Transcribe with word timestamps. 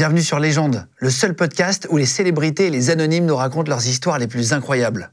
Bienvenue 0.00 0.22
sur 0.22 0.38
Légende, 0.38 0.86
le 0.96 1.10
seul 1.10 1.34
podcast 1.34 1.86
où 1.90 1.98
les 1.98 2.06
célébrités 2.06 2.68
et 2.68 2.70
les 2.70 2.88
anonymes 2.88 3.26
nous 3.26 3.36
racontent 3.36 3.68
leurs 3.68 3.86
histoires 3.86 4.18
les 4.18 4.28
plus 4.28 4.54
incroyables. 4.54 5.12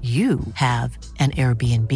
you 0.00 0.40
have 0.54 0.98
an 1.20 1.30
Airbnb. 1.36 1.92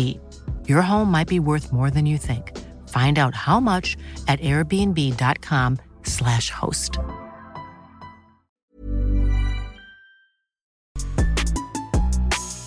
Your 0.69 0.83
home 0.83 1.11
might 1.11 1.27
be 1.27 1.41
worth 1.41 1.73
more 1.73 1.91
than 1.91 2.07
you 2.07 2.19
think. 2.19 2.53
Find 2.89 3.19
out 3.19 3.35
how 3.35 3.59
much 3.59 3.97
at 4.29 4.39
airbnb.com/slash 4.41 6.51
host. 6.51 7.01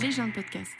Légende 0.01 0.33
podcast. 0.33 0.71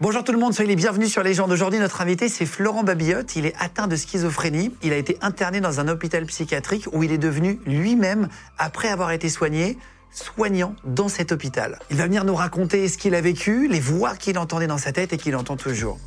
Bonjour 0.00 0.24
tout 0.24 0.32
le 0.32 0.38
monde, 0.38 0.52
soyez 0.52 0.68
les 0.68 0.76
bienvenus 0.76 1.10
sur 1.10 1.22
Légende. 1.22 1.52
Aujourd'hui, 1.52 1.78
notre 1.78 2.00
invité, 2.00 2.28
c'est 2.28 2.46
Florent 2.46 2.82
Babillotte. 2.82 3.36
Il 3.36 3.46
est 3.46 3.54
atteint 3.60 3.86
de 3.86 3.94
schizophrénie. 3.94 4.72
Il 4.82 4.92
a 4.92 4.96
été 4.96 5.16
interné 5.22 5.60
dans 5.60 5.78
un 5.78 5.86
hôpital 5.88 6.26
psychiatrique 6.26 6.88
où 6.92 7.04
il 7.04 7.12
est 7.12 7.18
devenu 7.18 7.60
lui-même, 7.64 8.28
après 8.58 8.88
avoir 8.88 9.12
été 9.12 9.28
soigné, 9.28 9.78
soignant 10.14 10.74
dans 10.84 11.08
cet 11.08 11.32
hôpital. 11.32 11.78
Il 11.90 11.96
va 11.96 12.04
venir 12.04 12.24
nous 12.24 12.34
raconter 12.34 12.88
ce 12.88 12.96
qu'il 12.96 13.14
a 13.14 13.20
vécu, 13.20 13.68
les 13.68 13.80
voix 13.80 14.14
qu'il 14.16 14.38
entendait 14.38 14.66
dans 14.66 14.78
sa 14.78 14.92
tête 14.92 15.12
et 15.12 15.18
qu'il 15.18 15.36
entend 15.36 15.56
toujours. 15.56 15.98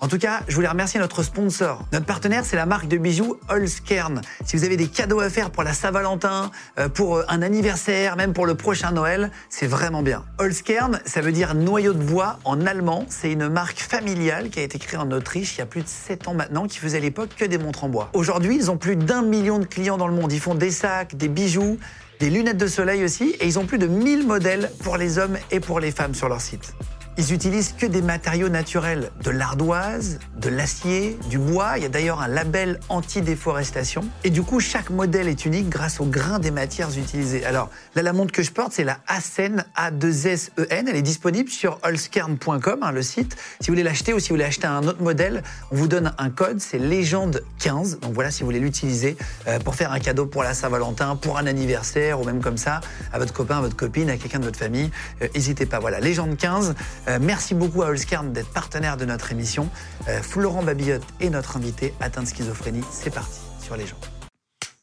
En 0.00 0.08
tout 0.08 0.18
cas, 0.18 0.40
je 0.46 0.54
voulais 0.54 0.68
remercier 0.68 1.00
notre 1.00 1.22
sponsor. 1.22 1.86
Notre 1.90 2.04
partenaire, 2.04 2.44
c'est 2.44 2.56
la 2.56 2.66
marque 2.66 2.86
de 2.86 2.98
bijoux 2.98 3.38
Holzkern. 3.48 4.20
Si 4.44 4.56
vous 4.56 4.64
avez 4.64 4.76
des 4.76 4.88
cadeaux 4.88 5.20
à 5.20 5.30
faire 5.30 5.50
pour 5.50 5.62
la 5.62 5.72
Saint-Valentin, 5.72 6.50
euh, 6.78 6.90
pour 6.90 7.16
euh, 7.16 7.24
un 7.28 7.40
anniversaire, 7.40 8.16
même 8.16 8.34
pour 8.34 8.44
le 8.44 8.54
prochain 8.54 8.90
Noël, 8.92 9.30
c'est 9.48 9.66
vraiment 9.66 10.02
bien. 10.02 10.22
Holzkern, 10.38 11.00
ça 11.06 11.22
veut 11.22 11.32
dire 11.32 11.54
noyau 11.54 11.94
de 11.94 12.02
bois 12.02 12.38
en 12.44 12.66
allemand. 12.66 13.06
C'est 13.08 13.32
une 13.32 13.48
marque 13.48 13.78
familiale 13.78 14.50
qui 14.50 14.60
a 14.60 14.62
été 14.62 14.78
créée 14.78 15.00
en 15.00 15.10
Autriche 15.10 15.56
il 15.56 15.60
y 15.60 15.62
a 15.62 15.66
plus 15.66 15.82
de 15.82 15.88
7 15.88 16.28
ans 16.28 16.34
maintenant, 16.34 16.66
qui 16.66 16.78
faisait 16.78 16.98
à 16.98 17.00
l'époque 17.00 17.30
que 17.34 17.46
des 17.46 17.56
montres 17.56 17.84
en 17.84 17.88
bois. 17.88 18.10
Aujourd'hui, 18.12 18.56
ils 18.56 18.70
ont 18.70 18.76
plus 18.76 18.96
d'un 18.96 19.22
million 19.22 19.58
de 19.58 19.64
clients 19.64 19.96
dans 19.96 20.08
le 20.08 20.14
monde. 20.14 20.30
Ils 20.30 20.40
font 20.40 20.54
des 20.54 20.70
sacs, 20.70 21.16
des 21.16 21.28
bijoux, 21.28 21.78
des 22.18 22.30
lunettes 22.30 22.58
de 22.58 22.66
soleil 22.66 23.04
aussi, 23.04 23.36
et 23.40 23.46
ils 23.46 23.58
ont 23.58 23.66
plus 23.66 23.78
de 23.78 23.86
1000 23.86 24.26
modèles 24.26 24.70
pour 24.82 24.96
les 24.96 25.18
hommes 25.18 25.36
et 25.50 25.60
pour 25.60 25.80
les 25.80 25.90
femmes 25.90 26.14
sur 26.14 26.28
leur 26.28 26.40
site. 26.40 26.74
Ils 27.18 27.32
utilisent 27.32 27.72
que 27.72 27.86
des 27.86 28.02
matériaux 28.02 28.50
naturels, 28.50 29.10
de 29.24 29.30
l'ardoise, 29.30 30.18
de 30.36 30.50
l'acier, 30.50 31.18
du 31.30 31.38
bois. 31.38 31.78
Il 31.78 31.82
y 31.82 31.86
a 31.86 31.88
d'ailleurs 31.88 32.20
un 32.20 32.28
label 32.28 32.78
anti-déforestation. 32.90 34.04
Et 34.22 34.28
du 34.28 34.42
coup, 34.42 34.60
chaque 34.60 34.90
modèle 34.90 35.26
est 35.26 35.46
unique 35.46 35.70
grâce 35.70 35.98
au 35.98 36.04
grain 36.04 36.38
des 36.38 36.50
matières 36.50 36.90
utilisées. 36.98 37.46
Alors, 37.46 37.70
là, 37.94 38.02
la 38.02 38.12
montre 38.12 38.32
que 38.32 38.42
je 38.42 38.50
porte, 38.50 38.72
c'est 38.72 38.84
la 38.84 38.98
Asen 39.06 39.64
A2SEN. 39.76 40.50
Elle 40.68 40.94
est 40.94 41.00
disponible 41.00 41.48
sur 41.48 41.78
holzkern.com, 41.82 42.80
hein, 42.82 42.92
le 42.92 43.02
site. 43.02 43.34
Si 43.60 43.68
vous 43.68 43.72
voulez 43.72 43.82
l'acheter 43.82 44.12
ou 44.12 44.18
si 44.18 44.28
vous 44.28 44.34
voulez 44.34 44.44
acheter 44.44 44.66
un 44.66 44.86
autre 44.86 45.02
modèle, 45.02 45.42
on 45.70 45.76
vous 45.76 45.88
donne 45.88 46.12
un 46.18 46.28
code, 46.28 46.60
c'est 46.60 46.78
légende 46.78 47.42
15. 47.60 48.00
Donc 48.00 48.12
voilà, 48.12 48.30
si 48.30 48.40
vous 48.40 48.46
voulez 48.46 48.60
l'utiliser 48.60 49.16
euh, 49.48 49.58
pour 49.58 49.74
faire 49.74 49.90
un 49.92 50.00
cadeau 50.00 50.26
pour 50.26 50.42
la 50.42 50.52
Saint-Valentin, 50.52 51.16
pour 51.16 51.38
un 51.38 51.46
anniversaire 51.46 52.20
ou 52.20 52.24
même 52.24 52.42
comme 52.42 52.58
ça, 52.58 52.82
à 53.10 53.18
votre 53.18 53.32
copain, 53.32 53.56
à 53.56 53.60
votre 53.62 53.76
copine, 53.76 54.10
à 54.10 54.18
quelqu'un 54.18 54.38
de 54.38 54.44
votre 54.44 54.58
famille, 54.58 54.90
euh, 55.22 55.28
n'hésitez 55.34 55.64
pas. 55.64 55.78
Voilà, 55.78 55.98
légende 55.98 56.36
15. 56.36 56.74
Euh, 57.08 57.18
merci 57.20 57.54
beaucoup 57.54 57.82
à 57.82 57.86
Holzkern 57.86 58.32
d'être 58.32 58.52
partenaire 58.52 58.96
de 58.96 59.04
notre 59.04 59.30
émission. 59.32 59.70
Euh, 60.08 60.22
Florent 60.22 60.62
Babillotte 60.62 61.04
est 61.20 61.30
notre 61.30 61.56
invité 61.56 61.94
atteint 62.00 62.22
de 62.22 62.26
schizophrénie. 62.28 62.82
C'est 62.90 63.14
parti 63.14 63.38
sur 63.60 63.76
les 63.76 63.86
gens. 63.86 63.98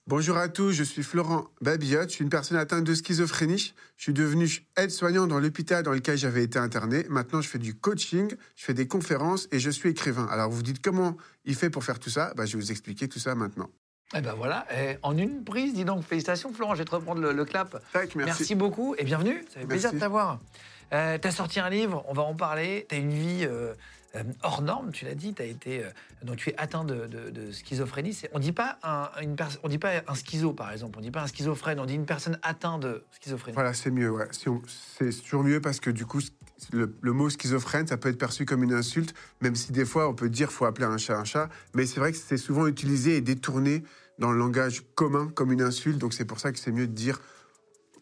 Bonjour 0.08 0.38
à 0.38 0.50
tous, 0.50 0.74
je 0.74 0.84
suis 0.84 1.02
Florent 1.02 1.46
Babillotte, 1.62 2.10
je 2.10 2.16
suis 2.16 2.24
une 2.24 2.30
personne 2.30 2.58
atteinte 2.58 2.84
de 2.84 2.94
schizophrénie. 2.94 3.74
Je 3.96 4.04
suis 4.04 4.14
devenu 4.14 4.50
aide-soignant 4.76 5.28
dans 5.28 5.40
l'hôpital 5.40 5.84
dans 5.84 5.92
lequel 5.94 6.18
j'avais 6.18 6.44
été 6.44 6.60
interné. 6.60 7.06
Maintenant, 7.10 7.42
je 7.42 7.48
fais 7.48 7.60
du 7.60 7.74
coaching, 7.74 8.30
je 8.56 8.66
fais 8.66 8.74
des 8.74 8.88
conférences 8.88 9.48
et 9.52 9.60
je 9.60 9.70
suis 9.70 9.90
écrivain. 9.90 10.28
Alors, 10.30 10.50
vous 10.50 10.58
vous 10.58 10.64
dites 10.64 10.82
comment 10.82 11.16
il 11.46 11.56
fait 11.56 11.70
pour 11.70 11.86
faire 11.86 12.00
tout 12.00 12.10
ça? 12.10 12.34
Bah, 12.36 12.46
Je 12.46 12.58
vais 12.58 12.64
vous 12.64 12.72
expliquer 12.72 13.08
tout 13.08 13.20
ça 13.20 13.34
maintenant. 13.36 13.70
Eh 14.16 14.22
ben 14.22 14.34
voilà, 14.34 14.68
eh, 14.78 14.98
en 15.02 15.18
une 15.18 15.44
prise, 15.44 15.74
dis 15.74 15.86
donc, 15.86 16.04
félicitations 16.04 16.54
Florent, 16.54 16.76
je 16.76 16.80
vais 16.80 16.86
te 16.86 16.94
reprendre 16.94 17.20
le, 17.20 17.32
le 17.32 17.46
clap. 17.46 17.82
Tac, 17.94 18.14
merci. 18.14 18.54
beaucoup 18.54 18.94
et 19.00 19.06
bienvenue, 19.06 19.44
ça 19.52 19.62
fait 19.62 19.66
plaisir 19.66 19.92
de 19.92 19.98
t'avoir. 19.98 20.40
Euh, 20.92 21.18
tu 21.18 21.28
as 21.28 21.32
sorti 21.32 21.60
un 21.60 21.70
livre, 21.70 22.04
on 22.08 22.14
va 22.14 22.24
en 22.24 22.36
parler, 22.36 22.86
tu 22.90 22.96
as 22.96 22.98
une 22.98 23.14
vie 23.14 23.46
euh, 23.46 23.74
euh, 24.16 24.24
hors 24.44 24.62
norme, 24.62 24.92
tu 24.92 25.06
l'as 25.06 25.16
dit, 25.16 25.34
as 25.40 25.44
été, 25.44 25.84
euh, 25.84 25.90
donc 26.24 26.38
tu 26.38 26.52
es 26.52 26.56
atteint 26.58 26.84
de, 26.84 27.10
schizophrénie. 27.52 28.16
On 28.34 28.40
dit 28.40 28.52
pas 28.52 28.78
un, 28.84 29.10
on 29.64 29.68
dit 29.68 29.80
pas 29.80 30.04
un 30.08 30.14
schizo 30.14 30.54
par 30.54 30.72
exemple, 30.72 31.00
on 31.00 31.02
dit 31.02 31.10
pas 31.10 31.24
un 31.24 31.28
schizophrène, 31.28 31.80
on 31.80 31.86
dit 31.86 31.96
une 31.96 32.06
personne 32.06 32.38
atteinte 32.44 32.84
de 32.84 33.04
schizophrénie. 33.12 33.56
Voilà, 33.56 33.74
c'est 33.74 33.90
mieux, 33.90 34.14
C'est 34.68 35.24
toujours 35.24 35.44
mieux 35.44 35.62
parce 35.62 35.80
que 35.80 35.90
du 35.90 36.06
coup, 36.06 36.20
le, 36.72 36.96
le 37.02 37.12
mot 37.12 37.28
schizophrène, 37.30 37.88
ça 37.88 37.98
peut 37.98 38.10
être 38.10 38.20
perçu 38.20 38.46
comme 38.46 38.64
une 38.64 38.74
insulte, 38.74 39.16
même 39.42 39.56
si 39.56 39.72
des 39.72 39.86
fois, 39.86 40.08
on 40.08 40.14
peut 40.14 40.30
dire 40.30 40.52
faut 40.52 40.66
appeler 40.66 40.86
un 40.86 41.00
chat 41.00 41.18
un 41.18 41.24
chat. 41.24 41.50
Mais 41.74 41.88
c'est 41.88 42.00
vrai 42.00 42.12
que 42.12 42.18
c'est 42.20 42.38
souvent 42.38 42.68
utilisé 42.68 43.18
et 43.18 43.22
détourné 43.22 43.84
dans 44.20 44.32
le 44.32 44.38
langage 44.38 44.84
commun 44.94 45.32
comme 45.34 45.52
une 45.52 45.64
insulte. 45.64 45.98
Donc 45.98 46.14
c'est 46.14 46.26
pour 46.26 46.40
ça 46.40 46.52
que 46.52 46.60
c'est 46.60 46.72
mieux 46.72 46.88
de 46.88 46.94
dire, 46.94 47.20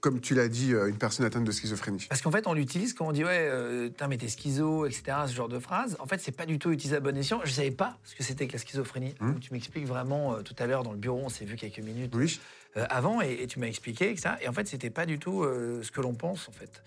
comme 0.01 0.19
tu 0.19 0.33
l'as 0.33 0.47
dit, 0.47 0.73
euh, 0.73 0.87
une 0.89 0.97
personne 0.97 1.25
atteinte 1.25 1.43
de 1.45 1.51
schizophrénie. 1.51 2.07
Parce 2.09 2.21
qu'en 2.21 2.31
fait, 2.31 2.47
on 2.47 2.53
l'utilise 2.53 2.93
quand 2.93 3.07
on 3.07 3.11
dit 3.11 3.23
ouais, 3.23 3.47
euh, 3.49 3.89
mais 4.09 4.17
t'es 4.17 4.27
schizo, 4.27 4.87
etc. 4.87 5.03
Ce 5.27 5.33
genre 5.33 5.47
de 5.47 5.59
phrase. 5.59 5.95
En 5.99 6.07
fait, 6.07 6.19
c'est 6.19 6.31
pas 6.31 6.47
du 6.47 6.57
tout 6.59 6.71
utilisé 6.71 6.95
à 6.95 6.99
bon 6.99 7.15
escient. 7.15 7.39
Je 7.45 7.51
savais 7.51 7.71
pas 7.71 7.97
ce 8.03 8.15
que 8.15 8.23
c'était 8.23 8.47
que 8.47 8.53
la 8.53 8.59
schizophrénie. 8.59 9.13
Hum. 9.21 9.33
Donc, 9.33 9.41
tu 9.41 9.53
m'expliques 9.53 9.85
vraiment 9.85 10.33
euh, 10.33 10.41
tout 10.41 10.55
à 10.57 10.65
l'heure 10.65 10.83
dans 10.83 10.91
le 10.91 10.97
bureau, 10.97 11.21
on 11.23 11.29
s'est 11.29 11.45
vu 11.45 11.55
quelques 11.55 11.79
minutes 11.79 12.13
Oui. 12.15 12.39
euh, 12.77 12.85
avant 12.89 13.21
et, 13.21 13.43
et 13.43 13.47
tu 13.47 13.59
m'as 13.59 13.67
expliqué 13.67 14.13
que 14.15 14.19
ça. 14.19 14.39
Et 14.41 14.47
en 14.49 14.53
fait, 14.53 14.67
c'était 14.67 14.89
pas 14.89 15.05
du 15.05 15.19
tout 15.19 15.43
ce 15.43 15.91
que 15.91 16.01
l'on 16.01 16.15
pense 16.15 16.49
en 16.49 16.51
fait. 16.51 16.81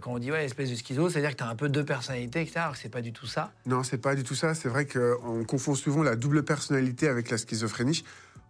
Quand 0.00 0.12
on 0.12 0.18
dit 0.18 0.32
ouais, 0.32 0.44
espèce 0.44 0.70
de 0.70 0.74
schizo, 0.74 1.10
c'est-à-dire 1.10 1.30
que 1.30 1.36
t'as 1.36 1.48
un 1.48 1.54
peu 1.54 1.68
deux 1.68 1.84
personnalités, 1.84 2.40
etc. 2.40 2.58
Alors 2.60 2.72
que 2.72 2.78
c'est 2.78 2.88
pas 2.88 3.02
du 3.02 3.12
tout 3.12 3.26
ça. 3.26 3.52
Non, 3.66 3.84
c'est 3.84 3.98
pas 3.98 4.16
du 4.16 4.24
tout 4.24 4.34
ça. 4.34 4.54
C'est 4.54 4.68
vrai 4.68 4.86
qu'on 4.86 5.44
confond 5.44 5.76
souvent 5.76 6.02
la 6.02 6.16
double 6.16 6.42
personnalité 6.44 7.06
avec 7.08 7.30
la 7.30 7.38
schizophrénie. 7.38 8.04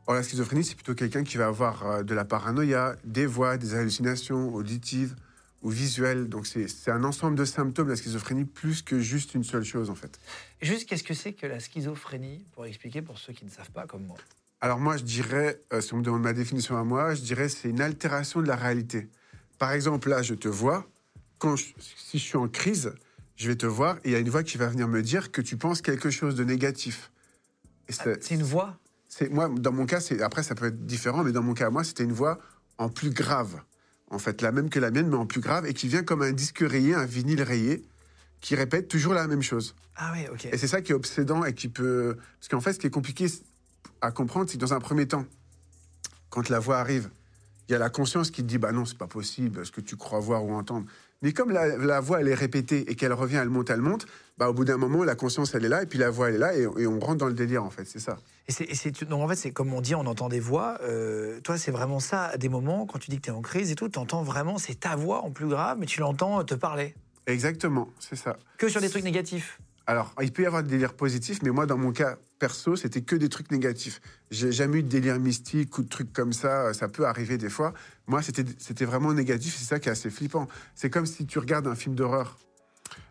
Or, 0.07 0.15
la 0.15 0.23
schizophrénie, 0.23 0.65
c'est 0.65 0.75
plutôt 0.75 0.95
quelqu'un 0.95 1.23
qui 1.25 1.37
va 1.37 1.47
avoir 1.47 1.87
euh, 1.87 2.03
de 2.03 2.15
la 2.15 2.25
paranoïa, 2.25 2.97
des 3.05 3.27
voix, 3.27 3.57
des 3.57 3.75
hallucinations 3.75 4.53
auditives 4.55 5.15
ou 5.63 5.71
visuelles. 5.71 6.29
Donc, 6.29 6.47
c'est 6.47 6.91
un 6.91 7.05
ensemble 7.05 7.37
de 7.37 7.45
symptômes, 7.45 7.89
la 7.89 7.95
schizophrénie, 7.97 8.45
plus 8.45 8.83
que 8.83 8.99
juste 8.99 9.35
une 9.35 9.45
seule 9.45 9.63
chose, 9.65 9.91
en 9.91 9.95
fait. 9.95 10.19
Juste, 10.61 10.89
qu'est-ce 10.89 11.05
que 11.05 11.15
c'est 11.15 11.33
que 11.35 11.47
la 11.47 11.61
schizophrénie 11.61 12.45
Pour 12.53 12.67
expliquer 12.67 13.01
pour 13.01 13.19
ceux 13.19 13.33
qui 13.33 13.45
ne 13.45 13.51
savent 13.51 13.71
pas 13.71 13.87
comme 13.87 14.05
moi? 14.07 14.17
Alors, 14.61 14.81
moi, 14.81 14.97
je 14.97 15.05
dirais, 15.05 15.61
euh, 15.73 15.81
si 15.81 15.95
on 15.95 15.99
me 15.99 16.03
demande 16.03 16.23
ma 16.23 16.33
définition 16.33 16.77
à 16.77 16.83
moi, 16.85 17.15
je 17.15 17.21
dirais 17.23 17.49
c'est 17.49 17.69
une 17.69 17.81
altération 17.81 18.43
de 18.43 18.47
la 18.49 18.57
réalité. 18.57 19.09
Par 19.59 19.71
exemple, 19.73 20.09
là, 20.09 20.23
je 20.23 20.35
te 20.35 20.49
vois. 20.49 20.89
Quand 21.39 21.55
je- 21.57 21.75
si 21.79 22.19
je 22.19 22.25
suis 22.25 22.37
en 22.37 22.49
crise, 22.49 22.93
je 23.37 23.49
vais 23.49 23.57
te 23.57 23.67
voir 23.67 23.97
et 23.99 24.09
il 24.11 24.13
y 24.13 24.15
a 24.17 24.19
une 24.19 24.31
voix 24.31 24.43
qui 24.43 24.59
va 24.59 24.67
venir 24.67 24.89
me 24.89 25.03
dire 25.03 25.31
que 25.33 25.41
tu 25.41 25.57
penses 25.57 25.81
quelque 25.83 26.11
chose 26.11 26.35
de 26.35 26.45
négatif. 26.45 27.11
Ah, 27.99 28.05
C'est 28.21 28.35
une 28.35 28.43
voix? 28.43 28.79
C'est 29.15 29.29
moi, 29.29 29.51
dans 29.55 29.73
mon 29.73 29.85
cas, 29.85 30.01
c'est 30.01 30.23
après 30.23 30.43
ça 30.43 30.55
peut 30.55 30.69
être 30.69 30.87
différent, 30.87 31.23
mais 31.23 31.33
dans 31.33 31.43
mon 31.43 31.53
cas, 31.53 31.69
moi, 31.69 31.85
c'était 31.85 32.03
une 32.03 32.15
voix 32.15 32.39
en 32.79 32.89
plus 32.89 33.11
grave, 33.11 33.61
en 34.11 34.19
fait, 34.19 34.41
la 34.41 34.53
même 34.53 34.71
que 34.71 34.81
la 34.81 34.91
mienne, 34.91 35.07
mais 35.11 35.17
en 35.17 35.27
plus 35.27 35.43
grave, 35.43 35.67
et 35.67 35.75
qui 35.75 35.87
vient 35.87 36.03
comme 36.03 36.23
un 36.23 36.33
disque 36.33 36.61
rayé, 36.67 36.95
un 36.95 37.05
vinyle 37.05 37.43
rayé, 37.43 37.85
qui 38.41 38.55
répète 38.55 38.89
toujours 38.89 39.13
la 39.13 39.27
même 39.27 39.43
chose. 39.43 39.75
Ah 39.97 40.15
oui, 40.15 40.25
ok. 40.33 40.47
Et 40.47 40.57
c'est 40.57 40.67
ça 40.67 40.81
qui 40.81 40.93
est 40.93 40.95
obsédant 40.95 41.45
et 41.45 41.53
qui 41.53 41.69
peut, 41.69 42.17
parce 42.41 42.49
qu'en 42.49 42.63
fait, 42.63 42.73
ce 42.73 42.79
qui 42.79 42.87
est 42.87 42.91
compliqué 42.91 43.27
à 44.01 44.13
comprendre, 44.13 44.49
c'est 44.49 44.57
que 44.57 44.63
dans 44.63 44.73
un 44.73 44.81
premier 44.81 45.07
temps, 45.07 45.27
quand 46.31 46.49
la 46.49 46.59
voix 46.59 46.79
arrive, 46.79 47.11
il 47.69 47.73
y 47.73 47.75
a 47.75 47.79
la 47.79 47.91
conscience 47.91 48.31
qui 48.31 48.43
te 48.43 48.47
dit, 48.49 48.59
bah 48.59 48.73
non, 48.73 48.85
c'est 48.85 48.99
pas 48.99 49.07
possible, 49.07 49.65
ce 49.65 49.71
que 49.71 49.81
tu 49.81 49.97
crois 49.97 50.21
voir 50.21 50.45
ou 50.45 50.53
entendre. 50.53 50.87
Mais 51.23 51.33
comme 51.33 51.51
la, 51.53 51.77
la 51.77 52.01
voix, 52.01 52.21
elle 52.21 52.29
est 52.29 52.35
répétée 52.35 52.91
et 52.91 52.97
qu'elle 52.97 53.13
revient, 53.13 53.37
elle 53.37 53.49
monte, 53.49 53.71
elle 53.71 53.81
monte, 53.81 54.07
bah 54.39 54.49
au 54.51 54.53
bout 54.53 54.65
d'un 54.65 54.77
moment, 54.77 55.05
la 55.05 55.15
conscience, 55.15 55.55
elle 55.55 55.65
est 55.65 55.69
là, 55.69 55.85
et 55.85 55.87
puis 55.87 55.99
la 55.99 56.11
voix, 56.11 56.29
elle 56.29 56.35
est 56.35 56.39
là, 56.39 56.57
et, 56.57 56.63
et 56.63 56.87
on 56.87 56.99
rentre 56.99 57.19
dans 57.19 57.29
le 57.29 57.35
délire, 57.35 57.63
en 57.63 57.71
fait, 57.71 57.85
c'est 57.85 58.01
ça. 58.01 58.19
Et 58.49 58.53
c'est, 58.53 59.13
en 59.13 59.29
fait, 59.29 59.37
c'est 59.37 59.53
comme 59.53 59.73
on 59.73 59.81
dit, 59.81 59.95
on 59.95 60.07
entend 60.07 60.29
des 60.29 60.41
voix. 60.41 60.79
euh, 60.83 61.41
toi, 61.41 61.57
c'est 61.59 61.71
vraiment 61.71 62.01
ça, 62.01 62.25
à 62.25 62.37
des 62.37 62.49
moments, 62.49 62.87
quand 62.87 62.99
tu 62.99 63.11
dis 63.11 63.19
que 63.19 63.23
tu 63.23 63.31
es 63.31 63.33
en 63.33 63.43
crise 63.43 63.71
et 63.71 63.77
tout, 63.77 63.89
tu 63.89 64.01
entends 64.01 64.25
vraiment, 64.25 64.59
c'est 64.59 64.81
ta 64.81 64.97
voix 64.97 65.23
en 65.23 65.31
plus 65.31 65.47
grave, 65.47 65.79
mais 65.79 65.87
tu 65.87 66.01
l'entends 66.01 66.43
te 66.43 66.55
parler. 66.55 66.97
Exactement, 67.29 67.89
c'est 68.01 68.17
ça. 68.17 68.37
Que 68.59 68.69
sur 68.69 68.81
des 68.81 68.91
trucs 68.91 69.05
négatifs. 69.05 69.61
Alors, 69.87 70.15
il 70.23 70.33
peut 70.33 70.43
y 70.43 70.47
avoir 70.47 70.63
des 70.63 70.71
délires 70.71 70.95
positifs, 70.95 71.43
mais 71.43 71.51
moi, 71.51 71.67
dans 71.67 71.77
mon 71.77 71.93
cas 71.93 72.17
perso, 72.39 72.77
c'était 72.77 73.03
que 73.03 73.17
des 73.17 73.29
trucs 73.29 73.51
négatifs. 73.51 74.01
J'ai 74.31 74.53
jamais 74.53 74.79
eu 74.79 74.83
de 74.83 74.89
délire 74.89 75.19
mystique 75.19 75.77
ou 75.79 75.83
de 75.83 75.89
trucs 75.89 76.13
comme 76.13 76.33
ça. 76.33 76.73
Ça 76.75 76.89
peut 76.89 77.07
arriver 77.07 77.39
des 77.39 77.51
fois. 77.51 77.73
Moi, 78.07 78.21
c'était 78.23 78.85
vraiment 78.85 79.13
négatif. 79.13 79.57
C'est 79.57 79.65
ça 79.65 79.81
qui 79.81 79.89
est 79.89 79.93
assez 79.93 80.11
flippant. 80.11 80.49
C'est 80.75 80.91
comme 80.91 81.07
si 81.07 81.27
tu 81.27 81.39
regardes 81.39 81.67
un 81.67 81.75
film 81.75 81.95
d'horreur, 81.95 82.39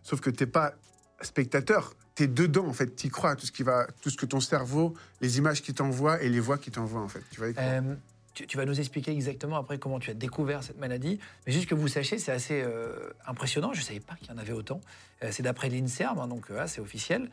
sauf 0.04 0.22
que 0.22 0.30
t'es 0.30 0.46
pas 0.46 0.74
spectateur, 1.22 1.94
t'es 2.16 2.28
dedans, 2.28 2.68
en 2.68 2.74
fait. 2.74 2.96
T'y 2.96 3.10
crois, 3.10 3.36
tout 3.36 3.46
ce, 3.46 3.52
qui 3.52 3.64
va, 3.64 3.88
tout 4.02 4.10
ce 4.10 4.18
que 4.18 4.26
ton 4.26 4.40
cerveau, 4.40 4.94
les 5.22 5.38
images 5.38 5.62
qui 5.62 5.74
t'envoient 5.74 6.22
et 6.22 6.30
les 6.30 6.40
voix 6.40 6.58
qui 6.58 6.72
t'envoient, 6.72 7.02
en 7.02 7.08
fait. 7.08 7.24
Tu. 7.32 7.42
Euh, 7.42 7.96
tu, 8.34 8.58
vas 8.58 8.66
nous 8.66 8.80
expliquer 8.80 9.12
exactement 9.12 9.58
après 9.58 9.78
comment 9.78 10.00
tu 10.00 10.10
as 10.10 10.14
découvert 10.14 10.64
cette 10.64 10.80
maladie. 10.80 11.20
Mais 11.46 11.54
juste 11.54 11.68
que 11.68 11.76
vous 11.76 11.88
sachiez, 11.88 12.18
c'est 12.18 12.32
assez 12.32 12.62
euh, 12.62 13.12
impressionnant. 13.28 13.74
Je 13.74 13.80
ne 13.80 13.86
savais 13.86 14.00
pas 14.00 14.16
qu'il 14.16 14.30
y 14.30 14.32
en 14.32 14.38
avait 14.38 14.54
autant. 14.54 14.82
Euh, 15.24 15.30
c'est 15.32 15.44
d'après 15.44 15.70
l'INSERM, 15.70 16.20
hein, 16.20 16.28
donc 16.28 16.50
euh, 16.50 16.66
c'est 16.68 16.82
officiel. 16.82 17.30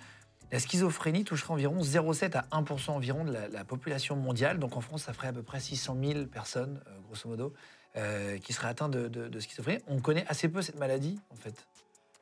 La 0.51 0.59
schizophrénie 0.59 1.25
toucherait 1.25 1.53
environ 1.53 1.83
0,7 1.83 2.37
à 2.37 2.63
1% 2.63 2.91
environ 2.91 3.25
de 3.25 3.33
la, 3.33 3.49
la 3.49 3.65
population 3.65 4.17
mondiale. 4.17 4.59
Donc 4.59 4.77
en 4.77 4.81
France, 4.81 5.05
ça 5.05 5.13
ferait 5.13 5.29
à 5.29 5.33
peu 5.33 5.43
près 5.43 5.61
600 5.61 5.97
000 6.03 6.25
personnes, 6.27 6.81
euh, 6.89 6.99
grosso 7.07 7.29
modo, 7.29 7.55
qui 8.45 8.53
seraient 8.53 8.69
atteintes 8.69 8.93
de, 8.93 9.41
schizophrénie. 9.41 9.83
On 9.89 9.99
connaît 9.99 10.25
assez 10.29 10.49
peu 10.49 10.63
cette 10.63 10.79
maladie, 10.79 11.19
en 11.31 11.35
fait. 11.35 11.67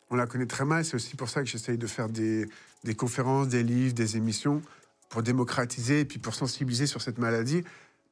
On 0.08 0.16
la 0.16 0.26
connaît 0.26 0.46
très 0.46 0.64
mal. 0.64 0.86
C'est 0.86 0.94
aussi 0.94 1.16
pour 1.16 1.28
ça 1.28 1.42
que 1.42 1.46
j'essaye 1.46 1.76
de 1.76 1.86
faire 1.86 2.08
des 2.08 2.48
conférences, 2.96 3.48
des 3.48 3.62
livres, 3.62 3.92
des 3.92 4.16
émissions 4.16 4.62
pour 5.08 5.22
démocratiser 5.22 6.00
et 6.00 6.04
puis 6.04 6.18
pour 6.18 6.34
sensibiliser 6.34 6.86
sur 6.86 7.02
cette 7.02 7.18
maladie. 7.18 7.62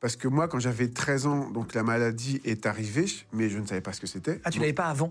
Parce 0.05 0.17
que 0.17 0.29
moi, 0.29 0.49
quand 0.49 0.59
j'avais 0.59 0.89
13 0.89 1.27
ans, 1.27 1.51
donc 1.51 1.73
la 1.73 1.83
maladie 1.83 2.39
est 2.45 2.67
arrivée, 2.67 3.07
mais 3.33 3.49
je 3.49 3.59
ne 3.59 3.67
savais 3.67 3.81
pas 3.81 3.95
ce 3.95 4.03
que 4.03 4.07
c'était. 4.07 4.39
Ah, 4.45 4.51
tu 4.51 4.59
l'avais 4.61 4.75
pas 4.75 4.89
avant? 4.89 5.11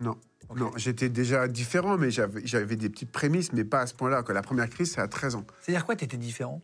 Non. 0.00 0.16
Non, 0.56 0.72
j'étais 0.74 1.08
déjà 1.08 1.46
différent, 1.46 1.96
mais 1.96 2.10
j'avais 2.10 2.74
des 2.74 2.88
petites 2.90 3.12
prémices, 3.12 3.52
mais 3.52 3.62
pas 3.62 3.82
à 3.82 3.86
ce 3.86 3.94
point-là. 3.94 4.24
La 4.30 4.42
première 4.42 4.68
crise, 4.68 4.90
c'est 4.90 5.00
à 5.00 5.06
13 5.06 5.36
ans. 5.36 5.44
C'est-à-dire 5.62 5.86
quoi, 5.86 5.94
tu 5.94 6.04
étais 6.04 6.16
différent? 6.16 6.60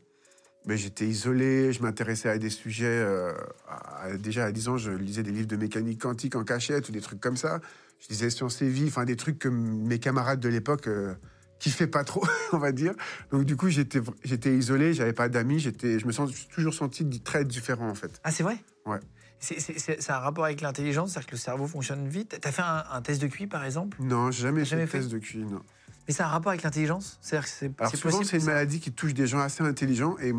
Mais 0.66 0.76
j'étais 0.76 1.06
isolé, 1.06 1.72
je 1.72 1.80
m'intéressais 1.80 2.28
à 2.28 2.38
des 2.38 2.50
sujets. 2.50 2.86
euh, 2.88 3.34
à- 3.68 4.16
déjà 4.16 4.46
à 4.46 4.50
10 4.50 4.66
ans, 4.66 4.76
je 4.76 4.90
lisais 4.90 5.22
des 5.22 5.30
livres 5.30 5.46
de 5.46 5.54
mécanique 5.56 6.00
quantique 6.02 6.34
en 6.34 6.42
cachette 6.42 6.88
ou 6.88 6.92
des 6.92 7.00
trucs 7.00 7.20
comme 7.20 7.36
ça. 7.36 7.60
Je 8.00 8.08
lisais 8.08 8.30
Sciences 8.30 8.62
et 8.62 8.68
Vie, 8.68 8.86
enfin 8.88 9.04
des 9.04 9.14
trucs 9.14 9.38
que 9.38 9.48
mes 9.48 10.00
camarades 10.00 10.40
de 10.40 10.48
l'époque 10.48 10.88
euh, 10.88 11.14
kiffaient 11.60 11.86
pas 11.86 12.02
trop, 12.02 12.24
on 12.52 12.58
va 12.58 12.72
dire. 12.72 12.94
Donc 13.30 13.44
du 13.44 13.56
coup, 13.56 13.68
j'étais 13.68 14.00
j'étais 14.24 14.56
isolé, 14.56 14.92
j'avais 14.94 15.12
pas 15.12 15.28
d'amis, 15.28 15.60
j'étais, 15.60 16.00
je 16.00 16.06
me 16.06 16.12
sens 16.12 16.30
toujours 16.52 16.74
senti 16.74 17.08
très 17.20 17.44
différent 17.44 17.88
en 17.88 17.94
fait. 17.94 18.20
Ah, 18.24 18.32
c'est 18.32 18.42
vrai? 18.42 18.56
Ouais. 18.86 18.98
C'est, 19.38 19.60
c'est- 19.60 19.78
c'est- 19.78 20.10
un 20.10 20.18
rapport 20.18 20.44
avec 20.44 20.60
l'intelligence, 20.60 21.12
c'est-à-dire 21.12 21.28
que 21.28 21.34
le 21.36 21.38
cerveau 21.40 21.66
fonctionne 21.66 22.08
vite. 22.08 22.36
T'as 22.42 22.50
fait 22.52 22.60
un, 22.62 22.84
un 22.90 23.00
test 23.00 23.22
de 23.22 23.26
QI, 23.26 23.46
par 23.46 23.64
exemple? 23.64 23.96
Non, 24.00 24.30
j'ai 24.30 24.42
jamais, 24.42 24.64
Jamais 24.64 24.86
fait 24.86 24.98
de 24.98 25.04
test 25.04 25.12
de 25.14 25.18
QI, 25.18 25.38
non. 25.44 25.62
Mais 26.08 26.20
a 26.20 26.26
un 26.26 26.28
rapport 26.28 26.50
avec 26.50 26.62
l'intelligence? 26.62 27.18
C'est-à-dire 27.22 27.48
que 27.48 27.54
c'est, 27.54 27.70
Alors 27.78 27.90
c'est 27.90 27.96
souvent, 27.96 28.22
c'est 28.24 28.38
une 28.38 28.44
maladie 28.44 28.80
qui 28.80 28.92
touche 28.92 29.14
des 29.14 29.26
gens 29.26 29.38
assez 29.38 29.62
intelligents 29.62 30.16
et, 30.20 30.32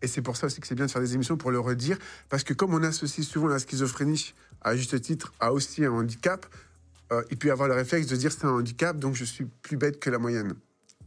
et 0.00 0.06
c'est 0.08 0.22
pour 0.22 0.36
ça 0.36 0.46
aussi 0.46 0.60
que 0.60 0.66
c'est 0.66 0.74
bien 0.74 0.86
de 0.86 0.90
faire 0.90 1.02
des 1.02 1.14
émissions 1.14 1.36
pour 1.36 1.50
le 1.52 1.60
redire. 1.60 1.98
Parce 2.30 2.42
que 2.44 2.54
comme 2.54 2.72
on 2.74 2.82
associe 2.82 3.24
souvent 3.26 3.46
la 3.48 3.58
schizophrénie, 3.60 4.34
à 4.62 4.74
juste 4.74 5.00
titre, 5.00 5.32
à 5.38 5.52
aussi 5.52 5.84
un 5.84 5.92
handicap, 5.92 6.46
euh, 7.12 7.22
il 7.30 7.36
peut 7.38 7.48
y 7.48 7.50
avoir 7.50 7.68
le 7.68 7.74
réflexe 7.74 8.06
de 8.08 8.16
dire 8.16 8.32
c'est 8.32 8.44
un 8.44 8.50
handicap, 8.50 8.98
donc 8.98 9.14
je 9.14 9.24
suis 9.24 9.44
plus 9.44 9.76
bête 9.76 10.00
que 10.00 10.10
la 10.10 10.18
moyenne. 10.18 10.54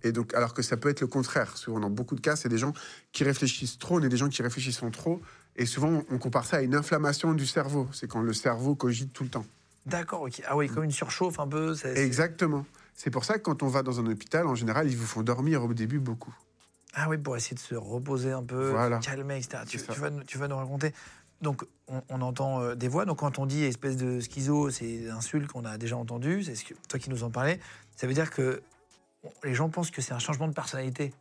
Et 0.04 0.12
donc, 0.12 0.34
alors 0.36 0.54
que 0.54 0.62
ça 0.62 0.78
peut 0.78 0.90
être 0.90 1.02
le 1.02 1.08
contraire. 1.08 1.58
Souvent, 1.58 1.80
dans 1.80 1.90
beaucoup 1.90 2.16
de 2.16 2.22
cas, 2.22 2.36
c'est 2.36 2.50
des 2.50 2.60
gens 2.60 2.74
qui 3.12 3.24
réfléchissent 3.24 3.80
trop, 3.80 4.00
on 4.00 4.04
est 4.04 4.10
des 4.10 4.18
gens 4.18 4.30
qui 4.30 4.44
réfléchissent 4.44 4.82
trop. 4.92 5.20
Et 5.56 5.66
souvent, 5.66 6.04
on 6.12 6.18
compare 6.20 6.46
ça 6.46 6.58
à 6.58 6.62
une 6.62 6.76
inflammation 6.76 7.34
du 7.34 7.48
cerveau. 7.48 7.88
C'est 7.92 8.08
quand 8.08 8.22
le 8.22 8.34
cerveau 8.34 8.76
cogite 8.76 9.14
tout 9.14 9.24
le 9.24 9.30
temps. 9.30 9.46
D'accord, 9.86 10.22
ok. 10.22 10.42
Ah 10.48 10.56
oui, 10.58 10.68
comme 10.68 10.84
une 10.84 10.92
surchauffe 10.92 11.40
un 11.40 11.48
peu. 11.48 11.76
Exactement. 11.96 12.66
C'est 12.94 13.10
pour 13.10 13.26
ça 13.26 13.36
que 13.38 13.44
quand 13.44 13.64
on 13.64 13.68
va 13.68 13.82
dans 13.84 14.00
un 14.00 14.06
hôpital, 14.06 14.48
en 14.48 14.56
général, 14.56 14.90
ils 14.90 14.98
vous 14.98 15.06
font 15.06 15.24
dormir 15.24 15.64
au 15.64 15.74
début 15.74 16.00
beaucoup. 16.00 16.34
Ah 16.94 17.08
oui, 17.10 17.18
pour 17.18 17.36
essayer 17.36 17.56
de 17.56 17.60
se 17.60 17.76
reposer 17.76 18.32
un 18.32 18.44
peu, 18.44 18.70
Voilà. 18.70 19.00
calmer, 19.00 19.38
etc. 19.38 19.64
Tu, 19.68 19.78
tu 19.82 20.00
vas, 20.00 20.10
tu 20.26 20.38
vas 20.38 20.48
nous 20.48 20.56
raconter. 20.56 20.94
Donc, 21.42 21.66
on, 22.10 22.22
entend 22.22 22.62
euh, 22.62 22.76
des 22.76 22.88
voix. 22.88 23.06
Donc, 23.06 23.20
quand 23.20 23.40
on 23.40 23.46
dit 23.46 23.64
espèce 23.64 23.98
de 23.98 24.20
schizo, 24.20 24.70
c'est 24.70 24.86
des 24.86 25.10
insultes 25.10 25.52
qu'on 25.52 25.66
a 25.66 25.78
déjà 25.78 25.98
entendues. 25.98 26.44
C'est 26.44 26.56
toi 26.88 27.00
qui 27.00 27.10
nous 27.10 27.24
en 27.24 27.30
parlais. 27.30 27.60
Ça 27.96 28.08
veut 28.08 28.14
dire 28.14 28.32
que 28.32 28.62
les 29.44 29.54
gens 29.54 29.70
pensent 29.70 29.92
que 29.92 30.02
c'est 30.02 30.14
un 30.14 30.20
changement 30.20 30.48
de 30.48 30.54
personnalité. 30.54 31.14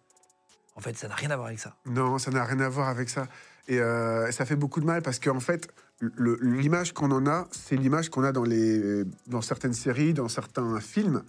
En 0.77 0.81
fait, 0.81 0.97
ça 0.97 1.09
n'a 1.09 1.15
rien 1.15 1.31
à 1.31 1.37
voir 1.37 1.49
avec 1.49 1.61
ça. 1.61 1.77
Non, 1.87 2.19
ça 2.19 2.31
n'a 2.31 2.45
rien 2.45 2.61
à 2.61 2.69
voir 2.69 2.89
avec 2.89 3.09
ça. 3.09 3.27
Et 3.69 3.79
euh, 3.79 4.31
ça 4.31 4.45
fait 4.45 4.57
beaucoup 4.57 4.81
de 4.81 4.87
mal 4.87 5.03
parce 5.03 5.19
qu'en 5.19 5.41
fait, 5.41 5.69
l'image 6.19 6.93
qu'on 6.93 7.11
en 7.11 7.27
a, 7.27 7.47
c'est 7.53 7.77
l'image 7.77 8.11
qu'on 8.11 8.25
a 8.25 8.33
dans, 8.33 8.43
les, 8.43 9.05
dans 9.27 9.41
certaines 9.41 9.73
séries, 9.73 10.13
dans 10.13 10.29
certains 10.29 10.81
films, 10.81 11.23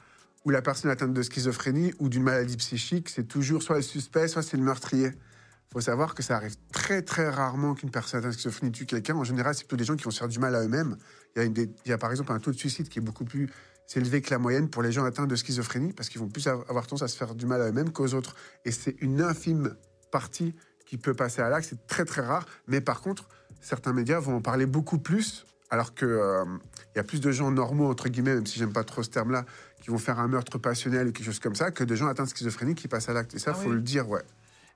où 0.43 0.49
la 0.49 0.61
personne 0.61 0.91
atteinte 0.91 1.13
de 1.13 1.21
schizophrénie 1.21 1.93
ou 1.99 2.09
d'une 2.09 2.23
maladie 2.23 2.57
psychique, 2.57 3.09
c'est 3.09 3.27
toujours 3.27 3.63
soit 3.63 3.77
le 3.77 3.81
suspect, 3.81 4.27
soit 4.27 4.41
c'est 4.41 4.57
le 4.57 4.63
meurtrier. 4.63 5.11
Il 5.71 5.73
faut 5.73 5.81
savoir 5.81 6.15
que 6.15 6.23
ça 6.23 6.38
arrive 6.38 6.56
très 6.71 7.01
très 7.01 7.29
rarement 7.29 7.73
qu'une 7.75 7.91
personne 7.91 8.19
atteinte 8.19 8.31
de 8.31 8.38
schizophrénie 8.38 8.71
tue 8.71 8.85
quelqu'un. 8.85 9.15
En 9.15 9.23
général, 9.25 9.53
c'est 9.56 9.63
plutôt 9.63 9.75
des 9.75 9.83
gens 9.83 9.95
qui 9.97 10.03
vont 10.06 10.12
se 10.12 10.19
faire 10.19 10.27
du 10.29 10.39
mal 10.39 10.56
à 10.56 10.62
eux-mêmes. 10.63 10.95
Il 11.35 11.39
y, 11.39 11.41
a 11.41 11.45
une 11.45 11.53
des- 11.53 11.69
il 11.85 11.89
y 11.89 11.94
a 11.94 11.97
par 11.97 12.12
exemple 12.12 12.31
un 12.31 12.39
taux 12.39 12.51
de 12.51 12.56
suicide 12.57 12.88
qui 12.88 13.00
est 13.00 13.01
beaucoup 13.01 13.25
plus 13.25 13.50
élevé 13.95 14.21
que 14.21 14.29
la 14.31 14.38
moyenne 14.39 14.69
pour 14.69 14.81
les 14.81 14.91
gens 14.91 15.03
atteints 15.03 15.27
de 15.27 15.35
schizophrénie 15.35 15.91
parce 15.94 16.07
qu'ils 16.09 16.21
vont 16.21 16.29
plus 16.29 16.47
avoir 16.47 16.88
tendance 16.88 17.01
à 17.03 17.07
se 17.09 17.17
faire 17.17 17.35
du 17.35 17.45
mal 17.45 17.62
à 17.62 17.67
eux-mêmes 17.67 17.91
qu'aux 17.91 18.13
autres. 18.13 18.35
Et 18.63 18.71
c'est 18.71 18.95
une 19.01 19.21
infime 19.21 19.75
partie 20.12 20.56
qui 20.85 20.97
peut 20.97 21.13
passer 21.13 21.41
à 21.41 21.50
l'acte. 21.50 21.67
C'est 21.69 21.88
très 21.88 22.06
très 22.06 22.21
rare. 22.21 22.45
Mais 22.67 22.79
par 22.79 23.01
contre, 23.01 23.27
certains 23.59 23.91
médias 23.91 24.19
vont 24.19 24.38
en 24.38 24.41
parler 24.41 24.65
beaucoup 24.65 24.97
plus, 25.00 25.45
alors 25.71 25.94
que 25.94 26.06
euh, 26.06 26.45
y 26.95 27.00
a 27.00 27.03
plus 27.03 27.19
de 27.19 27.31
gens 27.31 27.51
normaux 27.51 27.89
entre 27.89 28.07
guillemets, 28.07 28.35
même 28.35 28.45
si 28.45 28.59
j'aime 28.59 28.71
pas 28.71 28.83
trop 28.85 29.03
ce 29.03 29.09
terme-là, 29.09 29.45
qui 29.81 29.89
vont 29.89 29.97
faire 29.97 30.19
un 30.19 30.27
meurtre 30.27 30.57
passionnel 30.57 31.07
ou 31.09 31.12
quelque 31.12 31.25
chose 31.25 31.39
comme 31.39 31.56
ça, 31.56 31.69
que 31.71 31.83
de 31.83 31.95
gens 31.95 32.07
atteints 32.07 32.23
de 32.23 32.29
schizophrénie 32.29 32.75
qui 32.75 32.88
passent 32.88 33.09
à 33.09 33.13
l'acte. 33.13 33.33
Et 33.35 33.39
ça, 33.39 33.51
Ah 33.53 33.59
faut 33.59 33.69
oui. 33.69 33.75
le 33.75 33.81
dire, 33.81 34.07
ouais. 34.09 34.23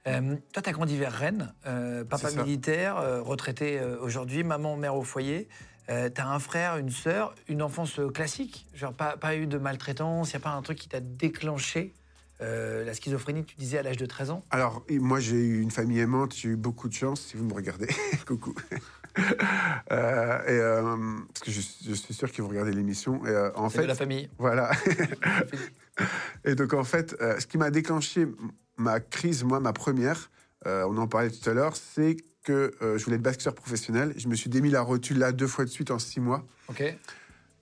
Euh, 0.07 0.35
toi, 0.53 0.61
tu 0.61 0.69
as 0.69 0.71
grandi 0.71 0.97
vers 0.97 1.11
Rennes, 1.13 1.53
euh, 1.65 2.03
papa 2.03 2.31
militaire, 2.31 2.97
euh, 2.97 3.21
retraité 3.21 3.81
aujourd'hui, 4.01 4.43
maman, 4.43 4.75
mère 4.75 4.95
au 4.95 5.03
foyer. 5.03 5.47
Tu 5.87 5.93
as 5.93 6.29
un 6.29 6.39
frère, 6.39 6.77
une 6.77 6.91
sœur, 6.91 7.33
une 7.47 7.63
enfance 7.63 7.99
classique, 8.13 8.67
genre 8.75 8.93
pas, 8.93 9.17
pas 9.17 9.35
eu 9.35 9.47
de 9.47 9.57
maltraitance, 9.57 10.31
il 10.31 10.35
n'y 10.35 10.41
a 10.41 10.43
pas 10.43 10.51
un 10.51 10.61
truc 10.61 10.77
qui 10.77 10.87
t'a 10.87 10.99
déclenché 10.99 11.93
euh, 12.41 12.85
la 12.85 12.93
schizophrénie, 12.93 13.43
tu 13.43 13.55
disais 13.57 13.77
à 13.77 13.83
l'âge 13.83 13.97
de 13.97 14.05
13 14.05 14.31
ans? 14.31 14.45
Alors, 14.49 14.85
moi, 14.89 15.19
j'ai 15.19 15.35
eu 15.35 15.61
une 15.61 15.71
famille 15.71 15.99
aimante, 15.99 16.33
j'ai 16.33 16.49
eu 16.49 16.55
beaucoup 16.55 16.87
de 16.87 16.93
chance, 16.93 17.21
si 17.21 17.35
vous 17.35 17.43
me 17.43 17.53
regardez. 17.53 17.89
Coucou. 18.25 18.53
Euh, 19.91 20.43
et, 20.45 20.51
euh, 20.51 20.97
parce 21.33 21.41
que 21.41 21.51
je, 21.51 21.61
je 21.85 21.93
suis 21.93 22.13
sûr 22.13 22.31
que 22.31 22.41
vous 22.41 22.47
regardez 22.47 22.71
l'émission. 22.71 23.25
Et, 23.25 23.51
en 23.55 23.69
C'est 23.69 23.77
fait, 23.77 23.83
de 23.83 23.87
la 23.87 23.95
famille. 23.95 24.29
Voilà. 24.37 24.71
et 26.45 26.55
donc, 26.55 26.73
en 26.73 26.85
fait, 26.85 27.15
ce 27.19 27.45
qui 27.45 27.57
m'a 27.57 27.71
déclenché 27.71 28.25
ma 28.79 28.99
crise, 28.99 29.43
moi, 29.43 29.59
ma 29.59 29.73
première, 29.73 30.31
euh, 30.65 30.83
on 30.87 30.97
en 30.97 31.07
parlait 31.07 31.29
tout 31.29 31.47
à 31.47 31.53
l'heure, 31.53 31.75
c'est 31.75 32.17
que 32.43 32.71
euh, 32.81 32.97
je 32.97 33.03
voulais 33.03 33.17
être 33.17 33.21
basketteur 33.21 33.53
professionnel. 33.53 34.13
Je 34.17 34.27
me 34.27 34.35
suis 34.35 34.49
démis 34.49 34.71
la 34.71 34.81
rotule 34.81 35.19
là 35.19 35.31
deux 35.31 35.47
fois 35.47 35.65
de 35.65 35.69
suite 35.69 35.91
en 35.91 35.99
six 35.99 36.19
mois. 36.19 36.45
Ok. 36.69 36.81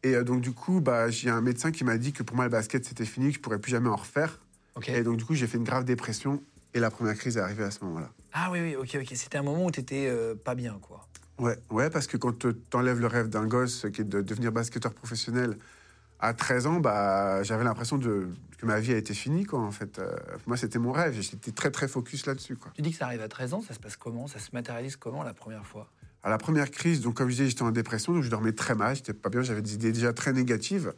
Et 0.03 0.15
euh, 0.15 0.23
donc, 0.23 0.41
du 0.41 0.51
coup, 0.51 0.79
bah, 0.79 1.09
j'ai 1.09 1.29
un 1.29 1.41
médecin 1.41 1.71
qui 1.71 1.83
m'a 1.83 1.97
dit 1.97 2.13
que 2.13 2.23
pour 2.23 2.35
moi, 2.35 2.45
le 2.45 2.51
basket, 2.51 2.85
c'était 2.85 3.05
fini, 3.05 3.29
que 3.29 3.35
je 3.35 3.39
pourrais 3.39 3.59
plus 3.59 3.71
jamais 3.71 3.89
en 3.89 3.95
refaire. 3.95 4.39
Ok. 4.75 4.89
Et 4.89 5.03
donc, 5.03 5.17
du 5.17 5.25
coup, 5.25 5.33
j'ai 5.33 5.47
fait 5.47 5.57
une 5.57 5.63
grave 5.63 5.83
dépression. 5.83 6.41
Et 6.73 6.79
la 6.79 6.91
première 6.91 7.15
crise 7.15 7.37
est 7.37 7.41
arrivée 7.41 7.63
à 7.63 7.71
ce 7.71 7.83
moment-là. 7.85 8.11
Ah 8.33 8.49
oui, 8.51 8.59
oui, 8.61 8.75
ok, 8.75 8.99
ok. 9.01 9.15
C'était 9.15 9.39
un 9.39 9.43
moment 9.43 9.65
où 9.65 9.71
tu 9.71 9.79
étais 9.79 10.13
pas 10.43 10.53
bien, 10.53 10.77
quoi. 10.79 11.07
Ouais, 11.39 11.57
ouais, 11.71 11.89
parce 11.89 12.07
que 12.07 12.17
quand 12.17 12.37
tu 12.37 12.47
enlèves 12.73 12.99
le 12.99 13.07
rêve 13.07 13.29
d'un 13.29 13.47
gosse 13.47 13.87
qui 13.93 14.01
est 14.01 14.03
de 14.03 14.21
devenir 14.21 14.51
basketteur 14.51 14.93
professionnel 14.93 15.57
à 16.19 16.33
13 16.33 16.67
ans, 16.67 16.79
bah, 16.79 17.43
j'avais 17.43 17.63
l'impression 17.63 17.97
de, 17.97 18.29
que 18.57 18.65
ma 18.65 18.79
vie 18.79 18.93
a 18.93 18.97
été 18.97 19.13
finie, 19.13 19.45
quoi, 19.45 19.59
en 19.59 19.71
fait. 19.71 19.99
Euh, 19.99 20.15
moi, 20.47 20.57
c'était 20.57 20.79
mon 20.79 20.91
rêve. 20.91 21.19
J'étais 21.19 21.51
très, 21.51 21.71
très 21.71 21.87
focus 21.87 22.25
là-dessus, 22.25 22.55
quoi. 22.55 22.71
Tu 22.75 22.81
dis 22.81 22.91
que 22.91 22.97
ça 22.97 23.05
arrive 23.05 23.21
à 23.21 23.27
13 23.27 23.53
ans, 23.53 23.61
ça 23.61 23.73
se 23.73 23.79
passe 23.79 23.95
comment? 23.97 24.27
Ça 24.27 24.39
se 24.39 24.49
matérialise 24.53 24.95
comment 24.95 25.23
la 25.23 25.33
première 25.33 25.65
fois? 25.65 25.91
À 26.23 26.29
la 26.29 26.37
première 26.37 26.71
crise, 26.71 27.01
donc 27.01 27.15
comme 27.15 27.29
je 27.29 27.35
disais, 27.35 27.49
j'étais 27.49 27.61
en 27.61 27.71
dépression, 27.71 28.13
donc 28.13 28.23
je 28.23 28.29
dormais 28.29 28.51
très 28.51 28.75
mal, 28.75 28.95
j'étais 28.95 29.13
pas 29.13 29.29
bien, 29.29 29.43
j'avais 29.43 29.61
des 29.61 29.75
idées 29.75 29.91
déjà 29.91 30.11
très 30.13 30.33
négatives. 30.33 30.93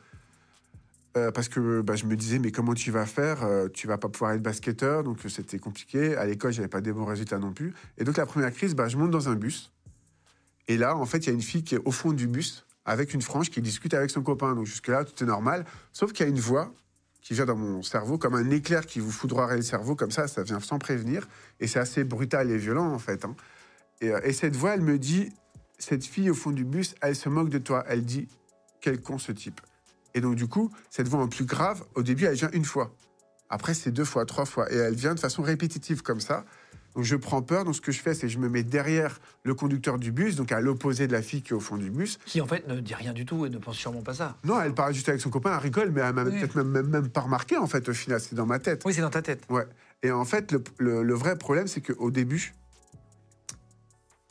Euh, 1.17 1.31
parce 1.31 1.49
que 1.49 1.81
bah, 1.81 1.95
je 1.95 2.05
me 2.05 2.15
disais, 2.15 2.39
mais 2.39 2.51
comment 2.51 2.73
tu 2.73 2.91
vas 2.91 3.05
faire? 3.05 3.43
Euh, 3.43 3.67
Tu 3.67 3.87
vas 3.87 3.97
pas 3.97 4.09
pouvoir 4.09 4.31
être 4.33 4.41
basketteur, 4.41 5.03
donc 5.03 5.19
c'était 5.27 5.59
compliqué. 5.59 6.15
À 6.15 6.25
l'école, 6.25 6.53
j'avais 6.53 6.67
pas 6.67 6.81
des 6.81 6.93
bons 6.93 7.05
résultats 7.05 7.39
non 7.39 7.51
plus. 7.51 7.73
Et 7.97 8.03
donc 8.03 8.17
la 8.17 8.25
première 8.25 8.53
crise, 8.53 8.75
bah, 8.75 8.87
je 8.87 8.95
monte 8.97 9.11
dans 9.11 9.27
un 9.27 9.35
bus. 9.35 9.71
Et 10.67 10.77
là, 10.77 10.95
en 10.95 11.05
fait, 11.05 11.17
il 11.19 11.27
y 11.27 11.29
a 11.31 11.33
une 11.33 11.41
fille 11.41 11.63
qui 11.63 11.75
est 11.75 11.81
au 11.83 11.91
fond 11.91 12.13
du 12.13 12.27
bus, 12.27 12.65
avec 12.89 13.13
une 13.13 13.21
frange, 13.21 13.49
qui 13.49 13.61
discute 13.61 13.93
avec 13.93 14.09
son 14.09 14.21
copain. 14.21 14.55
Donc 14.55 14.65
jusque-là, 14.65 15.05
tout 15.05 15.23
est 15.23 15.27
normal. 15.27 15.65
Sauf 15.93 16.11
qu'il 16.11 16.25
y 16.25 16.29
a 16.29 16.31
une 16.31 16.39
voix 16.39 16.73
qui 17.21 17.33
vient 17.33 17.45
dans 17.45 17.55
mon 17.55 17.83
cerveau, 17.83 18.17
comme 18.17 18.33
un 18.33 18.49
éclair 18.49 18.85
qui 18.85 18.99
vous 18.99 19.11
foudroierait 19.11 19.57
le 19.57 19.61
cerveau, 19.61 19.95
comme 19.95 20.11
ça, 20.11 20.27
ça 20.27 20.41
vient 20.41 20.59
sans 20.59 20.79
prévenir. 20.79 21.27
Et 21.59 21.67
c'est 21.67 21.79
assez 21.79 22.03
brutal 22.03 22.49
et 22.49 22.57
violent, 22.57 22.91
en 22.91 22.99
fait. 22.99 23.25
hein. 23.25 23.35
Et, 24.01 24.09
euh, 24.09 24.19
et 24.23 24.33
cette 24.33 24.55
voix, 24.55 24.73
elle 24.73 24.81
me 24.81 24.97
dit, 24.97 25.31
cette 25.77 26.05
fille 26.05 26.29
au 26.29 26.33
fond 26.33 26.51
du 26.51 26.65
bus, 26.65 26.95
elle 27.01 27.15
se 27.15 27.29
moque 27.29 27.49
de 27.49 27.59
toi. 27.59 27.83
Elle 27.87 28.05
dit, 28.05 28.27
quel 28.81 29.01
con 29.01 29.19
ce 29.19 29.31
type. 29.31 29.61
Et 30.15 30.21
donc, 30.21 30.35
du 30.35 30.47
coup, 30.47 30.71
cette 30.89 31.07
voix 31.07 31.19
en 31.19 31.27
plus 31.27 31.45
grave, 31.45 31.85
au 31.95 32.01
début, 32.01 32.25
elle 32.25 32.35
vient 32.35 32.49
une 32.53 32.65
fois. 32.65 32.95
Après, 33.49 33.73
c'est 33.73 33.91
deux 33.91 34.05
fois, 34.05 34.25
trois 34.25 34.45
fois. 34.45 34.71
Et 34.71 34.75
elle 34.75 34.95
vient 34.95 35.13
de 35.13 35.19
façon 35.19 35.43
répétitive 35.43 36.01
comme 36.01 36.21
ça. 36.21 36.45
Donc, 36.95 37.03
je 37.03 37.15
prends 37.15 37.41
peur. 37.41 37.65
Donc, 37.65 37.75
ce 37.75 37.81
que 37.81 37.91
je 37.91 37.99
fais, 38.01 38.13
c'est 38.13 38.27
que 38.27 38.33
je 38.33 38.39
me 38.39 38.49
mets 38.49 38.63
derrière 38.63 39.19
le 39.43 39.53
conducteur 39.53 39.99
du 39.99 40.11
bus, 40.11 40.35
donc 40.35 40.51
à 40.51 40.59
l'opposé 40.59 41.07
de 41.07 41.11
la 41.13 41.21
fille 41.21 41.41
qui 41.41 41.51
est 41.53 41.55
au 41.55 41.59
fond 41.59 41.77
du 41.77 41.89
bus. 41.91 42.17
Qui 42.25 42.41
en 42.41 42.47
fait 42.47 42.67
ne 42.67 42.79
dit 42.79 42.95
rien 42.95 43.13
du 43.13 43.25
tout 43.25 43.45
et 43.45 43.49
ne 43.49 43.57
pense 43.59 43.75
sûrement 43.77 44.01
pas 44.01 44.13
ça. 44.15 44.35
Non, 44.43 44.59
elle 44.61 44.73
parle 44.73 44.93
juste 44.93 45.07
avec 45.09 45.21
son 45.21 45.29
copain, 45.29 45.51
elle 45.53 45.59
rigole, 45.63 45.91
mais 45.91 46.01
elle 46.01 46.13
m'a 46.13 46.23
Oui. 46.23 46.39
peut-être 46.39 46.55
même, 46.55 46.67
même, 46.69 46.87
même 46.87 47.09
pas 47.09 47.21
remarqué, 47.21 47.57
en 47.57 47.67
fait, 47.67 47.87
au 47.89 47.93
final. 47.93 48.19
C'est 48.19 48.35
dans 48.35 48.45
ma 48.47 48.59
tête. 48.59 48.81
Oui, 48.85 48.93
c'est 48.93 49.01
dans 49.01 49.09
ta 49.09 49.21
tête. 49.21 49.43
Ouais. 49.49 49.65
Et 50.03 50.11
en 50.11 50.25
fait, 50.25 50.51
le, 50.51 50.63
le- 50.77 51.03
le 51.03 51.13
vrai 51.13 51.37
problème, 51.37 51.67
c'est 51.67 51.81
qu'au 51.81 52.09
début, 52.11 52.53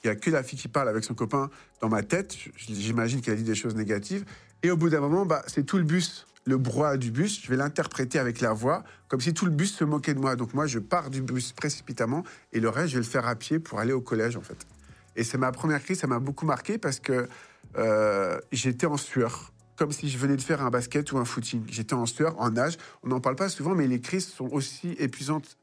il 0.05 0.07
n'y 0.07 0.11
a 0.11 0.17
que 0.17 0.31
la 0.31 0.43
fille 0.43 0.59
qui 0.59 0.69
parle 0.69 0.89
avec 0.89 1.05
son 1.05 1.15
copain 1.15 1.51
dans 1.81 1.89
ma 1.89 2.03
tête. 2.03 2.37
J'imagine 2.57 3.21
qu'elle 3.21 3.35
a 3.35 3.37
dit 3.37 3.43
des 3.43 3.55
choses 3.55 3.75
négatives. 3.75 4.25
Et 4.63 4.71
au 4.71 4.77
bout 4.77 4.91
d'un 4.91 5.01
moment, 5.01 5.27
bah, 5.27 5.43
c'est 5.47 5.65
tout 5.65 5.77
le 5.79 5.85
bus, 5.85 6.27
le 6.49 6.57
brouhaha 6.57 6.97
du 6.97 7.11
bus. 7.11 7.43
Je 7.43 7.49
vais 7.51 7.57
l'interpréter 7.57 8.19
avec 8.19 8.41
la 8.41 8.53
voix, 8.53 8.83
comme 9.09 9.21
si 9.21 9.35
tout 9.35 9.45
le 9.45 9.51
bus 9.51 9.75
se 9.75 9.85
moquait 9.85 10.15
de 10.15 10.19
moi. 10.19 10.35
Donc 10.35 10.55
moi, 10.55 10.67
je 10.67 10.79
pars 10.79 11.11
du 11.11 11.23
bus 11.23 11.53
précipitamment 11.53 12.25
et 12.53 12.61
le 12.61 12.69
reste, 12.69 12.89
je 12.89 12.95
vais 12.95 13.05
le 13.05 13.09
faire 13.09 13.27
à 13.27 13.37
pied 13.37 13.59
pour 13.59 13.79
aller 13.79 13.93
au 13.93 14.01
collège, 14.01 14.37
en 14.37 14.41
fait. 14.43 14.67
Et 15.15 15.25
c'est 15.25 15.39
ma 15.39 15.53
première 15.53 15.83
crise, 15.83 15.99
ça 15.99 16.07
m'a 16.07 16.19
beaucoup 16.19 16.47
marqué 16.47 16.79
parce 16.79 17.01
que 17.01 17.29
euh, 17.77 18.41
j'étais 18.51 18.87
en 18.87 18.97
sueur, 18.97 19.53
comme 19.77 19.93
si 19.93 20.09
je 20.09 20.17
venais 20.17 20.37
de 20.37 20.43
faire 20.43 20.63
un 20.63 20.71
basket 20.71 21.13
ou 21.13 21.19
un 21.19 21.25
footing. 21.25 21.65
J'étais 21.69 21.95
en 21.95 22.07
sueur, 22.07 22.41
en 22.41 22.51
nage. 22.51 22.77
On 23.03 23.09
n'en 23.09 23.21
parle 23.21 23.37
pas 23.37 23.49
souvent, 23.49 23.75
mais 23.75 23.87
les 23.87 24.01
crises 24.01 24.29
sont 24.29 24.49
aussi 24.51 24.93
épuisantes 24.99 25.59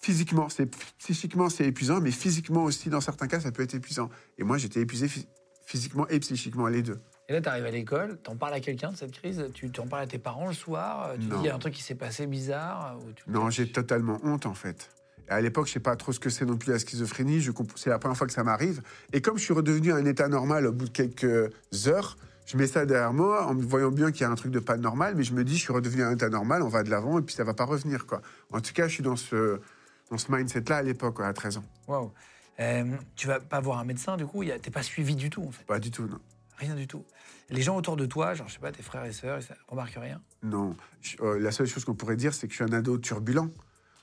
physiquement. 0.00 0.48
C'est 0.48 0.66
psychiquement, 0.98 1.48
c'est 1.48 1.66
épuisant, 1.66 2.00
mais 2.00 2.10
physiquement 2.10 2.64
aussi, 2.64 2.88
dans 2.90 3.00
certains 3.00 3.28
cas, 3.28 3.40
ça 3.40 3.52
peut 3.52 3.62
être 3.62 3.74
épuisant. 3.74 4.10
Et 4.38 4.44
moi, 4.44 4.58
j'étais 4.58 4.80
épuisé 4.80 5.06
phys- 5.06 5.28
physiquement 5.66 6.08
et 6.08 6.18
psychiquement, 6.18 6.66
les 6.66 6.82
deux. 6.82 7.00
Et 7.28 7.32
là, 7.32 7.40
tu 7.40 7.48
arrives 7.48 7.64
à 7.64 7.70
l'école, 7.70 8.18
t'en 8.22 8.36
parles 8.36 8.52
à 8.54 8.60
quelqu'un 8.60 8.92
de 8.92 8.96
cette 8.96 9.12
crise 9.12 9.48
Tu 9.54 9.70
t'en 9.70 9.86
parles 9.86 10.02
à 10.02 10.06
tes 10.06 10.18
parents 10.18 10.46
le 10.46 10.52
soir 10.52 11.12
Tu 11.18 11.26
Non. 11.26 11.36
dis 11.38 11.44
il 11.44 11.46
y 11.46 11.50
a 11.50 11.54
un 11.54 11.58
truc 11.58 11.72
qui 11.74 11.82
s'est 11.82 11.94
passé 11.94 12.26
bizarre 12.26 12.98
ou 13.00 13.12
tu- 13.12 13.24
Non, 13.28 13.48
j'ai 13.50 13.70
totalement 13.72 14.18
honte 14.24 14.44
en 14.46 14.52
fait. 14.54 14.90
À 15.28 15.40
l'époque, 15.40 15.66
je 15.66 15.72
sais 15.72 15.80
pas 15.80 15.96
trop 15.96 16.12
ce 16.12 16.20
que 16.20 16.28
c'est 16.28 16.44
non 16.44 16.58
plus 16.58 16.70
la 16.70 16.78
schizophrénie. 16.78 17.40
Je 17.40 17.50
comp- 17.50 17.72
C'est 17.76 17.88
la 17.88 17.98
première 17.98 18.16
fois 18.16 18.26
que 18.26 18.32
ça 18.34 18.44
m'arrive. 18.44 18.82
Et 19.14 19.22
comme 19.22 19.38
je 19.38 19.44
suis 19.44 19.54
redevenu 19.54 19.90
à 19.92 19.96
un 19.96 20.04
état 20.04 20.28
normal 20.28 20.66
au 20.66 20.72
bout 20.72 20.84
de 20.84 20.90
quelques 20.90 21.50
heures, 21.86 22.18
je 22.44 22.58
mets 22.58 22.66
ça 22.66 22.84
derrière 22.84 23.14
moi 23.14 23.46
en 23.46 23.54
me 23.54 23.62
voyant 23.62 23.90
bien 23.90 24.12
qu'il 24.12 24.20
y 24.20 24.24
a 24.24 24.30
un 24.30 24.34
truc 24.34 24.52
de 24.52 24.58
pas 24.60 24.76
normal. 24.76 25.14
Mais 25.16 25.22
je 25.24 25.32
me 25.32 25.42
dis, 25.44 25.56
je 25.56 25.62
suis 25.62 25.72
redevenu 25.72 26.02
à 26.02 26.08
un 26.08 26.12
état 26.12 26.28
normal, 26.28 26.60
on 26.62 26.68
va 26.68 26.82
de 26.82 26.90
l'avant 26.90 27.18
et 27.18 27.22
puis 27.22 27.34
ça 27.34 27.42
va 27.42 27.54
pas 27.54 27.64
revenir 27.64 28.04
quoi. 28.04 28.20
En 28.52 28.60
tout 28.60 28.74
cas, 28.74 28.86
je 28.86 28.92
suis 28.92 29.02
dans 29.02 29.16
ce 29.16 29.60
dans 30.10 30.18
ce 30.18 30.30
mindset-là 30.30 30.76
à 30.76 30.82
l'époque, 30.82 31.20
à 31.22 31.32
13 31.32 31.56
ans. 31.56 31.64
Waouh. 31.88 32.12
Euh, 32.60 32.84
tu 33.16 33.26
vas 33.26 33.40
pas 33.40 33.60
voir 33.60 33.78
un 33.78 33.84
médecin 33.84 34.18
du 34.18 34.26
coup 34.26 34.42
a- 34.42 34.58
T'es 34.58 34.70
pas 34.70 34.82
suivi 34.82 35.16
du 35.16 35.30
tout 35.30 35.42
en 35.42 35.50
fait. 35.50 35.64
Pas 35.64 35.78
du 35.80 35.90
tout, 35.90 36.02
non. 36.06 36.18
Rien 36.58 36.74
du 36.74 36.86
tout. 36.86 37.04
Les 37.50 37.62
gens 37.62 37.76
autour 37.76 37.96
de 37.96 38.06
toi, 38.06 38.34
genre 38.34 38.48
je 38.48 38.54
sais 38.54 38.60
pas, 38.60 38.72
tes 38.72 38.82
frères 38.82 39.04
et 39.04 39.12
sœurs, 39.12 39.40
ils 39.40 39.56
remarquent 39.68 39.98
rien? 40.00 40.20
Non. 40.42 40.76
Euh, 41.20 41.38
la 41.38 41.50
seule 41.50 41.66
chose 41.66 41.84
qu'on 41.84 41.94
pourrait 41.94 42.16
dire, 42.16 42.32
c'est 42.32 42.46
que 42.46 42.52
je 42.52 42.56
suis 42.56 42.64
un 42.64 42.72
ado 42.72 42.98
turbulent, 42.98 43.50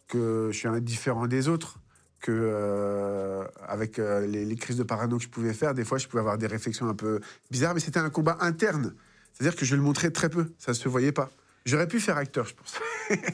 que 0.08 0.50
je 0.52 0.58
suis 0.58 0.68
indifférent 0.68 1.28
des 1.28 1.48
autres, 1.48 1.80
que 2.20 2.32
euh, 2.32 3.46
avec 3.68 3.98
euh, 3.98 4.28
les, 4.28 4.46
les 4.46 4.56
crises 4.56 4.78
de 4.78 4.84
parano 4.84 5.18
que 5.18 5.24
je 5.24 5.30
pouvais 5.30 5.54
faire, 5.54 5.74
des 5.74 5.84
fois, 5.84 5.98
je 5.98 6.08
pouvais 6.08 6.22
avoir 6.22 6.38
des 6.38 6.48
réflexions 6.48 6.88
un 6.88 6.94
peu 6.94 7.20
bizarres, 7.50 7.74
mais 7.74 7.80
c'était 7.80 8.00
un 8.00 8.10
combat 8.10 8.38
interne. 8.42 8.94
C'est-à-dire 9.34 9.56
que 9.56 9.66
je 9.66 9.76
le 9.76 9.82
montrais 9.82 10.12
très 10.12 10.30
peu, 10.30 10.54
ça 10.58 10.74
se 10.74 10.88
voyait 10.88 11.12
pas. 11.12 11.32
J'aurais 11.66 11.88
pu 11.88 12.00
faire 12.00 12.18
acteur, 12.18 12.46
je 12.46 12.56
pense. 12.56 12.76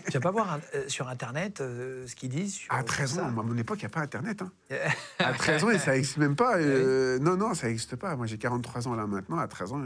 tu 0.05 0.11
vas 0.13 0.19
pas 0.19 0.31
voir 0.31 0.59
euh, 0.75 0.83
sur 0.89 1.07
internet 1.07 1.61
euh, 1.61 2.05
ce 2.07 2.15
qu'ils 2.15 2.29
disent 2.29 2.55
sur, 2.55 2.73
À 2.73 2.83
13 2.83 3.13
sur 3.13 3.23
ans, 3.23 3.27
à 3.27 3.31
mon 3.31 3.57
époque, 3.57 3.77
il 3.79 3.83
n'y 3.85 3.87
a 3.87 3.89
pas 3.89 4.01
Internet. 4.01 4.41
hein. 4.41 4.51
À 5.19 5.33
13 5.33 5.63
ans, 5.63 5.69
et 5.69 5.79
ça 5.79 5.93
n'existe 5.93 6.17
même 6.17 6.35
pas. 6.35 6.57
euh, 6.57 7.19
non, 7.19 7.37
non, 7.37 7.53
ça 7.53 7.67
n'existe 7.67 7.95
pas. 7.95 8.15
Moi, 8.15 8.25
j'ai 8.27 8.37
43 8.37 8.87
ans 8.87 8.95
là 8.95 9.07
maintenant. 9.07 9.37
À 9.39 9.47
13 9.47 9.71
ans, 9.73 9.81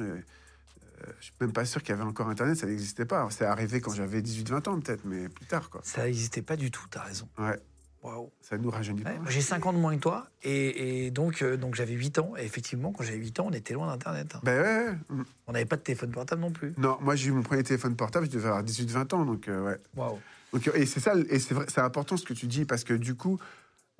je 1.19 1.23
suis 1.25 1.33
même 1.39 1.51
pas 1.53 1.65
sûr 1.65 1.81
qu'il 1.81 1.89
y 1.89 1.93
avait 1.93 2.07
encore 2.07 2.29
Internet. 2.29 2.57
Ça 2.57 2.65
n'existait 2.67 3.05
pas. 3.05 3.27
C'est 3.29 3.45
arrivé 3.45 3.79
quand 3.81 3.93
j'avais 3.93 4.21
18-20 4.21 4.69
ans, 4.69 4.79
peut-être, 4.79 5.05
mais 5.05 5.29
plus 5.29 5.45
tard, 5.45 5.69
quoi. 5.69 5.81
Ça 5.83 6.03
n'existait 6.05 6.41
pas 6.41 6.55
du 6.55 6.71
tout, 6.71 6.85
t'as 6.89 7.01
raison. 7.03 7.27
Ouais, 7.37 7.59
Waouh. 8.03 8.31
ça 8.41 8.57
nous 8.57 8.69
rajeunit 8.69 9.01
pas. 9.01 9.11
j'ai 9.29 9.41
5 9.41 9.65
ans 9.67 9.73
de 9.73 9.77
moins 9.77 9.95
que 9.95 10.01
toi, 10.01 10.27
et, 10.43 11.05
et 11.05 11.11
donc, 11.11 11.41
euh, 11.41 11.55
donc 11.57 11.75
j'avais 11.75 11.93
8 11.93 12.19
ans. 12.19 12.33
Et 12.37 12.43
effectivement, 12.43 12.91
quand 12.91 13.03
j'avais 13.03 13.17
8 13.17 13.39
ans, 13.41 13.47
on 13.49 13.53
était 13.53 13.73
loin 13.73 13.87
d'Internet. 13.87 14.33
hein. 14.35 14.39
Ben 14.43 14.61
ouais, 14.61 14.89
ouais. 14.89 14.97
Mm. 15.17 15.23
On 15.47 15.51
n'avait 15.53 15.65
pas 15.65 15.75
de 15.75 15.81
téléphone 15.81 16.11
portable 16.11 16.41
non 16.41 16.51
plus. 16.51 16.73
Non, 16.77 16.97
moi 17.01 17.15
j'ai 17.15 17.29
eu 17.29 17.31
mon 17.31 17.43
premier 17.43 17.63
téléphone 17.63 17.95
portable, 17.95 18.25
je 18.25 18.31
devais 18.31 18.47
avoir 18.47 18.63
18-20 18.63 19.15
ans, 19.15 19.25
donc 19.25 19.47
euh, 19.47 19.63
ouais. 19.63 19.77
Waouh. 19.95 20.19
Donc, 20.53 20.69
et 20.73 20.85
c'est 20.85 20.99
ça, 20.99 21.13
et 21.29 21.39
c'est 21.39 21.53
vrai, 21.53 21.65
c'est 21.69 21.81
important 21.81 22.17
ce 22.17 22.25
que 22.25 22.33
tu 22.33 22.47
dis, 22.47 22.65
parce 22.65 22.83
que 22.83 22.93
du 22.93 23.15
coup, 23.15 23.39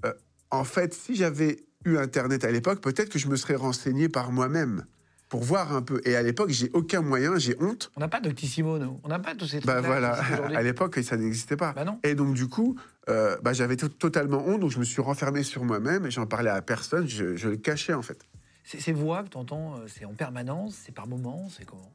euh, 0.06 0.14
en 0.50 0.64
fait, 0.64 0.94
si 0.94 1.16
j'avais 1.16 1.64
eu 1.86 1.98
Internet 1.98 2.44
à 2.44 2.52
l'époque, 2.52 2.82
peut-être 2.82 3.10
que 3.10 3.20
je 3.20 3.28
me 3.28 3.36
serais 3.36 3.56
renseigné 3.56 4.10
par 4.10 4.32
moi-même 4.32 4.86
pour 5.30 5.44
voir 5.44 5.74
un 5.74 5.82
peu. 5.82 6.02
Et 6.04 6.16
à 6.18 6.22
l'époque, 6.22 6.50
j'ai 6.50 6.70
aucun 6.74 7.02
moyen, 7.02 7.38
j'ai 7.38 7.56
honte. 7.62 7.90
On 7.96 8.02
n'a 8.02 8.10
pas 8.10 8.20
Doctissimo, 8.20 8.78
nous. 8.78 9.00
On 9.04 9.08
n'a 9.08 9.18
pas 9.20 9.34
tous 9.34 9.48
ces 9.48 9.62
trucs. 9.62 9.66
Bah 9.66 9.80
voilà, 9.80 10.16
à 10.56 10.62
l'époque, 10.62 11.00
ça 11.04 11.16
n'existait 11.16 11.56
pas. 11.56 11.72
Bah 11.72 11.86
non. 11.86 12.00
Et 12.04 12.16
donc 12.16 12.34
du 12.34 12.48
coup, 12.50 12.76
euh, 13.10 13.38
bah, 13.42 13.54
j'avais 13.54 13.78
to- 13.78 13.88
totalement 13.90 14.46
honte, 14.48 14.60
donc 14.62 14.72
je 14.72 14.80
me 14.80 14.84
suis 14.84 15.02
renfermé 15.02 15.44
sur 15.44 15.64
moi-même 15.64 16.06
et 16.06 16.12
j'en 16.12 16.26
parlais 16.28 16.50
à 16.50 16.62
personne, 16.62 17.08
je, 17.08 17.36
je 17.36 17.50
le 17.50 17.58
cachais 17.58 17.94
en 17.94 18.02
fait. 18.02 18.26
Ces, 18.64 18.94
voix 18.94 19.24
que 19.24 19.30
tu 19.30 19.38
entends, 19.38 19.76
c'est 19.88 20.06
en 20.06 20.14
permanence, 20.14 20.76
c'est 20.86 20.94
par 20.94 21.08
moment, 21.08 21.50
c'est 21.50 21.66
comment? 21.66 21.92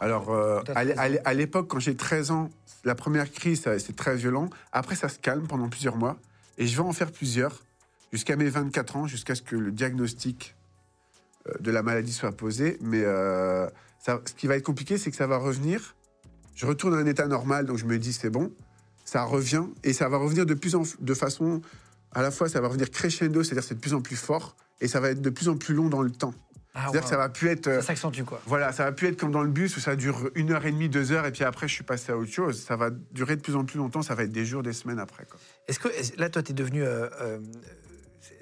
Alors, 0.00 0.30
euh, 0.30 0.60
à 0.74 0.84
l'é- 0.84 0.94
13 0.94 0.98
à 0.98 1.06
ans. 1.06 1.08
l'é- 1.12 1.20
à 1.24 1.34
l'époque, 1.34 1.68
quand 1.68 1.78
j'ai 1.78 1.94
13 1.96 2.30
ans, 2.30 2.50
la 2.84 2.94
première 2.94 3.30
crise, 3.30 3.62
c'est 3.78 3.96
très 3.96 4.16
violent. 4.16 4.48
Après, 4.72 4.94
ça 4.96 5.08
se 5.08 5.18
calme 5.18 5.46
pendant 5.46 5.68
plusieurs 5.68 5.96
mois. 5.96 6.16
Et 6.58 6.66
je 6.66 6.76
vais 6.76 6.82
en 6.82 6.92
faire 6.92 7.12
plusieurs, 7.12 7.62
jusqu'à 8.12 8.36
mes 8.36 8.48
24 8.48 8.96
ans, 8.96 9.06
jusqu'à 9.06 9.34
ce 9.34 9.42
que 9.42 9.56
le 9.56 9.70
diagnostic 9.72 10.54
euh, 11.48 11.52
de 11.60 11.70
la 11.70 11.82
maladie 11.82 12.12
soit 12.12 12.32
posé. 12.32 12.78
Mais 12.80 13.02
euh, 13.04 13.68
ça- 13.98 14.20
ce 14.24 14.32
qui 14.34 14.46
va 14.46 14.56
être 14.56 14.64
compliqué, 14.64 14.98
c'est 14.98 15.10
que 15.10 15.16
ça 15.16 15.26
va 15.26 15.36
revenir. 15.38 15.94
Je 16.54 16.66
retourne 16.66 16.94
à 16.94 16.98
un 16.98 17.06
état 17.06 17.26
normal, 17.26 17.66
donc 17.66 17.76
je 17.78 17.84
me 17.84 17.98
dis, 17.98 18.12
c'est 18.12 18.30
bon. 18.30 18.50
Ça 19.06 19.22
revient, 19.24 19.64
et 19.84 19.94
ça 19.94 20.08
va 20.10 20.18
revenir 20.18 20.44
de 20.44 20.52
plus 20.54 20.74
en 20.74 20.82
de 21.00 21.14
façon... 21.14 21.62
À 22.12 22.20
la 22.22 22.30
fois, 22.30 22.48
ça 22.48 22.60
va 22.60 22.68
revenir 22.68 22.90
crescendo, 22.90 23.42
c'est-à-dire 23.42 23.62
c'est 23.64 23.74
de 23.76 23.80
plus 23.80 23.94
en 23.94 24.00
plus 24.02 24.16
fort, 24.16 24.54
et 24.82 24.88
ça 24.88 25.00
va 25.00 25.10
être 25.10 25.20
de 25.22 25.30
plus 25.30 25.48
en 25.48 25.56
plus 25.56 25.74
long 25.74 25.88
dans 25.88 26.02
le 26.02 26.10
temps. 26.10 26.34
Ah, 26.74 26.80
C'est-à-dire 26.84 27.02
que 27.04 27.08
ça 27.08 27.16
va 27.16 27.28
plus 27.30 27.48
être... 27.48 27.66
euh, 27.68 27.80
Ça 27.80 27.86
s'accentue, 27.88 28.22
quoi. 28.24 28.40
voilà, 28.46 28.72
ça 28.72 28.84
va 28.84 28.92
plus 28.92 29.08
être 29.08 29.18
comme 29.18 29.32
dans 29.32 29.42
le 29.42 29.48
bus 29.50 29.76
où 29.76 29.80
ça 29.80 29.96
dure 29.96 30.30
une 30.34 30.50
heure 30.52 30.66
et 30.66 30.72
demie, 30.72 30.88
deux 30.90 31.12
heures, 31.12 31.24
et 31.26 31.32
puis 31.32 31.44
après, 31.44 31.68
je 31.68 31.74
suis 31.74 31.84
passé 31.84 32.12
à 32.12 32.16
autre 32.18 32.30
chose. 32.30 32.62
Ça 32.62 32.76
va 32.76 32.90
durer 32.90 33.36
de 33.36 33.40
plus 33.42 33.54
en 33.56 33.64
plus 33.64 33.78
longtemps, 33.78 34.02
ça 34.02 34.14
va 34.14 34.24
être 34.24 34.32
des 34.32 34.44
jours, 34.44 34.62
des 34.62 34.72
semaines 34.74 34.98
après. 34.98 35.24
Quoi. 35.24 35.38
Est-ce 35.68 35.78
que 35.78 35.88
là, 36.20 36.28
toi, 36.30 36.42
tu 36.42 36.52
es 36.52 36.54
devenu 36.54 36.82
euh, 36.82 37.08
euh, 37.20 37.38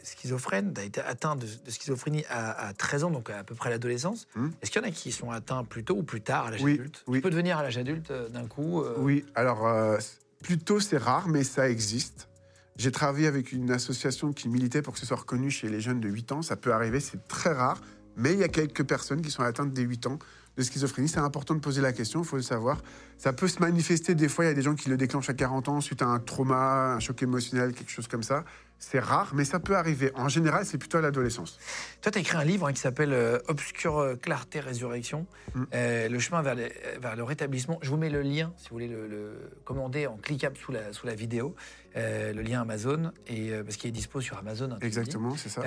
schizophrène, 0.02 0.72
tu 0.74 0.80
as 0.80 0.84
été 0.84 1.00
atteint 1.00 1.36
de, 1.36 1.46
de 1.46 1.70
schizophrénie 1.70 2.24
à, 2.28 2.68
à 2.68 2.72
13 2.74 3.04
ans, 3.04 3.10
donc 3.10 3.30
à 3.30 3.42
peu 3.44 3.54
près 3.54 3.70
l'adolescence. 3.70 4.26
Hmm. 4.34 4.48
Est-ce 4.62 4.70
qu'il 4.70 4.80
y 4.82 4.84
en 4.84 4.88
a 4.88 4.90
qui 4.92 5.12
sont 5.12 5.30
atteints 5.30 5.64
plus 5.64 5.84
tôt 5.84 5.96
ou 5.96 6.02
plus 6.02 6.20
tard 6.20 6.46
à 6.46 6.50
l'âge 6.50 6.62
Oui, 6.62 6.74
adulte? 6.74 7.02
Oui. 7.06 7.18
Tu 7.18 7.22
peux 7.22 7.30
devenir 7.30 7.58
à 7.58 7.62
l'âge 7.62 7.78
adulte 7.78 8.10
euh, 8.10 8.28
d'un 8.28 8.46
coup 8.46 8.82
euh, 8.82 8.94
Oui, 8.98 9.24
alors, 9.34 9.66
euh, 9.66 9.98
plutôt 10.44 10.78
c'est 10.78 10.98
rare, 10.98 11.26
mais 11.26 11.42
ça 11.42 11.70
existe. 11.70 12.28
J'ai 12.76 12.92
travaillé 12.92 13.26
avec 13.26 13.52
une 13.52 13.70
association 13.70 14.34
qui 14.34 14.50
militait 14.50 14.82
pour 14.82 14.92
que 14.92 15.00
ce 15.00 15.06
soit 15.06 15.16
reconnu 15.16 15.50
chez 15.50 15.70
les 15.70 15.80
jeunes 15.80 16.00
de 16.00 16.08
8 16.08 16.32
ans. 16.32 16.42
Ça 16.42 16.54
peut 16.54 16.72
arriver, 16.72 17.00
c'est 17.00 17.26
très 17.28 17.52
rare, 17.52 17.80
mais 18.16 18.34
il 18.34 18.40
y 18.40 18.44
a 18.44 18.48
quelques 18.48 18.84
personnes 18.84 19.22
qui 19.22 19.30
sont 19.30 19.42
atteintes 19.42 19.72
des 19.72 19.82
8 19.82 20.06
ans 20.06 20.18
de 20.56 20.62
schizophrénie. 20.62 21.08
C'est 21.08 21.18
important 21.18 21.54
de 21.54 21.60
poser 21.60 21.80
la 21.82 21.92
question, 21.92 22.22
il 22.22 22.26
faut 22.26 22.36
le 22.36 22.42
savoir. 22.42 22.82
Ça 23.18 23.32
peut 23.32 23.48
se 23.48 23.60
manifester 23.60 24.14
des 24.14 24.28
fois, 24.28 24.44
il 24.44 24.48
y 24.48 24.50
a 24.50 24.54
des 24.54 24.62
gens 24.62 24.74
qui 24.74 24.88
le 24.88 24.96
déclenchent 24.96 25.30
à 25.30 25.34
40 25.34 25.68
ans 25.68 25.80
suite 25.80 26.02
à 26.02 26.06
un 26.06 26.18
trauma, 26.20 26.94
un 26.94 27.00
choc 27.00 27.22
émotionnel, 27.22 27.72
quelque 27.72 27.90
chose 27.90 28.08
comme 28.08 28.22
ça. 28.22 28.44
C'est 28.78 28.98
rare, 28.98 29.32
mais 29.34 29.44
ça 29.44 29.60
peut 29.60 29.76
arriver. 29.76 30.10
En 30.14 30.28
général, 30.28 30.66
c'est 30.66 30.76
plutôt 30.78 30.98
à 30.98 31.00
l'adolescence. 31.00 31.58
Toi, 32.02 32.12
tu 32.12 32.18
as 32.18 32.20
écrit 32.20 32.36
un 32.36 32.44
livre 32.44 32.66
hein, 32.66 32.72
qui 32.72 32.80
s'appelle 32.80 33.12
euh, 33.14 33.38
Obscure 33.48 33.98
euh, 33.98 34.16
Clarté 34.16 34.60
Résurrection, 34.60 35.26
Mm. 35.54 35.62
euh, 35.74 36.08
le 36.08 36.18
chemin 36.18 36.42
vers, 36.42 36.54
les- 36.56 36.72
vers 37.00 37.14
le 37.16 37.22
rétablissement. 37.22 37.78
Je 37.82 37.88
vous 37.88 37.96
mets 37.96 38.10
le 38.10 38.20
lien, 38.22 38.52
si 38.56 38.68
vous 38.68 38.74
voulez 38.74 38.88
le, 38.88 39.06
le 39.06 39.50
commander 39.64 40.06
en 40.08 40.16
cliquable 40.16 40.56
sous 40.56 40.72
la, 40.72 40.92
sous 40.92 41.06
la 41.06 41.14
vidéo, 41.14 41.54
euh, 41.96 42.32
le 42.32 42.42
lien 42.42 42.60
Amazon, 42.62 43.12
et, 43.28 43.52
parce 43.64 43.76
qu'il 43.76 43.88
est 43.88 43.92
dispo 43.92 44.20
sur 44.20 44.36
Amazon. 44.36 44.70
hein. 44.72 44.78
Exactement, 44.82 45.36
c'est 45.36 45.48
ça. 45.48 45.62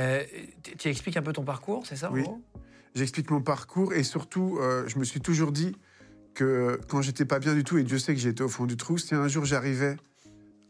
Tu, 0.77 0.89
expliques 0.89 1.15
un 1.17 1.21
peu 1.23 1.31
ton 1.33 1.43
parcours, 1.45 1.87
c'est 1.87 1.95
ça 1.95 2.09
en 2.11 2.13
Oui. 2.13 2.23
gros? 2.23 2.41
J'explique 2.95 3.29
mon 3.31 3.41
parcours 3.41 3.93
et 3.93 4.03
surtout, 4.03 4.57
euh, 4.61 4.87
je 4.87 4.97
me 4.99 5.03
suis 5.03 5.21
toujours 5.21 5.51
dit 5.51 5.75
que 6.33 6.79
quand 6.87 7.01
j'étais 7.01 7.25
pas 7.25 7.39
bien 7.39 7.53
du 7.55 7.63
tout, 7.63 7.77
et 7.77 7.83
Dieu 7.83 7.97
sait 7.99 8.13
que 8.13 8.19
j'étais 8.19 8.43
au 8.43 8.49
fond 8.49 8.65
du 8.65 8.77
trou, 8.77 8.97
si 8.97 9.15
un 9.15 9.27
jour 9.27 9.45
j'arrivais 9.45 9.97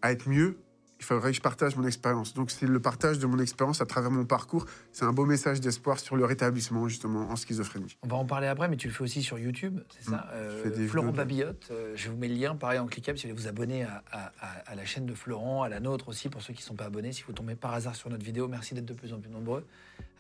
à 0.02 0.12
être 0.12 0.30
mieux, 0.30 0.58
il 1.00 1.06
faudrait 1.06 1.30
que 1.30 1.36
je 1.38 1.42
partage 1.42 1.76
mon 1.76 1.86
expérience. 1.86 2.34
Donc 2.34 2.50
c'est 2.50 2.66
le 2.66 2.80
partage 2.80 3.20
de 3.20 3.28
mon 3.28 3.38
expérience 3.38 3.82
à 3.82 3.86
travers 3.86 4.10
mon 4.10 4.26
parcours. 4.26 4.66
C'est 4.92 5.06
un 5.06 5.14
beau 5.14 5.26
message 5.26 5.62
d'espoir 5.62 6.00
sur 6.00 6.16
le 6.16 6.26
rétablissement 6.26 6.88
justement 6.88 7.30
en 7.30 7.36
schizophrénie. 7.36 7.98
On 8.02 8.08
va 8.08 8.16
en 8.16 8.26
parler 8.26 8.48
après, 8.48 8.68
mais 8.68 8.78
tu 8.78 8.88
le 8.88 8.94
fais 8.94 9.04
aussi 9.04 9.22
sur 9.22 9.38
YouTube, 9.38 9.80
c'est 9.90 10.10
ça 10.10 10.18
Mm. 10.18 10.30
Euh, 10.34 10.64
fais 10.64 10.72
des 10.72 10.88
Florent 10.88 11.12
Babillotte, 11.12 11.68
euh, 11.70 11.94
je 11.96 12.10
vous 12.10 12.18
mets 12.18 12.28
le 12.28 12.34
lien, 12.36 12.56
pareil 12.56 12.80
en 12.80 12.88
cliquable, 12.88 13.20
si 13.20 13.28
vous 13.28 13.34
voulez 13.34 13.44
vous 13.44 13.48
abonner 13.48 13.84
à, 13.84 14.04
à- 14.12 14.32
à- 14.40 14.72
à 14.72 14.76
la 14.76 14.86
chaîne 14.86 15.06
de 15.06 15.14
Florent, 15.14 15.62
à 15.62 15.70
la 15.70 15.80
nôtre 15.80 16.08
aussi, 16.08 16.30
pour 16.30 16.42
ceux 16.42 16.54
qui 16.54 16.62
ne 16.64 16.66
sont 16.68 16.76
pas 16.76 16.86
abonnés. 16.86 17.12
Si 17.12 17.22
vous 17.28 17.34
tombez 17.34 17.54
par 17.56 17.74
hasard 17.76 17.96
sur 17.96 18.10
notre 18.10 18.26
vidéo, 18.26 18.48
merci 18.48 18.74
d'être 18.74 18.86
de 18.86 18.94
plus 18.94 19.14
en 19.14 19.20
plus 19.20 19.30
nombreux 19.30 19.66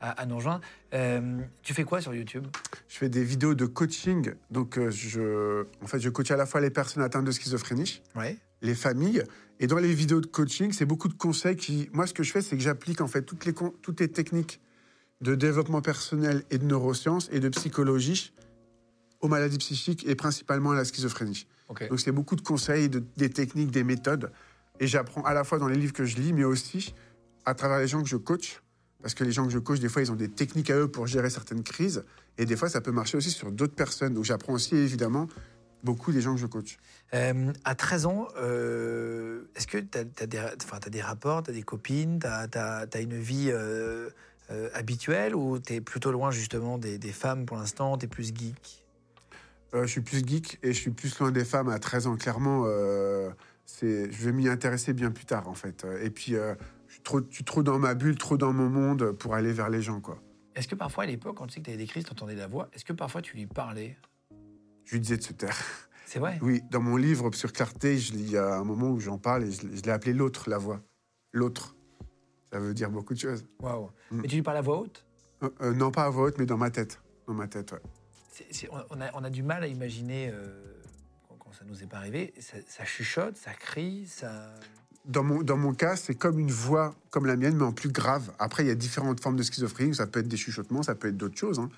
à, 0.01 0.11
à 0.11 0.25
nous 0.25 0.35
rejoindre. 0.37 0.61
Euh, 0.93 1.39
tu 1.63 1.73
fais 1.73 1.83
quoi 1.83 2.01
sur 2.01 2.13
YouTube? 2.13 2.45
Je 2.87 2.97
fais 2.97 3.09
des 3.09 3.23
vidéos 3.23 3.53
de 3.55 3.65
coaching. 3.65 4.33
Donc 4.51 4.77
euh, 4.77 4.89
je, 4.91 5.65
en 5.81 5.87
fait, 5.87 5.99
je 5.99 6.09
coach 6.09 6.31
à 6.31 6.37
la 6.37 6.45
fois 6.45 6.61
les 6.61 6.69
personnes 6.69 7.03
atteintes 7.03 7.25
de 7.25 7.31
schizophrénie, 7.31 8.01
Ouais. 8.15 8.37
les 8.61 8.75
familles. 8.75 9.23
Et 9.59 9.67
dans 9.67 9.77
les 9.77 9.93
vidéos 9.93 10.21
de 10.21 10.27
coaching, 10.27 10.71
c'est 10.71 10.85
beaucoup 10.85 11.07
de 11.07 11.15
conseils 11.15 11.55
qui. 11.55 11.89
Moi, 11.93 12.05
ce 12.07 12.13
que 12.13 12.23
je 12.23 12.31
fais, 12.31 12.41
c'est 12.41 12.55
que 12.55 12.61
j'applique 12.61 13.01
en 13.01 13.07
fait 13.07 13.23
toutes 13.23 13.45
les, 13.45 13.53
toutes 13.53 13.99
les 13.99 14.07
techniques 14.07 14.59
de 15.21 15.33
développement 15.33 15.81
personnel 15.81 16.43
et 16.51 16.59
de 16.59 16.65
neurosciences 16.65 17.27
et 17.31 17.39
de 17.39 17.49
psychologie 17.49 18.33
aux 19.19 19.27
maladies 19.27 19.57
psychiques 19.57 20.05
et 20.07 20.13
principalement 20.13 20.71
à 20.71 20.75
la 20.75 20.85
schizophrénie. 20.85 21.47
Donc, 21.89 21.99
c'est 21.99 22.11
beaucoup 22.11 22.35
de 22.35 22.41
conseils, 22.41 22.87
de- 22.87 23.03
des 23.17 23.29
techniques, 23.31 23.71
des 23.71 23.83
méthodes. 23.83 24.31
Et 24.79 24.85
j'apprends 24.85 25.23
à 25.23 25.33
la 25.33 25.43
fois 25.43 25.57
dans 25.57 25.67
les 25.67 25.75
livres 25.75 25.91
que 25.91 26.05
je 26.05 26.17
lis, 26.17 26.33
mais 26.33 26.43
aussi 26.43 26.93
à 27.45 27.55
travers 27.55 27.79
les 27.79 27.87
gens 27.87 28.03
que 28.03 28.07
je 28.07 28.15
coach. 28.15 28.61
Parce 29.01 29.13
que 29.13 29.23
les 29.23 29.31
gens 29.31 29.45
que 29.45 29.51
je 29.51 29.59
coach, 29.59 29.79
des 29.79 29.89
fois, 29.89 30.01
ils 30.01 30.11
ont 30.11 30.15
des 30.15 30.29
techniques 30.29 30.69
à 30.69 30.77
eux 30.77 30.87
pour 30.87 31.07
gérer 31.07 31.29
certaines 31.29 31.63
crises. 31.63 32.03
Et 32.37 32.45
des 32.45 32.55
fois, 32.55 32.69
ça 32.69 32.81
peut 32.81 32.91
marcher 32.91 33.17
aussi 33.17 33.31
sur 33.31 33.51
d'autres 33.51 33.75
personnes. 33.75 34.13
Donc, 34.13 34.23
j'apprends 34.23 34.53
aussi, 34.53 34.75
évidemment, 34.75 35.27
beaucoup 35.83 36.11
des 36.11 36.21
gens 36.21 36.33
que 36.33 36.41
je 36.41 36.47
coach. 36.47 36.77
Euh, 37.13 37.53
à 37.63 37.75
13 37.75 38.05
ans, 38.05 38.27
euh, 38.37 39.43
est-ce 39.55 39.67
que 39.67 39.77
tu 39.77 39.97
as, 39.97 40.25
des, 40.25 40.39
enfin, 40.63 40.79
t'as 40.79 40.89
des 40.89 41.01
rapports, 41.01 41.43
tu 41.43 41.51
as 41.51 41.53
des 41.53 41.63
copines, 41.63 42.19
tu 42.19 42.27
as, 42.27 42.99
une 42.99 43.17
vie 43.17 43.49
euh, 43.51 44.09
euh, 44.51 44.69
habituel 44.73 45.35
ou 45.35 45.59
t'es 45.59 45.79
plutôt 45.81 46.11
loin 46.11 46.31
justement 46.31 46.77
des, 46.77 46.97
des 46.97 47.11
femmes 47.11 47.45
pour 47.45 47.57
l'instant? 47.57 47.97
T'es 47.97 48.07
plus 48.07 48.33
geek? 48.35 48.83
Je 49.73 49.85
suis 49.85 50.01
plus 50.01 50.25
geek 50.25 50.59
et 50.63 50.73
je 50.73 50.79
suis 50.79 50.91
plus 50.91 51.19
loin 51.19 51.31
des 51.31 51.45
femmes 51.45 51.69
à 51.69 51.77
13 51.77 52.07
ans. 52.07 52.15
Clairement, 52.15 52.63
je 52.65 53.35
vais 53.81 54.31
m'y 54.31 54.49
intéresser 54.49 54.93
bien 54.93 55.11
plus 55.11 55.25
tard, 55.25 55.47
en 55.47 55.53
fait. 55.53 55.85
Et 56.01 56.09
puis, 56.09 56.35
suis 56.97 57.03
trop, 57.03 57.21
je 57.29 57.33
suis 57.33 57.43
trop 57.43 57.63
dans 57.63 57.79
ma 57.79 57.93
bulle, 57.95 58.17
trop 58.17 58.37
dans 58.37 58.53
mon 58.53 58.69
monde 58.69 59.11
pour 59.13 59.33
aller 59.33 59.53
vers 59.53 59.69
les 59.69 59.81
gens, 59.81 60.01
quoi. 60.01 60.19
Est-ce 60.55 60.67
que 60.67 60.75
parfois 60.75 61.03
à 61.03 61.07
l'époque, 61.07 61.37
quand 61.37 61.47
tu 61.47 61.55
sais 61.55 61.59
que 61.61 61.65
t'avais 61.65 61.77
des 61.77 61.87
crises, 61.87 62.05
t'entendais 62.05 62.35
la 62.35 62.47
voix, 62.47 62.69
est-ce 62.73 62.83
que 62.85 62.93
parfois 62.93 63.21
tu 63.21 63.35
lui 63.35 63.45
parlais? 63.45 63.97
Je 64.85 64.93
lui 64.93 65.01
disais 65.01 65.17
de 65.17 65.23
se 65.23 65.33
taire. 65.33 65.57
C'est 66.05 66.19
vrai? 66.19 66.39
Oui, 66.41 66.61
dans 66.71 66.81
mon 66.81 66.95
livre 66.97 67.31
sur 67.33 67.51
clarté, 67.51 67.97
je- 67.97 68.13
il 68.13 68.31
y 68.31 68.37
a 68.37 68.55
un 68.55 68.63
moment 68.63 68.89
où 68.89 68.99
j'en 68.99 69.17
parle 69.17 69.43
et 69.43 69.51
je, 69.51 69.61
je 69.61 69.81
l'ai 69.83 69.91
appelé 69.91 70.13
l'autre, 70.13 70.49
la 70.49 70.57
voix. 70.57 70.81
L'autre. 71.33 71.75
Ça 72.51 72.59
veut 72.59 72.73
dire 72.73 72.89
beaucoup 72.89 73.13
de 73.13 73.19
choses. 73.19 73.45
Waouh. 73.59 73.91
Mm. 74.11 74.21
Mais 74.21 74.27
tu 74.27 74.35
lui 74.35 74.41
parles 74.41 74.57
à 74.57 74.61
voix 74.61 74.79
haute? 74.79 75.05
Euh, 75.43 75.49
euh, 75.61 75.73
non, 75.73 75.91
pas 75.91 76.05
à 76.05 76.09
voix 76.09 76.23
haute, 76.23 76.37
mais 76.39 76.45
dans 76.45 76.57
ma 76.57 76.71
tête. 76.71 77.01
Dans 77.27 77.33
ma 77.33 77.47
tête, 77.47 77.73
ouais. 77.73 77.81
On, 78.71 78.97
on 78.97 79.01
a, 79.01 79.11
on 79.13 79.23
a 79.23 79.29
du 79.29 79.43
mal 79.43 79.63
à 79.63 79.67
imaginer, 79.67 80.31
euh, 80.33 80.79
quand, 81.27 81.35
quand 81.35 81.51
ça 81.51 81.65
nous 81.65 81.83
est 81.83 81.87
pas 81.87 81.97
arrivé, 81.97 82.33
ça, 82.39 82.57
ça 82.67 82.85
chuchote, 82.85 83.35
ça 83.35 83.53
crie, 83.53 84.07
ça... 84.07 84.53
Dans 85.07 85.23
mon, 85.23 85.41
dans 85.41 85.57
mon 85.57 85.73
cas, 85.73 85.95
c'est 85.95 86.15
comme 86.15 86.37
une 86.37 86.51
voix 86.51 86.93
comme 87.11 87.25
la 87.25 87.37
mienne, 87.37 87.55
mais 87.55 87.63
en 87.63 87.71
plus 87.71 87.89
grave. 87.89 88.31
Après, 88.39 88.63
il 88.63 88.67
y 88.67 88.71
a 88.71 88.75
différentes 88.75 89.21
formes 89.21 89.37
de 89.37 89.43
schizophrénie. 89.43 89.95
Ça 89.95 90.05
peut 90.05 90.19
être 90.19 90.27
des 90.27 90.37
chuchotements, 90.37 90.83
ça 90.83 90.95
peut 90.95 91.07
être 91.07 91.17
d'autres 91.17 91.37
choses. 91.37 91.59
hein. 91.59 91.69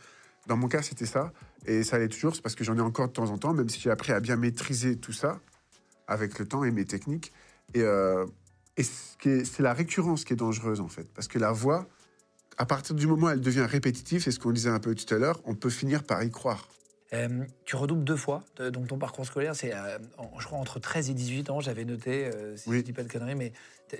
Dans 0.48 0.58
mon 0.58 0.68
cas, 0.68 0.82
c'était 0.82 1.06
ça. 1.06 1.32
Et 1.66 1.84
ça 1.84 1.98
allait 1.98 2.08
toujours, 2.08 2.36
c'est 2.36 2.42
parce 2.42 2.56
que 2.56 2.64
j'en 2.64 2.76
ai 2.76 2.82
encore 2.82 3.08
de 3.08 3.14
temps 3.14 3.30
en 3.30 3.38
temps, 3.38 3.54
même 3.54 3.70
si 3.70 3.80
j'ai 3.80 3.92
appris 3.92 4.14
à 4.14 4.20
bien 4.20 4.36
maîtriser 4.36 4.98
tout 4.98 5.14
ça 5.14 5.40
avec 6.08 6.40
le 6.40 6.48
temps 6.48 6.64
et 6.64 6.72
mes 6.72 6.86
techniques. 6.86 7.32
Et, 7.76 7.82
euh, 7.82 8.26
c'est 8.78 9.60
la 9.60 9.74
récurrence 9.74 10.24
qui 10.24 10.34
est 10.34 10.38
dangereuse, 10.38 10.80
en 10.80 10.88
fait. 10.88 11.08
Parce 11.14 11.28
que 11.28 11.38
la 11.38 11.52
voix, 11.52 11.88
à 12.58 12.66
partir 12.66 12.96
du 12.96 13.06
moment 13.06 13.28
où 13.28 13.30
elle 13.30 13.42
devient 13.42 13.68
répétitive, 13.70 14.24
c'est 14.24 14.32
ce 14.32 14.40
qu'on 14.40 14.52
disait 14.52 14.70
un 14.70 14.80
peu 14.80 14.96
tout 14.96 15.14
à 15.14 15.18
l'heure, 15.18 15.40
on 15.46 15.54
peut 15.54 15.70
finir 15.70 16.04
par 16.04 16.24
y 16.24 16.32
croire. 16.32 16.68
Euh, 17.14 17.44
tu 17.66 17.76
redoubles 17.76 18.04
deux 18.04 18.16
fois, 18.16 18.44
donc 18.72 18.88
ton 18.88 18.98
parcours 19.00 19.26
scolaire, 19.26 19.56
c'est, 19.56 19.74
euh, 19.74 19.98
je 20.40 20.46
crois, 20.46 20.60
entre 20.60 20.80
13 20.80 21.10
et 21.10 21.14
18 21.14 21.50
ans, 21.50 21.60
j'avais 21.60 21.84
noté, 21.86 22.26
euh, 22.26 22.56
si 22.56 22.70
Oui. 22.70 22.78
je 22.78 22.82
dis 22.84 22.94
pas 22.94 23.02
de 23.04 23.12
conneries, 23.12 23.34
mais 23.36 23.52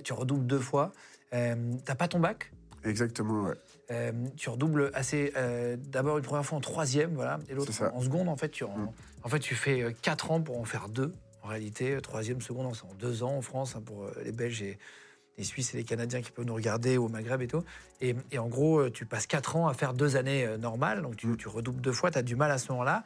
tu 0.04 0.14
redoubles 0.14 0.46
deux 0.46 0.60
fois. 0.60 0.92
Euh, 1.34 1.56
T'as 1.86 1.96
pas 1.96 2.08
ton 2.08 2.20
bac? 2.20 2.52
Exactement, 2.84 3.44
ouais. 3.46 4.14
Tu 4.38 4.50
redoubles 4.50 4.92
assez. 4.94 5.34
D'abord 5.78 6.18
une 6.20 6.24
première 6.24 6.46
fois 6.46 6.58
en 6.60 6.62
troisième, 6.62 7.16
voilà, 7.16 7.40
et 7.50 7.56
l'autre 7.56 7.72
en, 7.84 7.98
en 7.98 8.02
seconde. 8.02 8.30
En 8.30 8.38
fait, 8.38 8.50
tu 8.50 8.64
en, 8.64 8.78
Mm. 8.78 8.92
en 9.24 9.30
fait, 9.30 9.40
tu 9.40 9.56
fais 9.56 9.96
quatre 10.04 10.30
ans 10.32 10.42
pour 10.42 10.60
en 10.60 10.66
faire 10.66 10.88
deux. 10.90 11.12
En 11.42 11.48
réalité, 11.48 11.98
troisième, 12.02 12.42
seconde, 12.42 12.68
en 12.68 12.94
deux 12.96 13.24
ans 13.24 13.36
en 13.38 13.42
France 13.42 13.76
hein, 13.76 13.82
pour 13.84 14.08
les 14.24 14.32
Belges 14.32 14.62
et 14.62 14.78
les 15.40 15.46
Suisses 15.46 15.74
et 15.74 15.78
les 15.78 15.86
Canadiens 15.86 16.22
qui 16.22 16.32
peuvent 16.32 16.46
nous 16.46 16.54
regarder 16.54 16.98
au 16.98 17.08
Maghreb 17.08 17.42
et 17.42 17.48
tout. 17.48 17.64
Et, 18.02 18.14
et 18.32 18.38
en 18.38 18.48
gros, 18.48 18.80
euh, 18.80 18.92
tu 18.92 19.06
passes 19.06 19.26
quatre 19.26 19.56
ans 19.56 19.68
à 19.70 19.74
faire 19.74 19.94
deux 19.94 20.18
années 20.18 20.46
euh, 20.46 20.58
normales, 20.58 21.02
donc 21.02 21.16
tu, 21.16 21.28
Mm. 21.28 21.38
tu 21.38 21.48
redoubles 21.48 21.82
deux 21.82 21.94
fois. 21.94 22.12
Tu 22.12 22.18
as 22.18 22.22
du 22.22 22.36
mal 22.36 22.52
à 22.52 22.58
ce 22.58 22.72
moment-là, 22.74 23.06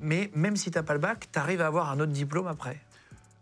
mais 0.00 0.30
même 0.34 0.56
si 0.56 0.70
tu 0.70 0.78
n'as 0.78 0.82
pas 0.82 0.94
le 0.94 0.98
bac, 0.98 1.28
tu 1.30 1.38
arrives 1.38 1.60
à 1.60 1.66
avoir 1.66 1.90
un 1.90 2.00
autre 2.00 2.12
diplôme 2.12 2.46
après. 2.46 2.80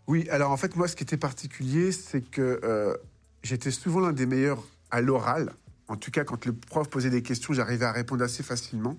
Oui, 0.09 0.29
alors 0.31 0.51
en 0.51 0.57
fait, 0.57 0.75
moi, 0.77 0.89
ce 0.89 0.97
qui 0.97 1.05
était 1.05 1.17
particulier, 1.17 1.93
c'est 1.93 2.21
que 2.21 2.61
euh, 2.65 2.97
j'étais 3.45 3.71
souvent 3.71 4.01
l'un 4.01 4.13
des 4.13 4.27
meilleurs 4.27 4.63
à 4.91 5.01
l'oral. 5.01 5.53
En 5.89 5.97
tout 5.97 6.11
cas, 6.11 6.25
quand 6.25 6.47
le 6.47 6.53
prof 6.53 6.89
posait 6.89 7.11
des 7.11 7.23
questions, 7.23 7.55
j'arrivais 7.55 7.85
à 7.85 7.93
répondre 7.93 8.25
assez 8.25 8.43
facilement 8.43 8.99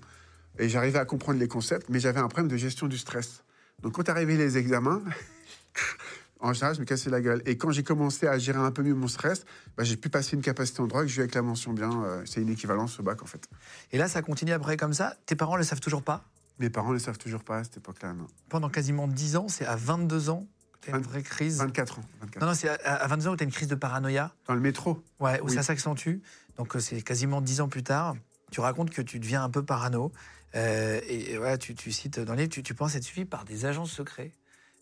et 0.58 0.70
j'arrivais 0.70 0.98
à 0.98 1.04
comprendre 1.04 1.38
les 1.38 1.48
concepts, 1.48 1.88
mais 1.90 2.00
j'avais 2.00 2.20
un 2.20 2.28
problème 2.28 2.48
de 2.48 2.56
gestion 2.56 2.86
du 2.86 2.96
stress. 2.96 3.44
Donc, 3.82 3.92
quand 3.92 4.08
arrivaient 4.08 4.36
les 4.36 4.56
examens, 4.56 5.02
en 6.40 6.52
général, 6.52 6.74
je 6.76 6.80
me 6.80 6.84
cassais 6.84 7.10
la 7.10 7.20
gueule. 7.20 7.42
Et 7.46 7.56
quand 7.58 7.70
j'ai 7.70 7.82
commencé 7.82 8.26
à 8.26 8.38
gérer 8.38 8.58
un 8.58 8.70
peu 8.70 8.82
mieux 8.82 8.94
mon 8.94 9.08
stress, 9.08 9.44
bah, 9.76 9.84
j'ai 9.84 9.96
pu 9.96 10.08
passer 10.08 10.36
une 10.36 10.42
capacité 10.42 10.80
en 10.80 10.88
que 10.88 11.06
j'ai 11.06 11.16
eu 11.18 11.20
avec 11.20 11.34
la 11.34 11.42
mention 11.42 11.72
bien. 11.72 12.04
euh, 12.04 12.22
c'est 12.26 12.40
une 12.40 12.48
équivalence 12.50 12.98
au 13.00 13.02
bac, 13.02 13.22
en 13.22 13.26
fait. 13.26 13.48
Et 13.92 13.98
là, 13.98 14.08
ça 14.08 14.22
continue 14.22 14.52
après 14.52 14.76
comme 14.76 14.92
ça? 14.92 15.16
Tes 15.26 15.36
parents 15.36 15.56
le 15.56 15.64
savent 15.64 15.80
toujours 15.80 16.02
pas? 16.02 16.24
Mes 16.58 16.70
parents 16.70 16.88
ne 16.88 16.94
le 16.94 16.98
savent 16.98 17.18
toujours 17.18 17.44
pas 17.44 17.58
à 17.58 17.64
cette 17.64 17.76
époque-là, 17.78 18.12
non. 18.14 18.26
Pendant 18.48 18.68
quasiment 18.68 19.06
10 19.08 19.36
ans, 19.36 19.48
c'est 19.48 19.64
à 19.66 19.76
22 19.76 20.28
ans 20.30 20.46
que 20.80 20.86
tu 20.86 20.92
as 20.92 20.96
une 20.96 21.02
vraie 21.02 21.22
crise? 21.22 21.58
24 21.58 21.98
ans. 22.00 22.02
24. 22.20 22.40
Non, 22.40 22.48
non, 22.48 22.54
c'est 22.54 22.68
à, 22.68 22.94
à 22.94 23.06
22 23.06 23.28
ans 23.28 23.32
où 23.32 23.36
tu 23.36 23.42
as 23.42 23.46
une 23.46 23.52
crise 23.52 23.68
de 23.68 23.74
paranoïa? 23.74 24.34
Dans 24.46 24.54
le 24.54 24.60
métro. 24.60 25.02
Ouais, 25.20 25.40
où 25.40 25.46
Oui. 25.46 25.54
ça 25.54 25.62
s'accentue. 25.62 26.16
Donc 26.56 26.74
euh, 26.74 26.80
c'est 26.80 27.02
quasiment 27.02 27.40
dix 27.40 27.60
ans 27.60 27.68
plus 27.68 27.82
tard. 27.84 28.14
Tu 28.50 28.60
racontes 28.60 28.90
que 28.90 29.02
tu 29.02 29.18
deviens 29.20 29.44
un 29.44 29.50
peu 29.50 29.64
parano. 29.64 30.10
Euh, 30.54 31.00
et, 31.06 31.32
et 31.32 31.36
voilà, 31.38 31.58
tu, 31.58 31.74
tu 31.74 31.92
cites 31.92 32.18
dans 32.18 32.32
le 32.32 32.38
livre, 32.38 32.50
tu, 32.50 32.62
tu 32.62 32.74
penses 32.74 32.94
être 32.94 33.04
suivi 33.04 33.24
par 33.24 33.44
des 33.44 33.66
agents 33.66 33.84
secrets. 33.84 34.32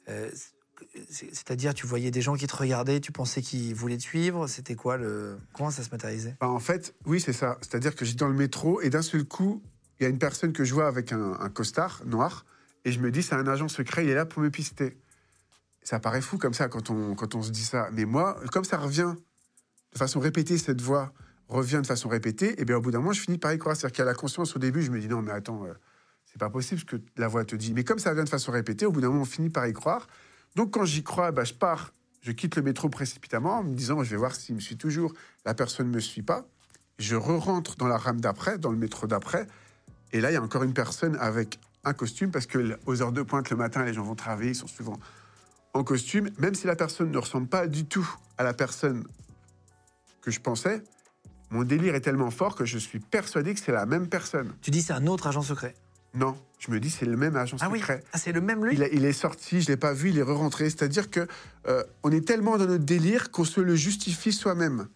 Euh, 0.09 0.31
C'est-à-dire, 1.09 1.75
tu 1.75 1.87
voyais 1.87 2.11
des 2.11 2.21
gens 2.21 2.35
qui 2.35 2.47
te 2.47 2.57
regardaient, 2.57 3.01
tu 3.01 3.13
pensais 3.13 3.43
qu'ils 3.43 3.75
voulaient 3.75 3.97
te 3.97 4.03
suivre. 4.03 4.47
C'était 4.47 4.75
quoi 4.75 4.97
le. 4.97 5.39
Comment 5.53 5.71
ça 5.71 5.83
se 5.83 5.91
matérialisait? 5.91 6.37
Bah, 6.41 6.49
en 6.49 6.59
fait, 6.59 6.95
oui, 7.05 7.21
c'est 7.21 7.33
ça. 7.33 7.59
C'est-à-dire 7.61 7.95
que 7.95 8.05
j'étais 8.05 8.19
dans 8.19 8.29
le 8.29 8.35
métro 8.35 8.81
et 8.81 8.91
d'un 8.91 9.03
seul 9.03 9.25
coup, 9.25 9.63
il 9.99 10.05
y 10.05 10.07
a 10.07 10.09
une 10.09 10.19
personne 10.19 10.53
que 10.53 10.65
je 10.65 10.75
vois 10.75 10.87
avec 10.87 11.13
un, 11.13 11.49
costard 11.51 12.03
noir 12.05 12.45
et 12.85 12.93
je 12.93 13.01
me 13.01 13.11
dis, 13.11 13.23
c'est 13.23 13.35
un 13.35 13.47
agent 13.47 13.69
secret, 13.69 14.05
il 14.05 14.11
est 14.11 14.15
là 14.15 14.27
pour 14.27 14.43
me 14.43 14.51
pister. 14.51 14.97
Ça 15.83 16.01
paraît 16.01 16.21
fou 16.21 16.37
comme 16.37 16.55
ça 16.55 16.69
quand 16.69 16.91
on, 16.91 17.15
quand 17.15 17.35
on 17.35 17.43
se 17.43 17.51
dit 17.51 17.65
ça. 17.65 17.89
Mais 17.93 18.05
moi, 18.05 18.41
comme 18.53 18.65
ça 18.65 18.77
revient 18.77 19.15
de 19.93 19.99
façon 19.99 20.21
répétée, 20.21 20.59
cette 20.59 20.81
voix 20.81 21.13
revient 21.49 21.81
de 21.81 21.87
façon 21.87 22.09
répétée, 22.09 22.61
et 22.61 22.65
bien 22.65 22.77
au 22.77 22.81
bout 22.81 22.91
d'un 22.91 22.99
moment, 22.99 23.13
je 23.13 23.21
finis 23.21 23.39
par 23.39 23.53
y 23.53 23.59
croire. 23.59 23.77
C'est-à-dire 23.77 24.03
a 24.03 24.05
la 24.07 24.15
conscience 24.15 24.57
au 24.57 24.59
début, 24.59 24.83
je 24.83 24.91
me 24.91 25.01
dis, 25.01 25.09
non, 25.09 25.23
mais 25.23 25.33
attends, 25.33 25.65
euh, 25.65 25.73
c'est 26.25 26.39
pas 26.39 26.51
possible 26.51 26.81
ce 26.81 26.85
que 26.85 26.97
la 27.17 27.29
voix 27.29 27.45
te 27.45 27.57
dit. 27.57 27.73
Mais 27.73 27.85
comme 27.85 27.99
ça 27.99 28.13
vient 28.15 28.25
de 28.25 28.29
façon 28.29 28.53
répétée, 28.53 28.85
au 28.87 28.93
bout 28.93 29.01
d'un 29.01 29.09
moment, 29.09 29.23
on 29.23 29.27
finit 29.27 29.51
par 29.51 29.67
y 29.67 29.73
croire. 29.73 30.07
Donc 30.57 30.73
quand 30.73 30.87
j'y 30.87 31.05
crois, 31.05 31.31
bah, 31.31 31.45
je 31.45 31.53
pars, 31.53 31.93
je 32.23 32.33
quitte 32.33 32.57
le 32.57 32.63
métro 32.63 32.89
précipitamment 32.89 33.59
en 33.59 33.63
me 33.63 33.75
disant, 33.75 34.03
je 34.03 34.11
vais 34.11 34.17
voir 34.17 34.35
s'il 34.35 34.55
me 34.55 34.61
suit 34.61 34.79
toujours. 34.79 35.13
La 35.45 35.55
personne 35.55 35.89
ne 35.89 35.95
me 35.95 36.01
suit 36.01 36.23
pas. 36.23 36.47
Je 36.99 37.15
re-rentre 37.15 37.77
dans 37.77 37.87
la 37.87 37.99
rame 37.99 38.23
d'après, 38.23 38.59
dans 38.59 38.71
le 38.71 38.79
métro 38.79 39.07
d'après. 39.07 39.47
Et 40.13 40.21
là, 40.21 40.31
il 40.31 40.35
y 40.35 40.37
a 40.39 40.43
encore 40.43 40.63
une 40.63 40.73
personne 40.73 41.17
avec 41.21 41.61
un 41.85 41.93
costume, 41.93 42.31
parce 42.31 42.47
que 42.47 42.79
aux 42.87 43.03
heures 43.03 43.13
de 43.13 43.23
pointe 43.23 43.51
le 43.51 43.57
matin, 43.57 43.85
les 43.85 43.93
gens 43.93 44.03
vont 44.03 44.15
travailler, 44.15 44.51
ils 44.51 44.57
sont 44.57 44.67
souvent 44.67 44.99
en 45.75 45.85
costume. 45.85 46.31
Même 46.39 46.55
si 46.55 46.67
la 46.67 46.75
personne 46.75 47.11
ne 47.11 47.19
ressemble 47.19 47.49
pas 47.49 47.67
du 47.67 47.85
tout 47.85 48.09
à 48.39 48.43
la 48.43 48.55
personne 48.55 49.05
que 50.23 50.31
je 50.31 50.41
pensais, 50.41 50.83
mon 51.51 51.65
délire 51.65 51.95
est 51.95 52.01
tellement 52.01 52.31
fort 52.31 52.57
que 52.57 52.65
je 52.65 52.79
suis 52.79 52.99
persuadé 52.99 53.55
que 53.55 53.61
c'est 53.61 53.73
la 53.73 53.85
même 53.85 54.09
personne. 54.09 54.55
Tu 54.63 54.71
dis 54.71 54.81
c'est 54.81 54.95
un 54.95 55.07
autre 55.07 55.27
agent 55.27 55.43
secret. 55.43 55.75
Non, 56.17 56.37
je 56.59 56.71
me 56.71 56.81
dis 56.81 56.91
c'est 56.91 57.05
le 57.07 57.17
même 57.17 57.37
agent 57.37 57.57
Ah 57.61 57.69
oui, 57.71 57.83
ah, 57.89 58.19
c'est 58.19 58.33
le 58.33 58.41
même 58.41 58.65
lui 58.65 58.75
Il, 58.75 58.83
a- 58.83 58.89
il 58.89 59.05
est 59.05 59.13
sorti, 59.13 59.61
je 59.61 59.69
l'ai 59.69 59.77
pas 59.77 59.93
vu, 59.93 60.11
il 60.11 60.19
est 60.19 60.23
re-rentré. 60.23 60.65
C'est-à-dire 60.71 61.11
que 61.11 61.27
euh, 61.69 61.83
on 62.03 62.11
est 62.11 62.27
tellement 62.27 62.57
dans 62.57 62.67
notre 62.67 62.85
délire 62.85 63.31
qu'on 63.31 63.45
se 63.45 63.61
le 63.61 63.77
justifie 63.77 64.33
soi-même, 64.33 64.89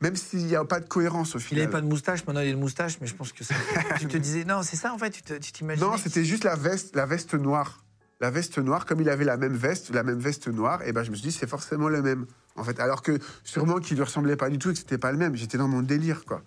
même 0.00 0.16
s'il 0.16 0.46
n'y 0.46 0.54
a 0.56 0.64
pas 0.64 0.80
de 0.80 0.86
cohérence 0.86 1.34
au 1.34 1.38
Il 1.38 1.42
final. 1.42 1.62
n'avait 1.64 1.72
pas 1.72 1.80
de 1.80 1.86
moustache, 1.86 2.24
maintenant 2.26 2.40
il 2.42 2.48
a 2.48 2.50
une 2.52 2.60
moustache, 2.60 2.98
mais 3.00 3.06
je 3.06 3.14
pense 3.14 3.32
que 3.32 3.42
ça. 3.44 3.54
tu 3.98 4.06
te 4.08 4.16
disais, 4.16 4.44
non, 4.44 4.62
c'est 4.62 4.76
ça 4.76 4.92
en 4.94 4.98
fait, 4.98 5.10
tu 5.10 5.52
t'imaginais. 5.52 5.86
Non, 5.86 5.96
c'était 5.96 6.24
juste 6.24 6.44
la 6.44 6.54
veste, 6.56 6.94
la 6.94 7.06
veste 7.06 7.34
noire. 7.34 7.80
La 8.20 8.30
veste 8.30 8.58
noire, 8.58 8.86
comme 8.86 9.00
il 9.00 9.08
avait 9.10 9.24
la 9.24 9.36
même 9.36 9.54
veste, 9.56 9.90
la 9.92 10.04
même 10.04 10.20
veste 10.20 10.46
noire, 10.46 10.80
et 10.86 10.92
ben 10.92 11.02
je 11.02 11.10
me 11.10 11.16
suis 11.16 11.26
dit 11.28 11.32
c'est 11.36 11.48
forcément 11.48 11.88
le 11.88 12.00
même. 12.00 12.26
En 12.54 12.62
fait, 12.62 12.78
alors 12.78 13.02
que 13.02 13.18
sûrement 13.42 13.80
qu'il 13.80 13.96
lui 13.96 14.04
ressemblait 14.04 14.36
pas 14.36 14.48
du 14.48 14.58
tout 14.58 14.70
et 14.70 14.72
que 14.72 14.78
c'était 14.78 14.98
pas 14.98 15.10
le 15.10 15.18
même. 15.18 15.34
J'étais 15.34 15.58
dans 15.58 15.66
mon 15.66 15.82
délire, 15.82 16.24
quoi. 16.24 16.40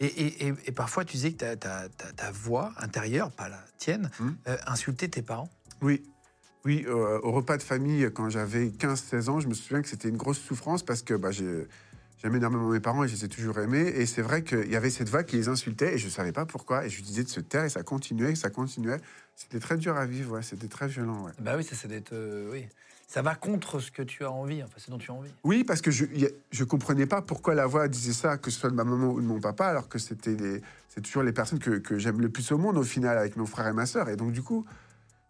Et, 0.00 0.06
et- 0.06 0.46
et- 0.48 0.54
et 0.66 0.72
parfois, 0.72 1.04
tu 1.04 1.16
disais 1.16 1.32
que 1.32 1.38
ta, 1.38 1.56
ta- 1.56 1.88
ta- 1.88 2.12
ta 2.12 2.30
voix 2.30 2.72
intérieure, 2.78 3.30
pas 3.30 3.48
la 3.48 3.64
tienne, 3.78 4.10
Hmm. 4.20 4.30
euh, 4.48 4.56
insultait 4.66 5.08
tes 5.08 5.22
parents. 5.22 5.50
Oui. 5.82 6.02
Oui, 6.64 6.84
euh, 6.88 7.20
au 7.22 7.30
repas 7.32 7.56
de 7.56 7.62
famille, 7.62 8.10
quand 8.12 8.28
j'avais 8.28 8.70
15-16 8.70 9.28
ans, 9.28 9.40
je 9.40 9.46
me 9.48 9.54
souviens 9.54 9.80
que 9.82 9.88
c'était 9.88 10.08
une 10.08 10.16
grosse 10.16 10.38
souffrance 10.40 10.82
parce 10.82 11.02
que 11.02 11.14
bah, 11.14 11.30
j'ai- 11.30 11.66
j'aimais 12.18 12.38
énormément 12.38 12.68
mes 12.68 12.80
parents 12.80 13.04
et 13.04 13.08
je 13.08 13.14
les 13.14 13.24
ai 13.24 13.28
toujours 13.28 13.58
aimés. 13.60 13.86
Et 13.86 14.04
c'est 14.04 14.20
vrai 14.22 14.42
qu'il 14.42 14.68
y 14.70 14.74
avait 14.76 14.90
cette 14.90 15.08
voix 15.08 15.22
qui 15.22 15.36
les 15.36 15.48
insultait 15.48 15.94
et 15.94 15.98
je 15.98 16.06
ne 16.06 16.10
savais 16.10 16.32
pas 16.32 16.44
pourquoi. 16.44 16.84
Et 16.84 16.90
je 16.90 16.96
lui 16.96 17.02
disais 17.04 17.22
de 17.22 17.28
se 17.28 17.38
taire 17.40 17.64
et 17.64 17.68
ça 17.68 17.82
continuait, 17.84 18.34
ça 18.34 18.50
continuait. 18.50 19.00
C'était 19.36 19.60
très 19.60 19.76
dur 19.76 19.96
à 19.96 20.06
vivre, 20.06 20.32
ouais. 20.34 20.42
c'était 20.42 20.66
très 20.68 20.88
violent. 20.88 21.24
Ouais. 21.26 21.32
Bah 21.38 21.54
oui, 21.56 21.62
ça, 21.64 21.76
c'est 21.76 21.88
d'être. 21.88 22.12
euh, 22.12 22.50
oui. 22.52 22.66
Ça 23.06 23.22
va 23.22 23.34
contre 23.36 23.78
ce 23.78 23.90
que 23.92 24.02
tu 24.02 24.24
as 24.24 24.30
envie, 24.32 24.62
enfin, 24.62 24.74
ce 24.78 24.90
dont 24.90 24.98
tu 24.98 25.10
as 25.10 25.14
envie. 25.14 25.30
Oui, 25.44 25.62
parce 25.62 25.80
que 25.80 25.90
je 25.92 26.04
je 26.50 26.64
comprenais 26.64 27.06
pas 27.06 27.22
pourquoi 27.22 27.54
la 27.54 27.66
voix 27.66 27.86
disait 27.86 28.12
ça, 28.12 28.36
que 28.36 28.50
ce 28.50 28.58
soit 28.58 28.70
de 28.70 28.74
ma 28.74 28.82
maman 28.84 29.12
ou 29.12 29.20
de 29.20 29.26
mon 29.26 29.40
papa, 29.40 29.66
alors 29.66 29.88
que 29.88 29.98
c'était 29.98 30.60
c'est 30.88 31.00
toujours 31.02 31.22
les 31.22 31.32
personnes 31.32 31.60
que, 31.60 31.78
que 31.78 31.98
j'aime 31.98 32.20
le 32.20 32.28
plus 32.28 32.50
au 32.50 32.58
monde 32.58 32.76
au 32.76 32.82
final, 32.82 33.16
avec 33.16 33.36
mon 33.36 33.46
frère 33.46 33.68
et 33.68 33.72
ma 33.72 33.86
sœur. 33.86 34.08
Et 34.08 34.16
donc 34.16 34.32
du 34.32 34.42
coup, 34.42 34.64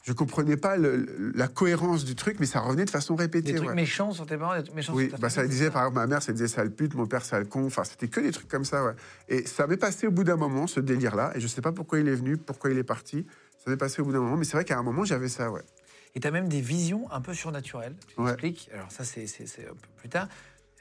je 0.04 0.12
comprenais 0.14 0.56
pas 0.56 0.76
le- 0.78 1.32
la 1.34 1.48
cohérence 1.48 2.04
du 2.04 2.14
truc, 2.14 2.38
mais 2.40 2.46
ça 2.46 2.60
revenait 2.60 2.86
de 2.86 2.90
façon 2.90 3.14
répétée. 3.14 3.52
Des 3.52 3.56
trucs 3.58 3.68
ouais. 3.68 3.74
méchants 3.74 4.12
sur 4.12 4.24
tes 4.24 4.38
parents, 4.38 4.56
des 4.56 4.62
trucs 4.62 4.76
méchants 4.76 4.94
Oui, 4.94 5.10
sur 5.10 5.18
bah 5.18 5.28
ça 5.28 5.46
disait, 5.46 5.70
par 5.70 5.82
exemple, 5.82 5.96
ma 5.98 6.06
mère, 6.06 6.22
ça 6.22 6.32
disait 6.32 6.48
sale 6.48 6.70
pute, 6.70 6.94
mon 6.94 7.06
père, 7.06 7.24
sale 7.24 7.46
con. 7.46 7.66
Enfin, 7.66 7.84
c'était 7.84 8.08
que 8.08 8.20
des 8.20 8.30
trucs 8.30 8.48
comme 8.48 8.64
ça, 8.64 8.84
ouais. 8.84 8.92
Et 9.28 9.46
ça 9.46 9.66
m'est 9.66 9.76
passé 9.76 10.06
au 10.06 10.12
bout 10.12 10.24
d'un 10.24 10.36
moment, 10.36 10.66
ce 10.66 10.80
délire-là. 10.80 11.32
Et 11.34 11.40
je 11.40 11.46
sais 11.46 11.60
pas 11.60 11.72
pourquoi 11.72 11.98
il 11.98 12.08
est 12.08 12.14
venu, 12.14 12.36
pourquoi 12.38 12.70
il 12.70 12.78
est 12.78 12.84
parti. 12.84 13.26
Ça 13.62 13.70
m'est 13.70 13.76
passé 13.76 14.00
au 14.00 14.04
bout 14.06 14.12
d'un 14.12 14.20
moment. 14.20 14.36
Mais 14.36 14.44
c'est 14.44 14.56
vrai 14.56 14.64
qu'à 14.64 14.78
un 14.78 14.82
moment, 14.82 15.04
j'avais 15.04 15.28
ça, 15.28 15.50
ouais. 15.50 15.62
Et 16.16 16.20
tu 16.20 16.26
as 16.26 16.31
même 16.31 16.48
des 16.48 16.62
visions 16.62 17.07
un 17.12 17.20
peu 17.20 17.35
surnaturelles. 17.35 17.94
Tu 18.09 18.18
Ouais. 18.20 18.31
t'expliques. 18.31 18.70
Alors, 18.72 18.90
ça, 18.90 19.05
c'est 19.05 19.26
c'est- 19.26 19.46
c'est 19.46 19.66
un 19.68 19.74
peu 19.74 19.88
plus 19.98 20.09
tard. 20.09 20.29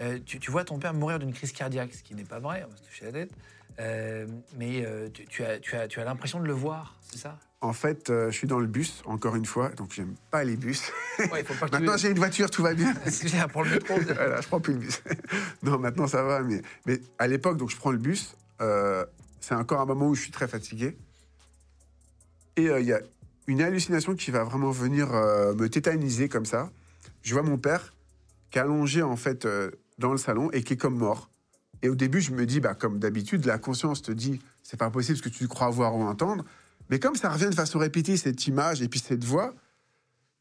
Euh, 0.02 0.18
tu, 0.26 0.40
tu 0.40 0.50
vois 0.50 0.64
ton 0.64 0.80
père 0.80 0.94
mourir 0.94 1.20
d'une 1.20 1.34
crise 1.34 1.52
cardiaque, 1.52 1.94
ce 1.94 2.04
qui 2.04 2.16
n'est 2.16 2.24
pas 2.24 2.40
vrai, 2.40 2.64
on 2.66 2.72
va 2.72 2.78
se 2.78 2.84
toucher 2.84 3.06
la 3.06 3.12
tête. 3.12 3.32
Euh, 3.80 4.26
mais 4.58 4.86
euh, 4.86 5.10
tu, 5.10 5.26
tu 5.28 5.44
as, 5.44 5.60
tu 5.60 5.76
as, 5.76 5.90
tu 5.90 6.00
as 6.00 6.06
l'impression 6.06 6.40
de 6.40 6.46
le 6.46 6.54
voir, 6.54 6.96
c'est 7.12 7.18
ça? 7.18 7.38
En 7.60 7.74
fait, 7.74 8.06
je 8.10 8.30
suis 8.32 8.48
dans 8.48 8.60
le 8.60 8.68
bus, 8.68 9.02
encore 9.06 9.36
une 9.36 9.46
fois. 9.46 9.70
Donc, 9.70 9.92
j'aime 9.92 10.16
pas 10.32 10.44
les 10.46 10.56
bus. 10.56 10.92
Ouais, 11.20 11.42
il 11.42 11.46
faut 11.46 11.54
pas 11.56 11.68
que 11.68 11.72
Maintenant, 11.74 11.98
j'ai 11.98 12.12
une 12.12 12.18
voiture, 12.18 12.50
tout 12.50 12.62
va 12.64 12.74
bien. 12.74 12.94
C'est 13.08 13.48
pour 13.50 13.64
le 13.64 13.72
métro. 13.72 13.96
voilà, 14.00 14.40
je 14.40 14.48
prends 14.48 14.60
plus 14.62 14.74
le 14.74 14.80
bus. 14.80 15.02
non, 15.64 15.80
maintenant 15.80 16.08
ça 16.08 16.24
va, 16.24 16.42
mais, 16.44 16.62
mais 16.86 17.02
à 17.20 17.28
l'époque, 17.28 17.58
donc 17.58 17.70
je 17.72 17.78
prends 17.78 17.92
le 17.92 17.98
bus 17.98 18.36
c'est 19.42 19.54
encore 19.54 19.82
un 19.82 19.86
moment 19.86 20.08
où 20.08 20.16
je 20.16 20.22
suis 20.22 20.32
très 20.32 20.48
fatigué. 20.48 20.98
Et 22.56 22.64
il 22.64 22.86
y 22.86 22.94
a 22.94 23.02
une 23.48 23.62
hallucination 23.62 24.16
qui 24.16 24.32
va 24.32 24.44
vraiment 24.44 24.72
venir 24.72 25.14
euh, 25.14 25.54
me 25.56 25.70
tétaniser 25.70 26.30
comme 26.30 26.46
ça. 26.46 26.72
Je 27.22 27.34
vois 27.34 27.44
mon 27.44 27.58
père 27.58 27.94
qui 28.50 28.58
est 28.58 28.62
allongé 28.62 29.02
en 29.02 29.16
fait 29.16 29.46
euh, 29.46 29.72
dans 29.98 30.12
le 30.12 30.18
salon 30.18 30.50
et 30.52 30.64
qui 30.64 30.74
est 30.74 30.78
comme 30.78 30.98
mort. 30.98 31.30
Et 31.82 31.90
au 31.90 31.96
début, 31.96 32.22
je 32.22 32.32
me 32.32 32.46
dis, 32.46 32.60
bah, 32.60 32.74
comme 32.74 33.00
d'habitude, 33.00 33.46
la 33.46 33.60
conscience 33.60 34.02
te 34.02 34.12
dit, 34.12 34.40
c'est 34.64 34.78
pas 34.78 34.90
possible 34.90 35.18
ce 35.18 35.22
que 35.22 35.30
tu 35.30 35.48
crois 35.48 35.70
voir 35.70 35.96
ou 35.96 36.02
entendre. 36.02 36.44
Mais 36.90 37.00
comme 37.00 37.16
ça 37.16 37.30
revient 37.30 37.50
de 37.50 37.56
façon 37.56 37.80
répétée, 37.80 38.18
cette 38.18 38.48
image 38.48 38.82
et 38.82 38.88
puis 38.88 39.00
cette 39.00 39.24
voix, 39.24 39.54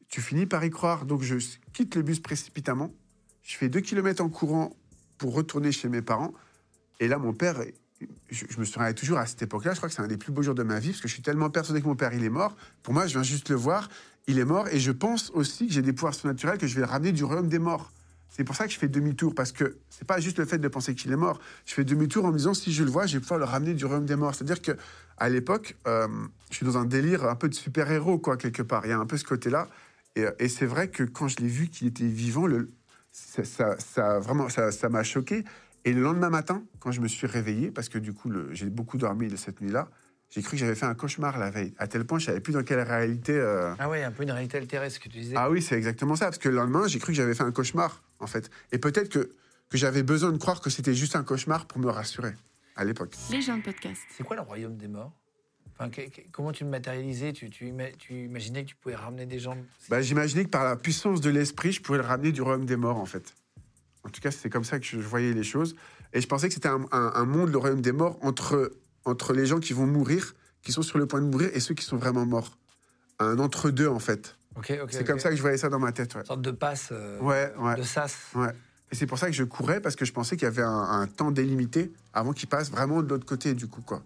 tu 0.07 0.21
finis 0.21 0.45
par 0.45 0.63
y 0.63 0.69
croire. 0.69 1.05
Donc 1.05 1.21
je 1.21 1.35
quitte 1.73 1.95
le 1.95 2.01
bus 2.01 2.19
précipitamment. 2.19 2.91
Je 3.43 3.57
fais 3.57 3.69
deux 3.69 3.81
kilomètres 3.81 4.23
en 4.23 4.29
courant 4.29 4.75
pour 5.17 5.33
retourner 5.33 5.71
chez 5.71 5.89
mes 5.89 6.01
parents. 6.01 6.33
Et 6.99 7.07
là, 7.07 7.17
mon 7.17 7.33
père, 7.33 7.61
je, 8.29 8.45
me 8.59 8.65
souviens 8.65 8.91
toujours 8.93 9.17
à 9.17 9.25
cette 9.25 9.41
époque-là, 9.41 9.73
je 9.73 9.77
crois 9.77 9.89
que 9.89 9.95
c'est 9.95 10.01
un 10.01 10.07
des 10.07 10.17
plus 10.17 10.31
beaux 10.31 10.41
jours 10.41 10.55
de 10.55 10.63
ma 10.63 10.79
vie, 10.79 10.89
parce 10.89 11.01
que 11.01 11.07
je 11.07 11.13
suis 11.13 11.23
tellement 11.23 11.49
persuadé 11.49 11.81
que 11.81 11.87
mon 11.87 11.95
père, 11.95 12.13
il 12.13 12.23
est 12.23 12.29
mort. 12.29 12.55
Pour 12.83 12.93
moi, 12.93 13.07
je 13.07 13.13
viens 13.13 13.23
juste 13.23 13.49
le 13.49 13.55
voir, 13.55 13.89
il 14.27 14.39
est 14.39 14.45
mort, 14.45 14.67
et 14.69 14.79
je 14.79 14.91
pense 14.91 15.31
aussi 15.33 15.67
que 15.67 15.73
j'ai 15.73 15.81
des 15.81 15.93
pouvoirs 15.93 16.13
surnaturels, 16.13 16.57
que 16.57 16.67
je 16.67 16.75
vais 16.75 16.81
le 16.81 16.87
ramener 16.87 17.11
du 17.11 17.23
royaume 17.23 17.47
des 17.47 17.59
morts. 17.59 17.91
C'est 18.29 18.43
pour 18.43 18.55
ça 18.55 18.65
que 18.65 18.73
je 18.73 18.77
fais 18.77 18.87
demi-tour, 18.89 19.33
parce 19.33 19.51
que 19.51 19.77
c'est 19.89 20.05
pas 20.05 20.19
juste 20.19 20.39
le 20.39 20.45
fait 20.45 20.57
de 20.57 20.67
penser 20.67 20.93
qu'il 20.93 21.11
est 21.11 21.17
mort. 21.17 21.39
Je 21.65 21.73
fais 21.73 21.85
demi-tour 21.85 22.25
en 22.25 22.31
me 22.31 22.37
disant, 22.37 22.53
si 22.53 22.73
je 22.73 22.83
le 22.83 22.89
vois, 22.89 23.05
je 23.05 23.13
vais 23.13 23.21
pouvoir 23.21 23.39
le 23.39 23.45
ramener 23.45 23.73
du 23.73 23.85
royaume 23.85 24.05
des 24.05 24.17
morts. 24.17 24.35
C'est-à-dire 24.35 24.61
que 24.61 24.73
à 25.17 25.29
l'époque, 25.29 25.77
euh, 25.87 26.07
je 26.49 26.57
suis 26.57 26.65
dans 26.65 26.77
un 26.77 26.85
délire 26.85 27.23
un 27.25 27.35
peu 27.35 27.47
de 27.47 27.53
super-héros, 27.53 28.19
quoi, 28.19 28.35
quelque 28.35 28.61
part. 28.61 28.85
Il 28.85 28.89
y 28.89 28.91
a 28.91 28.99
un 28.99 29.05
peu 29.05 29.17
ce 29.17 29.23
côté-là. 29.23 29.69
Et, 30.17 30.47
c'est 30.47 30.65
vrai 30.65 30.89
que 30.89 31.03
quand 31.03 31.27
je 31.27 31.37
l'ai 31.37 31.47
vu 31.47 31.67
qu'il 31.67 31.87
était 31.87 32.07
vivant, 32.07 32.47
ça, 33.11 33.75
ça, 33.79 34.19
vraiment, 34.19 34.47
ça 34.49 34.89
m'a 34.89 35.03
choqué. 35.03 35.43
Et 35.85 35.93
le 35.93 36.01
lendemain 36.01 36.29
matin, 36.29 36.63
quand 36.79 36.91
je 36.91 36.99
me 36.99 37.07
suis 37.07 37.27
réveillé, 37.27 37.71
parce 37.71 37.89
que 37.89 37.97
du 37.99 38.11
coup, 38.13 38.29
le- 38.29 38.53
j'ai 38.53 38.65
beaucoup 38.69 38.97
dormi 38.97 39.27
de 39.27 39.35
cette 39.35 39.61
nuit-là, 39.61 39.87
j'ai 40.31 40.41
cru 40.41 40.51
que 40.53 40.57
j'avais 40.57 40.73
fait 40.75 40.87
un 40.87 40.95
cauchemar 40.95 41.37
la 41.37 41.51
veille. 41.51 41.73
À 41.77 41.87
tel 41.87 42.05
point, 42.05 42.17
je 42.19 42.25
savais 42.25 42.39
plus 42.39 42.53
dans 42.53 42.63
quelle 42.63 42.79
réalité. 42.81 43.33
euh, 43.33 43.73
Ah 43.77 43.87
ouais, 43.89 44.03
un 44.03 44.11
peu 44.11 44.23
une 44.23 44.31
réalité 44.31 44.57
altérée, 44.57 44.89
ce 44.89 44.99
que 44.99 45.03
tu 45.09 45.19
disais. 45.19 45.35
ah 45.37 45.49
oui, 45.49 45.61
c'est 45.61 45.75
exactement 45.75 46.15
ça. 46.15 46.25
Parce 46.25 46.39
que 46.39 46.49
le 46.49 46.55
lendemain, 46.55 46.87
j'ai 46.87 46.97
cru 46.99 47.13
que 47.13 47.17
j'avais 47.17 47.35
fait 47.35 47.43
un 47.43 47.51
cauchemar, 47.51 48.03
en 48.19 48.27
fait. 48.27 48.49
Et 48.71 48.79
peut-être 48.79 49.09
que, 49.09 49.29
que 49.69 49.77
j'avais 49.77 50.01
besoin 50.03 50.31
de 50.31 50.37
croire 50.37 50.59
que 50.61 50.69
c'était 50.71 50.95
juste 50.95 51.15
un 51.15 51.23
cauchemar 51.23 51.67
pour 51.67 51.79
me 51.79 51.89
rassurer, 51.89 52.33
à 52.75 52.83
l'époque. 52.83 53.15
Les 53.31 53.41
gens 53.41 53.57
de 53.57 53.63
podcast. 53.63 54.01
C'est 54.17 54.23
quoi 54.23 54.35
le 54.35 54.41
royaume 54.41 54.77
des 54.77 54.87
morts? 54.87 55.11
Enfin, 55.77 55.89
que- 55.89 56.09
que- 56.09 56.21
Comment 56.31 56.51
tu 56.51 56.63
le 56.63 56.69
matérialisais? 56.71 57.31
Tu, 57.33 57.49
tu, 57.51 57.67
ima- 57.67 57.91
tu 57.97 58.13
imaginais 58.25 58.63
que 58.63 58.69
tu 58.69 58.75
pouvais 58.77 58.95
ramener 58.95 59.25
des 59.27 59.39
gens? 59.39 59.57
Bah, 59.89 60.01
J'imaginais 60.01 60.45
que 60.45 60.49
par 60.49 60.63
la 60.63 60.75
puissance 60.77 61.21
de 61.21 61.29
l'esprit, 61.29 61.71
je 61.73 61.81
pouvais 61.81 61.99
le 61.99 62.05
ramener 62.05 62.31
du 62.31 62.41
royaume 62.41 62.65
des 62.65 62.77
morts, 62.77 62.97
en 62.97 63.05
fait. 63.05 63.35
En 64.05 64.09
tout 64.09 64.21
cas, 64.21 64.31
c'est 64.31 64.49
comme 64.49 64.63
ça 64.63 64.79
que 64.79 64.85
je 64.85 64.97
voyais 64.99 65.33
les 65.33 65.43
choses. 65.43 65.75
Et 66.13 66.21
je 66.21 66.27
pensais 66.27 66.47
que 66.47 66.53
c'était 66.53 66.69
un, 66.69 66.85
un- 66.91 67.11
un 67.15 67.25
monde, 67.25 67.49
le 67.49 67.57
royaume 67.57 67.81
des 67.81 67.91
morts, 67.91 68.17
entre, 68.21 68.71
entre 69.03 69.33
les 69.33 69.45
gens 69.47 69.59
qui 69.59 69.73
vont 69.73 69.87
mourir, 69.87 70.33
qui 70.61 70.71
sont 70.71 70.83
sur 70.83 70.97
le 70.99 71.05
point 71.07 71.21
de 71.21 71.25
mourir, 71.25 71.49
et 71.53 71.59
ceux 71.59 71.73
qui 71.73 71.83
sont 71.83 71.97
vraiment 71.97 72.25
morts. 72.25 72.57
Un 73.19 73.39
entre-deux, 73.39 73.87
en 73.87 73.99
fait. 73.99 74.37
Ok, 74.55 74.73
ok. 74.83 74.89
C'est 74.91 75.03
comme 75.03 75.19
ça 75.19 75.29
que 75.31 75.35
je 75.35 75.41
voyais 75.41 75.57
ça 75.57 75.69
dans 75.69 75.79
ma 75.79 75.91
tête, 75.91 76.13
ouais. 76.15 76.21
Une 76.21 76.27
sorte 76.27 76.41
de 76.41 76.51
passe, 76.51 76.89
euh, 76.91 77.19
Ouais, 77.19 77.51
ouais. 77.57 77.75
de 77.75 77.83
sas. 77.83 78.15
Ouais. 78.35 78.51
Et 78.91 78.95
c'est 78.95 79.07
pour 79.07 79.17
ça 79.17 79.25
que 79.27 79.33
je 79.33 79.43
courais, 79.43 79.81
parce 79.81 79.95
que 79.95 80.05
je 80.05 80.13
pensais 80.13 80.37
qu'il 80.37 80.45
y 80.45 80.47
avait 80.47 80.61
un, 80.61 80.69
un 81.01 81.07
temps 81.07 81.31
délimité 81.31 81.91
avant 82.13 82.31
qu'il 82.33 82.47
passe 82.47 82.69
vraiment 82.69 83.01
de 83.01 83.09
l'autre 83.09 83.25
côté, 83.25 83.53
du 83.55 83.67
coup, 83.67 83.81
quoi. 83.81 84.03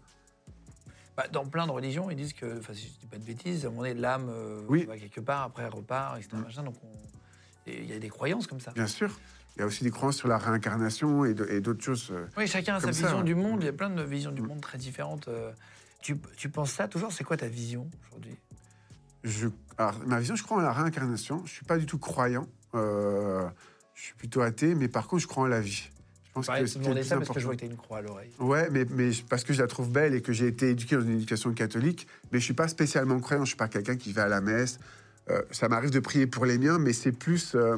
Bah, 1.17 1.27
dans 1.27 1.45
plein 1.45 1.67
de 1.67 1.71
religions, 1.71 2.09
ils 2.09 2.15
disent 2.15 2.33
que, 2.33 2.57
enfin, 2.59 2.73
si 2.73 2.87
je 2.87 2.99
dis 3.01 3.05
pas 3.05 3.17
de 3.17 3.23
bêtises, 3.23 3.65
moment 3.65 3.79
donné, 3.81 3.93
l'âme 3.93 4.27
euh, 4.29 4.61
Oui. 4.69 4.85
va 4.85 4.97
quelque 4.97 5.19
part, 5.19 5.43
après 5.43 5.63
elle 5.63 5.73
repart, 5.73 6.17
etc. 6.17 6.29
Mm. 6.37 6.41
machin, 6.43 6.63
donc 6.63 6.75
on- 6.83 6.87
il 7.67 7.85
y 7.85 7.93
a 7.93 7.99
des 7.99 8.09
croyances 8.09 8.47
comme 8.47 8.61
ça. 8.61 8.71
Bien 8.71 8.87
sûr. 8.87 9.19
Il 9.59 9.63
y 9.63 9.65
a 9.65 9.67
aussi 9.67 9.83
des 9.83 9.91
croyances 9.91 10.15
sur 10.15 10.29
la 10.29 10.37
réincarnation 10.37 11.25
et 11.25 11.33
d'autres 11.33 11.83
choses. 11.83 12.11
euh. 12.13 12.25
Oui, 12.37 12.47
chacun 12.47 12.75
a 12.75 12.79
sa 12.79 12.93
ça, 12.93 13.07
vision 13.07 13.17
ouais. 13.17 13.23
du 13.25 13.35
monde. 13.35 13.61
Il 13.61 13.65
y 13.65 13.69
a 13.69 13.73
plein 13.73 13.89
de 13.89 14.01
visions 14.01 14.31
du 14.31 14.41
monde 14.41 14.61
très 14.61 14.77
différentes. 14.77 15.27
euh. 15.27 15.51
Tu, 16.01 16.15
tu 16.37 16.47
penses 16.47 16.71
ça 16.71 16.87
toujours? 16.87 17.11
C'est 17.11 17.25
quoi 17.25 17.35
ta 17.35 17.49
vision 17.49 17.85
aujourd'hui? 18.07 18.37
Je, 19.25 19.49
alors, 19.77 19.99
ma 20.07 20.19
vision, 20.19 20.37
je 20.37 20.43
crois 20.43 20.59
en 20.59 20.61
la 20.61 20.71
réincarnation. 20.71 21.41
Je 21.45 21.51
suis 21.51 21.65
pas 21.65 21.77
du 21.77 21.85
tout 21.85 21.97
croyant. 21.97 22.47
Euh, 22.73 23.45
je 23.95 24.03
suis 24.03 24.13
plutôt 24.13 24.39
athée, 24.39 24.75
mais 24.75 24.87
par 24.87 25.07
contre, 25.07 25.23
je 25.23 25.27
crois 25.27 25.43
en 25.43 25.47
la 25.47 25.59
vie. 25.59 25.89
Je 26.27 26.31
pense 26.31 26.47
Pareil, 26.47 26.63
que 26.63 26.69
c'est 26.69 26.79
demandais 26.79 27.01
parce 27.01 27.09
que 27.09 27.15
je 27.15 27.15
important. 27.15 27.41
vois 27.41 27.55
que 27.55 27.59
tu 27.59 27.65
as 27.65 27.67
une 27.67 27.75
croix 27.75 27.97
à 27.97 28.01
l'oreille. 28.01 28.31
Ouais, 28.39 28.69
mais, 28.71 28.85
mais 28.91 29.09
parce 29.29 29.43
que 29.43 29.51
je 29.51 29.61
la 29.61 29.67
trouve 29.67 29.91
belle 29.91 30.13
et 30.13 30.21
que 30.21 30.31
j'ai 30.31 30.47
été 30.47 30.69
éduqué 30.69 30.95
dans 30.95 31.01
une 31.01 31.15
éducation 31.17 31.51
catholique, 31.53 32.07
mais 32.31 32.39
je 32.39 32.45
suis 32.45 32.53
pas 32.53 32.69
spécialement 32.69 33.19
croyant. 33.19 33.43
Je 33.43 33.49
suis 33.49 33.57
pas 33.57 33.67
quelqu'un 33.67 33.97
qui 33.97 34.13
va 34.13 34.23
à 34.23 34.27
la 34.29 34.39
messe. 34.39 34.79
Euh, 35.29 35.41
ça 35.51 35.67
m'arrive 35.67 35.89
de 35.89 35.99
prier 35.99 36.27
pour 36.27 36.45
les 36.45 36.57
miens, 36.57 36.79
mais 36.79 36.93
c'est 36.93 37.11
plus, 37.11 37.55
euh, 37.55 37.75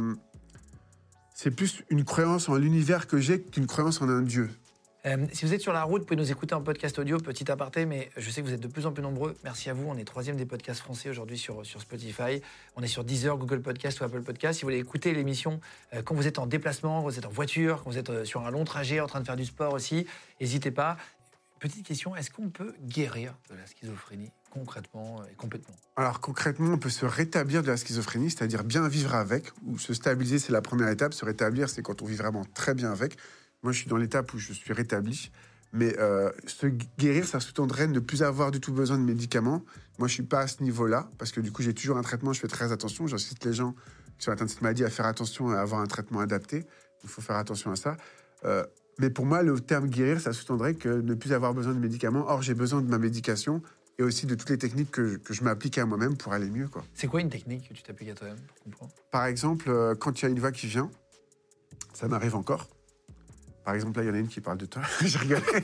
c'est 1.41 1.49
plus 1.49 1.81
une 1.89 2.03
croyance 2.03 2.49
en 2.49 2.55
l'univers 2.55 3.07
que 3.07 3.17
j'ai 3.17 3.41
qu'une 3.41 3.65
croyance 3.65 3.99
en 3.99 4.07
un 4.09 4.21
Dieu. 4.21 4.51
Euh, 5.07 5.25
si 5.33 5.43
vous 5.43 5.55
êtes 5.55 5.61
sur 5.61 5.73
la 5.73 5.81
route, 5.81 6.01
vous 6.01 6.05
pouvez 6.05 6.21
nous 6.21 6.31
écouter 6.31 6.53
en 6.53 6.61
podcast 6.61 6.99
audio, 6.99 7.17
petit 7.17 7.49
aparté, 7.49 7.87
mais 7.87 8.11
je 8.15 8.29
sais 8.29 8.43
que 8.43 8.45
vous 8.45 8.53
êtes 8.53 8.59
de 8.59 8.67
plus 8.67 8.85
en 8.85 8.91
plus 8.91 9.01
nombreux. 9.01 9.35
Merci 9.43 9.71
à 9.71 9.73
vous. 9.73 9.87
On 9.87 9.97
est 9.97 10.03
troisième 10.03 10.35
des 10.35 10.45
podcasts 10.45 10.81
français 10.81 11.09
aujourd'hui 11.09 11.39
sur, 11.39 11.65
sur 11.65 11.81
Spotify. 11.81 12.43
On 12.75 12.83
est 12.83 12.87
sur 12.87 13.03
Deezer, 13.03 13.35
Google 13.39 13.63
Podcast 13.63 13.99
ou 14.01 14.03
Apple 14.03 14.21
Podcast. 14.21 14.59
Si 14.59 14.61
vous 14.61 14.67
voulez 14.67 14.77
écouter 14.77 15.15
l'émission 15.15 15.59
euh, 15.95 16.03
quand 16.03 16.13
vous 16.13 16.27
êtes 16.27 16.37
en 16.37 16.45
déplacement, 16.45 17.01
vous 17.01 17.17
êtes 17.17 17.25
en 17.25 17.31
voiture, 17.31 17.81
quand 17.83 17.89
vous 17.89 17.97
êtes 17.97 18.11
euh, 18.11 18.23
sur 18.23 18.45
un 18.45 18.51
long 18.51 18.63
trajet, 18.63 18.99
en 18.99 19.07
train 19.07 19.19
de 19.19 19.25
faire 19.25 19.35
du 19.35 19.45
sport 19.45 19.73
aussi, 19.73 20.05
n'hésitez 20.39 20.69
pas. 20.69 20.95
Petite 21.59 21.87
question, 21.87 22.15
est-ce 22.15 22.29
qu'on 22.29 22.51
peut 22.51 22.75
guérir 22.83 23.33
de 23.49 23.55
la 23.55 23.65
schizophrénie? 23.65 24.29
Concrètement 24.51 25.23
et 25.31 25.35
complètement 25.35 25.75
Alors 25.95 26.19
concrètement, 26.19 26.73
on 26.73 26.77
peut 26.77 26.89
se 26.89 27.05
rétablir 27.05 27.63
de 27.63 27.67
la 27.67 27.77
schizophrénie, 27.77 28.29
c'est-à-dire 28.29 28.63
bien 28.63 28.87
vivre 28.87 29.15
avec, 29.15 29.51
ou 29.65 29.79
se 29.79 29.93
stabiliser, 29.93 30.37
c'est 30.37 30.51
la 30.51 30.61
première 30.61 30.89
étape. 30.89 31.13
Se 31.13 31.25
rétablir, 31.25 31.69
c'est 31.69 31.81
quand 31.81 32.01
on 32.01 32.05
vit 32.05 32.15
vraiment 32.15 32.45
très 32.53 32.73
bien 32.73 32.91
avec. 32.91 33.17
Moi, 33.63 33.71
je 33.71 33.79
suis 33.79 33.89
dans 33.89 33.97
l'étape 33.97 34.33
où 34.33 34.37
je 34.37 34.53
suis 34.53 34.73
rétabli. 34.73 35.31
Mais 35.73 35.97
euh, 35.99 36.29
se 36.47 36.67
guérir, 36.97 37.25
ça 37.25 37.39
sous-tendrait 37.39 37.87
ne 37.87 37.99
plus 37.99 38.23
avoir 38.23 38.51
du 38.51 38.59
tout 38.59 38.73
besoin 38.73 38.97
de 38.97 39.03
médicaments. 39.03 39.63
Moi, 39.99 40.07
je 40.07 40.13
suis 40.15 40.23
pas 40.23 40.41
à 40.41 40.47
ce 40.47 40.61
niveau-là, 40.63 41.09
parce 41.17 41.31
que 41.31 41.39
du 41.39 41.51
coup, 41.51 41.61
j'ai 41.61 41.73
toujours 41.73 41.97
un 41.97 42.01
traitement, 42.01 42.33
je 42.33 42.41
fais 42.41 42.49
très 42.49 42.71
attention. 42.73 43.07
J'incite 43.07 43.45
les 43.45 43.53
gens 43.53 43.73
qui 44.17 44.25
sont 44.25 44.31
atteints 44.31 44.45
de 44.45 44.49
cette 44.49 44.61
maladie 44.61 44.83
à 44.83 44.89
faire 44.89 45.05
attention 45.05 45.53
et 45.53 45.55
à 45.55 45.61
avoir 45.61 45.81
un 45.81 45.87
traitement 45.87 46.19
adapté. 46.19 46.65
Il 47.03 47.09
faut 47.09 47.21
faire 47.21 47.37
attention 47.37 47.71
à 47.71 47.75
ça. 47.75 47.95
Euh, 48.43 48.65
mais 48.99 49.09
pour 49.09 49.25
moi, 49.25 49.43
le 49.43 49.59
terme 49.59 49.87
guérir, 49.87 50.19
ça 50.19 50.33
sous-tendrait 50.33 50.75
que 50.75 50.89
ne 50.89 51.13
plus 51.13 51.31
avoir 51.31 51.53
besoin 51.53 51.73
de 51.73 51.79
médicaments. 51.79 52.25
Or, 52.27 52.41
j'ai 52.41 52.53
besoin 52.53 52.81
de 52.81 52.89
ma 52.89 52.97
médication 52.97 53.61
et 54.01 54.03
aussi 54.03 54.25
de 54.25 54.33
toutes 54.35 54.49
les 54.49 54.57
techniques 54.57 54.89
que, 54.91 55.05
je- 55.07 55.17
que 55.17 55.31
je 55.33 55.43
m'applique 55.43 55.77
à 55.77 55.85
moi-même 55.85 56.17
pour 56.17 56.33
aller 56.33 56.49
mieux. 56.49 56.67
Quoi. 56.67 56.83
C'est 56.95 57.05
quoi 57.07 57.21
une 57.21 57.29
technique 57.29 57.69
que 57.69 57.73
tu 57.75 57.83
t'appliques 57.83 58.09
à 58.09 58.15
toi-même? 58.15 58.39
Par 59.11 59.25
exemple, 59.27 59.69
euh, 59.69 59.93
quand 59.95 60.19
il 60.19 60.23
y 60.23 60.25
a 60.25 60.29
une 60.29 60.39
voix 60.39 60.51
qui 60.51 60.65
vient, 60.67 60.89
ça 61.93 62.07
m'arrive 62.07 62.35
encore. 62.35 62.67
Par 63.63 63.75
exemple, 63.75 63.99
là, 63.99 64.03
il 64.05 64.07
y 64.07 64.11
en 64.11 64.15
a 64.15 64.17
une 64.17 64.27
qui 64.27 64.41
parle 64.41 64.57
de 64.57 64.65
toi. 64.65 64.81
J'ai 65.05 65.19
rigolé. 65.19 65.41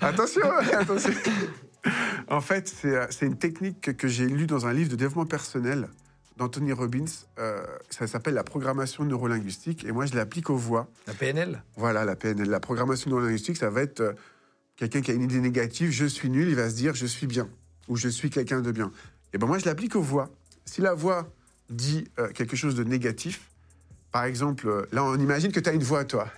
attention, 0.00 0.42
attention. 0.78 1.12
En 2.28 2.40
fait, 2.40 2.68
c'est 2.68 2.96
euh, 2.96 3.06
c'est 3.10 3.26
une 3.26 3.38
technique 3.38 3.80
que, 3.80 3.90
que 3.90 4.06
j'ai 4.06 4.26
lue 4.28 4.46
dans 4.46 4.66
un 4.66 4.72
livre 4.72 4.88
de 4.90 4.94
développement 4.96 5.26
personnel 5.26 5.88
d'Anthony 6.36 6.72
Robbins. 6.72 7.04
Euh, 7.40 7.60
ça 7.90 8.06
s'appelle 8.06 8.34
la 8.34 8.44
programmation 8.44 9.04
neurolinguistique. 9.04 9.84
Et 9.84 9.90
moi, 9.90 10.06
je 10.06 10.14
l'applique 10.14 10.48
aux 10.48 10.56
voix. 10.56 10.86
La 11.08 11.14
PNL 11.14 11.60
Voilà, 11.76 12.04
la 12.04 12.14
PNL. 12.14 12.48
La 12.48 12.60
programmation 12.60 13.10
neurolinguistique, 13.10 13.56
ça 13.56 13.68
va 13.68 13.82
être 13.82 14.14
quelqu'un 14.82 15.00
qui 15.00 15.12
a 15.12 15.14
une 15.14 15.22
idée 15.22 15.38
négative, 15.38 15.92
je 15.92 16.06
suis 16.06 16.28
nul, 16.28 16.48
il 16.48 16.56
va 16.56 16.68
se 16.68 16.74
dire 16.74 16.94
je 16.94 17.06
suis 17.06 17.28
bien 17.28 17.48
ou 17.86 17.96
je 17.96 18.08
suis 18.08 18.30
quelqu'un 18.30 18.60
de 18.60 18.72
bien. 18.72 18.90
Et 19.32 19.38
ben 19.38 19.46
moi, 19.46 19.58
je 19.58 19.64
l'applique 19.64 19.94
aux 19.94 20.02
voix. 20.02 20.28
Si 20.64 20.80
la 20.80 20.92
voix 20.92 21.32
dit 21.70 22.08
euh, 22.18 22.32
quelque 22.32 22.56
chose 22.56 22.74
de 22.74 22.82
négatif, 22.82 23.48
par 24.10 24.24
exemple, 24.24 24.68
euh, 24.68 24.84
là, 24.90 25.04
on 25.04 25.16
imagine 25.18 25.52
que 25.52 25.60
tu 25.60 25.68
as 25.70 25.72
une 25.72 25.84
voix, 25.84 26.04
toi. 26.04 26.28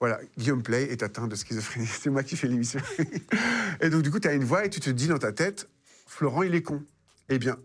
Voilà, 0.00 0.18
Guillaume 0.36 0.64
Play 0.64 0.90
est 0.90 1.04
atteint 1.04 1.28
de 1.28 1.36
schizophrénie. 1.36 1.86
C'est 2.00 2.10
moi 2.10 2.24
qui 2.24 2.36
fais 2.36 2.48
l'émission. 2.48 2.80
et 3.80 3.88
donc, 3.88 4.02
du 4.02 4.10
coup, 4.10 4.18
tu 4.18 4.26
as 4.26 4.34
une 4.34 4.44
voix 4.44 4.64
et 4.64 4.70
tu 4.70 4.80
te 4.80 4.90
dis 4.90 5.06
dans 5.06 5.18
ta 5.18 5.30
tête, 5.30 5.68
Florent, 6.08 6.42
il 6.42 6.56
est 6.56 6.62
con. 6.62 6.82
Eh 7.28 7.38
bien, 7.38 7.56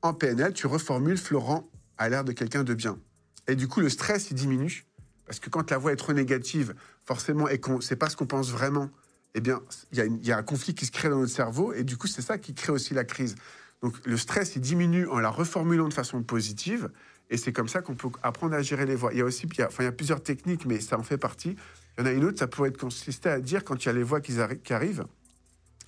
en 0.00 0.14
PNL, 0.14 0.54
tu 0.54 0.66
reformules 0.66 1.18
Florent 1.18 1.68
a 1.98 2.08
l'air 2.08 2.24
de 2.24 2.32
quelqu'un 2.32 2.64
de 2.64 2.72
bien. 2.72 2.98
Et 3.46 3.54
du 3.54 3.68
coup, 3.68 3.80
le 3.80 3.90
stress, 3.90 4.30
il 4.30 4.34
diminue. 4.34 4.86
Parce 5.26 5.40
que 5.40 5.50
quand 5.50 5.70
la 5.70 5.76
voix 5.76 5.92
est 5.92 5.96
trop 5.96 6.14
négative, 6.14 6.74
forcément, 7.04 7.48
et 7.48 7.58
qu'on 7.58 7.82
sait 7.82 7.96
pas 7.96 8.08
ce 8.08 8.16
qu'on 8.16 8.26
pense 8.26 8.50
vraiment, 8.50 8.90
eh 9.34 9.40
bien, 9.40 9.60
il 9.92 10.26
y, 10.26 10.32
a 10.32 10.36
un 10.36 10.42
conflit 10.42 10.74
qui 10.74 10.86
se 10.86 10.90
crée 10.90 11.08
dans 11.08 11.18
notre 11.18 11.32
cerveau. 11.32 11.72
Et 11.72 11.84
du 11.84 11.96
coup, 11.96 12.06
c'est 12.06 12.22
ça 12.22 12.38
qui 12.38 12.54
crée 12.54 12.72
aussi 12.72 12.94
la 12.94 13.04
crise. 13.04 13.34
Donc, 13.82 13.94
le 14.04 14.16
stress, 14.16 14.56
il 14.56 14.60
diminue 14.60 15.06
en 15.08 15.18
la 15.18 15.30
reformulant 15.30 15.88
de 15.88 15.94
façon 15.94 16.22
positive. 16.22 16.90
Et 17.30 17.36
c'est 17.36 17.52
comme 17.52 17.68
ça 17.68 17.82
qu'on 17.82 17.94
peut 17.94 18.08
apprendre 18.22 18.54
à 18.54 18.62
gérer 18.62 18.86
les 18.86 18.94
voix. 18.94 19.12
Il 19.12 19.18
y 19.18 19.20
a 19.20 19.24
aussi, 19.24 19.46
enfin, 19.60 19.82
il 19.82 19.84
y 19.84 19.88
a 19.88 19.92
plusieurs 19.92 20.22
techniques, 20.22 20.64
mais 20.64 20.80
ça 20.80 20.98
en 20.98 21.02
fait 21.02 21.18
partie. 21.18 21.56
Il 21.96 22.00
y 22.00 22.02
en 22.04 22.06
a 22.06 22.12
une 22.12 22.24
autre, 22.24 22.38
ça 22.38 22.46
pourrait 22.46 22.70
être 22.70 22.78
consister 22.78 23.28
à 23.28 23.40
dire 23.40 23.64
quand 23.64 23.84
il 23.84 23.86
y 23.86 23.88
a 23.90 23.92
les 23.92 24.02
voix 24.02 24.20
qui 24.20 24.72
arrivent, 24.72 25.04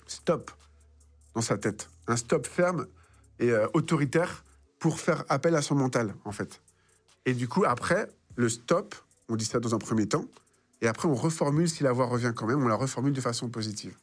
stop 0.05 0.51
dans 1.33 1.41
sa 1.41 1.57
tête. 1.57 1.89
Un 2.07 2.15
stop 2.15 2.45
ferme 2.45 2.87
et 3.39 3.51
euh, 3.51 3.67
autoritaire 3.73 4.43
pour 4.79 4.99
faire 4.99 5.23
appel 5.29 5.55
à 5.55 5.61
son 5.61 5.75
mental, 5.75 6.15
en 6.25 6.31
fait. 6.31 6.61
Et 7.25 7.33
du 7.33 7.47
coup, 7.47 7.63
après, 7.65 8.07
le 8.35 8.49
stop, 8.49 8.95
on 9.29 9.35
dit 9.35 9.45
ça 9.45 9.59
dans 9.59 9.75
un 9.75 9.79
premier 9.79 10.07
temps, 10.07 10.25
et 10.81 10.87
après, 10.87 11.07
on 11.07 11.15
reformule 11.15 11.69
si 11.69 11.83
la 11.83 11.91
voix 11.91 12.05
revient 12.05 12.33
quand 12.35 12.47
même, 12.47 12.63
on 12.63 12.67
la 12.67 12.75
reformule 12.75 13.13
de 13.13 13.21
façon 13.21 13.49
positive. 13.49 13.95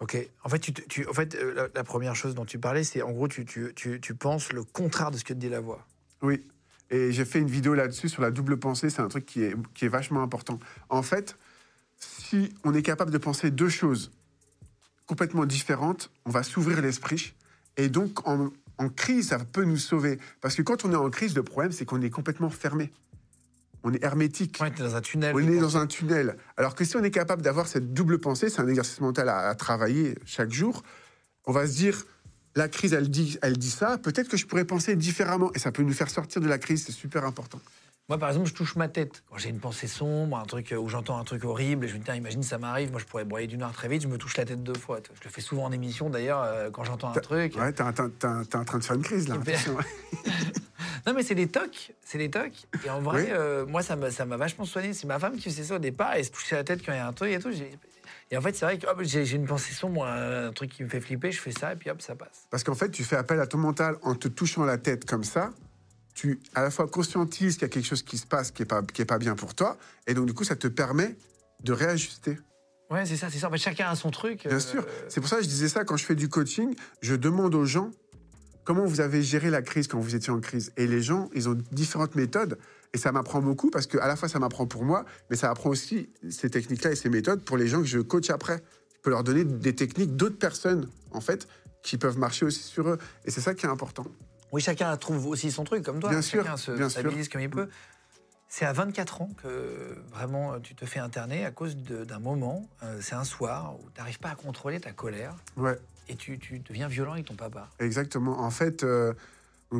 Ok. 0.00 0.16
En 0.42 0.48
fait, 0.48 0.58
tu, 0.58 1.06
en 1.06 1.12
fait 1.12 1.34
euh, 1.34 1.54
la, 1.54 1.68
la 1.74 1.84
première 1.84 2.16
chose 2.16 2.34
dont 2.34 2.44
tu 2.44 2.58
parlais, 2.58 2.84
c'est 2.84 3.02
en 3.02 3.12
gros, 3.12 3.28
tu, 3.28 3.44
tu, 3.44 3.72
tu, 3.74 4.00
tu 4.00 4.14
penses 4.14 4.52
le 4.52 4.64
contraire 4.64 5.10
de 5.10 5.18
ce 5.18 5.24
que 5.24 5.32
te 5.32 5.38
dit 5.38 5.48
la 5.48 5.60
voix. 5.60 5.86
Oui. 6.22 6.44
Et 6.90 7.12
j'ai 7.12 7.24
fait 7.24 7.38
une 7.38 7.48
vidéo 7.48 7.74
là-dessus 7.74 8.08
sur 8.08 8.22
la 8.22 8.30
double 8.30 8.58
pensée. 8.58 8.90
C'est 8.90 9.02
un 9.02 9.08
truc 9.08 9.24
qui 9.24 9.42
est, 9.42 9.54
qui 9.74 9.84
est 9.84 9.88
vachement 9.88 10.22
important. 10.22 10.58
En 10.88 11.02
fait, 11.02 11.36
si 11.98 12.52
on 12.64 12.74
est 12.74 12.82
capable 12.82 13.10
de 13.10 13.18
penser 13.18 13.50
deux 13.50 13.68
choses 13.68 14.10
complètement 15.06 15.46
différentes, 15.46 16.10
on 16.24 16.30
va 16.30 16.42
s'ouvrir 16.42 16.80
l'esprit. 16.82 17.34
Et 17.76 17.88
donc, 17.88 18.26
en, 18.28 18.50
en 18.78 18.88
crise, 18.88 19.28
ça 19.28 19.38
peut 19.38 19.64
nous 19.64 19.76
sauver. 19.76 20.18
Parce 20.40 20.54
que 20.54 20.62
quand 20.62 20.84
on 20.84 20.92
est 20.92 20.96
en 20.96 21.10
crise, 21.10 21.34
le 21.34 21.42
problème, 21.42 21.72
c'est 21.72 21.84
qu'on 21.84 22.02
est 22.02 22.10
complètement 22.10 22.50
fermé. 22.50 22.92
On 23.84 23.92
est 23.92 24.02
hermétique. 24.02 24.58
Ouais, 24.60 24.70
t'es 24.70 24.82
dans 24.82 24.96
un 24.96 25.00
tunnel. 25.00 25.34
On 25.36 25.38
est 25.38 25.60
dans 25.60 25.76
un 25.76 25.86
tunnel. 25.86 26.36
Alors 26.56 26.74
que 26.74 26.84
si 26.84 26.96
on 26.96 27.04
est 27.04 27.10
capable 27.10 27.42
d'avoir 27.42 27.66
cette 27.66 27.92
double 27.92 28.18
pensée, 28.18 28.48
c'est 28.48 28.60
un 28.60 28.68
exercice 28.68 29.00
mental 29.00 29.28
à, 29.28 29.48
à 29.48 29.54
travailler 29.54 30.16
chaque 30.24 30.50
jour, 30.50 30.82
on 31.46 31.52
va 31.52 31.66
se 31.66 31.76
dire, 31.76 32.04
la 32.56 32.68
crise, 32.68 32.92
elle 32.94 33.10
dit, 33.10 33.38
elle 33.42 33.58
dit 33.58 33.70
ça, 33.70 33.98
peut-être 33.98 34.28
que 34.28 34.36
je 34.36 34.46
pourrais 34.46 34.64
penser 34.64 34.96
différemment. 34.96 35.50
Et 35.54 35.58
ça 35.58 35.72
peut 35.72 35.82
nous 35.82 35.92
faire 35.92 36.10
sortir 36.10 36.40
de 36.40 36.48
la 36.48 36.58
crise, 36.58 36.84
c'est 36.86 36.92
super 36.92 37.24
important. 37.24 37.60
Moi, 38.10 38.18
par 38.18 38.28
exemple, 38.28 38.48
je 38.48 38.52
touche 38.52 38.76
ma 38.76 38.88
tête. 38.88 39.22
Quand 39.30 39.38
j'ai 39.38 39.48
une 39.48 39.60
pensée 39.60 39.86
sombre, 39.86 40.36
un 40.36 40.44
truc 40.44 40.74
où 40.78 40.88
j'entends 40.90 41.18
un 41.18 41.24
truc 41.24 41.42
horrible, 41.44 41.86
et 41.86 41.88
je 41.88 41.94
me 41.94 41.98
dis, 42.00 42.04
tiens, 42.04 42.14
imagine, 42.14 42.42
ça 42.42 42.58
m'arrive, 42.58 42.90
moi, 42.90 43.00
je 43.00 43.06
pourrais 43.06 43.24
broyer 43.24 43.46
du 43.46 43.56
noir 43.56 43.72
très 43.72 43.88
vite, 43.88 44.02
je 44.02 44.08
me 44.08 44.18
touche 44.18 44.36
la 44.36 44.44
tête 44.44 44.62
deux 44.62 44.74
fois. 44.74 45.00
Je 45.14 45.24
le 45.24 45.30
fais 45.30 45.40
souvent 45.40 45.64
en 45.64 45.72
émission, 45.72 46.10
d'ailleurs, 46.10 46.42
euh, 46.42 46.70
quand 46.70 46.84
j'entends 46.84 47.08
un 47.08 47.20
truc. 47.20 47.56
Ouais, 47.56 47.72
t'es 47.72 47.82
en 47.82 47.92
train 47.92 48.78
de 48.78 48.84
faire 48.84 48.96
une 48.96 49.02
crise, 49.02 49.28
là. 49.28 49.36
Non, 51.06 51.12
mais 51.14 51.22
c'est 51.22 51.34
des 51.34 51.48
tocs, 51.48 51.92
c'est 52.02 52.18
des 52.18 52.30
tocs. 52.30 52.66
Et 52.84 52.90
en 52.90 53.00
vrai, 53.00 53.24
Oui. 53.24 53.28
euh, 53.32 53.66
moi, 53.66 53.82
ça 53.82 53.94
m'a 53.96 54.10
ça 54.10 54.24
m'a 54.24 54.36
vachement 54.36 54.64
soigné. 54.64 54.94
C'est 54.94 55.06
ma 55.06 55.18
femme 55.18 55.36
qui 55.36 55.50
faisait 55.50 55.64
ça 55.64 55.76
au 55.76 55.78
départ, 55.78 56.12
elle 56.14 56.24
se 56.24 56.30
touchait 56.30 56.56
la 56.56 56.64
tête 56.64 56.84
quand 56.84 56.92
il 56.92 56.96
y 56.96 56.98
a 56.98 57.06
un 57.06 57.12
truc 57.12 57.30
et 57.30 57.38
tout. 57.38 57.52
j'ai- 57.52 57.78
Et 58.30 58.36
en 58.38 58.40
fait, 58.40 58.54
c'est 58.56 58.64
vrai 58.64 58.78
que 58.78 58.86
hop, 58.86 58.98
j'ai 59.02 59.24
j'ai 59.26 59.36
une 59.36 59.46
pensée 59.46 59.74
sombre, 59.74 60.04
un 60.06 60.50
truc 60.52 60.70
qui 60.70 60.82
me 60.82 60.88
fait 60.88 61.00
flipper, 61.00 61.30
je 61.30 61.40
fais 61.40 61.52
ça, 61.52 61.72
et 61.74 61.76
puis 61.76 61.90
hop, 61.90 62.00
ça 62.00 62.14
passe. 62.14 62.46
Parce 62.50 62.64
qu'en 62.64 62.74
fait, 62.74 62.90
tu 62.90 63.04
fais 63.04 63.16
appel 63.16 63.38
à 63.40 63.46
ton 63.46 63.58
mental 63.58 63.96
en 64.02 64.14
te 64.14 64.28
touchant 64.28 64.64
la 64.64 64.78
tête 64.78 65.04
comme 65.04 65.24
ça. 65.24 65.50
Tu, 66.14 66.40
à 66.54 66.62
la 66.62 66.70
fois, 66.70 66.86
conscientises 66.88 67.54
qu'il 67.54 67.62
y 67.62 67.64
a 67.66 67.68
quelque 67.68 67.86
chose 67.86 68.02
qui 68.02 68.16
se 68.18 68.26
passe 68.26 68.50
qui 68.50 68.62
n'est 68.62 68.66
pas, 68.66 68.82
qui 68.82 69.02
est 69.02 69.06
pas 69.06 69.18
bien 69.18 69.34
pour 69.34 69.54
toi. 69.54 69.76
Et 70.06 70.14
donc, 70.14 70.26
du 70.26 70.32
coup, 70.32 70.44
ça 70.44 70.54
te 70.56 70.68
permet 70.68 71.16
de 71.62 71.72
réajuster. 71.72 72.38
Ouais, 72.90 73.04
c'est 73.04 73.16
ça, 73.16 73.28
c'est 73.30 73.38
ça. 73.38 73.48
En 73.48 73.50
fait, 73.50 73.58
chacun 73.58 73.88
a 73.90 73.96
son 73.96 74.10
truc. 74.10 74.46
Bien 74.46 74.56
euh, 74.56 74.60
sûr. 74.60 74.86
C'est 75.08 75.20
pour 75.20 75.28
ça 75.28 75.36
que 75.38 75.42
je 75.42 75.48
disais 75.48 75.68
ça 75.68 75.84
quand 75.84 75.96
je 75.96 76.04
fais 76.04 76.14
du 76.14 76.28
coaching. 76.28 76.74
Je 77.02 77.14
demande 77.16 77.54
aux 77.54 77.64
gens 77.66 77.90
comment 78.64 78.84
vous 78.84 79.00
avez 79.00 79.22
géré 79.22 79.50
la 79.50 79.62
crise 79.62 79.86
quand 79.88 79.98
vous 80.00 80.14
étiez 80.14 80.32
en 80.32 80.40
crise? 80.40 80.72
Et 80.76 80.86
les 80.86 81.02
gens, 81.02 81.30
ils 81.34 81.48
ont 81.48 81.56
différentes 81.72 82.14
méthodes. 82.14 82.58
Et 82.92 82.98
ça 82.98 83.10
m'apprend 83.12 83.40
beaucoup 83.40 83.70
parce 83.70 83.86
que 83.86 83.98
à 83.98 84.06
la 84.06 84.14
fois 84.16 84.28
ça 84.28 84.38
m'apprend 84.38 84.66
pour 84.66 84.84
moi, 84.84 85.04
mais 85.28 85.36
ça 85.36 85.50
apprend 85.50 85.70
aussi 85.70 86.10
ces 86.30 86.48
techniques-là 86.48 86.92
et 86.92 86.96
ces 86.96 87.10
méthodes 87.10 87.42
pour 87.44 87.56
les 87.56 87.66
gens 87.66 87.80
que 87.80 87.86
je 87.88 87.98
coach 87.98 88.30
après. 88.30 88.62
Je 88.94 89.00
peux 89.02 89.10
leur 89.10 89.24
donner 89.24 89.44
des 89.44 89.74
techniques 89.74 90.14
d'autres 90.16 90.38
personnes, 90.38 90.88
en 91.10 91.20
fait, 91.20 91.48
qui 91.82 91.98
peuvent 91.98 92.18
marcher 92.18 92.46
aussi 92.46 92.62
sur 92.62 92.88
eux. 92.88 92.98
Et 93.24 93.30
c'est 93.30 93.40
ça 93.40 93.52
qui 93.54 93.66
est 93.66 93.68
important. 93.68 94.06
Oui, 94.52 94.62
chacun 94.62 94.96
trouve 94.96 95.26
aussi 95.26 95.50
son 95.50 95.64
truc, 95.64 95.84
comme 95.84 95.98
toi. 95.98 96.10
Bien 96.10 96.22
sûr, 96.22 96.44
chacun 96.44 96.56
se 96.56 96.70
bien 96.70 96.88
sûr. 96.88 97.02
comme 97.32 97.40
il 97.40 97.50
peut. 97.50 97.68
C'est 98.48 98.64
à 98.64 98.72
24 98.72 99.22
ans 99.22 99.30
que 99.42 99.96
vraiment 100.12 100.60
tu 100.60 100.76
te 100.76 100.86
fais 100.86 101.00
interner 101.00 101.44
à 101.44 101.50
cause 101.50 101.76
d'un 101.76 102.20
moment. 102.20 102.68
euh, 102.84 103.00
c'est 103.00 103.16
un 103.16 103.24
soir 103.24 103.74
où 103.80 103.90
tu 103.90 103.98
n'arrives 104.00 104.20
pas 104.20 104.28
à 104.30 104.36
contrôler 104.36 104.78
ta 104.78 104.92
colère 104.92 105.34
Ouais. 105.56 105.76
Et 106.08 106.16
tu, 106.16 106.38
deviens 106.68 106.88
violent 106.88 107.12
avec 107.12 107.26
ton 107.26 107.34
papa. 107.34 107.70
Exactement. 107.78 108.40
En 108.40 108.50
fait, 108.50 108.84
euh, 108.84 109.12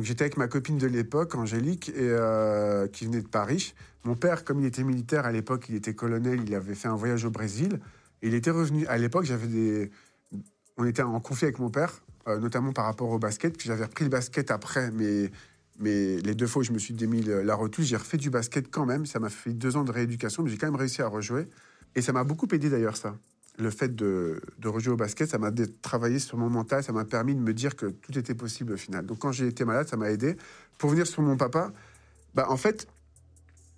j'étais 0.01 0.23
avec 0.23 0.37
ma 0.37 0.47
copine 0.47 0.77
de 0.77 0.87
l'époque, 0.87 1.35
Angélique, 1.35 1.89
et, 1.89 1.93
euh, 1.97 2.87
qui 2.87 3.05
venait 3.05 3.21
de 3.21 3.27
Paris. 3.27 3.73
Mon 4.03 4.15
père, 4.15 4.43
comme 4.43 4.59
il 4.59 4.65
était 4.65 4.83
militaire 4.83 5.25
à 5.25 5.31
l'époque, 5.31 5.65
il 5.69 5.75
était 5.75 5.93
colonel, 5.93 6.41
il 6.45 6.55
avait 6.55 6.75
fait 6.75 6.87
un 6.87 6.95
voyage 6.95 7.25
au 7.25 7.31
Brésil. 7.31 7.79
Et 8.21 8.27
il 8.27 8.33
était 8.33 8.51
revenu. 8.51 8.85
À 8.87 8.97
l'époque, 8.97 9.25
j'avais 9.25 9.47
des. 9.47 9.91
On 10.77 10.85
était 10.85 11.03
en 11.03 11.19
conflit 11.19 11.45
avec 11.45 11.59
mon 11.59 11.69
père, 11.69 12.01
euh, 12.27 12.39
notamment 12.39 12.73
par 12.73 12.85
rapport 12.85 13.09
au 13.09 13.19
basket. 13.19 13.57
Puis 13.57 13.67
j'avais 13.67 13.85
repris 13.85 14.03
le 14.03 14.09
basket 14.09 14.51
après, 14.51 14.91
mais, 14.91 15.31
mais 15.79 16.17
les 16.17 16.35
deux 16.35 16.47
fois 16.47 16.61
où 16.61 16.63
je 16.63 16.73
me 16.73 16.79
suis 16.79 16.93
démis 16.93 17.21
la 17.21 17.55
retouche, 17.55 17.85
j'ai 17.85 17.95
refait 17.95 18.17
du 18.17 18.29
basket 18.29 18.69
quand 18.69 18.85
même. 18.85 19.05
Ça 19.05 19.19
m'a 19.19 19.29
fait 19.29 19.53
deux 19.53 19.77
ans 19.77 19.83
de 19.83 19.91
rééducation, 19.91 20.43
mais 20.43 20.49
j'ai 20.49 20.57
quand 20.57 20.67
même 20.67 20.75
réussi 20.75 21.01
à 21.01 21.07
rejouer. 21.07 21.47
Et 21.95 22.01
ça 22.01 22.11
m'a 22.11 22.25
beaucoup 22.25 22.47
aidé 22.51 22.69
d'ailleurs, 22.69 22.97
ça 22.97 23.15
le 23.57 23.69
fait 23.69 23.95
de, 23.95 24.41
rejouer 24.63 24.93
au 24.93 24.97
basket, 24.97 25.29
ça 25.29 25.37
m'a 25.37 25.51
travaillé 25.81 26.19
sur 26.19 26.37
mon 26.37 26.49
mental, 26.49 26.83
ça 26.83 26.91
m'a 26.91 27.05
permis 27.05 27.35
de 27.35 27.39
me 27.39 27.53
dire 27.53 27.75
que 27.75 27.87
tout 27.87 28.17
était 28.17 28.35
possible 28.35 28.73
au 28.73 28.77
final. 28.77 29.05
Donc 29.05 29.19
quand 29.19 29.31
j'ai 29.31 29.47
été 29.47 29.65
malade, 29.65 29.87
ça 29.87 29.97
m'a 29.97 30.11
aidé. 30.11 30.35
Pour 30.77 30.89
venir 30.89 31.07
sur 31.07 31.21
mon 31.21 31.37
papa, 31.37 31.71
bah 32.33 32.47
en 32.49 32.57
fait, 32.57 32.87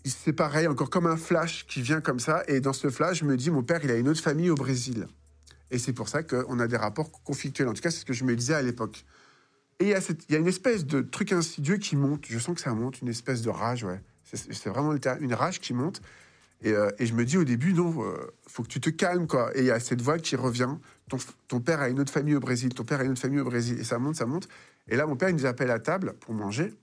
c'est 0.04 0.34
pareil, 0.34 0.68
encore 0.68 0.90
comme 0.90 1.08
un 1.08 1.18
flash 1.18 1.66
qui 1.68 1.82
vient 1.82 2.02
comme 2.02 2.20
ça. 2.20 2.44
Et 2.48 2.60
dans 2.60 2.74
ce 2.74 2.90
flash, 2.90 3.20
je 3.20 3.26
me 3.26 3.38
dis, 3.38 3.52
mon 3.52 3.64
père, 3.64 3.82
il 3.84 3.92
a 3.92 3.96
une 3.96 4.10
autre 4.10 4.22
famille 4.22 4.50
au 4.50 4.56
Brésil. 4.56 5.08
Et 5.70 5.78
c'est 5.78 5.94
pour 5.94 6.10
ça 6.10 6.24
qu'on 6.24 6.60
a 6.60 6.68
des 6.68 6.78
rapports 6.78 7.12
conflictuels. 7.24 7.68
En 7.68 7.74
tout 7.74 7.82
cas, 7.82 7.92
c'est 7.92 8.00
ce 8.00 8.06
que 8.06 8.14
je 8.14 8.24
me 8.24 8.36
disais 8.36 8.54
à 8.54 8.62
l'époque. 8.62 9.06
Et 9.80 9.90
il 9.90 9.90
y, 10.30 10.36
a 10.36 10.40
une 10.40 10.48
espèce 10.48 10.86
de 10.86 11.02
truc 11.02 11.32
insidieux 11.32 11.78
qui 11.78 11.96
monte. 11.96 12.26
Je 12.28 12.40
sens 12.40 12.56
que 12.56 12.62
ça 12.62 12.74
monte, 12.74 13.02
une 13.02 13.10
espèce 13.10 13.44
de 13.44 13.50
rage, 13.50 13.84
ouais. 13.84 14.02
C'est 14.24 14.68
vraiment 14.68 14.92
le 14.92 15.00
une 15.22 15.34
rage 15.34 15.60
qui 15.60 15.74
monte. 15.74 16.02
Et, 16.64 16.72
euh, 16.72 16.90
et 17.00 17.06
je 17.06 17.14
me 17.14 17.24
dis 17.24 17.38
au 17.38 17.44
début, 17.44 17.74
non, 17.74 17.94
euh, 18.04 18.16
faut 18.48 18.64
que 18.64 18.68
tu 18.68 18.80
te 18.80 18.90
calmes, 18.90 19.28
quoi. 19.28 19.56
Et 19.56 19.60
il 19.60 19.66
y 19.66 19.72
a 19.72 19.80
cette 19.80 20.02
voix 20.02 20.18
qui 20.18 20.36
revient. 20.36 20.70
Ton, 21.48 21.60
père 21.60 21.80
a 21.82 21.90
une 21.90 22.00
autre 22.00 22.12
famille 22.12 22.36
au 22.36 22.40
Brésil, 22.40 22.74
ton 22.74 22.84
père 22.84 23.00
a 23.00 23.04
une 23.04 23.12
autre 23.12 23.22
famille 23.22 23.40
au 23.40 23.46
Brésil. 23.46 23.80
Et 23.80 23.84
ça 23.84 24.00
monte, 24.00 24.16
ça 24.16 24.26
monte. 24.26 24.48
Et 24.88 24.96
là, 24.96 25.06
mon 25.06 25.16
père, 25.16 25.30
il 25.30 25.36
nous 25.36 25.46
appelle 25.46 25.72
à 25.72 25.80
table 25.80 26.14
pour 26.20 26.34
manger. 26.34 26.74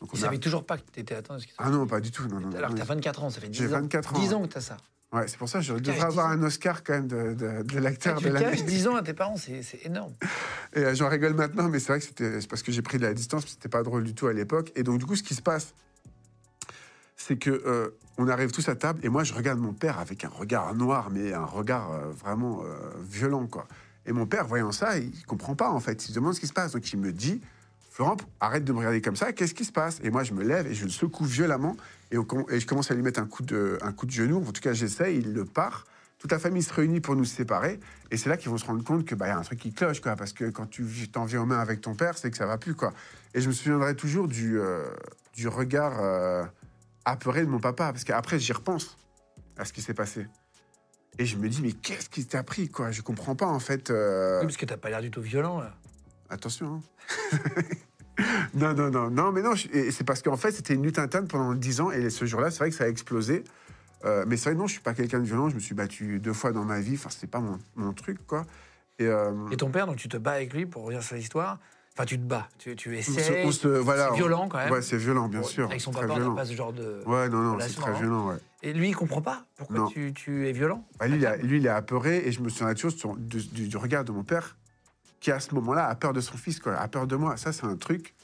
Donc, 0.00 0.10
on 0.14 0.22
a- 0.22 0.36
toujours 0.38 0.66
pas 0.66 0.76
que 0.78 0.82
tu 0.92 1.00
étais 1.00 1.14
atteint. 1.14 1.36
Ah 1.58 1.70
non, 1.70 1.86
pas 1.86 2.00
du 2.00 2.10
tout. 2.10 2.26
Non, 2.26 2.40
non, 2.40 2.48
non, 2.48 2.56
Alors 2.56 2.74
tu 2.74 2.82
as 2.82 2.84
24 2.84 3.22
ans, 3.22 3.30
ça 3.30 3.40
fait 3.40 3.48
10 3.48 3.58
J'ai 3.58 3.66
ans. 3.68 3.82
24 3.82 4.14
ans, 4.14 4.18
10 4.18 4.28
ouais. 4.28 4.34
ans 4.34 4.42
que 4.42 4.52
tu 4.52 4.58
as 4.58 4.60
ça. 4.60 4.76
Ouais, 5.12 5.28
c'est 5.28 5.36
pour 5.36 5.48
ça 5.48 5.58
que 5.58 5.64
je 5.64 5.74
devrais 5.74 6.00
avoir 6.00 6.34
10 6.34 6.42
un 6.42 6.46
Oscar 6.46 6.82
quand 6.82 6.94
même 6.94 7.06
de, 7.06 7.34
de, 7.34 7.62
de 7.62 7.78
l'acteur 7.78 8.18
tu 8.18 8.24
de 8.24 8.30
l'année. 8.30 8.62
10 8.62 8.88
ans 8.88 8.96
à 8.96 9.02
tes 9.02 9.12
parents, 9.12 9.36
c'est 9.36 9.62
énorme. 9.84 10.14
Et 10.74 10.80
euh, 10.80 10.94
j'en 10.94 11.08
rigole 11.08 11.34
maintenant, 11.34 11.68
mais 11.68 11.78
c'est 11.78 11.88
vrai 11.92 11.98
que 12.00 12.06
c'était 12.06 12.40
c'est 12.40 12.48
parce 12.48 12.62
que 12.62 12.72
j'ai 12.72 12.80
pris 12.82 12.96
de 12.98 13.02
la 13.02 13.12
distance, 13.14 13.44
c'était 13.46 13.68
pas 13.68 13.82
drôle 13.82 14.04
du 14.04 14.14
tout 14.14 14.26
à 14.26 14.32
l'époque. 14.32 14.72
Et 14.74 14.82
donc, 14.82 14.98
du 14.98 15.06
coup, 15.06 15.14
ce 15.14 15.22
qui 15.22 15.34
se 15.34 15.42
passe, 15.42 15.74
c'est 17.22 17.36
que 17.36 17.50
euh, 17.50 17.90
on 18.18 18.28
arrive 18.28 18.50
tous 18.50 18.68
à 18.68 18.74
table, 18.74 19.00
et 19.04 19.08
moi, 19.08 19.24
je 19.24 19.32
regarde 19.32 19.58
mon 19.58 19.72
père 19.72 19.98
avec 19.98 20.24
un 20.24 20.28
regard 20.28 20.74
noir, 20.74 21.08
mais 21.10 21.32
un 21.32 21.44
regard 21.44 21.92
euh, 21.92 22.10
vraiment 22.10 22.62
euh, 22.64 22.90
violent, 23.08 23.46
quoi. 23.46 23.66
Et 24.06 24.12
mon 24.12 24.26
père, 24.26 24.46
voyant 24.46 24.72
ça, 24.72 24.98
il 24.98 25.24
comprend 25.26 25.54
pas, 25.54 25.70
en 25.70 25.78
fait. 25.78 26.04
Il 26.04 26.08
se 26.08 26.12
demande 26.12 26.34
ce 26.34 26.40
qui 26.40 26.48
se 26.48 26.52
passe. 26.52 26.72
Donc, 26.72 26.92
il 26.92 26.98
me 26.98 27.12
dit, 27.12 27.40
Florent, 27.90 28.16
arrête 28.40 28.64
de 28.64 28.72
me 28.72 28.78
regarder 28.78 29.00
comme 29.00 29.14
ça, 29.14 29.32
qu'est-ce 29.32 29.54
qui 29.54 29.64
se 29.64 29.70
passe? 29.70 30.00
Et 30.02 30.10
moi, 30.10 30.24
je 30.24 30.32
me 30.32 30.42
lève 30.42 30.66
et 30.66 30.74
je 30.74 30.84
le 30.84 30.90
secoue 30.90 31.24
violemment, 31.24 31.76
et, 32.10 32.16
je 32.16 32.66
commence 32.66 32.90
à 32.90 32.94
lui 32.94 33.02
mettre 33.02 33.20
un 33.20 33.26
coup 33.26 33.44
de, 33.44 33.78
genou. 34.08 34.38
En 34.38 34.52
tout 34.52 34.60
cas, 34.60 34.72
j'essaie, 34.72 35.16
il 35.16 35.32
le 35.32 35.44
part. 35.44 35.86
Toute 36.18 36.32
la 36.32 36.40
famille 36.40 36.62
se 36.62 36.72
réunit 36.72 37.00
pour 37.00 37.14
nous 37.14 37.24
séparer. 37.24 37.78
Et 38.10 38.16
c'est 38.16 38.28
là 38.28 38.36
qu'ils 38.36 38.50
vont 38.50 38.58
se 38.58 38.66
rendre 38.66 38.82
compte 38.82 39.06
qu'il 39.06 39.16
bah, 39.16 39.28
y 39.28 39.30
a 39.30 39.38
un 39.38 39.42
truc 39.42 39.60
qui 39.60 39.72
cloche, 39.72 40.00
quoi. 40.00 40.16
Parce 40.16 40.32
que 40.32 40.50
quand 40.50 40.68
tu 40.68 40.84
t'en 41.08 41.24
viens 41.24 41.42
aux 41.42 41.46
mains 41.46 41.60
avec 41.60 41.80
ton 41.80 41.94
père, 41.94 42.18
c'est 42.18 42.30
que 42.32 42.36
ça 42.36 42.46
va 42.46 42.58
plus, 42.58 42.74
quoi. 42.74 42.92
Et 43.34 43.40
je 43.40 43.48
me 43.48 43.52
souviendrai 43.52 43.94
toujours 43.94 44.26
du, 44.26 44.58
regard 45.46 46.50
apeuré 47.04 47.42
de 47.42 47.50
mon 47.50 47.60
papa. 47.60 47.92
Parce 47.92 48.04
qu'après, 48.04 48.38
j'y 48.38 48.52
repense 48.52 48.96
à 49.56 49.64
ce 49.64 49.72
qui 49.72 49.82
s'est 49.82 49.94
passé. 49.94 50.26
Et 51.18 51.26
je 51.26 51.36
me 51.36 51.48
dis, 51.48 51.60
mais 51.62 51.72
qu'est-ce 51.72 52.08
qui 52.08 52.24
t'a 52.26 52.42
pris, 52.42 52.68
quoi? 52.70 52.90
Je 52.90 53.02
comprends 53.02 53.36
pas, 53.36 53.46
en 53.46 53.58
fait. 53.60 53.90
euh, 53.90 54.40
Oui, 54.40 54.46
parce 54.46 54.56
que 54.56 54.64
t'as 54.66 54.76
pas 54.78 54.88
l'air 54.90 55.02
du 55.02 55.10
tout 55.10 55.20
violent, 55.20 55.60
là. 55.60 55.74
Attention. 56.30 56.82
hein. 57.32 57.42
non, 58.54 58.74
non, 58.74 58.90
non, 58.90 59.10
non, 59.10 59.32
mais 59.32 59.42
non, 59.42 59.54
je- 59.54 59.68
c'est 59.90 60.04
parce 60.04 60.22
qu'en 60.22 60.36
fait, 60.36 60.52
c'était 60.52 60.74
une 60.74 60.82
lutte 60.82 60.98
interne 60.98 61.26
pendant 61.28 61.54
10 61.54 61.80
ans, 61.80 61.90
et 61.90 62.08
ce 62.10 62.24
jour-là, 62.24 62.50
c'est 62.50 62.58
vrai 62.60 62.70
que 62.70 62.76
ça 62.76 62.84
a 62.84 62.88
explosé. 62.88 63.44
Euh, 64.04 64.24
mais 64.26 64.36
c'est 64.36 64.50
vrai, 64.50 64.58
non, 64.58 64.66
je 64.66 64.72
suis 64.72 64.80
pas 64.82 64.94
quelqu'un 64.94 65.20
de 65.20 65.24
violent, 65.26 65.48
je 65.48 65.54
me 65.54 65.60
suis 65.60 65.74
battu 65.74 66.18
deux 66.18 66.32
fois 66.32 66.52
dans 66.52 66.64
ma 66.64 66.80
vie, 66.80 66.94
enfin, 66.94 67.10
c'est 67.10 67.30
pas 67.30 67.40
mon, 67.40 67.58
mon 67.76 67.92
truc, 67.92 68.26
quoi. 68.26 68.44
Et, 68.98 69.06
euh, 69.06 69.32
Et 69.50 69.56
ton 69.56 69.70
père, 69.70 69.86
donc 69.86 69.96
tu 69.96 70.08
te 70.08 70.16
bats 70.16 70.32
avec 70.32 70.52
lui 70.52 70.66
pour 70.66 70.82
revenir 70.84 71.02
sur 71.02 71.16
l'histoire. 71.16 71.58
Enfin, 72.02 72.06
tu 72.08 72.18
te 72.18 72.24
bats, 72.24 72.48
tu, 72.58 72.96
essaies. 72.96 73.52
se- 73.52 73.68
voilà, 73.68 74.08
c'est 74.10 74.16
violent 74.16 74.48
quand 74.48 74.58
même. 74.58 74.72
Ouais, 74.72 74.82
c'est 74.82 74.96
violent, 74.96 75.28
bien 75.28 75.40
Bon, 75.40 75.46
sûr. 75.46 75.66
Avec 75.66 75.80
son 75.80 75.92
papa, 75.92 76.06
on 76.06 76.08
n'a 76.08 76.14
violent. 76.16 76.34
pas 76.34 76.44
ce 76.44 76.52
genre 76.54 76.72
de. 76.72 77.00
Ouais, 77.06 77.28
non, 77.28 77.38
non, 77.42 77.58
c'est 77.60 77.76
très 77.76 77.92
hein. 77.92 77.94
violent, 78.00 78.28
ouais. 78.30 78.36
Et 78.64 78.72
lui, 78.72 78.88
il 78.88 78.96
comprend 78.96 79.22
pas 79.22 79.44
pourquoi 79.56 79.86
tu, 79.92 80.12
tu 80.12 80.48
es 80.48 80.52
violent. 80.52 80.84
Bah, 80.98 81.06
lui, 81.06 81.18
il 81.18 81.26
a- 81.26 81.36
lui, 81.36 81.58
il 81.58 81.66
est 81.66 81.68
apeuré 81.68 82.26
et 82.26 82.32
je 82.32 82.40
me 82.40 82.48
souviens 82.48 82.74
toujours 82.74 82.90
sur- 82.90 83.14
du, 83.16 83.38
du- 83.44 83.68
du 83.68 83.76
regard 83.76 84.02
de 84.04 84.10
mon 84.10 84.24
père 84.24 84.56
qui, 85.20 85.30
à 85.30 85.38
ce 85.38 85.54
moment-là, 85.54 85.86
a 85.86 85.94
peur 85.94 86.12
de 86.12 86.20
son 86.20 86.36
fils, 86.36 86.58
quoi, 86.58 86.74
a 86.74 86.88
peur 86.88 87.06
de 87.06 87.14
moi. 87.14 87.36
Ça, 87.36 87.52
c'est 87.52 87.66
un 87.66 87.76
truc. 87.76 88.14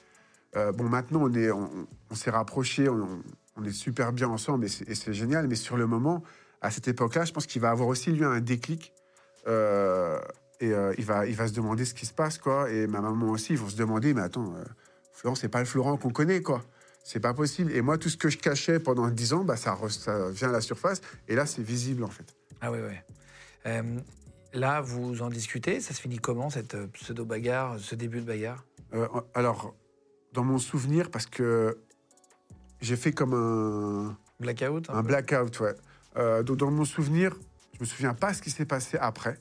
Euh, 0.56 0.72
bon, 0.72 0.84
maintenant, 0.84 1.20
on 1.22 1.32
est, 1.34 1.52
on, 1.52 1.70
on 2.10 2.14
s'est 2.16 2.30
rapprochés, 2.30 2.88
on, 2.88 3.22
on 3.56 3.64
est 3.64 3.70
super 3.70 4.12
bien 4.12 4.28
ensemble 4.28 4.64
et 4.64 4.68
c'est, 4.68 4.88
et 4.88 4.96
c'est 4.96 5.12
génial. 5.14 5.46
Mais 5.46 5.54
sur 5.54 5.76
le 5.76 5.86
moment, 5.86 6.24
à 6.62 6.72
cette 6.72 6.88
époque-là, 6.88 7.24
je 7.26 7.32
pense 7.32 7.46
qu'il 7.46 7.62
va 7.62 7.70
avoir 7.70 7.86
aussi, 7.88 8.10
lui, 8.10 8.24
un 8.24 8.40
déclic. 8.40 8.92
Euh, 9.46 10.18
et 10.60 10.72
euh, 10.72 10.92
il, 10.98 11.04
va, 11.04 11.26
il 11.26 11.34
va 11.36 11.46
se 11.48 11.52
demander 11.52 11.84
ce 11.84 11.94
qui 11.94 12.06
se 12.06 12.12
passe, 12.12 12.38
quoi. 12.38 12.70
Et 12.70 12.86
ma 12.86 13.00
maman 13.00 13.30
aussi, 13.30 13.52
ils 13.52 13.58
vont 13.58 13.68
se 13.68 13.76
demander, 13.76 14.14
mais 14.14 14.22
attends, 14.22 14.54
euh, 14.56 14.64
Florent, 15.12 15.34
c'est 15.36 15.48
pas 15.48 15.60
le 15.60 15.64
Florent 15.66 15.96
qu'on 15.96 16.10
connaît, 16.10 16.42
quoi. 16.42 16.62
C'est 17.04 17.20
pas 17.20 17.32
possible. 17.34 17.72
Et 17.72 17.80
moi, 17.80 17.96
tout 17.96 18.08
ce 18.08 18.16
que 18.16 18.28
je 18.28 18.38
cachais 18.38 18.78
pendant 18.80 19.08
10 19.08 19.32
ans, 19.32 19.44
bah, 19.44 19.56
ça, 19.56 19.74
re- 19.74 19.88
ça 19.88 20.30
vient 20.30 20.48
à 20.48 20.52
la 20.52 20.60
surface. 20.60 21.00
Et 21.28 21.34
là, 21.34 21.46
c'est 21.46 21.62
visible, 21.62 22.04
en 22.04 22.08
fait. 22.08 22.34
Ah 22.60 22.70
oui, 22.72 22.78
oui. 22.86 22.94
Euh, 23.66 23.82
là, 24.52 24.80
vous 24.80 25.22
en 25.22 25.28
discutez. 25.30 25.80
Ça 25.80 25.94
se 25.94 26.00
finit 26.00 26.18
comment, 26.18 26.50
cette 26.50 26.74
euh, 26.74 26.86
pseudo-bagarre, 26.88 27.78
ce 27.78 27.94
début 27.94 28.20
de 28.20 28.26
bagarre? 28.26 28.64
Alors, 29.34 29.74
dans 30.32 30.44
mon 30.44 30.58
souvenir, 30.58 31.10
parce 31.10 31.26
que 31.26 31.78
j'ai 32.80 32.96
fait 32.96 33.12
comme 33.12 33.34
un, 33.34 34.16
Blackout 34.40 34.88
un 34.90 35.02
peu? 35.02 35.08
blackout, 35.08 35.60
ouais. 35.60 35.74
Donc, 36.42 36.56
dans 36.58 36.70
mon 36.70 36.84
souvenir, 36.84 37.36
je 37.74 37.80
me 37.80 37.84
souviens 37.84 38.12
pas 38.14 38.34
ce 38.34 38.42
qui 38.42 38.50
s'est 38.50 38.64
passé 38.64 38.98
après. 39.00 39.38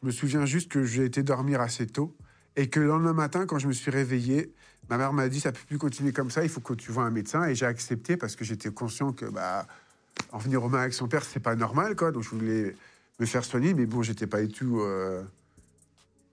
Je 0.00 0.06
me 0.06 0.10
souviens 0.12 0.46
juste 0.46 0.70
que 0.70 0.84
j'ai 0.84 1.04
été 1.04 1.22
dormir 1.22 1.60
assez 1.60 1.86
tôt 1.86 2.14
Et 2.56 2.68
que 2.68 2.80
le 2.80 2.86
lendemain 2.86 3.12
matin, 3.12 3.46
quand 3.46 3.58
je 3.58 3.66
me 3.68 3.72
suis 3.72 3.90
réveillé, 3.90 4.52
ma 4.88 4.96
mère 4.96 5.12
m'a 5.12 5.28
dit 5.28 5.40
ça 5.40 5.52
peut 5.52 5.60
plus 5.66 5.78
continuer 5.78 6.12
comme 6.12 6.30
ça, 6.30 6.42
il 6.42 6.48
faut 6.48 6.60
que 6.60 6.74
tu 6.74 6.92
vois 6.92 7.04
un 7.04 7.10
médecin. 7.10 7.44
Et 7.48 7.54
j'ai 7.54 7.66
accepté 7.66 8.16
parce 8.16 8.36
que 8.36 8.44
j'étais 8.44 8.70
conscient 8.70 9.12
que 9.12 9.26
bah, 9.26 9.66
en 10.32 10.38
venir 10.38 10.62
aux 10.62 10.68
mains 10.68 10.80
avec 10.80 10.94
son 10.94 11.08
père, 11.08 11.24
c'est 11.24 11.40
pas 11.40 11.56
normal, 11.56 11.96
quoi. 11.96 12.12
Donc 12.12 12.22
je 12.22 12.30
voulais 12.30 12.74
me 13.18 13.26
faire 13.26 13.44
soigner, 13.44 13.74
mais 13.74 13.86
bon, 13.86 14.02
j'étais 14.02 14.26
pas 14.26 14.40
du 14.42 14.48
tout 14.52 14.80
euh, 14.80 15.22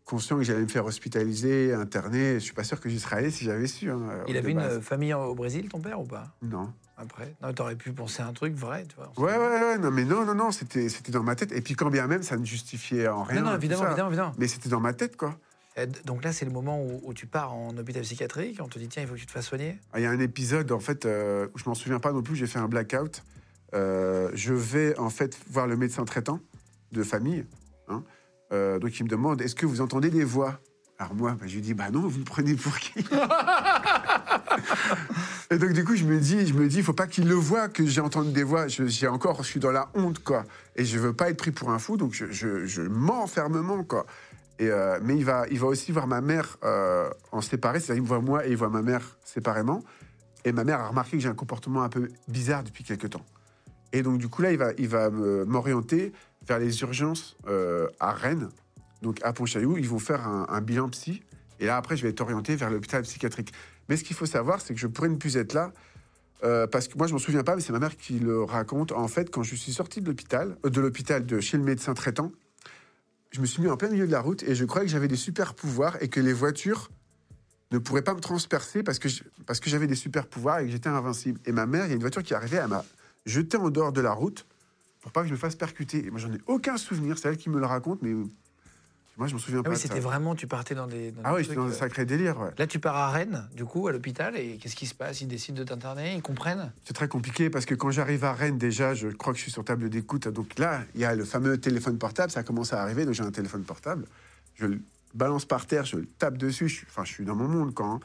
conscient 0.04 0.38
que 0.38 0.43
j'allais 0.43 0.62
me 0.62 0.67
faire 0.67 0.86
hospitaliser, 0.86 1.73
interner. 1.73 2.36
Je 2.36 2.39
suis 2.39 2.54
pas 2.54 2.63
sûr 2.63 2.80
que 2.80 2.89
j'y 2.89 2.99
serais 2.99 3.17
allé 3.17 3.32
si 3.32 3.45
j'avais 3.45 3.67
su. 3.67 3.89
hein, 3.89 3.99
Il 4.28 4.34
de 4.34 4.39
avait 4.39 4.51
une 4.51 4.60
euh, 4.60 4.82
famille 4.82 5.13
au 5.13 5.34
Brésil, 5.34 5.69
ton 5.69 5.80
père, 5.80 5.99
ou 5.99 6.06
pas? 6.06 6.36
Non. 6.41 6.71
Après 6.97 7.36
Non, 7.41 7.51
t'aurais 7.53 7.75
pu 7.75 7.91
penser 7.91 8.21
à 8.23 8.27
un 8.27 8.34
truc 8.34 8.53
vrai, 8.55 8.86
tu 8.88 8.95
vois. 8.95 9.12
Ouais, 9.17 9.38
ouais, 9.38 9.62
ouais, 9.62 9.77
non, 9.77 9.91
mais 9.91 10.05
non, 10.05 10.25
non, 10.25 10.34
non, 10.36 10.51
c'était, 10.51 10.88
c'était 10.89 11.12
dans 11.12 11.23
ma 11.23 11.36
tête. 11.36 11.51
Et 11.51 11.62
puis 11.62 11.73
quand 11.75 11.89
bien 11.89 12.08
même, 12.08 12.23
ça 12.23 12.38
ne 12.38 12.45
justifiait 12.45 13.08
en 13.08 13.23
rien. 13.23 13.41
Non, 13.41 13.49
non, 13.51 13.55
évidemment, 13.58 13.86
évidemment, 13.88 14.10
évidemment. 14.10 14.34
Mais 14.38 14.47
c'était 14.47 14.69
dans 14.69 14.79
ma 14.79 14.93
tête, 14.93 15.17
quoi. 15.17 15.38
Donc 16.05 16.23
là, 16.23 16.31
c'est 16.31 16.45
le 16.45 16.51
moment 16.51 16.81
où, 16.81 17.01
où 17.03 17.13
tu 17.13 17.27
pars 17.27 17.53
en 17.53 17.75
hôpital 17.77 18.01
psychiatrique, 18.03 18.60
on 18.63 18.69
te 18.69 18.79
dit, 18.79 18.88
tiens, 18.88 19.01
il 19.03 19.10
faut 19.10 19.15
que 19.15 19.19
tu 19.19 19.25
te 19.25 19.31
fasses 19.34 19.47
soigner. 19.47 19.77
Ah, 19.91 19.99
Il 19.99 20.03
y 20.03 20.05
a 20.05 20.10
un 20.10 20.19
épisode, 20.21 20.71
en 20.71 20.79
fait, 20.79 21.05
euh, 21.05 21.47
où 21.53 21.58
je 21.60 21.65
m'en 21.67 21.75
souviens 21.75 21.99
pas 21.99 22.13
non 22.13 22.21
plus, 22.21 22.38
j'ai 22.38 22.47
fait 22.47 22.60
un 22.60 22.69
blackout. 22.69 23.23
Euh, 23.73 24.31
je 24.34 24.53
vais, 24.53 24.97
en 24.97 25.10
fait, 25.10 25.38
voir 25.49 25.67
le 25.67 25.75
médecin 25.75 26.05
traitant 26.05 26.39
de 26.93 27.03
famille. 27.03 27.45
hein. 27.89 28.03
Euh, 28.53 28.79
donc, 28.79 28.97
il 28.97 29.03
me 29.03 29.10
demande, 29.10 29.41
est-ce 29.41 29.55
que 29.55 29.65
vous 29.65 29.81
entendez 29.81 30.10
des 30.10 30.23
voix? 30.23 30.62
Alors 30.97 31.13
moi, 31.13 31.31
bah, 31.38 31.45
je 31.45 31.55
lui 31.55 31.62
dis, 31.62 31.73
bah 31.73 31.89
non, 31.91 31.99
vous 32.08 32.19
me 32.19 32.23
prenez 32.23 32.53
pour 32.53 32.79
qui? 32.79 32.93
Et 35.51 35.58
donc, 35.60 35.73
du 35.73 35.84
coup, 35.84 35.95
je 35.95 36.05
me 36.05 36.19
dis, 36.19 36.47
je 36.47 36.53
me 36.53 36.67
dis, 36.67 36.81
faut 36.81 36.93
pas 36.93 37.05
qu'il 37.05 37.27
le 37.27 37.36
voie 37.36 37.67
que 37.67 37.86
j'ai 37.86 38.01
entendu 38.01 38.31
des 38.31 38.43
voix. 38.43 38.67
J'ai 38.67 39.08
encore, 39.08 39.43
je 39.43 39.49
suis 39.49 39.60
dans 39.60 39.71
la 39.71 39.89
honte, 39.93 40.23
quoi. 40.23 40.43
Et 40.75 40.86
je 40.86 40.97
veux 40.97 41.13
pas 41.13 41.29
être 41.29 41.38
pris 41.38 41.51
pour 41.51 41.69
un 41.69 41.77
fou, 41.77 41.97
donc 41.97 42.13
je, 42.13 42.81
mens 42.81 43.27
fermement, 43.27 43.84
quoi. 43.84 44.08
Et, 44.58 44.69
euh, 44.69 44.99
mais 45.03 45.15
il 45.15 45.25
va, 45.25 45.45
il 45.51 45.60
va 45.60 45.67
aussi 45.67 45.91
voir 45.91 46.08
ma 46.08 46.21
mère 46.21 46.58
euh, 46.63 47.10
en 47.31 47.41
séparé, 47.41 47.79
c'est-à-dire 47.79 48.03
il 48.03 48.08
voit 48.08 48.21
moi 48.21 48.47
et 48.47 48.51
il 48.51 48.58
voit 48.58 48.69
ma 48.69 48.81
mère 48.81 49.17
séparément. 49.23 49.84
Et 50.45 50.51
ma 50.51 50.63
mère 50.63 50.79
a 50.79 50.88
remarqué 50.88 51.17
que 51.17 51.23
j'ai 51.23 51.29
un 51.29 51.36
comportement 51.36 51.84
un 51.84 51.89
peu 51.89 52.10
bizarre 52.27 52.63
depuis 52.63 52.84
quelques 52.84 53.10
temps. 53.10 53.25
Et 53.93 54.01
donc, 54.01 54.17
du 54.17 54.29
coup, 54.29 54.41
là, 54.41 54.51
il 54.51 54.58
va, 54.58 54.71
il 54.77 54.88
va 54.88 55.10
m'orienter 55.10 56.12
vers 56.47 56.58
les 56.58 56.81
urgences 56.81 57.38
euh, 57.47 57.88
à 57.99 58.12
Rennes, 58.13 58.49
donc 59.03 59.19
à 59.23 59.31
Pontchaillou. 59.31 59.77
Ils 59.77 59.89
vont 59.89 59.99
faire 59.99 60.27
un, 60.27 60.47
un 60.49 60.62
bilan 60.62 60.89
psy. 60.89 61.21
Et 61.60 61.65
là, 61.67 61.77
après, 61.77 61.97
je 61.97 62.03
vais 62.03 62.10
être 62.10 62.21
orienté 62.21 62.55
vers 62.55 62.69
l'hôpital 62.69 63.03
psychiatrique. 63.03 63.53
Mais 63.89 63.98
ce 63.98 64.04
qu'il 64.04 64.15
faut 64.15 64.26
savoir, 64.26 64.62
c'est 64.62 64.74
que 64.74 64.80
je 64.80 64.88
pourrais 64.88 65.10
ne 65.10 65.15
plus 65.17 65.38
être 65.38 65.54
là. 65.54 65.71
euh, 66.43 66.67
parce 66.67 66.88
que 66.88 66.98
moi, 66.98 67.08
je 67.08 67.13
m'en 67.13 67.19
souviens 67.19 67.43
pas, 67.43 67.56
mais 67.56 67.62
c'est 67.62 67.71
ma 67.74 67.80
mère 67.80 67.95
qui 67.98 68.19
le 68.19 68.43
raconte. 68.43 68.91
En 68.91 69.08
fait, 69.08 69.30
quand 69.32 69.41
je 69.43 69.56
suis 69.56 69.74
sorti 69.74 70.02
de 70.02 70.08
l'hôpital, 70.08 70.58
euh, 70.65 70.69
de 70.69 70.82
l'hôpital 70.82 71.26
de 71.26 71.39
chez 71.39 71.58
le 71.58 71.63
médecin 71.63 71.93
traitant, 71.93 72.32
je 73.32 73.41
me 73.41 73.45
suis 73.45 73.62
mis 73.62 73.69
en 73.69 73.78
plein 73.78 73.89
milieu 73.89 74.06
de 74.06 74.12
la 74.12 74.21
route 74.21 74.43
et 74.43 74.56
je 74.56 74.65
croyais 74.65 74.86
que 74.86 74.91
j'avais 74.91 75.08
des 75.08 75.15
super 75.15 75.56
pouvoirs 75.56 75.98
et 76.02 76.08
que 76.08 76.19
les 76.19 76.34
voitures 76.34 76.89
ne 77.71 77.80
pourraient 77.80 78.04
pas 78.04 78.13
me 78.13 78.19
transpercer 78.19 78.84
parce 78.84 79.00
que 79.00 79.10
j'avais 79.69 79.88
des 79.88 79.95
super 79.95 80.28
pouvoirs 80.28 80.60
et 80.60 80.65
que 80.65 80.71
j'étais 80.71 80.89
invincible. 80.89 81.39
Et 81.45 81.52
ma 81.52 81.65
mère, 81.65 81.86
il 81.86 81.89
y 81.89 81.91
a 81.91 81.95
une 81.95 82.02
voiture 82.02 82.24
qui 82.24 82.34
arrivée, 82.34 82.58
elle 82.58 82.67
m'a 82.69 82.86
jeté 83.26 83.58
en 83.58 83.69
dehors 83.69 83.91
de 83.91 84.02
la 84.02 84.12
route 84.12 84.45
pour 85.02 85.12
pas 85.12 85.21
que 85.21 85.28
je 85.28 85.34
me 85.34 85.38
fasse 85.38 85.56
percuter. 85.56 86.06
Et 86.06 86.12
moi, 86.12 86.19
j'en 86.19 86.32
ai 86.34 86.39
aucun 86.48 86.78
souvenir. 86.78 87.17
C'est 87.17 87.28
elle 87.28 87.38
qui 87.38 87.50
me 87.50 87.60
le 87.60 87.65
raconte, 87.65 88.02
mais 88.02 88.13
moi, 89.17 89.28
je 89.28 89.34
m'en 89.34 89.39
souviens 89.39 89.60
Ah 89.62 89.63
pas. 89.63 89.69
oui, 89.71 89.78
c'était 89.78 89.99
vraiment, 89.99 90.36
tu 90.36 90.45
partais 90.47 90.75
dans 90.75 90.88
des. 90.88 91.12
dans 91.12 91.21
Ah 91.23 91.32
des 91.32 91.38
oui, 91.38 91.43
trucs, 91.45 91.56
dans 91.58 91.65
un 91.65 91.69
euh, 91.69 91.71
sacré 91.71 92.06
délire. 92.06 92.39
ouais. 92.39 92.49
Là, 92.58 92.67
tu 92.67 92.80
pars 92.80 92.95
à 92.95 93.10
Rennes, 93.12 93.47
du 93.56 93.63
coup, 93.65 93.88
à 93.88 93.91
l'hôpital, 93.91 94.36
et 94.38 94.58
qu'est-ce 94.58 94.75
qui 94.75 94.86
se 94.88 94.93
passe? 94.95 95.21
Ils 95.21 95.28
décident 95.28 95.58
de 95.60 95.63
t'interner, 95.63 96.15
ils 96.15 96.21
comprennent? 96.21 96.71
C'est 96.84 96.93
très 96.93 97.08
compliqué 97.08 97.49
parce 97.49 97.65
que 97.65 97.75
quand 97.75 97.91
j'arrive 97.91 98.23
à 98.25 98.34
Rennes, 98.34 98.58
déjà, 98.58 98.93
je 98.93 99.08
crois 99.08 99.32
que 99.34 99.38
je 99.39 99.43
suis 99.43 99.51
sur 99.51 99.63
table 99.63 99.89
d'écoute. 99.89 100.28
Donc 100.28 100.60
là, 100.60 100.82
il 100.95 101.01
y 101.01 101.06
a 101.06 101.15
le 101.15 101.23
fameux 101.25 101.58
téléphone 101.58 101.97
portable, 101.97 102.32
ça 102.32 102.43
commence 102.43 102.73
à 102.73 102.82
arriver. 102.82 103.06
Donc 103.06 103.13
j'ai 103.13 103.23
un 103.23 103.32
téléphone 103.32 103.63
portable. 103.63 104.06
Je 104.56 104.65
le 104.65 104.80
balance 105.13 105.45
par 105.45 105.65
terre, 105.65 105.86
je 105.86 105.97
le 105.97 106.06
tape 106.06 106.38
dessus. 106.38 106.67
Je 106.67 106.75
suis, 106.75 106.88
enfin, 106.89 107.04
je 107.06 107.12
suis 107.13 107.23
dans 107.25 107.36
mon 107.36 107.47
monde 107.47 107.73
quand. 107.73 107.95
hein. 107.95 107.99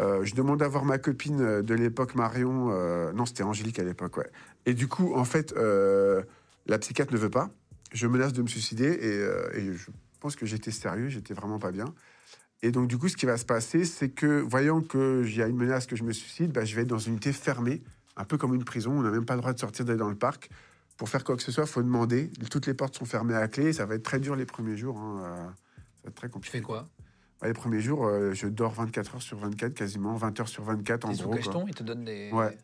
Euh, 0.00 0.24
je 0.24 0.34
demande 0.34 0.60
à 0.60 0.66
voir 0.66 0.84
ma 0.84 0.98
copine 0.98 1.40
euh, 1.40 1.62
de 1.62 1.72
l'époque, 1.74 2.14
Marion. 2.16 2.70
euh, 2.72 3.12
non, 3.12 3.26
c'était 3.26 3.44
Angélique 3.44 3.78
à 3.78 3.84
l'époque, 3.84 4.16
ouais. 4.16 4.28
Et 4.66 4.74
du 4.74 4.88
coup, 4.88 5.14
en 5.14 5.24
fait, 5.24 5.52
euh, 5.56 6.22
la 6.66 6.78
psychiatre 6.78 7.12
ne 7.12 7.18
veut 7.18 7.30
pas. 7.30 7.50
Je 7.92 8.06
menace 8.08 8.32
de 8.32 8.42
me 8.42 8.48
suicider 8.48 8.86
et, 8.88 9.58
et 9.60 9.72
je 9.74 9.86
pense 10.24 10.36
que 10.36 10.46
j'étais 10.46 10.70
sérieux, 10.70 11.08
j'étais 11.10 11.34
vraiment 11.34 11.58
pas 11.58 11.70
bien. 11.70 11.84
Et 12.62 12.70
donc, 12.70 12.88
du 12.88 12.96
coup, 12.96 13.08
ce 13.10 13.16
qui 13.16 13.26
va 13.26 13.36
se 13.36 13.44
passer, 13.44 13.84
c'est 13.84 14.08
que, 14.08 14.40
voyant 14.40 14.80
qu'il 14.80 15.36
y 15.36 15.42
a 15.42 15.46
une 15.48 15.56
menace 15.58 15.86
que 15.86 15.96
je 15.96 16.02
me 16.02 16.12
suicide, 16.12 16.50
bah, 16.50 16.64
je 16.64 16.74
vais 16.74 16.80
être 16.82 16.88
dans 16.88 16.98
une 16.98 17.12
unité 17.12 17.30
fermée, 17.34 17.82
un 18.16 18.24
peu 18.24 18.38
comme 18.38 18.54
une 18.54 18.64
prison. 18.64 18.92
On 18.92 19.02
n'a 19.02 19.10
même 19.10 19.26
pas 19.26 19.34
le 19.34 19.42
droit 19.42 19.52
de 19.52 19.58
sortir 19.58 19.84
d'aller 19.84 19.98
dans 19.98 20.08
le 20.08 20.14
parc. 20.16 20.48
Pour 20.96 21.10
faire 21.10 21.24
quoi 21.24 21.36
que 21.36 21.42
ce 21.42 21.52
soit, 21.52 21.64
il 21.64 21.68
faut 21.70 21.82
demander. 21.82 22.30
Toutes 22.50 22.66
les 22.66 22.72
portes 22.72 22.96
sont 22.96 23.04
fermées 23.04 23.34
à 23.34 23.48
clé. 23.48 23.74
Ça 23.74 23.84
va 23.84 23.96
être 23.96 24.02
très 24.02 24.18
dur 24.18 24.34
les 24.34 24.46
premiers 24.46 24.78
jours. 24.78 24.96
hein, 24.98 25.20
euh, 25.24 25.36
Ça 25.36 26.04
va 26.04 26.08
être 26.08 26.14
très 26.14 26.28
Tu 26.28 26.32
compliqué. 26.32 26.58
fais 26.58 26.62
quoi? 26.62 26.88
Bah, 27.42 27.48
les 27.48 27.52
premiers 27.52 27.82
jours, 27.82 28.06
euh, 28.06 28.32
je 28.32 28.46
dors 28.46 28.72
24 28.72 29.16
heures 29.16 29.22
sur 29.22 29.36
24, 29.36 29.74
quasiment 29.74 30.14
20 30.16 30.40
heures 30.40 30.48
sur 30.48 30.64
24 30.64 31.04
en 31.04 31.12
sous 31.12 31.24
gros. 31.24 31.34
cacheton, 31.34 31.66
ils 31.68 31.74
te 31.74 31.82
donnent 31.82 32.06
des. 32.06 32.30
Ouais. 32.32 32.56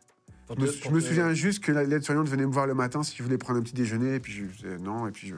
pour 0.47 0.57
Je 0.57 0.63
me, 0.63 0.67
te- 0.69 0.73
je 0.85 0.91
me 0.91 1.01
te- 1.01 1.05
souviens 1.07 1.35
juste 1.35 1.63
que 1.63 1.73
la- 1.73 1.85
l'aide-soignante 1.85 2.29
venait 2.29 2.47
me 2.47 2.53
voir 2.53 2.67
le 2.67 2.75
matin 2.75 3.03
si 3.03 3.15
je 3.19 3.23
voulais 3.23 3.37
prendre 3.39 3.59
un 3.61 3.63
petit 3.63 3.75
déjeuner, 3.75 4.15
et 4.15 4.21
puis 4.21 4.33
je 4.33 4.45
disais 4.45 4.79
non, 4.79 5.07
et 5.07 5.11
puis 5.13 5.29
je, 5.29 5.35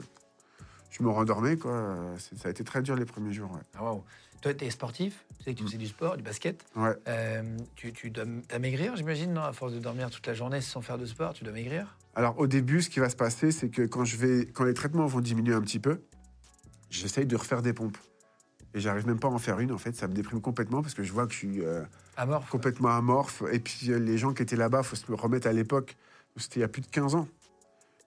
je 0.93 1.03
me 1.03 1.09
rendormais, 1.09 1.57
quoi. 1.57 1.97
Ça 2.17 2.47
a 2.47 2.51
été 2.51 2.63
très 2.63 2.81
dur 2.81 2.95
les 2.95 3.05
premiers 3.05 3.33
jours, 3.33 3.51
ouais. 3.51 3.61
Ah. 3.75 3.93
Toi, 4.41 4.53
t'es 4.53 4.69
sportif, 4.69 5.25
tu 5.37 5.43
sais 5.45 5.53
que 5.53 5.59
tu 5.59 5.65
faisais 5.65 5.77
du 5.77 5.87
sport, 5.87 6.17
du 6.17 6.23
basket. 6.23 6.65
Ouais. 6.75 6.95
Euh, 7.07 7.57
tu, 7.75 7.93
tu 7.93 8.09
dois 8.09 8.25
maigrir, 8.59 8.95
j'imagine, 8.95 9.33
non 9.33 9.41
À 9.41 9.53
force 9.53 9.73
de 9.73 9.79
dormir 9.79 10.09
toute 10.09 10.27
la 10.27 10.33
journée 10.33 10.61
sans 10.61 10.81
faire 10.81 10.97
de 10.97 11.05
sport, 11.05 11.33
tu 11.33 11.43
dois 11.43 11.53
maigrir? 11.53 11.97
Alors 12.15 12.37
au 12.37 12.45
début, 12.45 12.81
ce 12.81 12.89
qui 12.89 12.99
va 12.99 13.09
se 13.09 13.15
passer, 13.15 13.51
c'est 13.51 13.69
que 13.69 13.83
quand, 13.83 14.05
je 14.05 14.17
vais, 14.17 14.45
quand 14.45 14.65
les 14.65 14.73
traitements 14.73 15.05
vont 15.07 15.21
diminuer 15.21 15.53
un 15.53 15.61
petit 15.61 15.79
peu, 15.79 16.01
j'essaye 16.89 17.25
de 17.25 17.35
refaire 17.35 17.61
des 17.61 17.73
pompes. 17.73 17.97
Et 18.75 18.79
j'arrive 18.79 19.07
même 19.07 19.19
pas 19.19 19.29
à 19.29 19.31
en 19.31 19.39
faire 19.39 19.59
une, 19.59 19.71
en 19.71 19.77
fait. 19.77 19.95
Ça 19.95 20.07
me 20.07 20.13
déprime 20.13 20.41
complètement 20.41 20.81
parce 20.81 20.93
que 20.93 21.03
je 21.03 21.13
vois 21.13 21.25
que 21.25 21.33
je 21.33 21.37
suis 21.37 21.61
euh, 21.61 21.83
Amorphe 22.17 22.49
complètement 22.49 22.89
amorphe. 22.89 23.43
Et 23.51 23.59
puis 23.59 23.91
euh, 23.91 23.97
les 23.97 24.17
gens 24.17 24.33
qui 24.33 24.43
étaient 24.43 24.55
là-bas, 24.55 24.83
faut 24.83 24.95
se 24.95 25.09
me 25.09 25.15
remettre 25.15 25.47
à 25.47 25.53
l'époque. 25.53 25.95
C'était 26.37 26.59
il 26.59 26.61
y 26.61 26.65
a 26.65 26.67
plus 26.67 26.81
de 26.81 26.87
15 26.87 27.15
ans. 27.15 27.27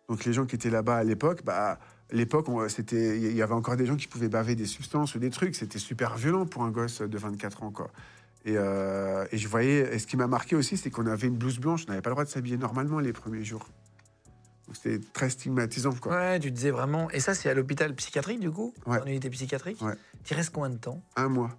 Donc 0.08 0.24
les 0.24 0.32
gens 0.32 0.44
qui 0.44 0.54
étaient 0.54 0.70
là-bas 0.70 0.96
à 0.96 1.04
l'époque, 1.04 1.42
bah, 1.44 1.78
l'époque, 2.10 2.46
c'était, 2.68 3.18
il 3.18 3.34
y 3.34 3.42
avait 3.42 3.54
encore 3.54 3.76
des 3.76 3.86
gens 3.86 3.96
qui 3.96 4.06
pouvaient 4.06 4.28
baver 4.28 4.54
des 4.54 4.66
substances 4.66 5.14
ou 5.14 5.18
des 5.18 5.30
trucs. 5.30 5.54
C'était 5.56 5.78
super 5.78 6.16
violent 6.16 6.46
pour 6.46 6.62
un 6.62 6.70
gosse 6.70 7.02
de 7.02 7.18
24 7.18 7.62
ans, 7.62 7.70
quoi. 7.70 7.90
Et, 8.44 8.54
euh, 8.56 9.26
et 9.32 9.38
je 9.38 9.48
voyais. 9.48 9.94
Et 9.94 9.98
ce 9.98 10.06
qui 10.06 10.16
m'a 10.16 10.28
marqué 10.28 10.54
aussi, 10.54 10.76
c'est 10.76 10.90
qu'on 10.90 11.06
avait 11.06 11.26
une 11.26 11.36
blouse 11.36 11.58
blanche. 11.58 11.84
On 11.88 11.90
n'avait 11.90 12.02
pas 12.02 12.10
le 12.10 12.14
droit 12.14 12.24
de 12.24 12.30
s'habiller 12.30 12.56
normalement 12.56 13.00
les 13.00 13.12
premiers 13.12 13.44
jours. 13.44 13.68
Donc 14.66 14.76
c'était 14.76 15.04
très 15.12 15.30
stigmatisant, 15.30 15.94
quoi. 15.94 16.12
Ouais, 16.12 16.40
tu 16.40 16.50
disais 16.50 16.70
vraiment. 16.70 17.10
Et 17.10 17.20
ça, 17.20 17.34
c'est 17.34 17.48
à 17.48 17.54
l'hôpital 17.54 17.94
psychiatrique, 17.94 18.40
du 18.40 18.50
coup 18.50 18.72
Ouais. 18.86 19.00
En 19.00 19.06
unité 19.06 19.30
psychiatrique 19.30 19.80
Ouais. 19.82 19.94
Tu 20.24 20.34
restes 20.34 20.50
combien 20.50 20.70
de 20.70 20.76
temps? 20.78 21.02
Un 21.16 21.28
mois. 21.28 21.50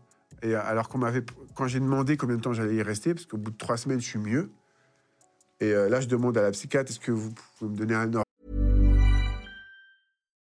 Et 0.43 0.55
euh, 0.55 0.61
alors 0.63 0.87
qu'on 0.87 0.97
m'avait, 0.97 1.23
quand 1.55 1.67
j'ai 1.67 1.79
demandé 1.79 2.15
combien 2.15 2.35
de 2.35 2.41
temps 2.41 2.53
j'allais 2.53 2.75
y 2.75 2.81
rester, 2.81 3.13
parce 3.13 3.25
qu'au 3.25 3.37
bout 3.37 3.51
de 3.51 3.57
trois 3.57 3.77
semaines, 3.77 3.99
je 3.99 4.05
suis 4.07 4.19
mieux. 4.19 4.51
Et 5.59 5.71
euh, 5.73 5.89
là, 5.89 5.99
je 5.99 6.07
demande 6.07 6.37
à 6.37 6.41
la 6.41 6.51
psychiatre, 6.51 6.91
est-ce 6.91 6.99
que 6.99 7.11
vous 7.11 7.33
pouvez 7.57 7.71
me 7.71 7.77
donner 7.77 7.95
un 7.95 8.13
ordre? 8.13 8.26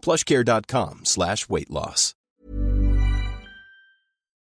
plushcare.com 0.00 1.00
slash 1.04 1.46
weight 1.48 1.68
loss. 1.70 2.14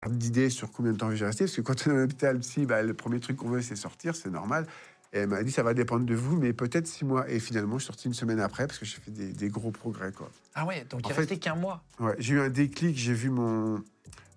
d'idée 0.08 0.50
sur 0.50 0.70
combien 0.72 0.92
de 0.92 0.96
temps 0.98 1.10
je 1.10 1.16
vais 1.16 1.26
rester 1.26 1.44
Parce 1.44 1.56
que 1.56 1.60
quand 1.60 1.86
on 1.86 1.90
est 1.90 1.94
à 1.94 2.00
l'hôpital 2.00 2.38
psy, 2.40 2.66
bah, 2.66 2.82
le 2.82 2.94
premier 2.94 3.20
truc 3.20 3.36
qu'on 3.36 3.48
veut, 3.48 3.62
c'est 3.62 3.76
sortir, 3.76 4.16
c'est 4.16 4.30
normal. 4.30 4.66
Et 5.12 5.18
elle 5.18 5.28
m'a 5.28 5.42
dit, 5.42 5.52
ça 5.52 5.62
va 5.62 5.74
dépendre 5.74 6.06
de 6.06 6.14
vous, 6.14 6.36
mais 6.36 6.52
peut-être 6.52 6.86
six 6.86 7.04
mois. 7.04 7.28
Et 7.30 7.38
finalement, 7.38 7.78
je 7.78 7.84
suis 7.84 7.92
sorti 7.92 8.08
une 8.08 8.14
semaine 8.14 8.40
après, 8.40 8.66
parce 8.66 8.78
que 8.78 8.84
j'ai 8.86 8.96
fait 8.96 9.10
des, 9.10 9.28
des 9.32 9.48
gros 9.48 9.70
progrès, 9.70 10.10
quoi. 10.10 10.28
Ah 10.54 10.64
ouais, 10.66 10.84
donc 10.88 11.04
En 11.06 11.08
il 11.10 11.14
fait- 11.14 11.20
restait 11.20 11.36
qu'un 11.36 11.54
mois. 11.54 11.84
Ouais, 12.00 12.14
j'ai 12.18 12.34
eu 12.34 12.40
un 12.40 12.48
déclic, 12.48 12.96
j'ai 12.96 13.12
vu 13.12 13.30
mon... 13.30 13.82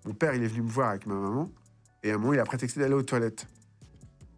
Mon 0.04 0.12
père, 0.14 0.34
il 0.34 0.42
est 0.44 0.46
venu 0.48 0.62
me 0.62 0.70
voir 0.70 0.90
avec 0.90 1.06
ma 1.06 1.14
maman, 1.16 1.50
et 2.04 2.12
à 2.12 2.14
un 2.14 2.18
moment, 2.18 2.32
il 2.34 2.38
a 2.38 2.44
prétexté 2.44 2.78
d'aller 2.78 2.94
aux 2.94 3.02
toilettes. 3.02 3.46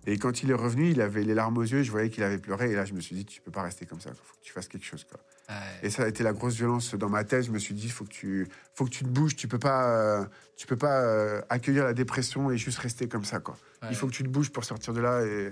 Et 0.07 0.17
quand 0.17 0.43
il 0.43 0.51
est 0.51 0.55
revenu, 0.55 0.91
il 0.91 1.01
avait 1.01 1.23
les 1.23 1.35
larmes 1.35 1.59
aux 1.59 1.63
yeux, 1.63 1.83
je 1.83 1.91
voyais 1.91 2.09
qu'il 2.09 2.23
avait 2.23 2.39
pleuré, 2.39 2.71
et 2.71 2.75
là, 2.75 2.85
je 2.85 2.95
me 2.95 3.01
suis 3.01 3.15
dit, 3.15 3.27
tu 3.27 3.41
peux 3.43 3.51
pas 3.51 3.63
rester 3.63 3.85
comme 3.85 4.01
ça, 4.01 4.11
il 4.11 4.17
faut 4.17 4.35
que 4.35 4.43
tu 4.43 4.53
fasses 4.53 4.69
quelque 4.69 4.87
chose, 4.87 5.05
quoi. 5.05 5.21
Ouais. 5.49 5.55
Et 5.83 5.91
ça 5.91 6.05
a 6.05 6.09
été 6.09 6.23
la 6.23 6.33
grosse 6.33 6.55
violence 6.55 6.95
dans 6.95 7.09
ma 7.09 7.25
tête. 7.25 7.45
Je 7.45 7.51
me 7.51 7.59
suis 7.59 7.75
dit, 7.75 7.89
faut 7.89 8.05
que 8.05 8.11
tu, 8.11 8.47
faut 8.75 8.85
que 8.85 8.91
tu 8.91 9.05
te 9.05 9.09
bouges. 9.09 9.35
Tu 9.35 9.49
peux 9.49 9.59
pas, 9.59 10.21
euh, 10.21 10.27
tu 10.57 10.67
peux 10.67 10.77
pas 10.77 11.01
euh, 11.01 11.41
accueillir 11.49 11.85
la 11.85 11.95
dépression 11.95 12.51
et 12.51 12.59
juste 12.59 12.79
rester 12.79 13.09
comme 13.09 13.25
ça, 13.25 13.41
quoi. 13.41 13.57
Ouais. 13.83 13.89
Il 13.91 13.97
faut 13.97 14.07
que 14.07 14.13
tu 14.13 14.23
te 14.23 14.29
bouges 14.29 14.51
pour 14.51 14.65
sortir 14.65 14.93
de 14.93 15.01
là. 15.01 15.25
Et 15.25 15.51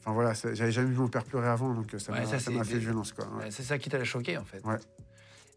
enfin 0.00 0.12
voilà, 0.12 0.32
j'avais 0.34 0.72
jamais 0.72 0.90
vu 0.90 0.96
mon 0.96 1.08
père 1.08 1.24
pleurer 1.24 1.48
avant, 1.48 1.74
donc 1.74 1.94
euh, 1.94 1.98
ça 2.00 2.12
Ouais, 2.12 2.20
m'a 2.20 2.64
fait 2.64 2.78
violence, 2.78 3.14
c'est 3.50 3.62
ça 3.62 3.78
qui 3.78 3.88
t'a 3.88 4.02
choqué 4.02 4.36
en 4.36 4.44
fait. 4.44 4.64
Ouais. 4.64 4.78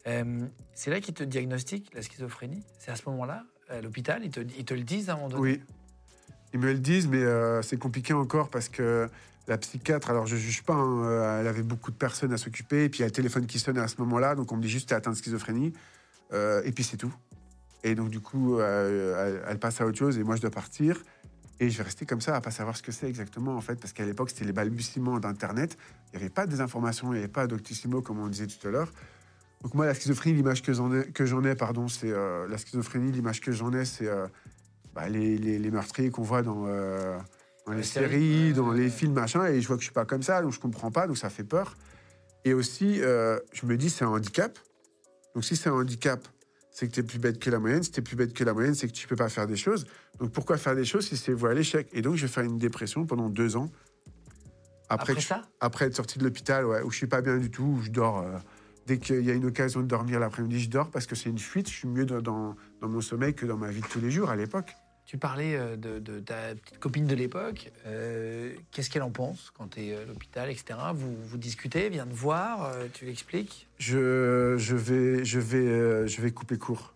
Euh, 0.07 0.45
c'est 0.73 0.91
là 0.91 1.01
qu'ils 1.01 1.13
te 1.13 1.23
diagnostiquent 1.23 1.91
la 1.93 2.01
schizophrénie? 2.01 2.63
C'est 2.77 2.91
à 2.91 2.95
ce 2.95 3.09
moment-là, 3.09 3.43
à 3.69 3.81
l'hôpital, 3.81 4.21
ils 4.23 4.31
te, 4.31 4.39
ils 4.39 4.65
te 4.65 4.73
le 4.73 4.83
disent 4.83 5.09
à 5.09 5.13
un 5.13 5.15
moment 5.15 5.29
donné? 5.29 5.41
Oui. 5.41 5.61
Ils 6.53 6.59
me 6.59 6.71
le 6.71 6.79
disent, 6.79 7.07
mais 7.07 7.23
euh, 7.23 7.61
c'est 7.61 7.77
compliqué 7.77 8.13
encore 8.13 8.49
parce 8.49 8.69
que 8.69 9.07
la 9.47 9.57
psychiatre, 9.57 10.09
alors 10.09 10.27
je 10.27 10.35
juge 10.35 10.63
pas, 10.63 10.73
hein, 10.73 11.03
euh, 11.03 11.41
elle 11.41 11.47
avait 11.47 11.63
beaucoup 11.63 11.91
de 11.91 11.95
personnes 11.95 12.33
à 12.33 12.37
s'occuper, 12.37 12.85
et 12.85 12.89
puis 12.89 12.99
il 12.99 13.01
y 13.01 13.03
a 13.03 13.07
le 13.07 13.11
téléphone 13.11 13.45
qui 13.45 13.59
sonne 13.59 13.77
à 13.77 13.87
ce 13.87 13.95
moment-là, 13.99 14.35
donc 14.35 14.51
on 14.51 14.57
me 14.57 14.61
dit 14.61 14.69
juste 14.69 14.89
t'es 14.89 14.95
atteint 14.95 15.11
de 15.11 15.15
schizophrénie, 15.15 15.73
euh, 16.33 16.61
et 16.65 16.71
puis 16.71 16.83
c'est 16.83 16.97
tout. 16.97 17.13
Et 17.83 17.95
donc 17.95 18.09
du 18.09 18.19
coup, 18.19 18.59
elle, 18.59 19.59
passe 19.59 19.79
à 19.81 19.85
autre 19.85 19.97
chose, 19.97 20.17
et 20.17 20.23
moi 20.23 20.35
je 20.35 20.41
dois 20.41 20.51
partir, 20.51 21.01
et 21.59 21.69
je 21.69 21.77
vais 21.77 21.83
rester 21.83 22.05
comme 22.05 22.21
ça 22.21 22.35
à 22.35 22.41
pas 22.41 22.51
savoir 22.51 22.75
ce 22.75 22.83
que 22.83 22.91
c'est 22.91 23.07
exactement 23.07 23.55
en 23.55 23.61
fait, 23.61 23.75
parce 23.79 23.93
qu'à 23.93 24.05
l'époque 24.05 24.29
c'était 24.31 24.45
les 24.45 24.53
balbutiements 24.53 25.19
d'Internet, 25.19 25.77
il 26.07 26.17
n'y 26.17 26.23
avait 26.23 26.33
pas 26.33 26.45
des 26.45 26.61
informations, 26.61 27.13
il 27.13 27.17
n'y 27.17 27.19
avait 27.19 27.27
pas 27.27 27.47
d'Octissimo 27.47 28.01
comme 28.01 28.19
on 28.19 28.27
disait 28.27 28.47
tout 28.47 28.67
à 28.67 28.71
l'heure. 28.71 28.91
Donc 29.61 29.73
moi 29.73 29.85
la 29.85 29.93
schizophrénie, 29.93 30.35
l'image 30.35 30.61
que 30.61 30.73
j'en 30.73 30.93
ai, 30.93 31.05
que 31.05 31.25
j'en 31.25 31.43
ai, 31.43 31.55
pardon, 31.55 31.87
c'est 31.87 32.11
la 32.11 32.57
schizophrénie, 32.57 33.11
l'image 33.11 33.39
que 33.39 33.51
j'en 33.51 33.73
ai, 33.73 33.85
c'est 33.85 34.09
bah, 34.99 35.07
les, 35.09 35.37
les- 35.37 35.59
les 35.59 35.71
meurtriers 35.71 36.09
qu'on 36.11 36.23
voit 36.23 36.41
dans, 36.41 36.65
euh, 36.67 37.17
dans 37.65 37.71
les 37.71 37.83
séries. 37.83 38.51
dans 38.53 38.69
Ouais, 38.69 38.77
les 38.77 38.89
films, 38.89 39.13
machin, 39.13 39.45
et 39.45 39.61
je 39.61 39.67
vois 39.67 39.77
que 39.77 39.81
je 39.81 39.85
suis 39.85 39.93
pas 39.93 40.05
comme 40.05 40.23
ça, 40.23 40.41
donc 40.41 40.51
je 40.51 40.59
comprends 40.59 40.91
pas, 40.91 41.07
donc 41.07 41.17
ça 41.17 41.29
fait 41.29 41.45
peur. 41.45 41.77
Et 42.43 42.53
aussi, 42.53 43.01
euh, 43.01 43.39
je 43.53 43.65
me 43.65 43.77
dis 43.77 43.89
c'est 43.89 44.03
un 44.03 44.09
handicap. 44.09 44.59
Donc 45.35 45.45
si 45.45 45.55
c'est 45.55 45.69
un 45.69 45.73
handicap, 45.73 46.27
c'est 46.71 46.87
que 46.87 46.91
tu 46.93 46.99
es 46.99 47.03
plus 47.03 47.19
bête 47.19 47.39
que 47.39 47.49
la 47.49 47.59
moyenne. 47.59 47.83
Si 47.83 47.91
tu 47.91 47.99
es 47.99 48.03
plus 48.03 48.15
bête 48.17 48.33
que 48.33 48.43
la 48.43 48.53
moyenne, 48.53 48.75
c'est 48.75 48.87
que 48.87 48.93
tu 48.93 49.07
peux 49.07 49.15
pas 49.15 49.29
faire 49.29 49.47
des 49.47 49.55
choses. 49.55 49.85
Donc 50.19 50.31
pourquoi 50.31 50.57
faire 50.57 50.75
des 50.75 50.85
choses 50.85 51.07
si 51.07 51.15
c'est 51.15 51.31
voué 51.33 51.51
à 51.51 51.53
l'échec? 51.53 51.87
Et 51.93 52.01
donc 52.01 52.15
je 52.15 52.23
vais 52.23 52.31
faire 52.31 52.43
une 52.43 52.57
dépression 52.57 53.05
pendant 53.05 53.29
deux 53.29 53.55
ans. 53.55 53.69
Après 54.89 55.19
ça? 55.21 55.43
Après 55.61 55.85
être 55.85 55.95
sorti 55.95 56.19
de 56.19 56.23
l'hôpital, 56.25 56.65
ouais, 56.65 56.81
où 56.81 56.91
je 56.91 56.97
suis 56.97 57.07
pas 57.07 57.21
bien 57.21 57.37
du 57.37 57.49
tout, 57.51 57.63
où 57.63 57.81
je 57.81 57.91
dors. 57.91 58.19
euh, 58.19 58.37
dès 58.87 58.97
qu'il 58.97 59.23
y 59.23 59.29
a 59.29 59.33
une 59.35 59.45
occasion 59.45 59.81
de 59.81 59.85
dormir 59.87 60.19
l'après-midi, 60.19 60.59
je 60.61 60.69
dors 60.69 60.89
parce 60.89 61.05
que 61.05 61.15
c'est 61.15 61.29
une 61.29 61.37
fuite. 61.37 61.69
Je 61.69 61.75
suis 61.75 61.87
mieux 61.87 62.05
dans, 62.05 62.21
dans, 62.21 62.55
dans 62.81 62.89
mon 62.89 63.01
sommeil 63.01 63.35
que 63.35 63.45
dans 63.45 63.57
ma 63.57 63.69
vie 63.69 63.81
de 63.81 63.87
tous 63.87 63.99
les 64.01 64.09
jours 64.09 64.29
à 64.31 64.35
l'époque. 64.35 64.73
Tu 65.09 65.17
parlais 65.17 65.55
euh, 65.55 65.75
de, 65.75 65.97
de 65.97 66.19
ta 66.19 66.53
petite 66.53 66.77
copine 66.77 67.07
de 67.07 67.15
l'époque. 67.15 67.71
Euh, 67.87 68.53
Qu'est-ce 68.69 68.91
qu'elle 68.91 69.01
en 69.01 69.09
pense 69.09 69.49
quand 69.57 69.69
tu 69.69 69.81
es 69.81 69.95
à 69.95 70.05
l'hôpital, 70.05 70.51
etc. 70.51 70.77
Vous, 70.93 71.15
vous 71.25 71.37
discutez, 71.39 71.89
vient 71.89 72.05
te 72.05 72.13
voir, 72.13 72.65
euh, 72.65 72.85
tu 72.93 73.05
l'expliques? 73.05 73.67
Je, 73.79 74.53
je, 74.59 74.75
vais, 74.75 75.25
je, 75.25 75.39
vais, 75.39 75.57
euh, 75.57 76.05
je 76.05 76.21
vais 76.21 76.29
couper 76.29 76.59
court, 76.59 76.93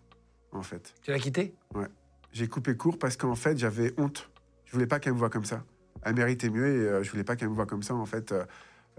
en 0.52 0.62
fait. 0.62 0.94
Tu 1.02 1.10
l'as 1.10 1.18
quitté 1.18 1.54
J'ai 2.30 2.46
coupé 2.46 2.76
court 2.76 3.00
parce 3.00 3.16
qu'en 3.16 3.34
fait, 3.34 3.58
j'avais 3.58 3.92
honte. 3.98 4.30
Je 4.64 4.70
voulais 4.74 4.86
pas 4.86 5.00
qu'elle 5.00 5.14
me 5.14 5.18
voie 5.18 5.28
comme 5.28 5.44
ça. 5.44 5.64
Elle 6.04 6.14
méritait 6.14 6.50
mieux 6.50 6.68
et 6.68 6.88
euh, 6.88 7.02
je 7.02 7.10
voulais 7.10 7.24
pas 7.24 7.34
qu'elle 7.34 7.48
me 7.48 7.54
voie 7.56 7.66
comme 7.66 7.82
ça, 7.82 7.96
en 7.96 8.06
fait. 8.06 8.30
Euh, 8.30 8.44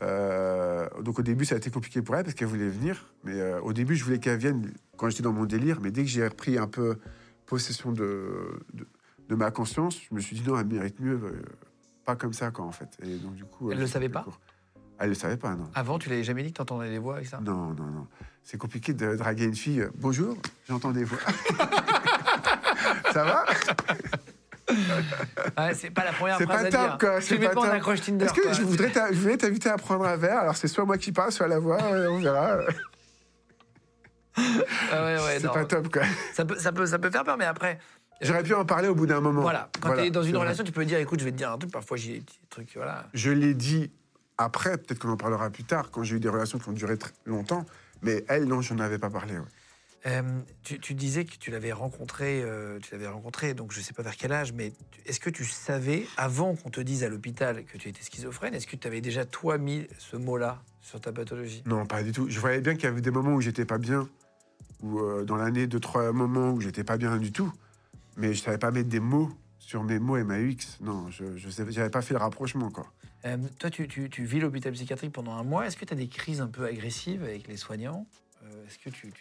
euh, 0.02 0.90
donc 1.04 1.20
au 1.20 1.22
début, 1.24 1.46
ça 1.46 1.56
a 1.56 1.58
été 1.58 1.70
compliqué 1.70 2.02
pour 2.02 2.18
elle 2.18 2.26
parce 2.26 2.36
qu'elle 2.36 2.50
voulait 2.50 2.68
venir. 2.68 3.14
Mais 3.24 3.40
euh, 3.40 3.62
au 3.62 3.72
début, 3.72 3.96
je 3.96 4.04
voulais 4.04 4.20
qu'elle 4.20 4.40
vienne 4.40 4.74
quand 4.98 5.10
j'étais 5.10 5.24
dans 5.24 5.32
mon 5.32 5.46
délire. 5.46 5.80
Mais 5.80 5.92
dès 5.92 6.04
que 6.04 6.10
j'ai 6.10 6.28
repris 6.28 6.58
un 6.58 6.68
peu 6.68 6.98
possession 7.46 7.92
de, 7.92 8.60
de, 8.74 8.86
de 9.30 9.36
ma 9.36 9.52
conscience, 9.52 10.00
je 10.10 10.16
me 10.16 10.20
suis 10.20 10.36
dit 10.36 10.48
non, 10.48 10.60
elle 10.60 10.68
mérite 10.68 11.00
mieux. 11.00 11.20
euh, 11.24 11.42
pas 12.06 12.16
comme 12.16 12.34
ça, 12.34 12.52
quoi, 12.52 12.66
en 12.66 12.72
fait. 12.72 12.90
Et 13.04 13.16
donc, 13.18 13.34
du 13.34 13.46
coup, 13.46 13.72
Elle 13.72 13.78
euh, 13.80 13.82
le 13.82 13.88
savait 13.88 14.10
pas. 14.10 14.26
Elle 15.00 15.10
le 15.10 15.16
savait 15.16 15.38
pas, 15.38 15.56
non. 15.56 15.70
Avant, 15.74 15.98
tu 16.00 16.08
l'avais 16.10 16.24
jamais 16.24 16.44
dit 16.44 16.52
que 16.52 16.56
tu 16.58 16.62
entendais 16.62 16.90
les 16.90 17.00
voix 17.00 17.16
avec 17.16 17.28
ça? 17.28 17.40
Non, 17.42 17.74
non, 17.74 17.86
non. 17.86 18.08
C'est 18.44 18.58
compliqué 18.58 18.94
de 18.94 19.16
draguer 19.16 19.46
une 19.46 19.56
fille. 19.56 19.82
euh, 19.82 19.90
Bonjour, 19.96 20.38
j'entends 20.70 20.92
des 20.92 21.04
voix. 21.04 21.18
ça 23.12 23.24
va? 23.24 23.46
Ouais, 25.58 25.74
C'est 25.76 25.92
pas 25.92 26.04
la 26.04 26.12
première 26.12 26.38
C'est 26.40 26.46
phrase 26.46 26.64
pas 26.64 26.88
top, 26.90 27.00
quoi. 27.00 27.20
Tu 27.20 27.28
c'est 27.28 27.38
pas 27.38 27.50
pas 27.50 27.80
top. 27.80 27.96
Tinder. 28.04 28.26
Est-ce 28.26 28.34
que 28.34 28.42
quoi. 28.42 28.52
je 28.54 28.64
voudrais 28.64 28.92
t'a- 28.92 29.12
je 29.12 29.20
voulais 29.20 29.38
t'inviter 29.38 29.70
à 29.70 29.78
prendre 29.78 30.06
un 30.06 30.18
verre? 30.18 30.40
Alors 30.40 30.56
c'est 30.58 30.68
soit 30.68 30.86
moi 30.86 30.98
qui 30.98 31.12
parle, 31.12 31.32
soit 31.32 31.48
la 31.48 31.60
voix, 31.60 31.78
on 31.84 32.20
verra. 32.20 32.58
Ah 34.36 34.42
ouais, 35.06 35.16
ouais, 35.24 35.38
c'est 35.40 35.44
non. 35.46 35.54
pas 35.54 35.66
top, 35.66 35.90
quoi. 35.94 36.02
Ça 36.34 36.46
peut, 36.46 36.58
ça, 36.58 36.72
peut, 36.72 36.86
ça 36.88 36.98
peut 36.98 37.12
faire 37.12 37.24
peur, 37.24 37.38
mais 37.38 37.46
après, 37.46 37.80
J'aurais 38.22 38.44
pu 38.44 38.54
en 38.54 38.66
parler 38.66 38.88
au 38.88 38.96
bout 38.96 39.06
d'un 39.06 39.20
moment. 39.22 39.42
voilà, 39.42 39.70
quand 39.82 39.88
Voilà, 39.88 40.04
tu 40.04 40.08
es 40.08 40.12
dans 40.12 40.24
une 40.24 40.32
vrai. 40.36 40.42
relation, 40.42 40.64
tu 40.64 40.72
peux 40.72 40.86
dire 40.86 41.00
écoute, 41.00 41.20
je 41.20 41.26
vais 41.26 41.32
te 41.32 41.38
dire 41.38 41.52
un 41.52 41.58
truc, 41.58 41.72
parfois 41.72 41.98
j'ai 41.98 42.20
des 42.20 42.26
trucs, 42.50 42.74
voilà. 42.76 43.08
Je 43.14 43.30
l'ai 43.32 43.54
dit 43.54 43.92
après, 44.38 44.78
peut-être 44.78 45.00
qu'on 45.00 45.10
en 45.10 45.18
parlera 45.18 45.50
plus 45.50 45.64
tard, 45.64 45.92
quand 45.92 46.04
j'ai 46.04 46.16
eu 46.16 46.20
des 46.20 46.30
relations 46.30 46.60
qui 46.60 46.70
ont 46.70 46.74
duré 46.74 46.98
très 46.98 47.12
longtemps. 47.26 47.66
Mais 48.02 48.24
elle, 48.28 48.46
non, 48.46 48.62
je 48.62 48.74
n'en 48.74 48.84
avais 48.84 49.00
pas 49.00 49.10
parlé. 49.10 49.34
ouais. 49.38 49.46
Euh, 50.08 50.22
tu, 50.62 50.80
tu 50.80 50.94
disais 50.94 51.26
que 51.26 51.36
tu 51.40 51.50
l'avais 51.50 51.72
rencontré, 51.72 52.42
euh, 52.44 52.78
tu 52.80 52.92
l'avais 52.92 53.08
rencontré, 53.08 53.56
donc 53.56 53.72
je 53.72 53.82
sais 53.82 53.94
pas 53.94 54.04
vers 54.04 54.16
quel 54.16 54.32
âge, 54.34 54.54
mais 54.54 54.72
est-ce 55.08 55.20
que 55.20 55.32
tu 55.32 55.44
savais, 55.46 56.06
avant 56.16 56.56
qu'on 56.56 56.70
te 56.70 56.80
dise 56.80 57.04
à 57.04 57.10
l'hôpital 57.10 57.66
que 57.66 57.78
tu 57.80 57.90
étais 57.90 58.04
schizophrène, 58.04 58.54
est-ce 58.54 58.68
que 58.68 58.76
tu 58.76 58.86
avais 58.88 59.02
déjà 59.02 59.26
toi 59.26 59.58
mis 59.58 59.88
ce 59.98 60.16
mot-là 60.16 60.62
sur 60.80 61.02
ta 61.02 61.12
pathologie? 61.12 61.64
Non, 61.66 61.88
pas 61.88 62.04
du 62.04 62.12
tout. 62.12 62.28
Je 62.30 62.40
voyais 62.40 62.62
bien 62.62 62.76
qu'il 62.76 62.84
y 62.84 62.88
avait 62.88 63.02
des 63.02 63.10
moments 63.10 63.34
où 63.34 63.42
j'étais 63.42 63.66
pas 63.66 63.80
bien, 63.80 64.08
ou 64.84 65.00
euh, 65.00 65.24
dans 65.24 65.38
l'année, 65.38 65.66
deux, 65.66 65.80
trois 65.80 66.12
moments 66.12 66.52
où 66.52 66.62
j'étais 66.62 66.84
pas 66.84 66.98
bien 66.98 67.18
du 67.18 67.32
tout. 67.32 67.52
Mais 68.18 68.34
je 68.34 68.42
savais 68.42 68.58
pas 68.58 68.72
mettre 68.72 68.90
des 68.90 69.00
mots 69.00 69.30
sur 69.60 69.84
mes 69.84 70.00
mots 70.00 70.18
MAUX. 70.24 70.78
Non, 70.82 71.10
je 71.10 71.26
n'avais 71.62 71.90
pas 71.90 72.02
fait 72.02 72.14
le 72.14 72.20
rapprochement, 72.20 72.70
quoi. 72.72 72.92
Euh, 73.26 73.38
Toi, 73.60 73.70
tu, 73.70 73.88
tu- 73.88 74.10
tu 74.10 74.24
vis 74.24 74.40
l'hôpital 74.40 74.72
psychiatrique 74.74 75.12
pendant 75.12 75.34
un 75.34 75.44
mois. 75.44 75.66
Est-ce 75.66 75.78
que 75.78 75.86
tu 75.86 75.94
as 75.94 75.98
des 75.98 76.08
crises 76.08 76.42
un 76.42 76.48
peu 76.48 76.66
agressives 76.66 77.24
avec 77.24 77.48
les 77.48 77.58
soignants? 77.58 78.06
Euh, 78.44 78.66
Est-ce 78.68 78.78
que 78.78 78.90
tu, 78.90 79.12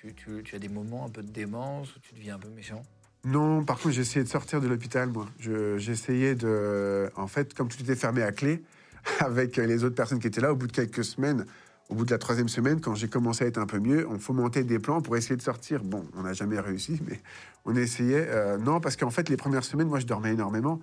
tu- 0.45 0.55
as 0.55 0.59
des 0.59 0.69
moments 0.69 1.07
un 1.07 1.09
peu 1.09 1.23
de 1.23 1.31
démence 1.31 1.95
où 1.97 1.99
tu 2.01 2.15
deviens 2.15 2.35
un 2.37 2.39
peu 2.39 2.49
méchant? 2.51 2.83
Non, 3.25 3.65
par 3.65 3.79
contre, 3.79 3.99
essayé 3.99 4.23
de 4.23 4.29
sortir 4.29 4.61
de 4.61 4.69
l'hôpital, 4.69 5.09
moi. 5.09 5.27
Je- 5.41 5.79
J'ai 5.79 5.93
essayé 5.93 6.35
de. 6.35 7.11
En 7.17 7.27
fait, 7.27 7.55
comme 7.55 7.69
tout 7.69 7.81
était 7.81 7.97
fermé 7.97 8.23
à 8.23 8.33
clé, 8.33 8.63
avec 9.21 9.57
les 9.57 9.83
autres 9.85 9.95
personnes 9.95 10.19
qui 10.19 10.27
étaient 10.27 10.43
là, 10.43 10.53
au 10.53 10.57
bout 10.57 10.67
de 10.67 10.73
quelques 10.73 11.05
semaines, 11.05 11.47
au 11.91 11.95
bout 11.95 12.05
de 12.05 12.11
la 12.11 12.19
troisième 12.19 12.49
semaine, 12.49 12.81
quand 12.81 12.95
j'ai 12.95 13.09
commencé 13.09 13.45
à 13.45 13.47
être 13.47 13.59
un 13.59 13.67
peu 13.67 13.79
mieux, 13.79 14.07
on 14.09 14.19
fomentait 14.19 14.65
des 14.65 14.79
plans 14.79 15.01
pour 15.03 15.17
essayer 15.17 15.37
de 15.37 15.43
sortir. 15.43 15.83
Bon, 15.85 16.05
on 16.17 16.23
n'a 16.23 16.33
jamais 16.33 16.59
réussi, 16.59 17.01
mais 17.09 17.21
on 17.65 17.77
essayait. 17.77 18.27
Euh, 18.29 18.57
non, 18.59 18.81
parce 18.81 18.97
qu'en 18.97 19.11
fait, 19.11 19.29
les 19.29 19.37
premières 19.37 19.65
semaines, 19.65 19.89
moi, 19.89 20.01
je 20.01 20.07
dormais 20.07 20.33
énormément. 20.33 20.81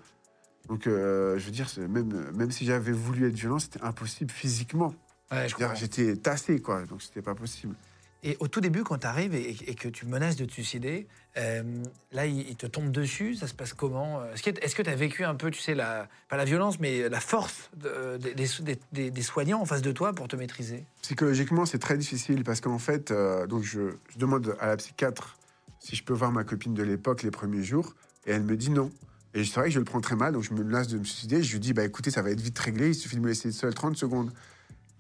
Donc, 0.68 0.86
euh, 0.86 1.38
je 1.40 1.46
veux 1.46 1.52
dire, 1.52 1.68
même, 1.90 2.32
même 2.34 2.52
si 2.52 2.66
j'avais 2.66 2.92
voulu 2.92 3.28
être 3.28 3.34
violent, 3.34 3.60
c'était 3.60 3.82
impossible 3.82 4.32
physiquement. 4.32 4.94
Ouais, 5.32 5.48
J'étais 5.76 6.16
tassé, 6.18 6.62
quoi, 6.62 6.84
donc 6.84 7.02
c'était 7.02 7.22
pas 7.22 7.36
possible. 7.36 7.76
Et 8.24 8.38
au 8.40 8.48
tout 8.48 8.62
début, 8.62 8.84
quand 8.84 9.00
tu 9.00 9.08
arrives 9.08 9.34
et, 9.34 9.56
que 9.74 9.88
tu 9.88 10.06
menaces 10.06 10.36
de 10.36 10.46
te 10.46 10.52
suicider, 10.52 11.08
euh, 11.38 11.64
là, 12.12 12.28
il, 12.28 12.56
te 12.56 12.68
tombe 12.68 12.92
dessus. 12.92 13.34
Ça 13.36 13.48
se 13.48 13.54
passe 13.54 13.74
comment 13.74 14.22
Est-ce 14.26 14.76
que 14.76 14.82
tu 14.84 14.90
as 14.90 14.96
vécu 14.96 15.24
un 15.24 15.34
peu, 15.34 15.50
tu 15.50 15.60
sais, 15.60 15.74
pas 15.76 16.38
la 16.38 16.46
violence, 16.46 16.80
mais 16.80 17.10
la 17.10 17.20
force 17.20 17.72
de- 17.76 18.18
des- 18.18 19.22
soignants 19.22 19.62
en 19.62 19.66
face 19.66 19.82
de 19.82 19.92
toi 19.92 20.14
pour 20.14 20.28
te 20.28 20.36
maîtriser? 20.36 20.84
Psychologiquement, 21.02 21.66
c'est 21.66 21.80
très 21.80 21.98
difficile 21.98 22.44
parce 22.44 22.62
qu'en 22.62 22.78
fait, 22.78 23.10
euh, 23.10 23.48
donc 23.48 23.64
je, 23.64 23.96
je 24.10 24.18
demande 24.20 24.56
à 24.60 24.68
la 24.68 24.78
psychiatre 24.78 25.38
si 25.80 25.96
je 25.96 26.04
peux 26.04 26.14
voir 26.14 26.32
ma 26.32 26.44
copine 26.44 26.76
de 26.76 26.84
l'époque 26.84 27.24
les 27.24 27.32
premiers 27.32 27.64
jours 27.64 27.96
et 28.28 28.32
elle 28.32 28.44
me 28.44 28.56
dit 28.56 28.70
non. 28.70 28.92
Et 29.34 29.46
c'est 29.46 29.60
vrai 29.60 29.70
que 29.70 29.74
je 29.74 29.80
le 29.80 29.86
prends 29.86 30.02
très 30.02 30.16
mal, 30.16 30.34
donc 30.34 30.44
je 30.44 30.54
me 30.54 30.64
menace 30.64 30.88
de 30.90 31.00
me 31.00 31.06
suicider. 31.06 31.42
Je 31.42 31.54
lui 31.54 31.60
dis, 31.60 31.74
bah 31.74 31.86
écoutez, 31.86 32.12
ça 32.12 32.22
va 32.22 32.30
être 32.30 32.42
vite 32.42 32.60
réglé, 32.60 32.90
il 32.90 32.96
suffit 32.96 33.16
de 33.16 33.22
me 33.22 33.30
laisser 33.30 33.52
seul 33.52 33.74
30 33.74 33.98
secondes. 33.98 34.32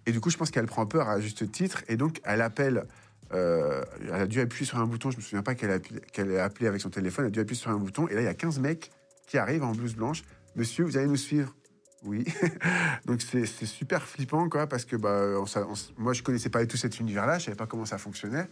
Et 0.07 0.11
du 0.11 0.19
coup, 0.19 0.31
je 0.31 0.37
pense 0.37 0.49
qu'elle 0.49 0.65
prend 0.65 0.87
peur 0.87 1.07
à 1.07 1.19
juste 1.19 1.51
titre 1.51 1.83
et 1.87 1.97
donc 1.97 2.19
elle 2.23 2.41
appelle. 2.41 2.85
Euh, 3.33 3.83
elle 4.01 4.13
a 4.13 4.27
dû 4.27 4.39
appuyer 4.41 4.65
sur 4.65 4.77
un 4.77 4.85
bouton, 4.85 5.11
je 5.11 5.17
me 5.17 5.21
souviens 5.21 5.43
pas 5.43 5.55
qu'elle 5.55 5.71
a, 5.71 6.43
appelé 6.43 6.67
avec 6.67 6.81
son 6.81 6.89
téléphone, 6.89 7.25
elle 7.25 7.29
a 7.29 7.31
dû 7.31 7.39
appuyer 7.39 7.59
sur 7.59 7.71
un 7.71 7.77
bouton 7.77 8.07
et 8.07 8.15
là, 8.15 8.21
il 8.21 8.25
y 8.25 8.27
a 8.27 8.33
15 8.33 8.59
mecs 8.59 8.91
qui 9.27 9.37
arrivent 9.37 9.63
en 9.63 9.71
blouse 9.71 9.95
blanche. 9.95 10.23
Monsieur, 10.55 10.83
vous 10.83 10.97
allez 10.97 11.07
nous 11.07 11.15
suivre 11.17 11.55
oui. 12.03 12.25
Donc 13.05 13.21
c'est 13.21 13.45
super 13.45 14.03
flippant, 14.03 14.49
quoi, 14.49 14.67
parce 14.67 14.85
que 14.85 14.95
bah, 14.95 15.21
on 15.37 15.45
on 15.61 15.73
moi, 15.97 16.13
je 16.13 16.23
connaissais 16.23 16.49
pas 16.49 16.61
du 16.61 16.67
tout 16.67 16.77
cet 16.77 16.99
univers-là, 16.99 17.37
je 17.37 17.45
savais 17.45 17.57
pas 17.57 17.67
comment 17.67 17.85
ça 17.85 17.97
fonctionnait. 17.97 18.47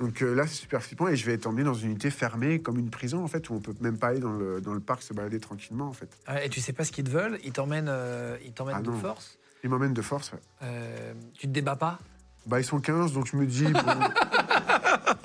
Donc 0.00 0.22
euh, 0.22 0.34
là, 0.34 0.46
c'est 0.46 0.54
super 0.54 0.82
flippant 0.82 1.08
et 1.08 1.16
je 1.16 1.24
vais 1.24 1.34
être 1.34 1.46
emmené 1.46 1.62
dans 1.62 1.74
une 1.74 1.90
unité 1.90 2.10
fermée, 2.10 2.60
comme 2.60 2.78
une 2.78 2.90
prison, 2.90 3.22
en 3.22 3.28
fait, 3.28 3.48
où 3.48 3.54
on 3.54 3.60
peut 3.60 3.74
même 3.80 3.98
pas 3.98 4.08
aller 4.08 4.20
dans 4.20 4.32
le, 4.32 4.60
dans 4.60 4.74
le 4.74 4.80
parc 4.80 5.02
se 5.02 5.12
balader 5.12 5.38
tranquillement, 5.38 5.86
en 5.86 5.92
fait. 5.92 6.16
Ouais, 6.28 6.46
Et 6.46 6.50
tu 6.50 6.60
sais 6.60 6.72
pas 6.72 6.84
ce 6.84 6.92
qu'ils 6.92 7.04
te 7.04 7.10
veulent? 7.10 7.38
Ils 7.44 7.52
t'emmènent 7.52 7.88
euh, 7.88 8.36
ils 8.44 8.52
t'emmènent 8.52 8.76
Ah 8.78 8.82
de 8.82 8.90
force? 8.90 9.38
Ils 9.62 9.70
m'emmènent 9.70 9.94
de 9.94 10.02
force, 10.02 10.32
ouais. 10.32 10.40
Euh, 10.62 11.14
Tu 11.34 11.46
te 11.46 11.52
débats 11.52 11.76
pas? 11.76 11.98
Bah, 12.46 12.60
ils 12.60 12.64
sont 12.64 12.80
15, 12.80 13.12
donc 13.12 13.26
je 13.26 13.36
me 13.36 13.46
dis, 13.46 13.64
bon, 13.64 13.80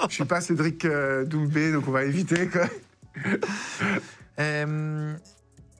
je 0.07 0.13
suis 0.13 0.25
pas 0.25 0.41
Cédric 0.41 0.85
euh, 0.85 1.25
Doumbé, 1.25 1.71
donc 1.71 1.87
on 1.87 1.91
va 1.91 2.03
éviter, 2.05 2.47
quoi. 2.47 2.67
Euh, 4.39 5.15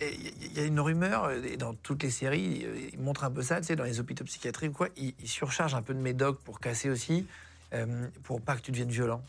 Il 0.02 0.54
y 0.54 0.60
a 0.60 0.66
une 0.66 0.80
rumeur, 0.80 1.26
euh, 1.26 1.42
et 1.44 1.56
dans 1.58 1.74
toutes 1.74 2.04
les 2.04 2.10
séries, 2.10 2.64
euh, 2.66 2.90
ils 2.94 3.00
montrent 3.00 3.24
un 3.24 3.32
peu 3.32 3.42
ça, 3.42 3.62
tu 3.62 3.68
sais, 3.68 3.76
dans 3.76 3.86
les 3.86 4.00
hôpitaux 4.00 4.26
psychiatriques 4.26 4.74
quoi, 4.74 4.90
ils, 4.98 5.14
ils 5.20 5.30
surchargent 5.30 5.76
un 5.76 5.82
peu 5.82 5.94
de 5.94 6.00
médoc 6.00 6.40
pour 6.44 6.60
casser 6.60 6.90
aussi, 6.90 7.26
euh, 7.74 8.08
pour 8.24 8.42
pas 8.42 8.56
que 8.56 8.62
tu 8.62 8.72
deviennes 8.72 8.90
violent. 8.90 9.24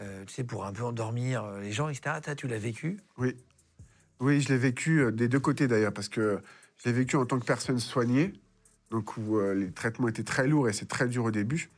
Euh, 0.00 0.24
tu 0.26 0.34
sais, 0.34 0.44
pour 0.44 0.64
un 0.64 0.72
peu 0.72 0.84
endormir 0.84 1.42
euh, 1.44 1.60
les 1.60 1.72
gens, 1.72 1.88
etc. 1.88 2.20
Tu 2.36 2.46
l'as 2.46 2.58
vécu? 2.58 2.98
Oui. 3.16 3.34
Oui, 4.20 4.40
je 4.40 4.48
l'ai 4.50 4.58
vécu 4.58 5.00
euh, 5.00 5.10
des 5.10 5.28
deux 5.28 5.40
côtés 5.40 5.66
d'ailleurs, 5.66 5.92
parce 5.92 6.08
que 6.08 6.40
je 6.76 6.88
l'ai 6.88 6.94
vécu 6.94 7.16
en 7.16 7.26
tant 7.26 7.38
que 7.38 7.44
personne 7.44 7.78
soignée, 7.80 8.32
donc 8.90 9.16
où 9.16 9.38
euh, 9.38 9.54
les 9.54 9.70
traitements 9.70 10.08
étaient 10.08 10.22
très 10.24 10.46
lourds 10.46 10.68
et 10.68 10.72
c'est 10.72 10.88
très 10.88 11.08
dur 11.08 11.24
au 11.24 11.30
début. 11.30 11.70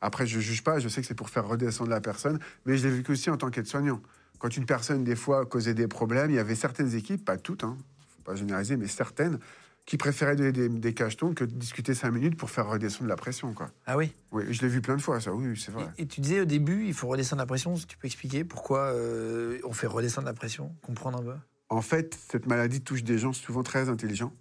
Après, 0.00 0.26
je 0.26 0.38
juge 0.40 0.62
pas, 0.62 0.78
je 0.78 0.88
sais 0.88 1.00
que 1.00 1.06
c'est 1.06 1.14
pour 1.14 1.30
faire 1.30 1.46
redescendre 1.48 1.90
la 1.90 2.00
personne, 2.00 2.38
mais 2.64 2.76
je 2.76 2.86
l'ai 2.86 2.94
vécu 2.94 3.12
aussi 3.12 3.30
en 3.30 3.36
tant 3.36 3.50
qu'aide-soignant. 3.50 4.00
Quand 4.38 4.54
une 4.56 4.66
personne, 4.66 5.04
des 5.04 5.16
fois, 5.16 5.46
causait 5.46 5.74
des 5.74 5.88
problèmes, 5.88 6.30
il 6.30 6.36
y 6.36 6.38
avait 6.38 6.54
certaines 6.54 6.94
équipes, 6.94 7.24
pas 7.24 7.38
toutes, 7.38 7.64
hein, 7.64 7.76
faut 8.16 8.22
pas 8.22 8.34
généraliser, 8.36 8.76
mais 8.76 8.86
certaines, 8.86 9.38
qui 9.86 9.96
préféraient 9.96 10.36
donner 10.36 10.52
des, 10.52 10.68
des 10.68 10.92
cachetons 10.92 11.32
que 11.32 11.44
de 11.44 11.52
discuter 11.52 11.94
cinq 11.94 12.10
minutes 12.10 12.36
pour 12.36 12.50
faire 12.50 12.68
redescendre 12.68 13.08
la 13.08 13.16
pression, 13.16 13.54
quoi. 13.54 13.70
Ah 13.86 13.96
oui? 13.96 14.14
Oui, 14.32 14.44
je 14.50 14.60
l'ai 14.60 14.68
vu 14.68 14.82
plein 14.82 14.96
de 14.96 15.00
fois, 15.00 15.20
ça, 15.20 15.32
oui, 15.32 15.58
c'est 15.58 15.72
vrai. 15.72 15.88
et, 15.96 16.02
et 16.02 16.06
tu 16.06 16.20
disais 16.20 16.40
au 16.40 16.44
début, 16.44 16.86
il 16.86 16.92
faut 16.92 17.06
redescendre 17.06 17.40
la 17.40 17.46
pression. 17.46 17.74
Tu 17.74 17.96
peux 17.96 18.06
expliquer 18.06 18.44
pourquoi 18.44 18.80
euh, 18.80 19.58
on 19.64 19.72
fait 19.72 19.86
redescendre 19.86 20.26
la 20.26 20.34
pression 20.34 20.74
Comprendre 20.82 21.18
un 21.20 21.22
peu? 21.22 21.34
En 21.68 21.80
fait, 21.82 22.18
cette 22.28 22.46
maladie 22.46 22.80
touche 22.80 23.02
des 23.02 23.18
gens 23.18 23.32
souvent 23.32 23.62
très 23.62 23.88
intelligents. 23.88 24.32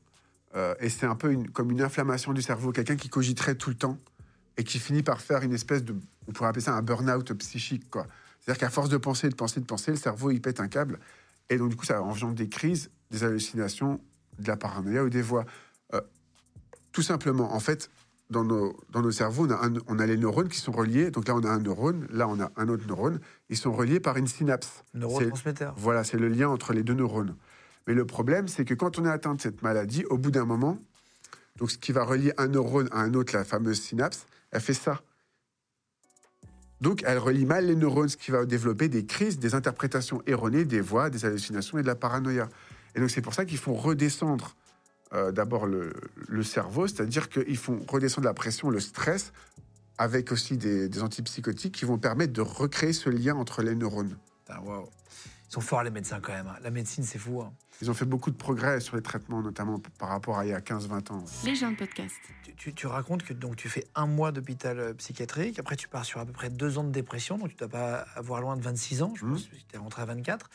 Euh, 0.56 0.74
et 0.80 0.89
c'est 0.89 1.06
un 1.06 1.16
peu 1.16 1.32
une- 1.32 1.49
comme 1.49 1.72
une 1.72 1.82
inflammation 1.82 2.32
du 2.34 2.41
cerveau, 2.41 2.72
quelqu'un 2.72 2.95
qui 2.95 3.10
cogiterait 3.10 3.56
tout 3.56 3.70
le 3.70 3.76
temps 3.76 3.97
et 4.58 4.64
qui 4.64 4.80
finit 4.80 5.03
par 5.03 5.20
faire 5.22 5.41
une 5.43 5.53
espèce 5.53 5.84
de, 5.84 5.95
on 6.28 6.32
pourrait 6.32 6.49
appeler 6.49 6.64
ça 6.64 6.74
un 6.76 6.82
burn-out 6.82 7.34
psychique, 7.34 7.89
quoi. 7.89 8.08
C'est-à-dire 8.39 8.60
qu'à 8.62 8.70
force 8.70 8.89
de 8.89 8.97
penser, 8.97 9.28
de 9.30 9.36
penser, 9.36 9.60
de 9.60 9.66
penser, 9.66 9.91
le 9.91 9.97
cerveau, 9.97 10.32
il 10.32 10.41
pète 10.41 10.60
un 10.60 10.68
câble. 10.68 10.99
Et 11.49 11.58
donc, 11.58 11.70
du 11.70 11.76
coup, 11.76 11.86
ça 11.86 12.01
engendre 12.01 12.36
des 12.36 12.47
crises, 12.47 12.89
des 13.12 13.24
hallucinations, 13.24 13.99
de 14.39 14.47
la 14.47 14.56
paranoïa 14.56 15.03
ou 15.03 15.10
des 15.10 15.22
voix. 15.22 15.45
Euh, 15.93 16.01
tout 16.91 17.01
simplement, 17.01 17.53
en 17.53 17.60
fait, 17.60 17.89
dans 18.30 18.43
nos, 18.43 18.76
dans 18.91 19.01
nos 19.01 19.12
cerveaux, 19.12 19.45
on 19.47 19.51
a, 19.51 19.66
un- 19.68 19.74
on 19.88 19.99
a 19.99 20.06
les 20.06 20.18
neurones 20.18 20.47
qui 20.49 20.60
sont 20.60 20.72
reliés. 20.72 21.12
Donc 21.12 21.28
là, 21.28 21.36
on 21.36 21.43
a 21.43 21.49
un 21.49 21.60
neurone, 21.60 22.08
là, 22.12 22.28
on 22.28 22.39
a 22.39 22.51
un 22.56 22.70
autre 22.70 22.88
neurone. 22.88 23.20
Ils 23.49 23.58
sont 23.58 23.72
reliés 23.74 23.99
par 23.99 24.18
une 24.18 24.28
synapse. 24.28 24.84
Neurotransmetteur. 24.93 25.74
voilà, 25.78 26.03
c'est 26.03 26.18
le 26.18 26.28
lien 26.30 26.49
entre 26.49 26.74
les 26.74 26.84
deux 26.84 26.93
neurones. 26.95 27.36
Mais 27.88 27.93
le 27.93 28.05
problème, 28.05 28.47
c'est 28.47 28.65
que 28.65 28.73
quand 28.73 28.99
on 28.99 29.05
est 29.05 29.09
atteint 29.09 29.36
de 29.36 29.41
cette 29.41 29.61
maladie, 29.61 30.05
au 30.05 30.17
bout 30.17 30.31
d'un 30.31 30.45
moment, 30.45 30.79
donc 31.57 31.71
ce 31.71 31.77
qui 31.77 31.91
va 31.91 32.03
relier 32.03 32.33
un 32.38 32.47
neurone 32.47 32.89
à 32.91 32.99
un 32.99 33.13
autre, 33.13 33.36
la 33.36 33.43
fameuse 33.43 33.81
synapse, 33.81 34.25
elle 34.51 34.61
fait 34.61 34.73
ça. 34.73 35.01
Donc 36.81 37.03
elle 37.05 37.17
relie 37.17 37.45
mal 37.45 37.67
les 37.67 37.75
neurones, 37.75 38.09
ce 38.09 38.17
qui 38.17 38.31
va 38.31 38.45
développer 38.45 38.89
des 38.89 39.05
crises, 39.05 39.39
des 39.39 39.55
interprétations 39.55 40.21
erronées, 40.27 40.65
des 40.65 40.81
voix, 40.81 41.09
des 41.09 41.25
hallucinations 41.25 41.77
et 41.77 41.81
de 41.81 41.88
la 41.88 41.95
paranoïa. 41.95 42.49
Et 42.95 42.99
donc 42.99 43.09
c'est 43.09 43.21
pour 43.21 43.33
ça 43.33 43.45
qu'il 43.45 43.57
faut 43.57 43.73
redescendre 43.73 44.55
euh, 45.13 45.31
d'abord 45.31 45.65
le, 45.65 45.93
cerveau, 46.43 46.88
c'est-à-dire 46.88 47.29
qu'ils 47.29 47.57
font 47.57 47.79
redescendre 47.88 48.25
la 48.25 48.33
pression, 48.33 48.69
le 48.69 48.79
stress, 48.79 49.31
avec 49.97 50.31
aussi 50.31 50.57
des, 50.57 51.01
antipsychotiques 51.01 51.73
qui 51.73 51.86
vont 51.86 51.97
permettre 51.97 52.33
de 52.33 52.41
recréer 52.41 52.91
ce 52.91 53.09
lien 53.09 53.36
entre 53.36 53.61
les 53.61 53.75
neurones. 53.75 54.17
Putain, 54.45 54.59
waouh. 54.61 54.89
Ils 55.49 55.53
sont 55.53 55.61
forts 55.61 55.83
les 55.83 55.91
médecins 55.91 56.19
quand 56.21 56.33
même. 56.33 56.47
hein. 56.47 56.55
La 56.61 56.71
médecine, 56.71 57.03
c'est 57.03 57.19
fou. 57.19 57.41
hein. 57.41 57.53
Ils 57.81 57.91
ont 57.91 57.93
fait 57.93 58.05
beaucoup 58.05 58.31
de 58.31 58.35
progrès 58.37 58.79
sur 58.79 58.95
les 58.95 59.01
traitements, 59.01 59.41
notamment 59.41 59.79
par 59.99 60.09
rapport 60.09 60.37
à 60.39 60.45
il 60.45 60.49
y 60.49 60.53
a 60.53 60.59
15-20 60.61 61.11
ans. 61.11 61.23
Les 61.45 61.55
gens 61.55 61.71
de 61.71 61.75
podcast. 61.77 62.15
Tu, 62.43 62.55
tu- 62.55 62.73
tu 62.73 62.87
racontes 62.87 63.23
que 63.23 63.33
donc 63.33 63.55
tu 63.57 63.67
fais 63.69 63.85
un 63.95 64.07
mois 64.07 64.31
d'hôpital 64.31 64.79
euh, 64.79 64.93
psychiatrique, 64.93 65.59
après 65.59 65.75
tu 65.75 65.87
pars 65.89 66.05
sur 66.05 66.19
à 66.21 66.25
peu 66.25 66.31
près 66.31 66.49
deux 66.49 66.77
ans 66.77 66.83
de 66.85 66.91
dépression, 66.91 67.37
donc 67.37 67.49
tu 67.49 67.55
dois 67.57 67.67
pas 67.67 68.05
avoir 68.15 68.39
loin 68.41 68.55
de 68.55 68.61
26 68.61 69.01
ans, 69.03 69.13
je 69.15 69.25
Mhm. 69.25 69.33
pense 69.33 69.43
que 69.43 69.55
tu 69.55 69.75
es 69.75 69.77
rentré 69.77 70.01
à 70.01 70.05
24. 70.05 70.49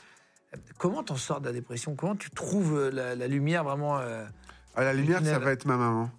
Euh, 0.55 0.57
Comment 0.79 1.03
t'en 1.03 1.17
sors 1.17 1.41
de 1.41 1.47
la 1.47 1.53
dépression? 1.53 1.95
Comment 1.95 2.17
tu 2.17 2.31
trouves 2.31 2.75
euh, 2.77 2.91
la, 2.91 3.15
la 3.15 3.29
lumière 3.29 3.65
vraiment 3.65 3.99
euh, 3.99 4.25
À 4.75 4.83
la 4.83 4.93
lumière, 4.95 5.23
ça 5.25 5.39
va 5.39 5.53
être 5.53 5.67
ma 5.67 5.77
maman. 5.77 6.11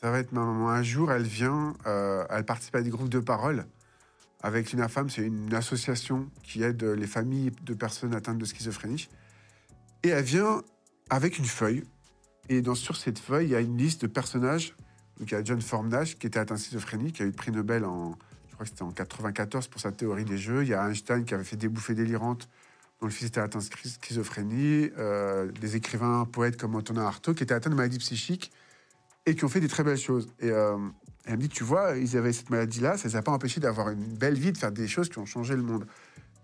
Ça 0.00 0.10
va 0.10 0.18
être 0.18 0.32
ma 0.32 0.40
maman. 0.42 0.70
Un 0.70 0.82
jour, 0.82 1.12
elle 1.12 1.24
vient, 1.24 1.74
euh, 1.86 2.24
elle 2.30 2.44
participe 2.46 2.74
à 2.76 2.80
des 2.82 2.88
groupes 2.90 3.10
de 3.10 3.20
parole 3.20 3.66
avec 4.42 4.72
l'UNAFAM. 4.72 5.10
C'est 5.10 5.22
une 5.22 5.52
association 5.54 6.30
qui 6.42 6.62
aide 6.62 6.82
les 6.82 7.06
familles 7.06 7.52
de 7.62 7.74
personnes 7.74 8.14
atteintes 8.14 8.38
de 8.38 8.44
schizophrénie. 8.44 9.08
Et 10.02 10.08
elle 10.08 10.24
vient 10.24 10.62
avec 11.10 11.38
une 11.38 11.44
feuille. 11.44 11.84
Et 12.48 12.62
sur 12.74 12.96
cette 12.96 13.18
feuille, 13.18 13.46
il 13.46 13.50
y 13.50 13.56
a 13.56 13.60
une 13.60 13.76
liste 13.76 14.02
de 14.02 14.06
personnages. 14.06 14.74
Donc, 15.18 15.30
il 15.30 15.34
y 15.34 15.36
a 15.36 15.44
John 15.44 15.60
Formnage, 15.60 16.18
qui 16.18 16.26
était 16.26 16.38
atteint 16.38 16.54
de 16.54 16.60
schizophrénie, 16.60 17.12
qui 17.12 17.22
a 17.22 17.26
eu 17.26 17.28
le 17.28 17.34
prix 17.34 17.52
Nobel 17.52 17.84
en, 17.84 18.16
je 18.48 18.54
crois 18.54 18.64
que 18.64 18.70
c'était 18.70 18.82
en 18.82 18.90
94 18.90 19.68
pour 19.68 19.80
sa 19.80 19.92
théorie 19.92 20.24
des 20.24 20.38
jeux. 20.38 20.62
Il 20.62 20.68
y 20.70 20.74
a 20.74 20.88
Einstein 20.88 21.24
qui 21.24 21.34
avait 21.34 21.44
fait 21.44 21.56
des 21.56 21.68
bouffées 21.68 21.94
délirantes, 21.94 22.48
dont 23.00 23.06
le 23.06 23.12
fils 23.12 23.28
était 23.28 23.40
atteint 23.40 23.58
de 23.58 23.64
schi- 23.64 23.98
schizophrénie. 24.02 24.90
Euh, 24.98 25.52
des 25.52 25.76
écrivains, 25.76 26.24
poètes 26.24 26.56
comme 26.56 26.74
Antonin 26.74 27.02
Artaud, 27.04 27.34
qui 27.34 27.42
étaient 27.42 27.54
atteints 27.54 27.70
de 27.70 27.74
maladie 27.76 27.98
psychique 27.98 28.50
et 29.26 29.34
qui 29.34 29.44
ont 29.44 29.48
fait 29.48 29.60
des 29.60 29.68
très 29.68 29.84
belles 29.84 29.98
choses. 29.98 30.28
Et 30.40 30.50
euh, 30.50 30.78
elle 31.26 31.36
me 31.36 31.42
dit, 31.42 31.48
tu 31.48 31.64
vois, 31.64 31.96
ils 31.96 32.16
avaient 32.16 32.32
cette 32.32 32.50
maladie-là, 32.50 32.96
ça 32.96 33.08
ne 33.08 33.12
les 33.12 33.16
a 33.16 33.22
pas 33.22 33.32
empêchés 33.32 33.60
d'avoir 33.60 33.90
une 33.90 34.04
belle 34.16 34.38
vie, 34.38 34.52
de 34.52 34.58
faire 34.58 34.72
des 34.72 34.88
choses 34.88 35.08
qui 35.08 35.18
ont 35.18 35.26
changé 35.26 35.54
le 35.54 35.62
monde. 35.62 35.86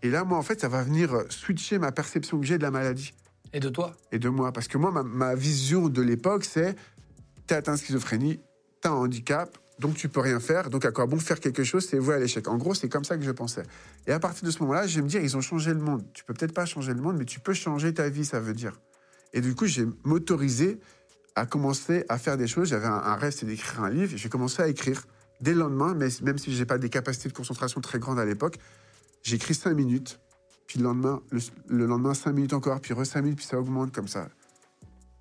Et 0.03 0.11
là, 0.11 0.25
moi, 0.25 0.39
en 0.39 0.43
fait, 0.43 0.61
ça 0.61 0.69
va 0.69 0.83
venir 0.83 1.15
euh, 1.15 1.25
switcher 1.31 1.79
ma 1.79 1.93
perception 1.93 2.39
que 2.39 2.47
j'ai 2.47 2.59
de 2.59 2.63
la 2.63 2.71
maladie 2.71 3.15
Et 3.53 3.61
de 3.61 3.69
toi? 3.69 3.97
Et 4.13 4.19
de 4.19 4.29
moi. 4.29 4.53
Parce 4.53 4.69
que 4.69 4.77
moi, 4.79 4.91
ma, 4.91 5.03
ma 5.03 5.35
vision 5.35 5.89
de 5.89 6.03
l'époque, 6.03 6.45
c'est 6.45 6.77
t'es 7.47 7.55
atteint 7.55 7.75
de 7.75 7.79
schizophrénie, 7.79 8.41
t'as 8.81 8.91
un 8.91 8.95
handicap, 8.95 9.57
donc 9.79 9.95
tu 9.95 10.09
peux 10.09 10.21
rien 10.21 10.41
faire. 10.41 10.71
Donc 10.71 10.85
à 10.85 10.93
quoi 10.93 11.07
bon 11.07 11.19
faire 11.19 11.41
quelque 11.41 11.65
chose, 11.65 11.87
c'est 11.87 11.99
voué 11.99 12.15
à 12.15 12.19
l'échec. 12.19 12.47
En 12.49 12.57
gros, 12.57 12.75
c'est 12.75 12.89
comme 12.89 13.05
ça 13.05 13.17
que 13.17 13.23
je 13.23 13.31
pensais. 13.31 13.63
Et 14.07 14.13
à 14.13 14.19
partir 14.19 14.45
de 14.45 14.51
ce 14.51 14.61
moment-là, 14.61 14.87
je 14.87 14.97
vais 14.97 15.03
me 15.03 15.09
dire, 15.09 15.23
ils 15.23 15.37
ont 15.37 15.41
changé 15.41 15.73
le 15.73 15.81
monde. 15.81 16.05
Tu 16.13 16.25
peux 16.25 16.35
peut-être 16.35 16.55
pas 16.55 16.67
changer 16.67 16.93
le 16.93 17.01
monde, 17.01 17.17
mais 17.17 17.25
tu 17.25 17.41
peux 17.41 17.55
changer 17.55 17.95
ta 17.95 18.09
vie, 18.09 18.25
ça 18.25 18.41
veut 18.41 18.55
dire. 18.55 18.81
Et 19.33 19.41
du 19.41 19.55
coup, 19.55 19.67
j'ai 19.67 19.87
m'autorisé 20.05 20.81
à 21.37 21.47
commencer 21.47 22.05
à 22.09 22.19
faire 22.19 22.37
des 22.37 22.49
choses. 22.49 22.69
J'avais 22.69 22.87
un, 22.87 22.95
un 22.95 23.15
rêve, 23.15 23.33
c'est 23.33 23.47
d'écrire 23.47 23.85
un 23.85 23.91
livre. 23.91 24.17
J'ai 24.17 24.29
commencé 24.29 24.63
à 24.63 24.69
écrire 24.69 25.05
dès 25.41 25.53
le 25.53 25.61
lendemain, 25.61 25.95
mais 25.95 26.09
même 26.23 26.39
si 26.39 26.55
j'ai 26.55 26.65
pas 26.67 26.79
des 26.79 26.89
capacités 26.89 27.29
de 27.29 27.35
concentration 27.35 27.81
très 27.81 27.99
grandes 27.99 28.19
à 28.19 28.25
l'époque, 28.25 28.59
écrit 29.31 29.55
cinq 29.55 29.75
minutes. 29.75 30.19
Puis 30.67 30.79
le 30.79 30.85
lendemain, 30.85 31.23
le, 31.31 31.41
le 31.69 31.87
lendemain, 31.87 32.15
cinq 32.15 32.33
minutes 32.33 32.53
encore, 32.53 32.81
puis 32.81 32.95
re 32.95 33.05
cinq 33.05 33.23
minutes, 33.23 33.39
puis 33.39 33.47
ça 33.47 33.59
augmente 33.59 33.93
comme 33.93 34.09
ça. 34.09 34.29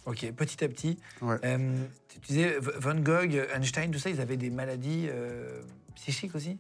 Ok, 0.06 0.32
petit 0.34 0.64
à 0.64 0.70
petit. 0.70 0.98
Ouais. 1.22 1.38
Euh, 1.44 1.84
tu 2.08 2.20
disais 2.20 2.58
Van 2.60 2.96
Gogh, 2.96 3.46
Einstein, 3.54 3.92
tout 3.92 4.00
ça, 4.00 4.10
ils 4.10 4.22
avaient 4.22 4.38
des 4.38 4.50
maladies 4.50 5.08
euh, 5.10 5.62
psychiques 5.96 6.36
aussi? 6.36 6.58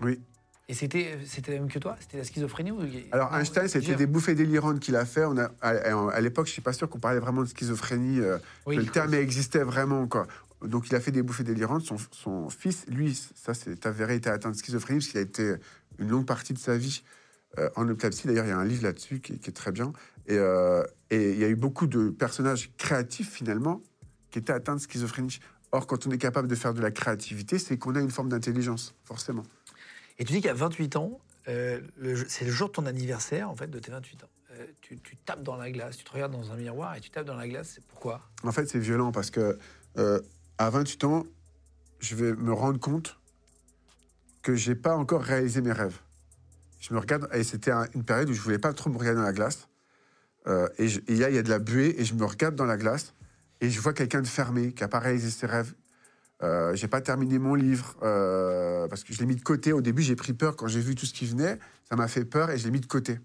Oui. 0.00 0.20
Et 0.68 0.74
c'était 0.74 1.18
c'était 1.26 1.52
la 1.52 1.60
même 1.60 1.70
que 1.70 1.78
toi? 1.78 1.96
C'était 2.00 2.16
la 2.16 2.24
schizophrénie 2.24 2.70
ou... 2.70 2.80
Alors 3.12 3.34
Einstein, 3.34 3.68
c'était 3.68 3.96
des 3.96 4.06
bouffées 4.06 4.34
délirantes 4.34 4.80
qu'il 4.80 4.96
a 4.96 5.04
fait. 5.04 5.24
On 5.24 5.36
a, 5.36 5.50
à, 5.60 6.20
l'époque, 6.20 6.46
je 6.46 6.52
suis 6.52 6.62
pas 6.62 6.72
sûr 6.72 6.88
qu'on 6.88 6.98
parlait 6.98 7.20
vraiment 7.20 7.42
de 7.42 7.48
schizophrénie, 7.48 8.20
euh, 8.20 8.38
Oui, 8.66 8.76
que 8.76 8.80
le 8.80 8.86
terme 8.86 9.12
existait 9.14 9.62
vraiment. 9.62 10.06
Quoi. 10.06 10.26
Donc 10.62 10.88
il 10.88 10.94
a 10.94 11.00
fait 11.00 11.10
des 11.10 11.22
bouffées 11.22 11.44
délirantes. 11.44 11.82
Son, 11.82 11.96
son 12.12 12.48
fils, 12.48 12.86
lui, 12.88 13.14
ça 13.34 13.52
c'est 13.52 13.84
avéré, 13.84 14.14
était 14.14 14.30
atteint 14.30 14.50
de 14.50 14.56
schizophrénie 14.56 15.00
parce 15.00 15.10
qu'il 15.10 15.18
a 15.18 15.22
été 15.22 15.54
une 15.98 16.08
longue 16.08 16.26
partie 16.26 16.54
de 16.54 16.58
sa 16.58 16.78
vie 16.78 17.02
euh, 17.58 17.68
en 17.76 17.86
epilepsie. 17.88 18.26
D'ailleurs, 18.26 18.46
il 18.46 18.50
y 18.50 18.52
a 18.52 18.58
un 18.58 18.64
livre 18.64 18.84
là-dessus 18.84 19.20
qui, 19.20 19.38
qui 19.38 19.50
est 19.50 19.54
très 19.54 19.70
bien. 19.70 19.92
Et, 20.26 20.38
euh, 20.38 20.82
et 21.10 21.32
il 21.32 21.38
y 21.38 21.44
a 21.44 21.48
eu 21.48 21.56
beaucoup 21.56 21.86
de 21.86 22.08
personnages 22.08 22.72
créatifs 22.78 23.30
finalement 23.30 23.82
qui 24.30 24.38
étaient 24.38 24.52
atteints 24.52 24.76
de 24.76 24.80
schizophrénie. 24.80 25.40
Or, 25.72 25.86
quand 25.86 26.06
on 26.06 26.10
est 26.10 26.18
capable 26.18 26.48
de 26.48 26.54
faire 26.54 26.72
de 26.72 26.80
la 26.80 26.90
créativité, 26.90 27.58
c'est 27.58 27.76
qu'on 27.76 27.94
a 27.96 28.00
une 28.00 28.10
forme 28.10 28.30
d'intelligence, 28.30 28.94
forcément. 29.04 29.42
Et 30.18 30.24
tu 30.24 30.32
dis 30.32 30.40
qu'à 30.40 30.54
28 30.54 30.96
ans, 30.96 31.20
euh, 31.48 31.80
c'est 32.28 32.44
le 32.44 32.50
jour 32.50 32.68
de 32.68 32.72
ton 32.72 32.86
anniversaire, 32.86 33.50
en 33.50 33.56
fait, 33.56 33.66
de 33.68 33.78
tes 33.78 33.90
28 33.90 34.24
ans. 34.24 34.28
Euh, 34.52 34.66
tu, 34.80 34.98
tapes 35.24 35.42
dans 35.42 35.56
la 35.56 35.70
glace, 35.70 35.96
tu 35.96 36.04
te 36.04 36.12
regardes 36.12 36.32
dans 36.32 36.52
un 36.52 36.56
miroir 36.56 36.94
et 36.96 37.00
tu 37.00 37.10
tapes 37.10 37.26
dans 37.26 37.36
la 37.36 37.48
glace. 37.48 37.72
C'est 37.74 37.84
pourquoi? 37.84 38.22
En 38.44 38.52
fait, 38.52 38.66
c'est 38.66 38.78
violent 38.78 39.10
parce 39.10 39.30
que 39.30 39.58
euh, 39.98 40.20
à 40.58 40.70
28 40.70 41.04
ans, 41.04 41.24
je 41.98 42.14
vais 42.14 42.34
me 42.34 42.52
rendre 42.52 42.78
compte 42.78 43.18
que 44.42 44.54
j'ai 44.54 44.74
pas 44.74 44.96
encore 44.96 45.22
réalisé 45.22 45.60
mes 45.60 45.72
rêves. 45.72 45.98
Je 46.78 46.92
me 46.94 46.98
regarde 46.98 47.28
et 47.32 47.42
c'était 47.42 47.70
un- 47.70 47.86
une 47.94 48.04
période 48.04 48.28
où 48.28 48.34
je 48.34 48.40
voulais 48.40 48.58
pas 48.58 48.72
trop 48.74 48.90
me 48.90 48.98
regarder 48.98 49.18
dans 49.18 49.26
la 49.26 49.32
glace. 49.32 49.68
Et, 50.78 50.86
et 51.08 51.16
là, 51.16 51.30
il 51.30 51.34
y 51.34 51.38
a 51.38 51.42
de 51.42 51.48
la 51.48 51.58
buée 51.58 51.94
et 51.98 52.04
je 52.04 52.12
me 52.14 52.26
regarde 52.26 52.54
dans 52.54 52.66
la 52.66 52.76
glace 52.76 53.14
et 53.62 53.70
je 53.70 53.80
vois 53.80 53.94
quelqu'un 53.94 54.20
de 54.20 54.26
fermé 54.26 54.74
qui 54.74 54.84
a 54.84 54.88
pas 54.88 54.98
réalisé 54.98 55.30
ses 55.30 55.46
rêves. 55.46 55.74
Euh, 56.42 56.74
j'ai 56.74 56.88
pas 56.88 57.00
terminé 57.00 57.38
mon 57.38 57.54
livre 57.54 57.96
euh, 58.02 58.88
parce 58.88 59.04
que 59.04 59.12
je 59.12 59.20
l'ai 59.20 59.26
mis 59.26 59.36
de 59.36 59.42
côté. 59.42 59.72
Au 59.72 59.80
début, 59.80 60.02
j'ai 60.02 60.16
pris 60.16 60.32
peur 60.32 60.56
quand 60.56 60.66
j'ai 60.66 60.80
vu 60.80 60.94
tout 60.94 61.06
ce 61.06 61.14
qui 61.14 61.26
venait. 61.26 61.58
Ça 61.88 61.96
m'a 61.96 62.08
fait 62.08 62.24
peur 62.24 62.50
et 62.50 62.58
je 62.58 62.64
l'ai 62.64 62.70
mis 62.70 62.80
de 62.80 62.86
côté. 62.86 63.18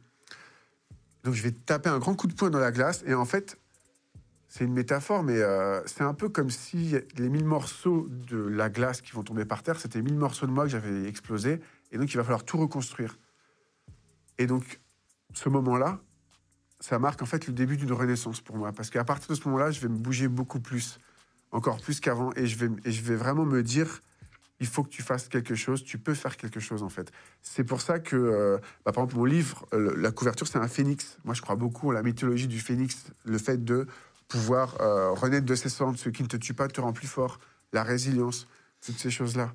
Donc, 1.23 1.33
je 1.33 1.43
vais 1.43 1.51
taper 1.51 1.89
un 1.89 1.99
grand 1.99 2.15
coup 2.15 2.27
de 2.27 2.33
poing 2.33 2.49
dans 2.49 2.59
la 2.59 2.71
glace 2.71 3.03
et 3.05 3.13
en 3.13 3.25
fait, 3.25 3.57
c'est 4.49 4.63
une 4.63 4.73
métaphore, 4.73 5.21
mais 5.21 5.37
euh, 5.37 5.79
c'est 5.85 6.01
un 6.01 6.15
peu 6.15 6.27
comme 6.27 6.49
si 6.49 6.95
les 7.17 7.29
mille 7.29 7.45
morceaux 7.45 8.07
de 8.09 8.37
la 8.37 8.69
glace 8.69 9.01
qui 9.01 9.11
vont 9.11 9.21
tomber 9.21 9.45
par 9.45 9.61
terre, 9.61 9.79
c'était 9.79 10.01
mille 10.01 10.17
morceaux 10.17 10.47
de 10.47 10.51
moi 10.51 10.63
que 10.63 10.71
j'avais 10.71 11.07
explosé, 11.07 11.61
et 11.91 11.99
donc 11.99 12.11
il 12.11 12.17
va 12.17 12.23
falloir 12.23 12.43
tout 12.43 12.57
reconstruire. 12.57 13.19
Et 14.39 14.47
donc, 14.47 14.81
ce 15.33 15.49
moment-là, 15.49 15.99
ça 16.79 16.97
marque 16.97 17.21
en 17.21 17.27
fait 17.27 17.45
le 17.45 17.53
début 17.53 17.77
d'une 17.77 17.93
renaissance 17.93 18.41
pour 18.41 18.57
moi, 18.57 18.71
parce 18.71 18.89
qu'à 18.89 19.03
partir 19.03 19.29
de 19.29 19.35
ce 19.35 19.47
moment-là, 19.47 19.69
je 19.69 19.81
vais 19.81 19.87
me 19.87 19.97
bouger 19.97 20.27
beaucoup 20.27 20.59
plus, 20.59 20.97
encore 21.51 21.79
plus 21.81 21.99
qu'avant, 21.99 22.31
et 22.35 22.45
je 22.45 22.55
vais, 22.57 23.15
vraiment 23.15 23.45
me 23.45 23.63
dire, 23.63 24.01
il 24.59 24.67
faut 24.67 24.83
que 24.83 24.89
tu 24.89 25.01
fasses 25.01 25.27
quelque 25.29 25.55
chose, 25.55 25.83
tu 25.83 25.97
peux 25.97 26.13
faire 26.13 26.37
quelque 26.37 26.59
chose 26.59 26.83
en 26.83 26.89
fait. 26.89 27.11
C'est 27.41 27.63
pour 27.63 27.81
ça 27.81 27.99
que, 27.99 28.15
euh, 28.15 28.57
bah, 28.85 28.91
par 28.91 29.03
exemple, 29.05 29.15
mon 29.15 29.25
livre, 29.25 29.65
euh, 29.73 29.93
la 29.97 30.11
couverture, 30.11 30.47
c'est 30.47 30.59
un 30.59 30.67
phénix. 30.67 31.17
Moi, 31.23 31.33
je 31.33 31.41
crois 31.41 31.55
beaucoup 31.55 31.89
en 31.89 31.91
la 31.91 32.03
mythologie 32.03 32.47
du 32.47 32.59
phénix, 32.59 33.05
le 33.23 33.37
fait 33.37 33.63
de 33.63 33.87
pouvoir 34.27 34.79
euh, 34.81 35.11
renaître 35.11 35.45
de 35.45 35.55
ses 35.55 35.69
cendres, 35.69 35.97
ce 35.97 36.09
qui 36.09 36.23
ne 36.23 36.27
te 36.27 36.37
tue 36.37 36.53
pas 36.53 36.67
te 36.67 36.81
rend 36.81 36.93
plus 36.93 37.07
fort, 37.07 37.39
la 37.73 37.83
résilience, 37.83 38.47
toutes 38.85 38.99
ces 38.99 39.11
choses-là. 39.11 39.53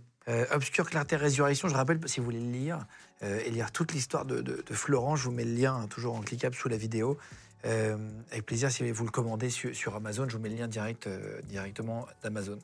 Obscure 0.53 0.89
Clarté 0.89 1.17
Résurrection, 1.17 1.69
je 1.69 1.75
rappelle, 1.75 2.01
si 2.07 2.19
vous 2.19 2.25
voulez 2.25 2.41
le 2.41 2.51
lire, 2.51 2.87
et 3.21 3.51
lire 3.51 3.71
toute 3.73 3.93
l'histoire 3.93 4.25
de, 4.25 4.41
de- 4.41 4.65
de 4.67 4.75
Florent, 4.75 5.17
je 5.17 5.25
vous 5.25 5.33
mets 5.33 5.45
le 5.45 5.53
lien, 5.55 5.75
hein, 5.75 5.87
toujours 5.87 6.15
en 6.15 6.23
cliquable 6.23 6.55
sous 6.55 6.71
la 6.71 6.79
vidéo. 6.79 7.19
Euh, 7.65 7.97
avec 8.31 8.47
plaisir, 8.47 8.71
si 8.71 8.91
vous 8.91 9.05
le 9.05 9.11
commandez 9.11 9.51
sur, 9.51 9.75
sur 9.75 9.95
Amazon, 9.95 10.29
je 10.29 10.37
vous 10.37 10.43
mets 10.43 10.51
le 10.51 10.57
lien 10.57 10.69
direct, 10.69 11.07
euh, 11.07 11.41
directement 11.49 12.07
d'Amazon. 12.23 12.59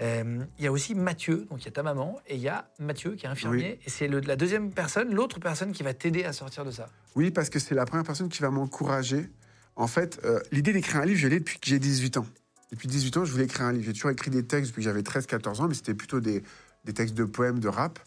Euh, 0.00 0.44
Il 0.58 0.64
y 0.64 0.68
a 0.68 0.72
aussi 0.72 0.94
Mathieu, 0.94 1.46
donc 1.50 1.62
il 1.62 1.64
y 1.64 1.68
a 1.68 1.72
ta 1.72 1.82
maman, 1.82 2.20
et 2.26 2.36
il 2.36 2.42
y 2.42 2.48
a 2.48 2.68
Mathieu 2.78 3.14
qui 3.14 3.26
est 3.26 3.28
infirmier, 3.28 3.80
et 3.84 3.90
c'est 3.90 4.08
la 4.08 4.36
deuxième 4.36 4.70
personne, 4.70 5.12
l'autre 5.14 5.40
personne 5.40 5.72
qui 5.72 5.82
va 5.82 5.94
t'aider 5.94 6.24
à 6.24 6.32
sortir 6.32 6.64
de 6.64 6.70
ça. 6.70 6.88
Oui, 7.14 7.30
parce 7.30 7.48
que 7.48 7.58
c'est 7.58 7.74
la 7.74 7.86
première 7.86 8.04
personne 8.04 8.28
qui 8.28 8.42
va 8.42 8.50
m'encourager. 8.50 9.30
En 9.74 9.86
fait, 9.86 10.20
l'idée 10.52 10.72
d'écrire 10.72 11.00
un 11.00 11.06
livre, 11.06 11.18
je 11.18 11.28
l'ai 11.28 11.38
depuis 11.38 11.58
que 11.58 11.66
j'ai 11.66 11.78
18 11.78 12.18
ans. 12.18 12.26
Depuis 12.70 12.88
18 12.88 13.16
ans, 13.16 13.24
je 13.24 13.32
voulais 13.32 13.44
écrire 13.44 13.66
un 13.66 13.72
livre. 13.72 13.84
J'ai 13.84 13.92
toujours 13.94 14.10
écrit 14.10 14.30
des 14.30 14.44
textes 14.44 14.70
depuis 14.70 14.82
que 14.82 14.84
j'avais 14.84 15.00
13-14 15.02 15.62
ans, 15.62 15.68
mais 15.68 15.74
c'était 15.74 15.94
plutôt 15.94 16.20
des, 16.20 16.42
des 16.84 16.92
textes 16.92 17.14
de 17.14 17.24
poèmes, 17.24 17.58
de 17.58 17.68
rap. 17.68 17.98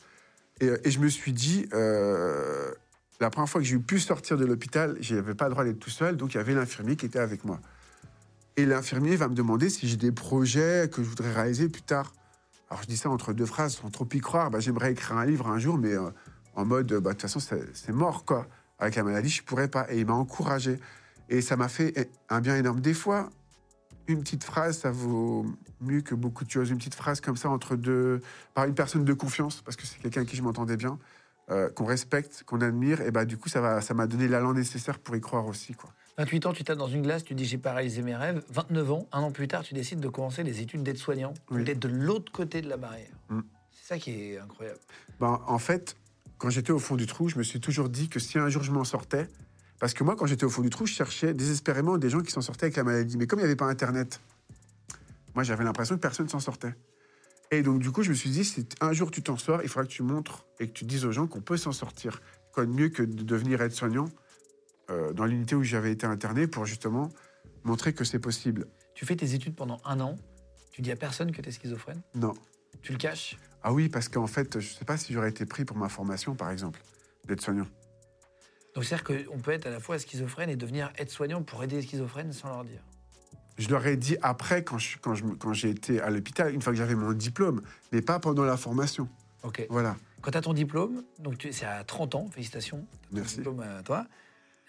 Et, 0.61 0.69
et 0.83 0.91
je 0.91 0.99
me 0.99 1.07
suis 1.07 1.33
dit, 1.33 1.67
la 3.19 3.29
première 3.29 3.49
fois 3.49 3.61
que 3.61 3.67
j'ai 3.67 3.77
pu 3.77 3.99
sortir 3.99 4.37
de 4.37 4.45
l'hôpital, 4.45 4.97
je 5.01 5.15
n'avais 5.15 5.35
pas 5.35 5.45
le 5.45 5.51
droit 5.51 5.63
d'être 5.63 5.79
tout 5.79 5.89
seul, 5.89 6.15
donc 6.15 6.33
il 6.33 6.37
y 6.37 6.39
avait 6.39 6.53
l'infirmier 6.53 6.95
qui 6.95 7.05
était 7.05 7.19
avec 7.19 7.43
moi. 7.43 7.59
Et 8.55 8.65
l'infirmier 8.65 9.15
va 9.15 9.27
me 9.27 9.35
demander 9.35 9.69
si 9.69 9.87
j'ai 9.87 9.97
des 9.97 10.11
projets 10.11 10.89
que 10.91 11.03
je 11.03 11.09
voudrais 11.09 11.31
réaliser 11.31 11.69
plus 11.69 11.81
tard. 11.81 12.13
Alors 12.69 12.83
je 12.83 12.87
dis 12.87 12.97
ça 12.97 13.09
entre 13.09 13.33
deux 13.33 13.45
phrases, 13.45 13.75
sans 13.75 13.89
trop 13.89 14.07
y 14.13 14.19
croire. 14.19 14.51
Bah, 14.51 14.59
J'aimerais 14.59 14.91
écrire 14.91 15.17
un 15.17 15.25
livre 15.25 15.47
un 15.47 15.59
jour, 15.59 15.77
mais 15.77 15.93
euh, 15.93 16.09
en 16.55 16.65
mode, 16.65 16.91
bah, 16.93 16.99
de 16.99 17.19
toute 17.19 17.21
façon, 17.21 17.39
c'est 17.39 17.91
mort, 17.91 18.25
quoi. 18.25 18.47
Avec 18.77 18.95
la 18.95 19.03
maladie, 19.03 19.29
je 19.29 19.43
pourrais 19.43 19.67
pas. 19.67 19.85
Et 19.89 19.99
il 19.99 20.05
m'a 20.05 20.13
encouragé. 20.13 20.79
Et 21.29 21.41
ça 21.41 21.57
m'a 21.57 21.67
fait 21.67 22.09
un 22.29 22.41
bien 22.41 22.55
énorme. 22.55 22.79
Des 22.79 22.93
fois, 22.93 23.29
une 24.07 24.21
petite 24.21 24.43
phrase, 24.43 24.79
ça 24.79 24.91
vaut 24.91 25.45
mieux 25.81 26.01
que 26.01 26.15
beaucoup 26.15 26.43
de 26.43 26.49
choses. 26.49 26.69
Une 26.69 26.77
petite 26.77 26.95
phrase 26.95 27.21
comme 27.21 27.37
ça 27.37 27.49
entre 27.49 27.75
deux, 27.75 28.21
par 28.53 28.65
une 28.65 28.75
personne 28.75 29.05
de 29.05 29.13
confiance, 29.13 29.61
parce 29.61 29.77
que 29.77 29.85
c'est 29.85 29.99
quelqu'un 29.99 30.21
avec 30.21 30.29
qui 30.29 30.35
je 30.35 30.41
m'entendais 30.41 30.77
bien, 30.77 30.97
euh, 31.51 31.69
qu'on 31.69 31.85
respecte, 31.85 32.43
qu'on 32.45 32.61
admire. 32.61 33.01
Et 33.01 33.11
bah, 33.11 33.25
du 33.25 33.37
coup, 33.37 33.49
ça 33.49 33.61
va, 33.61 33.81
ça 33.81 33.93
m'a 33.93 34.07
donné 34.07 34.27
l'allant 34.27 34.53
nécessaire 34.53 34.99
pour 34.99 35.15
y 35.15 35.21
croire 35.21 35.45
aussi, 35.47 35.73
quoi. 35.73 35.91
28 36.17 36.45
ans, 36.47 36.53
tu 36.53 36.65
tapes 36.65 36.77
dans 36.77 36.89
une 36.89 37.01
glace, 37.01 37.23
tu 37.23 37.33
dis 37.33 37.45
j'ai 37.45 37.57
pas 37.57 37.73
réalisé 37.73 38.01
mes 38.01 38.15
rêves. 38.15 38.43
29 38.49 38.91
ans, 38.91 39.07
un 39.13 39.21
an 39.21 39.31
plus 39.31 39.47
tard, 39.47 39.63
tu 39.63 39.73
décides 39.73 40.01
de 40.01 40.09
commencer 40.09 40.43
les 40.43 40.59
études 40.59 40.83
d'aide-soignant, 40.83 41.33
Oui. 41.49 41.63
d'être 41.63 41.79
de 41.79 41.87
l'autre 41.87 42.29
côté 42.31 42.61
de 42.61 42.67
la 42.67 42.75
barrière. 42.75 43.07
Mm. 43.29 43.39
C'est 43.71 43.87
ça 43.95 43.97
qui 43.97 44.11
est 44.11 44.37
incroyable. 44.37 44.79
Ben, 45.21 45.39
en 45.47 45.59
fait, 45.59 45.95
quand 46.37 46.49
j'étais 46.49 46.71
au 46.71 46.79
fond 46.79 46.97
du 46.97 47.05
trou, 47.05 47.29
je 47.29 47.37
me 47.37 47.43
suis 47.43 47.61
toujours 47.61 47.87
dit 47.87 48.09
que 48.09 48.19
si 48.19 48.37
un 48.37 48.49
jour 48.49 48.63
je 48.63 48.71
m'en 48.71 48.83
sortais, 48.83 49.27
parce 49.79 49.93
que 49.93 50.03
moi, 50.03 50.17
quand 50.17 50.25
j'étais 50.25 50.43
au 50.43 50.49
fond 50.49 50.61
du 50.61 50.69
trou, 50.69 50.85
je 50.85 50.93
cherchais 50.93 51.33
désespérément 51.33 51.97
des 51.97 52.09
gens 52.09 52.19
qui 52.19 52.31
s'en 52.31 52.41
sortaient 52.41 52.65
avec 52.65 52.75
la 52.75 52.83
maladie. 52.83 53.15
Mais 53.17 53.25
comme 53.25 53.39
il 53.39 53.43
n'y 53.43 53.47
avait 53.47 53.55
pas 53.55 53.67
Internet, 53.67 54.19
moi, 55.35 55.43
j'avais 55.43 55.63
l'impression 55.63 55.95
que 55.95 56.01
personne 56.01 56.27
s'en 56.27 56.41
sortait. 56.41 56.75
Et 57.51 57.63
donc, 57.63 57.79
du 57.79 57.91
coup, 57.91 58.03
je 58.03 58.09
me 58.09 58.15
suis 58.15 58.29
dit, 58.29 58.45
si 58.45 58.67
un 58.79 58.93
jour 58.93 59.09
tu 59.09 59.23
t'en 59.23 59.37
sors, 59.37 59.63
il 59.63 59.69
faudra 59.69 59.85
que 59.87 59.91
tu 59.91 60.03
montres 60.03 60.45
et 60.59 60.67
que 60.67 60.73
tu 60.73 60.85
dises 60.85 61.05
aux 61.05 61.11
gens 61.11 61.25
qu'on 61.27 61.41
peut 61.41 61.57
s'en 61.57 61.71
sortir. 61.71 62.21
Quoi 62.53 62.65
de 62.65 62.71
mieux 62.71 62.89
que 62.89 63.01
de 63.01 63.23
devenir 63.23 63.61
aide-soignant 63.61 64.09
euh, 64.89 65.13
dans 65.13 65.25
l'unité 65.25 65.55
où 65.55 65.63
j'avais 65.63 65.91
été 65.91 66.05
interné 66.05 66.47
pour 66.47 66.65
justement 66.65 67.09
montrer 67.63 67.93
que 67.93 68.03
c'est 68.03 68.19
possible. 68.19 68.67
Tu 68.93 69.05
fais 69.05 69.15
tes 69.15 69.33
études 69.33 69.55
pendant 69.55 69.81
un 69.85 69.99
an, 69.99 70.15
tu 70.71 70.81
dis 70.81 70.91
à 70.91 70.95
personne 70.95 71.31
que 71.31 71.41
tu 71.41 71.49
es 71.49 71.51
schizophrène, 71.51 72.01
Non. 72.15 72.33
tu 72.81 72.91
le 72.91 72.97
caches? 72.97 73.37
Ah 73.63 73.73
oui, 73.73 73.89
parce 73.89 74.09
qu'en 74.09 74.27
fait, 74.27 74.59
je 74.59 74.67
ne 74.71 74.73
sais 74.77 74.85
pas 74.85 74.97
si 74.97 75.13
j'aurais 75.13 75.29
été 75.29 75.45
pris 75.45 75.65
pour 75.65 75.75
ma 75.77 75.89
formation, 75.89 76.35
par 76.35 76.49
exemple, 76.51 76.79
d'aide-soignant. 77.25 77.67
Donc 78.75 78.85
c'est-à-dire 78.85 79.25
qu'on 79.27 79.39
peut 79.39 79.51
être 79.51 79.65
à 79.65 79.71
la 79.71 79.79
fois 79.79 79.97
schizophrène 79.99 80.49
et 80.49 80.55
devenir 80.55 80.91
aide-soignant 80.97 81.41
pour 81.43 81.63
aider 81.63 81.77
les 81.77 81.81
schizophrènes 81.81 82.31
sans 82.31 82.49
leur 82.49 82.63
dire. 82.63 82.81
Je 83.59 83.69
leur 83.69 83.85
ai 83.85 83.95
dit 83.97 84.17
après, 84.21 84.63
quand 84.63 84.77
je- 84.79 84.97
quand 84.99 85.13
je- 85.15 85.25
quand 85.25 85.53
j'ai 85.53 85.69
été 85.69 86.01
à 86.01 86.09
l'hôpital, 86.09 86.51
une 86.53 86.61
fois 86.61 86.71
que 86.73 86.77
j'avais 86.77 86.95
mon 86.95 87.11
diplôme, 87.13 87.61
mais 87.91 88.01
pas 88.01 88.17
pendant 88.19 88.43
la 88.45 88.57
formation. 88.57 89.07
Ok. 89.43 89.67
Voilà. 89.69 89.95
Quand 90.21 90.31
tu 90.31 90.37
as 90.37 90.41
ton 90.41 90.53
diplôme, 90.53 91.03
donc 91.19 91.47
c'est 91.51 91.65
à 91.65 91.83
30 91.83 92.15
ans, 92.15 92.27
félicitations. 92.31 92.85
Merci. 93.11 93.35
diplôme 93.37 93.59
à 93.59 93.83
toi. 93.83 94.05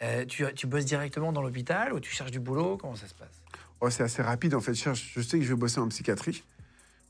Euh, 0.03 0.24
tu, 0.26 0.45
tu 0.55 0.66
bosses 0.66 0.84
directement 0.84 1.32
dans 1.32 1.41
l'hôpital 1.43 1.93
ou 1.93 2.01
tu 2.01 2.11
cherches 2.11 2.30
du 2.30 2.41
boulot 2.41 2.76
Comment 2.78 2.97
ça 2.97 3.07
se 3.07 3.14
passe? 3.14 3.41
Oh, 3.80 3.88
c'est 3.91 4.03
assez 4.03 4.22
rapide, 4.22 4.55
en 4.55 4.61
fait. 4.61 4.74
Je, 4.74 4.82
cherche- 4.82 5.12
je 5.14 5.20
sais 5.22 5.38
que 5.38 5.45
je 5.45 5.51
vais 5.51 5.59
bosser 5.59 5.78
en 5.80 5.88
psychiatrie. 5.88 6.43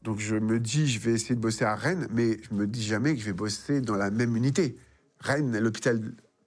Donc, 0.03 0.19
je 0.19 0.37
me 0.37 0.59
dis, 0.61 0.87
je 0.89 0.99
vais 0.99 1.13
essayer 1.13 1.35
de 1.35 1.41
bosser 1.41 1.65
à 1.65 1.75
Rennes, 1.77 2.09
mais 2.11 2.39
je 2.49 2.55
me 2.55 2.67
dis 2.67 2.83
jamais 2.83 3.15
que 3.15 3.21
je 3.21 3.27
vais 3.27 3.33
bosser 3.33 3.81
dans 3.81 3.97
la 3.97 4.11
même 4.11 4.37
unité. 4.37 4.77
Rennes, 5.21 5.59
l'hôpital 5.59 6.01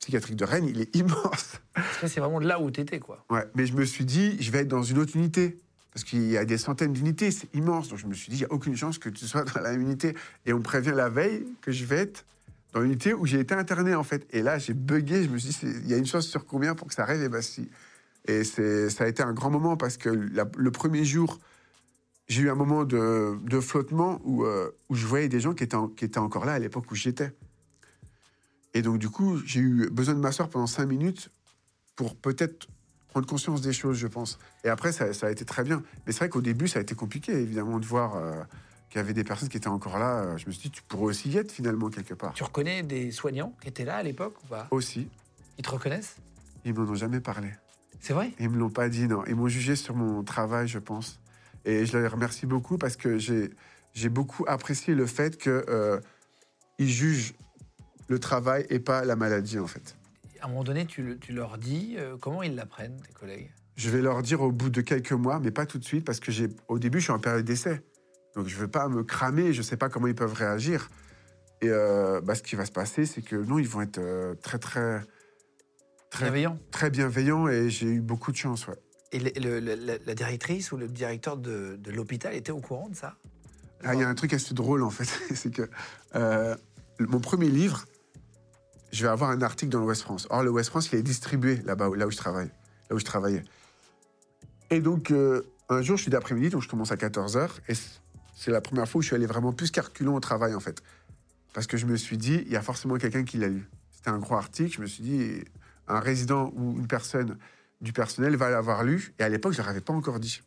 psychiatrique 0.03 0.35
de 0.35 0.43
Rennes, 0.45 0.67
il 0.67 0.81
est 0.81 0.93
immense. 0.95 1.61
Parce 1.73 1.97
que 2.01 2.07
c'est 2.07 2.19
vraiment 2.19 2.39
là 2.39 2.59
où 2.59 2.69
tu 2.71 2.81
étais, 2.81 2.99
quoi. 2.99 3.25
Ouais, 3.29 3.45
mais 3.55 3.65
je 3.65 3.73
me 3.73 3.85
suis 3.85 4.03
dit, 4.05 4.35
je 4.41 4.51
vais 4.51 4.59
être 4.59 4.67
dans 4.67 4.83
une 4.83 4.97
autre 4.97 5.15
unité. 5.15 5.57
Parce 5.93 6.03
qu'il 6.03 6.29
y 6.29 6.37
a 6.37 6.43
des 6.43 6.57
centaines 6.57 6.91
d'unités, 6.91 7.31
c'est 7.31 7.53
immense. 7.55 7.87
Donc 7.87 7.99
je 7.99 8.07
me 8.07 8.13
suis 8.13 8.29
dit, 8.29 8.37
il 8.37 8.39
n'y 8.39 8.45
a 8.45 8.51
aucune 8.51 8.75
chance 8.75 8.97
que 8.97 9.09
tu 9.09 9.25
sois 9.25 9.43
dans 9.55 9.61
la 9.61 9.71
même 9.71 9.81
unité. 9.81 10.15
Et 10.45 10.51
on 10.53 10.57
me 10.57 10.63
prévient 10.63 10.91
la 10.93 11.07
veille 11.09 11.45
que 11.61 11.71
je 11.71 11.85
vais 11.85 11.97
être 11.99 12.25
dans 12.73 12.81
l'unité 12.81 13.13
où 13.13 13.25
j'ai 13.25 13.39
été 13.39 13.53
interné, 13.55 13.95
en 13.95 14.03
fait. 14.03 14.25
Et 14.31 14.41
là, 14.41 14.57
j'ai 14.57 14.73
bugué. 14.73 15.23
Je 15.23 15.29
me 15.29 15.37
suis 15.37 15.49
dit, 15.51 15.77
il 15.83 15.89
y 15.89 15.93
a 15.93 15.97
une 15.97 16.05
chance 16.05 16.27
sur 16.27 16.45
combien 16.45 16.75
pour 16.75 16.87
que 16.87 16.93
ça 16.93 17.03
arrive? 17.03 17.21
Et 17.23 17.29
bah 17.29 17.41
si. 17.41 17.69
Et 18.25 18.43
ça 18.43 19.03
a 19.03 19.07
été 19.07 19.21
un 19.23 19.33
grand 19.33 19.51
moment 19.51 19.77
parce 19.77 19.97
que 19.97 20.09
la- 20.09 20.49
le 20.57 20.71
premier 20.71 21.05
jour, 21.05 21.39
j'ai 22.27 22.41
eu 22.43 22.49
un 22.49 22.55
moment 22.55 22.83
de, 22.85 23.37
de 23.43 23.59
flottement 23.59 24.19
où, 24.23 24.43
euh, 24.45 24.71
où 24.89 24.95
je 24.95 25.05
voyais 25.05 25.27
des 25.29 25.39
gens 25.39 25.53
qui 25.53 25.63
étaient, 25.63 25.75
en- 25.75 25.89
qui 25.89 26.05
étaient 26.05 26.19
encore 26.19 26.45
là 26.45 26.53
à 26.53 26.59
l'époque 26.59 26.89
où 26.91 26.95
j'étais. 26.95 27.31
Et 28.73 28.81
donc, 28.81 28.97
du 28.97 29.09
coup, 29.09 29.37
j'ai 29.45 29.59
eu 29.59 29.89
besoin 29.89 30.15
de 30.15 30.19
m'asseoir 30.19 30.49
pendant 30.49 30.67
cinq 30.67 30.85
minutes 30.85 31.29
pour 31.95 32.15
peut-être 32.15 32.67
prendre 33.09 33.27
conscience 33.27 33.61
des 33.61 33.73
choses, 33.73 33.97
je 33.97 34.07
pense. 34.07 34.39
Et 34.63 34.69
après, 34.69 34.91
ça, 34.91 35.13
ça 35.13 35.27
a 35.27 35.31
été 35.31 35.45
très 35.45 35.63
bien. 35.63 35.83
Mais 36.05 36.11
c'est 36.13 36.19
vrai 36.19 36.29
qu'au 36.29 36.41
début, 36.41 36.67
ça 36.67 36.79
a 36.79 36.81
été 36.81 36.95
compliqué, 36.95 37.31
évidemment, 37.33 37.77
de 37.79 37.85
voir 37.85 38.15
euh, 38.15 38.41
qu'il 38.89 38.97
y 38.97 39.03
avait 39.03 39.13
des 39.13 39.23
personnes 39.23 39.49
qui 39.49 39.57
étaient 39.57 39.67
encore 39.67 39.99
là. 39.99 40.23
Euh, 40.23 40.37
Je 40.37 40.47
me 40.47 40.51
suis 40.51 40.63
dit, 40.63 40.71
tu 40.71 40.81
pourrais 40.83 41.05
aussi 41.05 41.29
y 41.29 41.37
être, 41.37 41.51
finalement, 41.51 41.89
quelque 41.89 42.15
part. 42.15 42.33
Tu 42.33 42.43
reconnais 42.43 42.81
des 42.81 43.11
soignants 43.11 43.55
qui 43.61 43.67
étaient 43.67 43.85
là 43.85 43.97
à 43.97 44.03
l'époque 44.03 44.35
ou 44.43 44.47
pas? 44.47 44.67
Aussi, 44.71 45.07
Ils 45.59 45.63
te 45.63 45.69
reconnaissent? 45.69 46.15
Ils 46.65 46.73
m'en 46.73 46.83
ont 46.83 46.95
jamais 46.95 47.19
parlé. 47.19 47.49
C'est 47.99 48.13
vrai? 48.13 48.31
Ils 48.39 48.49
me 48.49 48.57
l'ont 48.57 48.71
pas 48.71 48.89
dit, 48.89 49.07
non. 49.07 49.23
Ils 49.27 49.35
m'ont 49.35 49.47
jugé 49.47 49.75
sur 49.75 49.95
mon 49.95 50.23
travail, 50.23 50.67
je 50.67 50.79
pense. 50.79 51.19
Et 51.65 51.85
je 51.85 51.97
les 51.97 52.07
remercie 52.07 52.45
beaucoup 52.47 52.77
parce 52.77 52.95
que 52.97 53.17
j'ai 53.17 53.51
j'ai 53.93 54.09
beaucoup 54.09 54.43
apprécié 54.47 54.95
le 54.95 55.05
fait 55.05 55.37
que 55.37 55.63
euh, 55.69 55.99
jugent 56.79 57.35
le 58.07 58.19
travail 58.19 58.65
et 58.69 58.79
pas 58.79 59.05
la 59.05 59.15
maladie, 59.15 59.59
en 59.59 59.67
fait. 59.67 59.95
À 60.41 60.45
un 60.45 60.49
moment 60.49 60.63
donné, 60.63 60.85
tu, 60.85 61.01
le- 61.03 61.17
tu 61.17 61.31
leur 61.33 61.57
dis 61.57 61.95
euh, 61.97 62.17
comment 62.19 62.43
ils 62.43 62.55
l'apprennent, 62.55 62.99
tes 63.05 63.13
collègues? 63.13 63.51
Je 63.75 63.89
vais 63.89 64.01
leur 64.01 64.21
dire 64.21 64.41
au 64.41 64.51
bout 64.51 64.69
de 64.69 64.81
quelques 64.81 65.13
mois, 65.13 65.39
mais 65.39 65.51
pas 65.51 65.65
tout 65.65 65.79
de 65.79 65.83
suite, 65.85 66.05
parce 66.05 66.19
que 66.19 66.31
j'ai, 66.31 66.49
au 66.67 66.79
début, 66.79 66.99
je 66.99 67.05
suis 67.05 67.11
en 67.13 67.19
période 67.19 67.45
d'essai. 67.45 67.81
Donc, 68.35 68.47
je 68.47 68.55
ne 68.55 68.61
veux 68.61 68.67
pas 68.67 68.87
me 68.87 69.03
cramer, 69.03 69.53
je 69.53 69.59
ne 69.59 69.63
sais 69.63 69.77
pas 69.77 69.89
comment 69.89 70.07
ils 70.07 70.15
peuvent 70.15 70.33
réagir. 70.33 70.89
Et 71.61 71.69
euh, 71.69 72.19
bah, 72.21 72.35
ce 72.35 72.43
qui 72.43 72.55
va 72.55 72.65
se 72.65 72.71
passer, 72.71 73.05
c'est 73.05 73.21
que 73.21 73.35
non, 73.35 73.57
ils 73.57 73.67
vont 73.67 73.81
être 73.81 73.99
euh, 73.99 74.35
très, 74.35 74.59
très, 74.59 75.01
très, 76.09 76.25
Bienveillants. 76.25 76.57
très 76.71 76.89
bienveillants 76.89 77.47
et 77.47 77.69
j'ai 77.69 77.87
eu 77.87 78.01
beaucoup 78.01 78.31
de 78.31 78.37
chance. 78.37 78.67
Ouais. 78.67 78.75
Et 79.11 79.19
le- 79.19 79.31
le- 79.39 79.59
le- 79.59 79.75
la, 79.75 79.93
la 80.05 80.15
directrice 80.15 80.71
ou 80.71 80.77
le 80.77 80.87
directeur 80.87 81.37
de, 81.37 81.77
de 81.79 81.91
l'hôpital 81.91 82.33
était 82.35 82.51
au 82.51 82.59
courant 82.59 82.89
de 82.89 82.95
ça? 82.95 83.15
Ah, 83.83 83.93
Il 83.93 84.01
y 84.01 84.03
a 84.03 84.09
un 84.09 84.15
truc 84.15 84.33
assez 84.33 84.53
drôle, 84.53 84.83
en 84.83 84.89
fait. 84.89 85.05
c'est 85.35 85.51
que 85.53 85.69
euh, 86.15 86.55
mon 86.99 87.19
premier 87.19 87.47
livre, 87.49 87.85
je 88.93 89.03
vais 89.03 89.09
avoir 89.09 89.31
un 89.31 89.41
article 89.41 89.71
dans 89.71 89.79
l'Ouest 89.79 90.03
France. 90.03 90.27
Or, 90.29 90.43
le 90.43 90.51
Ouest 90.51 90.69
France, 90.69 90.91
il 90.91 90.99
est 90.99 91.03
distribué 91.03 91.57
là-bas, 91.65 91.89
là 91.95 92.05
où 92.05 92.11
je 92.11 92.17
travaille, 92.17 92.51
là 92.89 92.95
où 92.95 92.99
je 92.99 93.03
travaillais. 93.03 93.43
Et 94.69 94.79
donc, 94.81 95.09
euh, 95.09 95.41
un 95.67 95.81
jour, 95.81 95.97
je 95.97 96.03
suis 96.03 96.11
d'après-midi, 96.11 96.49
donc 96.49 96.61
je 96.61 96.69
commence 96.69 96.91
à 96.91 96.95
14h, 96.95 97.49
et 97.67 97.73
c'est 98.35 98.51
la 98.51 98.61
première 98.61 98.87
fois 98.87 98.99
où 98.99 99.01
je 99.01 99.07
suis 99.07 99.15
allé 99.15 99.25
vraiment 99.25 99.51
plus 99.51 99.71
qu'arculon 99.71 100.15
au 100.15 100.19
travail, 100.19 100.53
en 100.53 100.59
fait. 100.59 100.83
Parce 101.53 101.65
que 101.65 101.75
je 101.75 101.87
me 101.87 101.95
suis 101.95 102.17
dit, 102.17 102.43
il 102.45 102.51
y 102.51 102.55
a 102.55 102.61
forcément 102.61 102.95
quelqu'un 102.97 103.23
qui 103.23 103.37
l'a 103.37 103.47
lu. 103.47 103.67
C'était 103.91 104.11
un 104.11 104.19
gros 104.19 104.35
article, 104.35 104.75
je 104.75 104.81
me 104.81 104.85
suis 104.85 105.03
dit, 105.03 105.43
un 105.87 105.99
résident 105.99 106.53
ou 106.55 106.77
une 106.77 106.87
personne 106.87 107.37
du 107.81 107.93
personnel 107.93 108.35
va 108.35 108.51
l'avoir 108.51 108.83
lu, 108.83 109.15
et 109.17 109.23
à 109.23 109.29
l'époque, 109.29 109.53
je 109.53 109.57
ne 109.57 109.63
leur 109.63 109.71
avais 109.71 109.81
pas 109.81 109.93
encore 109.93 110.19
dit. 110.19 110.43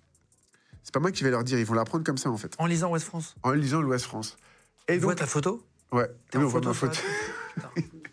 C'est 0.84 0.94
pas 0.94 1.00
moi 1.00 1.10
qui 1.10 1.24
vais 1.24 1.30
leur 1.30 1.42
dire, 1.42 1.58
ils 1.58 1.66
vont 1.66 1.74
l'apprendre 1.74 2.04
comme 2.04 2.18
ça, 2.18 2.30
en 2.30 2.36
fait, 2.36 2.54
En 2.58 2.66
lisant 2.66 2.92
Ouest 2.92 3.06
France? 3.06 3.34
En 3.42 3.50
lisant 3.50 3.82
l'Ouest 3.82 4.04
France. 4.04 4.36
Et 4.86 4.98
vois 4.98 5.14
donc, 5.14 5.18
ta 5.18 5.26
photo? 5.26 5.66
Ouais, 5.90 6.08
T'es 6.30 6.38
en 6.38 6.42
ma 6.42 6.72
photo? 6.72 7.00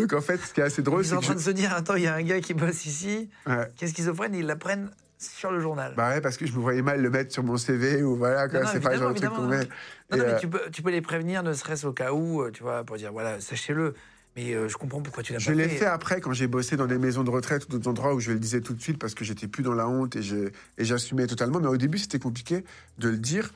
Donc 0.00 0.12
en 0.14 0.20
fait, 0.20 0.38
ce 0.38 0.52
qui 0.52 0.60
est 0.60 0.64
assez 0.64 0.82
drôle, 0.82 1.02
Ils 1.02 1.04
c'est 1.04 1.10
sont 1.10 1.16
en 1.18 1.20
train 1.20 1.32
je- 1.34 1.38
de 1.38 1.42
se 1.42 1.50
dire 1.50 1.72
attends, 1.74 1.94
il 1.96 2.02
y 2.04 2.06
a 2.06 2.14
un 2.14 2.22
gars 2.22 2.40
qui 2.40 2.54
bosse 2.54 2.86
ici, 2.86 3.28
Ouais. 3.46 3.68
qui 3.76 3.84
est 3.84 3.88
schizophrène, 3.88 4.34
et 4.34 4.38
ils 4.40 4.46
l'apprennent 4.46 4.90
sur 5.18 5.50
le 5.52 5.60
journal. 5.60 5.92
Bah 5.96 6.10
ouais, 6.10 6.20
parce 6.20 6.36
que 6.38 6.46
je 6.46 6.52
me 6.52 6.58
voyais 6.60 6.82
mal 6.82 7.02
le 7.02 7.10
mettre 7.10 7.32
sur 7.32 7.42
mon 7.42 7.56
CV 7.58 8.02
ou 8.02 8.16
voilà, 8.16 8.48
quoi, 8.48 8.66
c'est 8.66 8.80
pas 8.80 8.96
genre 8.96 9.12
truc 9.14 9.28
qu'on 9.30 9.46
met. 9.46 9.58
Non, 9.60 9.66
mais 10.12 10.20
euh, 10.20 10.38
tu 10.38 10.48
peux, 10.48 10.60
tu 10.72 10.80
peux 10.82 10.90
les 10.90 11.02
prévenir, 11.02 11.42
ne 11.42 11.52
serait-ce 11.52 11.86
au 11.86 11.92
cas 11.92 12.12
où, 12.12 12.40
euh, 12.42 12.50
tu 12.50 12.62
vois, 12.62 12.84
pour 12.84 12.96
dire 12.96 13.12
voilà, 13.12 13.38
sachez-le. 13.40 13.94
Mais 14.36 14.54
euh, 14.54 14.68
je 14.68 14.76
comprends 14.76 15.02
pourquoi 15.02 15.22
tu 15.24 15.32
l'as 15.32 15.40
Je 15.40 15.46
pas 15.50 15.52
l'ai 15.54 15.68
fait. 15.68 15.76
fait 15.78 15.86
après 15.86 16.20
quand 16.20 16.32
j'ai 16.32 16.46
bossé 16.46 16.76
dans 16.76 16.86
des 16.86 16.98
maisons 16.98 17.24
de 17.24 17.30
retraite 17.30 17.64
ou 17.64 17.68
d'autres 17.68 17.88
endroits 17.90 18.14
où 18.14 18.20
je 18.20 18.30
le 18.30 18.38
disais 18.38 18.60
tout 18.60 18.74
de 18.74 18.80
suite 18.80 18.96
parce 18.96 19.12
que 19.14 19.24
j'étais 19.24 19.48
plus 19.48 19.64
dans 19.64 19.74
la 19.74 19.88
honte 19.88 20.14
et 20.14 20.22
je- 20.22 20.50
et 20.78 20.84
j'assumais 20.84 21.26
totalement. 21.26 21.58
Mais 21.60 21.66
au 21.66 21.76
début, 21.76 21.98
c'était 21.98 22.20
compliqué 22.20 22.64
de 22.98 23.08
le 23.08 23.18
dire. 23.18 23.52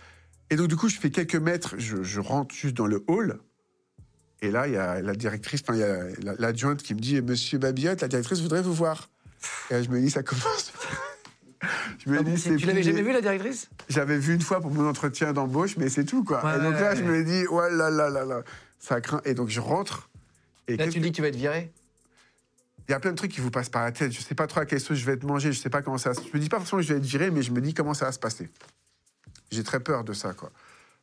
Et 0.50 0.56
donc, 0.56 0.66
du 0.68 0.76
coup, 0.76 0.88
je 0.88 0.98
fais 0.98 1.10
quelques 1.10 1.36
mètres, 1.36 1.76
je, 1.78 2.02
je 2.02 2.20
rentre 2.20 2.54
juste 2.54 2.76
dans 2.76 2.86
le 2.88 3.04
hall. 3.06 3.38
Et 4.44 4.50
là, 4.50 4.66
il 4.68 4.74
y 4.74 4.76
a 4.76 5.00
la 5.00 5.14
directrice, 5.14 5.62
enfin, 5.62 5.72
il 5.74 5.80
y 5.80 5.82
a 5.82 6.04
la- 6.22 6.34
l'adjointe 6.38 6.82
qui 6.82 6.94
me 6.94 7.00
dit 7.00 7.20
Monsieur 7.22 7.56
Babiotte, 7.58 8.02
la 8.02 8.08
directrice 8.08 8.40
voudrait 8.40 8.60
vous 8.60 8.74
voir. 8.74 9.08
Et 9.70 9.74
là, 9.74 9.82
je 9.82 9.88
me 9.88 9.98
dis 9.98 10.10
Ça 10.10 10.22
commence. 10.22 10.70
je 12.04 12.10
me 12.10 12.18
Ah, 12.18 12.22
dis 12.22 12.34
tu 12.34 12.38
c'est 12.40 12.56
tu 12.56 12.66
l'avais 12.66 12.82
jamais 12.82 13.00
vu 13.02 13.12
la 13.12 13.22
directrice? 13.22 13.70
J'avais 13.88 14.18
vu 14.18 14.34
une 14.34 14.42
fois 14.42 14.60
pour 14.60 14.70
mon 14.70 14.86
entretien 14.86 15.32
d'embauche, 15.32 15.78
mais 15.78 15.88
c'est 15.88 16.04
tout, 16.04 16.24
quoi. 16.24 16.44
Ouais, 16.44 16.56
et 16.58 16.60
donc 16.62 16.74
là, 16.74 16.90
ouais. 16.90 16.96
je 16.96 17.02
me 17.02 17.24
dis, 17.24 17.46
ouais, 17.46 17.70
là, 17.70 17.88
là, 17.88 18.10
là, 18.10 18.24
là, 18.26 18.42
ça 18.78 19.00
craint. 19.00 19.22
Et 19.24 19.32
donc, 19.32 19.48
je 19.48 19.60
rentre. 19.60 20.10
Et 20.68 20.76
Là, 20.76 20.88
tu 20.88 21.00
dis 21.00 21.10
que 21.10 21.16
tu 21.16 21.22
vas 21.22 21.28
être 21.28 21.36
viré. 21.36 21.72
il 22.86 22.90
y 22.92 22.94
a 22.94 23.00
plein 23.00 23.12
de 23.12 23.16
trucs 23.16 23.32
qui 23.32 23.40
vous 23.40 23.50
passent 23.50 23.70
par 23.70 23.82
la 23.84 23.92
tête. 23.92 24.12
Je 24.12 24.20
sais 24.20 24.34
pas 24.34 24.46
trop 24.46 24.60
à 24.60 24.66
quelle 24.66 24.80
sauce 24.80 24.98
je 24.98 25.06
vais 25.06 25.12
être 25.14 25.24
mangé. 25.24 25.52
Je 25.52 25.58
sais 25.58 25.70
pas 25.70 25.80
comment 25.80 25.96
ça. 25.98 26.10
va 26.10 26.14
se- 26.16 26.20
Je 26.26 26.36
me 26.36 26.38
dis 26.38 26.50
pas 26.50 26.58
forcément 26.58 26.82
que 26.82 26.86
je 26.86 26.92
vais 26.92 26.98
être 26.98 27.06
viré, 27.06 27.30
mais 27.30 27.40
je 27.40 27.50
me 27.50 27.62
dis 27.62 27.72
comment 27.72 27.94
ça 27.94 28.04
va 28.04 28.12
se 28.12 28.18
passer. 28.18 28.50
J'ai 29.50 29.62
très 29.62 29.80
peur 29.80 30.04
de 30.04 30.12
ça, 30.12 30.34
quoi. 30.34 30.50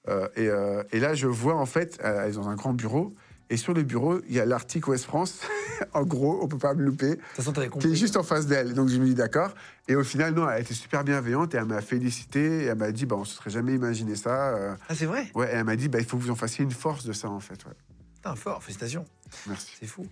Euh, 0.09 0.27
et, 0.35 0.47
euh, 0.47 0.83
et 0.91 0.99
là, 0.99 1.13
je 1.15 1.25
vois 1.27 1.55
en 1.55 1.65
fait, 1.67 1.99
euh, 2.03 2.23
elle 2.23 2.29
est 2.31 2.35
dans 2.35 2.49
un 2.49 2.55
grand 2.55 2.73
bureau, 2.73 3.15
et 3.51 3.57
sur 3.57 3.73
le 3.73 3.83
bureau, 3.83 4.19
il 4.29 4.35
y 4.35 4.39
a 4.39 4.45
l'article 4.45 4.89
Ouest 4.89 5.03
France. 5.05 5.41
en 5.93 6.03
gros, 6.03 6.39
on 6.41 6.47
peut 6.47 6.57
pas 6.57 6.73
me 6.73 6.83
louper. 6.83 7.09
De 7.09 7.15
toute 7.15 7.23
façon, 7.35 7.51
t'avais 7.51 7.67
Qui 7.67 7.73
compris. 7.73 7.91
est 7.91 7.95
juste 7.95 8.15
en 8.17 8.23
face 8.23 8.47
d'elle. 8.47 8.73
Donc 8.73 8.87
je 8.89 8.97
me 8.97 9.05
dis 9.05 9.13
d'accord. 9.13 9.53
Et 9.87 9.95
au 9.95 10.03
final, 10.03 10.33
non, 10.33 10.49
elle 10.49 10.61
était 10.61 10.73
super 10.73 11.03
bienveillante 11.03 11.53
et 11.53 11.57
elle 11.57 11.65
m'a 11.65 11.81
félicité. 11.81 12.63
Et 12.63 12.65
elle 12.65 12.77
m'a 12.77 12.91
dit, 12.91 13.05
bah, 13.05 13.17
on 13.17 13.25
se 13.25 13.35
serait 13.35 13.49
jamais 13.49 13.73
imaginé 13.75 14.15
ça. 14.15 14.55
euh, 14.55 14.73
Ah, 14.87 14.95
c'est 14.95 15.05
vrai 15.05 15.29
Ouais, 15.35 15.47
et 15.51 15.55
elle 15.55 15.65
m'a 15.65 15.75
dit, 15.75 15.89
bah, 15.89 15.99
il 15.99 16.05
faut 16.05 16.17
que 16.17 16.23
vous 16.23 16.31
en 16.31 16.35
fassiez 16.35 16.63
une 16.63 16.71
force 16.71 17.03
de 17.05 17.13
ça, 17.13 17.29
en 17.29 17.39
fait. 17.41 17.63
Ouais. 17.65 17.73
Putain, 18.15 18.35
fort, 18.35 18.63
félicitations. 18.63 19.05
Merci. 19.47 19.67
C'est 19.79 19.87
fou. 19.87 20.07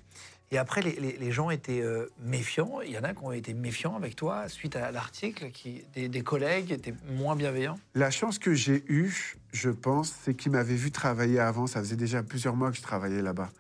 Et 0.52 0.58
après, 0.58 0.82
les, 0.82 0.94
les- 1.00 1.18
les 1.18 1.32
gens 1.32 1.52
étaient 1.52 1.82
euh, 1.82 2.08
méfiants. 2.24 2.82
Il 2.84 2.92
y 2.92 2.98
en 2.98 3.04
a 3.04 3.14
qui 3.14 3.24
ont 3.24 3.32
été 3.32 3.54
méfiants 3.54 3.96
avec 3.96 4.16
toi 4.16 4.48
suite 4.50 4.76
à 4.76 4.92
l'article, 4.92 5.52
qui 5.52 5.84
des, 5.94 6.10
des 6.10 6.22
collègues 6.24 6.72
étaient 6.72 6.96
moins 7.12 7.36
bienveillants. 7.36 7.80
La 7.94 8.10
chance 8.10 8.40
que 8.40 8.54
j'ai 8.56 8.84
eue, 8.88 9.38
je 9.52 9.70
pense, 9.70 10.14
c'est 10.24 10.34
qu'ils 10.34 10.52
m'avaient 10.52 10.74
vu 10.76 10.90
travailler 10.92 11.40
avant. 11.40 11.68
Ça 11.68 11.80
faisait 11.82 11.96
déjà 11.96 12.24
plusieurs 12.24 12.56
mois 12.56 12.72
que 12.72 12.78
je 12.78 12.82
travaillais 12.82 13.22
là-bas. 13.22 13.52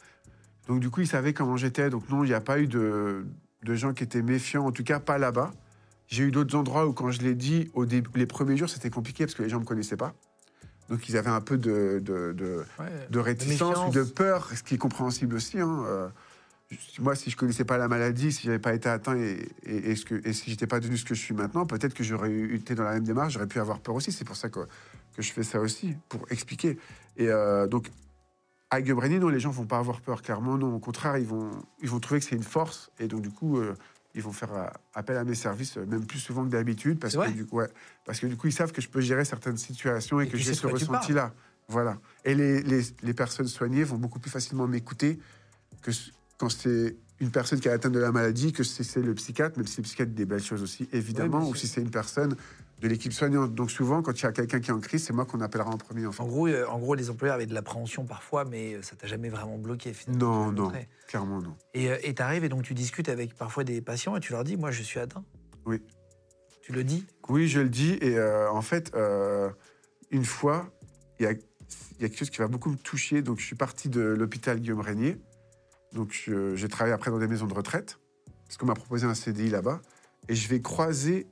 Donc, 0.67 0.79
du 0.79 0.89
coup, 0.89 1.01
ils 1.01 1.07
savaient 1.07 1.33
comment 1.33 1.57
j'étais. 1.57 1.89
Donc, 1.91 2.09
non, 2.09 2.23
il 2.23 2.27
n'y 2.27 2.33
a 2.33 2.41
pas 2.41 2.59
eu 2.59 2.67
de, 2.67 3.23
de 3.63 3.75
gens 3.75 3.93
qui 3.93 4.03
étaient 4.03 4.23
méfiants, 4.23 4.65
en 4.65 4.71
tout 4.71 4.83
cas 4.83 4.99
pas 4.99 5.19
là-bas. 5.19 5.51
J'ai 6.07 6.23
eu 6.23 6.31
d'autres 6.31 6.55
endroits 6.57 6.87
où, 6.87 6.93
quand 6.93 7.11
je 7.11 7.21
l'ai 7.21 7.35
dit, 7.35 7.69
au 7.75 7.85
début, 7.85 8.09
les 8.15 8.25
premiers 8.25 8.57
jours, 8.57 8.67
c'était 8.69 8.89
compliqué 8.89 9.25
parce 9.27 9.35
que 9.35 9.43
les 9.43 9.49
gens 9.49 9.57
ne 9.57 9.61
me 9.61 9.67
connaissaient 9.67 9.95
pas. 9.97 10.15
Donc, 10.89 11.07
ils 11.07 11.17
avaient 11.17 11.29
un 11.29 11.41
peu 11.41 11.55
de, 11.59 12.01
de, 12.03 12.33
de, 12.33 12.65
de 13.11 13.19
réticence 13.19 13.77
ou 13.89 13.91
de 13.91 14.01
peur, 14.03 14.49
ce 14.55 14.63
qui 14.63 14.73
est 14.73 14.79
compréhensible 14.79 15.35
aussi. 15.35 15.59
hein. 15.59 16.11
Moi, 16.99 17.15
si 17.15 17.31
je 17.31 17.35
connaissais 17.35 17.65
pas 17.65 17.77
la 17.77 17.87
maladie, 17.87 18.31
si 18.31 18.43
j'avais 18.43 18.59
pas 18.59 18.75
été 18.75 18.89
atteint 18.89 19.17
et, 19.17 19.49
et, 19.63 19.91
et 19.91 19.95
ce 19.95 20.05
que, 20.05 20.21
et 20.27 20.33
si 20.33 20.51
j'étais 20.51 20.67
pas 20.67 20.79
devenu 20.79 20.97
ce 20.97 21.05
que 21.05 21.15
je 21.15 21.19
suis 21.21 21.33
maintenant, 21.33 21.65
peut-être 21.65 21.95
que 21.95 22.03
j'aurais 22.03 22.31
été 22.31 22.75
dans 22.75 22.83
la 22.83 22.93
même 22.93 23.03
démarche, 23.03 23.33
j'aurais 23.33 23.47
pu 23.47 23.59
avoir 23.59 23.79
peur 23.79 23.95
aussi. 23.95 24.11
C'est 24.11 24.25
pour 24.25 24.35
ça 24.35 24.49
que, 24.49 24.59
que 25.15 25.21
je 25.21 25.31
fais 25.31 25.41
ça 25.41 25.59
aussi, 25.59 25.95
pour 26.09 26.25
expliquer. 26.29 26.77
Et 27.17 27.27
euh, 27.27 27.65
donc, 27.67 27.89
à 28.69 28.81
Guebreni, 28.81 29.17
non, 29.17 29.29
les 29.29 29.39
gens 29.39 29.49
vont 29.49 29.65
pas 29.65 29.79
avoir 29.79 29.99
peur, 30.01 30.21
clairement, 30.21 30.57
non. 30.57 30.75
Au 30.75 30.79
contraire, 30.79 31.17
ils 31.17 31.25
vont, 31.25 31.49
ils 31.81 31.89
vont 31.89 31.99
trouver 31.99 32.19
que 32.19 32.27
c'est 32.27 32.35
une 32.35 32.43
force. 32.43 32.91
Et 32.99 33.07
donc, 33.07 33.23
du 33.23 33.31
coup, 33.31 33.57
euh, 33.57 33.73
ils 34.13 34.21
vont 34.21 34.31
faire 34.31 34.53
euh, 34.53 34.67
appel 34.93 35.17
à 35.17 35.23
mes 35.23 35.33
services, 35.33 35.77
même 35.77 36.05
plus 36.05 36.19
souvent 36.19 36.43
que 36.45 36.49
d'habitude, 36.49 36.99
parce 36.99 37.15
que, 37.15 37.31
du, 37.31 37.47
ouais, 37.51 37.67
parce 38.05 38.19
que 38.19 38.27
du 38.27 38.37
coup, 38.37 38.45
ils 38.45 38.53
savent 38.53 38.71
que 38.71 38.81
je 38.81 38.89
peux 38.89 39.01
gérer 39.01 39.25
certaines 39.25 39.57
situations 39.57 40.21
et, 40.21 40.27
que 40.27 40.37
j'ai 40.37 40.53
ce 40.53 40.67
ressenti-là. 40.67 41.33
Voilà. 41.67 41.97
Et 42.25 42.35
les, 42.35 42.61
les, 42.61 42.81
les 43.01 43.13
personnes 43.15 43.47
soignées 43.47 43.83
vont 43.83 43.97
beaucoup 43.97 44.19
plus 44.19 44.31
facilement 44.31 44.67
m'écouter 44.67 45.19
que 45.81 45.91
quand 46.39 46.49
c'est 46.49 46.95
une 47.19 47.31
personne 47.31 47.59
qui 47.59 47.67
est 47.67 47.71
atteinte 47.71 47.91
de 47.91 47.99
la 47.99 48.11
maladie, 48.11 48.53
que 48.53 48.63
si 48.63 48.83
c'est 48.83 49.01
le 49.01 49.13
psychiatre, 49.13 49.57
même 49.57 49.67
si 49.67 49.77
le 49.77 49.83
psychiatre 49.83 50.09
dit 50.09 50.15
des 50.15 50.25
belles 50.25 50.41
choses 50.41 50.63
aussi, 50.63 50.89
évidemment, 50.93 51.43
Oui, 51.43 51.51
ou 51.51 51.55
si 51.55 51.67
c'est 51.67 51.81
une 51.81 51.91
personne 51.91 52.35
de 52.79 52.87
l'équipe 52.87 53.11
soignante. 53.11 53.53
Donc 53.53 53.71
souvent, 53.71 54.01
quand 54.01 54.17
il 54.17 54.23
y 54.23 54.25
a 54.25 54.31
quelqu'un 54.31 54.61
qui 54.61 54.69
est 54.71 54.73
en 54.73 54.79
crise, 54.79 55.03
c'est 55.03 55.11
moi 55.11 55.25
qu'on 55.25 55.41
appellera 55.41 55.69
en 55.69 55.77
premier. 55.77 56.05
En 56.05 56.13
fait. 56.13 56.23
En 56.23 56.27
gros, 56.27 56.47
euh, 56.47 56.65
en 56.67 56.79
gros, 56.79 56.95
les 56.95 57.09
employeurs 57.09 57.35
avaient 57.35 57.45
de 57.45 57.53
l'appréhension 57.53 58.05
parfois, 58.05 58.45
mais 58.45 58.75
euh, 58.75 58.81
ça 58.81 58.95
t'a 58.95 59.05
jamais 59.05 59.27
vraiment 59.27 59.57
bloqué 59.57 59.91
finalement. 59.91 60.49
Non, 60.49 60.69
non, 60.69 60.71
clairement 61.07 61.41
non. 61.41 61.55
Et 61.73 62.13
tu 62.15 62.21
arrives 62.21 62.45
et 62.45 62.49
donc 62.49 62.63
tu 62.63 62.73
discutes 62.73 63.09
avec 63.09 63.35
parfois 63.35 63.65
des 63.65 63.81
patients 63.81 64.15
et 64.15 64.21
tu 64.21 64.31
leur 64.31 64.45
dis, 64.45 64.55
moi 64.55 64.71
je 64.71 64.81
suis 64.81 64.99
atteint. 64.99 65.25
Oui. 65.65 65.81
Tu 66.61 66.71
le 66.71 66.83
dis? 66.83 67.05
Oui, 67.27 67.47
je 67.47 67.59
le 67.59 67.69
dis. 67.69 67.97
Et 67.99 68.17
euh, 68.17 68.49
en 68.51 68.61
fait, 68.61 68.91
euh, 68.95 69.49
une 70.11 70.23
fois, 70.23 70.71
il 71.19 71.23
y 71.23 71.25
a, 71.25 71.31
il 71.31 72.01
y 72.01 72.05
a 72.05 72.09
quelque 72.09 72.19
chose 72.19 72.29
qui 72.29 72.37
va 72.37 72.47
beaucoup 72.47 72.69
me 72.69 72.77
toucher. 72.77 73.21
Donc, 73.23 73.39
je 73.39 73.45
suis 73.45 73.55
parti 73.55 73.89
de 73.89 74.01
l'hôpital 74.01 74.59
Guillaume 74.59 74.79
Régnier. 74.79 75.17
Donc, 75.93 76.11
je- 76.11 76.55
j'ai 76.55 76.67
travaillé 76.67 76.93
après 76.93 77.11
dans 77.11 77.19
des 77.19 77.27
maisons 77.27 77.47
de 77.47 77.53
retraite, 77.53 77.99
parce 78.45 78.57
qu'on 78.57 78.65
m'a 78.65 78.75
proposé 78.75 79.05
un 79.05 79.13
CDI 79.15 79.49
là-bas. 79.49 79.81
Et 80.27 80.35
je 80.35 80.47
vais 80.47 80.61
croiser 80.61 81.27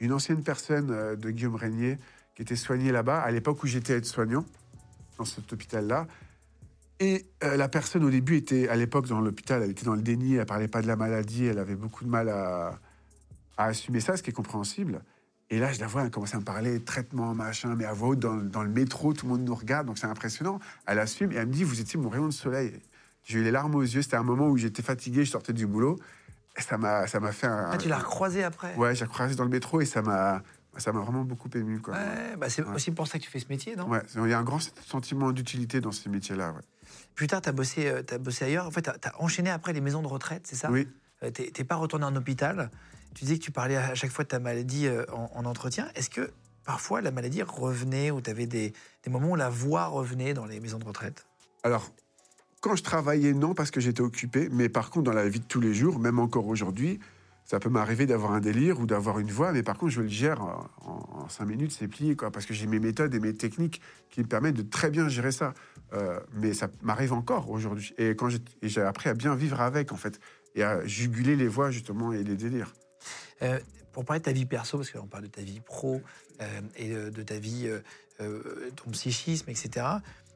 une 0.00 0.12
ancienne 0.12 0.42
personne 0.42 0.90
euh, 0.90 1.16
de 1.16 1.30
Guillaume 1.30 1.54
Régnier 1.54 1.98
qui 2.34 2.42
était 2.42 2.56
soignée 2.56 2.92
là-bas, 2.92 3.20
à 3.20 3.30
l'époque 3.30 3.62
où 3.62 3.66
j'étais 3.66 3.94
aide-soignant, 3.94 4.44
dans 5.18 5.24
cet 5.24 5.52
hôpital-là. 5.52 6.06
Et 6.98 7.26
euh, 7.44 7.56
la 7.56 7.68
personne, 7.68 8.04
au 8.04 8.10
début, 8.10 8.36
était, 8.36 8.68
à 8.68 8.76
l'époque, 8.76 9.06
dans 9.08 9.20
l'hôpital, 9.20 9.62
elle 9.62 9.70
était 9.70 9.84
dans 9.84 9.94
le 9.94 10.02
déni, 10.02 10.36
elle 10.36 10.46
parlait 10.46 10.68
pas 10.68 10.82
de 10.82 10.86
la 10.86 10.96
maladie, 10.96 11.46
elle 11.46 11.58
avait 11.58 11.74
beaucoup 11.74 12.04
de 12.04 12.08
mal 12.08 12.28
à, 12.28 12.78
assumer 13.56 14.00
ça, 14.00 14.16
ce 14.16 14.22
qui 14.22 14.30
est 14.30 14.32
compréhensible. 14.32 15.02
Et 15.50 15.58
là, 15.58 15.72
je 15.72 15.80
la 15.80 15.86
vois, 15.86 16.04
elle 16.04 16.10
commence 16.10 16.34
à 16.34 16.38
me 16.38 16.44
parler 16.44 16.80
traitement, 16.80 17.34
machin, 17.34 17.74
mais 17.76 17.84
à 17.84 17.92
voix 17.92 18.10
haute, 18.10 18.20
dans 18.20 18.62
le 18.62 18.68
métro, 18.68 19.12
tout 19.12 19.26
le 19.26 19.32
monde 19.32 19.44
nous 19.44 19.54
regarde, 19.54 19.86
donc 19.86 19.98
c'est 19.98 20.06
impressionnant. 20.06 20.58
Elle 20.86 20.98
assume 20.98 21.32
et 21.32 21.34
elle 21.34 21.46
me 21.46 21.52
dit, 21.52 21.64
vous 21.64 21.80
étiez 21.80 22.00
mon 22.00 22.08
rayon 22.08 22.26
de 22.26 22.32
soleil. 22.32 22.80
J'ai 23.24 23.38
eu 23.38 23.42
les 23.44 23.50
larmes 23.50 23.74
aux 23.74 23.82
yeux, 23.82 24.02
c'était 24.02 24.16
un 24.16 24.22
moment 24.22 24.48
où 24.48 24.56
j'étais 24.56 24.82
fatigué, 24.82 25.24
je 25.24 25.30
sortais 25.30 25.52
du 25.52 25.66
boulot. 25.66 25.98
Et 26.56 26.60
ça 26.60 26.76
m'a, 26.76 27.06
ça 27.06 27.18
m'a 27.20 27.32
fait 27.32 27.46
un... 27.46 27.70
Ah, 27.72 27.78
tu 27.78 27.88
l'as 27.88 27.98
recroisé 27.98 28.44
après 28.44 28.74
Ouais, 28.76 28.94
j'ai 28.94 29.06
croisé 29.06 29.34
dans 29.34 29.44
le 29.44 29.50
métro 29.50 29.80
et 29.80 29.86
ça 29.86 30.02
m'a, 30.02 30.42
ça 30.76 30.92
m'a 30.92 31.00
vraiment 31.00 31.24
beaucoup 31.24 31.48
ému. 31.54 31.80
Quoi. 31.80 31.94
Ouais, 31.94 32.36
bah 32.36 32.50
c'est 32.50 32.62
Ouais. 32.62 32.74
aussi 32.74 32.90
pour 32.90 33.06
ça 33.06 33.18
que 33.18 33.24
tu 33.24 33.30
fais 33.30 33.38
ce 33.38 33.48
métier, 33.48 33.74
non? 33.76 33.88
Ouais, 33.88 34.02
il 34.16 34.28
y 34.28 34.32
a 34.34 34.38
un 34.38 34.42
grand 34.42 34.58
sentiment 34.86 35.32
d'utilité 35.32 35.80
dans 35.80 35.92
ces 35.92 36.10
métiers-là. 36.10 36.52
Ouais. 36.52 36.60
Plus 37.14 37.26
tard, 37.26 37.40
tu 37.40 37.48
as, 37.48 37.52
bossé, 37.52 37.88
euh, 37.88 38.02
bossé 38.18 38.44
ailleurs. 38.44 38.66
En 38.66 38.70
fait, 38.70 38.82
tu 38.82 38.90
as, 38.90 39.20
enchaîné 39.22 39.48
après 39.50 39.72
les 39.72 39.80
maisons 39.80 40.02
de 40.02 40.08
retraite, 40.08 40.46
c'est 40.46 40.56
ça? 40.56 40.70
Oui, 40.70 40.88
Euh, 41.22 41.30
T'es 41.30 41.64
pas 41.64 41.76
retourné 41.76 42.04
en 42.04 42.14
hôpital. 42.16 42.70
Tu 43.14 43.24
dis 43.24 43.38
que 43.38 43.44
tu 43.44 43.50
parlais 43.52 43.76
à 43.76 43.94
chaque 43.94 44.10
fois 44.10 44.24
de 44.24 44.28
ta 44.28 44.38
maladie 44.40 44.86
euh, 44.88 45.04
en, 45.12 45.30
en 45.34 45.44
entretien. 45.46 45.88
Est-ce 45.94 46.10
que 46.10 46.32
parfois 46.64 47.00
la 47.00 47.10
maladie 47.12 47.42
revenait 47.42 48.10
ou 48.10 48.20
tu 48.20 48.28
avais 48.30 48.46
des, 48.46 48.72
des 49.04 49.10
moments 49.10 49.30
où 49.30 49.36
la 49.36 49.48
voix 49.48 49.86
revenait 49.86 50.34
dans 50.34 50.44
les 50.46 50.58
maisons 50.60 50.78
de 50.78 50.84
retraite? 50.84 51.26
Alors, 51.62 51.90
quand 52.62 52.76
je 52.76 52.82
travaillais, 52.82 53.34
non, 53.34 53.54
parce 53.54 53.70
que 53.70 53.80
j'étais 53.80 54.00
occupé. 54.00 54.48
Mais 54.52 54.68
par 54.70 54.88
contre, 54.90 55.04
dans 55.06 55.12
la 55.12 55.28
vie 55.28 55.40
de 55.40 55.44
tous 55.44 55.60
les 55.60 55.74
jours, 55.74 55.98
même 55.98 56.18
encore 56.20 56.46
aujourd'hui, 56.46 57.00
ça 57.44 57.58
peut 57.58 57.68
m'arriver 57.68 58.06
d'avoir 58.06 58.32
un 58.32 58.40
délire 58.40 58.78
ou 58.78 58.86
d'avoir 58.86 59.18
une 59.18 59.30
voix. 59.32 59.50
Mais 59.52 59.64
par 59.64 59.76
contre, 59.76 59.90
je 59.92 60.00
le 60.00 60.06
gère 60.08 60.40
en, 60.40 60.70
en- 60.86 61.28
cinq 61.28 61.46
minutes, 61.46 61.72
c'est 61.72 61.88
plié, 61.88 62.14
quoi. 62.14 62.30
Parce 62.30 62.46
que 62.46 62.54
j'ai 62.54 62.68
mes 62.68 62.78
méthodes 62.78 63.12
et 63.14 63.18
mes 63.20 63.34
techniques 63.34 63.80
qui 64.10 64.20
me 64.20 64.26
permettent 64.26 64.54
de 64.54 64.62
très 64.62 64.90
bien 64.90 65.08
gérer 65.08 65.32
ça. 65.32 65.54
Euh, 65.92 66.20
mais 66.34 66.54
ça 66.54 66.68
m'arrive 66.82 67.12
encore 67.12 67.50
aujourd'hui. 67.50 67.94
Et 67.98 68.10
quand 68.14 68.28
j'ai 68.62 68.80
appris 68.80 69.08
à 69.10 69.14
bien 69.14 69.34
vivre 69.34 69.60
avec, 69.60 69.90
en 69.92 69.96
fait. 69.96 70.20
Et 70.54 70.62
à 70.62 70.86
juguler 70.86 71.34
les 71.34 71.48
voix, 71.48 71.72
justement, 71.72 72.12
et 72.12 72.22
les 72.22 72.36
délires. 72.36 72.72
Euh, 73.42 73.58
pour 73.92 74.04
parler 74.04 74.20
de 74.20 74.24
ta 74.24 74.32
vie 74.32 74.46
perso, 74.46 74.78
parce 74.78 74.90
qu'on 74.92 75.06
parle 75.08 75.24
de 75.24 75.28
ta 75.28 75.42
vie 75.42 75.60
pro 75.60 76.00
euh, 76.40 76.60
et 76.76 76.90
de 76.90 77.22
ta 77.22 77.38
vie, 77.38 77.68
ton 78.76 78.90
psychisme, 78.92 79.50
etc. 79.50 79.84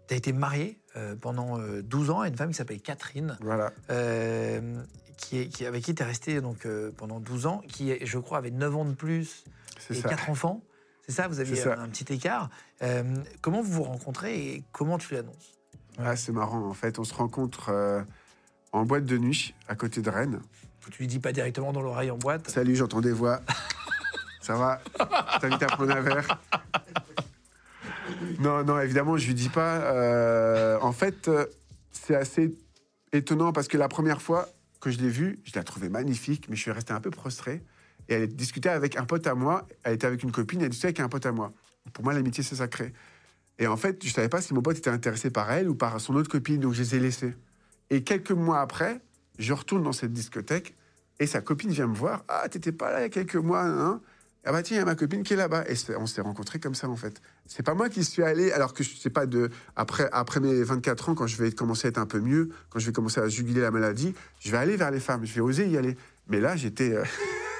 Tu 0.09 0.15
as 0.15 0.17
été 0.17 0.33
marié 0.33 0.79
euh, 0.97 1.17
pendant 1.17 1.59
euh, 1.59 1.83
12 1.83 2.11
ans 2.11 2.21
à 2.21 2.29
une 2.29 2.37
femme 2.37 2.51
qui 2.51 2.55
s'appelle 2.57 2.81
Catherine, 2.81 3.37
Voilà. 3.41 3.73
euh, 3.91 4.81
qui 5.17 5.39
est, 5.41 5.49
qui, 5.49 5.67
avec 5.67 5.83
qui 5.85 5.95
tu 5.95 6.03
es 6.03 6.07
resté 6.07 6.41
donc, 6.41 6.65
euh, 6.67 6.93
pendant 6.97 7.19
12 7.21 7.47
ans, 7.47 7.63
qui, 7.69 7.93
je 8.05 8.19
crois, 8.19 8.39
avait 8.39 8.51
9 8.51 8.77
ans 8.77 8.85
de 8.85 8.95
plus 8.95 9.45
et 9.91 9.95
ça. 9.95 10.09
4 10.09 10.31
enfants. 10.31 10.63
C'est 11.07 11.13
ça, 11.13 11.29
vous 11.29 11.39
aviez 11.41 11.63
un, 11.67 11.81
un 11.83 11.89
petit 11.89 12.13
écart. 12.13 12.51
Euh, 12.83 13.03
comment 13.41 13.63
vous 13.63 13.73
vous 13.73 13.83
rencontrez 13.85 14.37
et 14.55 14.65
comment 14.73 14.99
tu 14.99 15.15
l'annonces? 15.15 15.59
Ah, 15.99 16.17
c'est 16.17 16.33
marrant. 16.33 16.65
En 16.69 16.75
fait, 16.75 16.99
on 16.99 17.05
se 17.05 17.15
rencontre 17.15 17.69
euh, 17.71 18.03
en 18.73 18.85
boîte 18.85 19.05
de 19.07 19.17
nuit, 19.17 19.55
à 19.69 19.75
côté 19.77 20.03
de 20.03 20.11
Rennes. 20.11 20.41
Tu 20.91 20.99
lui 21.03 21.07
dis 21.09 21.19
pas 21.19 21.33
directement 21.33 21.73
dans 21.73 21.81
l'oreille 21.83 22.11
en 22.13 22.19
boîte? 22.19 22.49
Salut, 22.51 22.77
j'entends 22.77 23.01
des 23.01 23.13
voix. 23.13 23.41
Ça 24.41 24.55
va? 24.55 24.81
Je 25.35 25.39
t'invite 25.41 25.63
à 25.63 25.67
prendre 25.67 25.91
un 25.97 26.01
verre? 26.01 26.39
Non, 28.41 28.65
non, 28.65 28.81
évidemment, 28.81 29.17
je 29.17 29.27
lui 29.27 29.35
dis 29.35 29.49
pas. 29.49 29.79
euh, 29.83 30.79
en 30.81 30.93
fait, 30.93 31.29
euh, 31.29 31.47
c'est 31.93 32.15
assez 32.15 32.55
étonnant 33.13 33.53
parce 33.53 33.69
que 33.69 33.77
la 33.77 33.89
première 33.89 34.23
fois 34.23 34.49
que 34.81 34.91
je 34.91 34.99
l'ai 34.99 35.09
vue, 35.09 35.41
je 35.45 35.53
la 35.55 35.65
trouvais 35.65 35.89
magnifique, 35.89 36.49
mais 36.49 36.57
je 36.57 36.63
suis 36.63 36.71
resté 36.71 36.93
un 36.93 37.01
peu 37.01 37.11
prostré. 37.11 37.63
Et 38.09 38.15
elle 38.15 38.29
discutait 38.29 38.69
avec 38.69 38.97
un 38.97 39.05
pote 39.05 39.27
à 39.27 39.35
moi. 39.35 39.67
Elle 39.83 39.95
était 39.95 40.07
avec 40.07 40.23
une 40.23 40.33
copine, 40.33 40.61
elle 40.63 40.69
discutait 40.69 40.89
avec 40.89 41.01
un 41.01 41.09
pote 41.09 41.27
à 41.27 41.33
moi. 41.33 41.53
Pour 41.93 42.05
moi, 42.05 42.13
l'amitié, 42.13 42.45
c'est 42.45 42.57
sacré. 42.57 42.93
Et 43.59 43.67
en 43.67 43.77
fait, 43.77 44.05
je 44.05 44.13
savais 44.13 44.29
pas 44.29 44.41
si 44.41 44.55
mon 44.55 44.63
pote 44.63 44.79
était 44.79 44.91
intéressé 44.91 45.31
par 45.31 45.51
elle 45.51 45.69
ou 45.69 45.75
par 45.75 46.01
son 46.01 46.15
autre 46.15 46.31
copine, 46.31 46.61
donc 46.61 46.75
je 46.75 46.83
les 46.83 46.97
ai 46.97 47.01
laissés. 47.01 47.35
Et 47.91 48.03
quelques 48.03 48.33
mois 48.33 48.61
après, 48.61 49.01
je 49.39 49.53
retourne 49.53 49.83
dans 49.83 49.93
cette 49.93 50.13
discothèque 50.13 50.75
et 51.19 51.27
sa 51.27 51.41
copine 51.41 51.71
vient 51.71 51.87
me 51.87 51.95
voir. 51.95 52.25
Ah, 52.29 52.49
t'étais 52.49 52.73
pas 52.73 52.91
là 52.93 53.01
il 53.01 53.03
y 53.03 53.07
a 53.07 53.09
quelques 53.09 53.37
mois, 53.37 53.65
hein? 53.65 54.01
Ah 54.47 54.53
bah 54.53 54.63
tiens, 54.63 54.77
il 54.77 54.81
y 54.81 54.83
a 54.83 54.87
ma 54.87 54.95
copine 54.95 55.23
qui 55.25 55.33
est 55.33 55.37
là-bas. 55.37 55.65
Et 55.69 55.75
on 55.99 56.07
s'est 56.07 56.21
rencontrés 56.21 56.59
comme 56.61 56.75
ça, 56.75 56.89
en 56.89 56.95
fait. 56.97 57.21
C'est 57.47 57.65
pas 57.65 57.75
moi 57.75 57.89
qui 57.89 58.05
suis 58.05 58.23
allé, 58.23 58.53
alors 58.53 58.73
que 58.75 58.85
je 58.85 58.95
sais 58.97 59.11
pas 59.11 59.27
de. 59.27 59.51
Après, 59.75 60.09
après 60.13 60.39
mes 60.41 60.63
24 60.63 61.09
ans, 61.11 61.15
quand 61.15 61.27
je 61.27 61.37
vais 61.43 61.51
commencer 61.51 61.89
à 61.89 61.91
être 61.91 61.99
un 61.99 62.07
peu 62.07 62.21
mieux, 62.21 62.51
quand 62.71 62.79
je 62.79 62.87
vais 62.87 62.93
commencer 62.93 63.21
à 63.21 63.29
juguler 63.29 63.61
la 63.61 63.71
maladie, 63.73 64.15
je 64.41 64.51
vais 64.53 64.57
aller 64.59 64.77
vers 64.77 64.91
les 64.93 65.01
femmes, 65.01 65.25
je 65.27 65.35
vais 65.35 65.41
oser 65.41 65.67
y 65.69 65.77
aller. 65.77 65.97
Mais 66.29 66.41
là, 66.41 66.57
j'étais. 66.57 66.93
euh, 66.93 67.05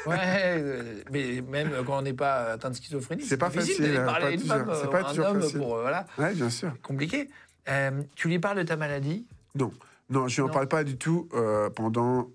Ouais, 0.07 0.63
mais 1.11 1.41
même 1.43 1.71
quand 1.85 1.99
on 1.99 2.03
n'est 2.03 2.13
pas 2.13 2.53
atteint 2.53 2.71
de 2.71 2.77
schizophrénie, 2.77 3.25
C'est 3.25 3.37
pas 3.37 3.49
difficile 3.49 3.75
facile, 3.75 3.85
d'aller 3.87 3.99
hein, 3.99 4.05
parler 4.07 4.27
à 4.27 4.31
une 4.31 4.41
femme, 4.41 4.71
C'est 4.73 4.87
euh, 4.87 4.91
pas 4.91 5.11
un 5.11 5.19
homme 5.19 5.41
facile. 5.43 5.59
pour 5.59 5.75
euh, 5.79 5.81
voilà, 5.81 6.07
Ouais, 6.17 6.33
bien 6.33 6.49
sûr. 6.49 6.73
compliqué. 6.81 7.29
Euh, 7.69 7.91
tu 8.15 8.29
lui 8.29 8.39
parles 8.39 8.59
de 8.59 8.63
ta 8.63 8.77
maladie? 8.77 9.27
Non, 9.57 9.73
non, 10.09 10.29
je 10.29 10.41
n'en 10.41 10.49
parle 10.49 10.69
pas 10.69 10.85
du 10.85 10.97
tout 10.97 11.29
pendant 11.75 12.31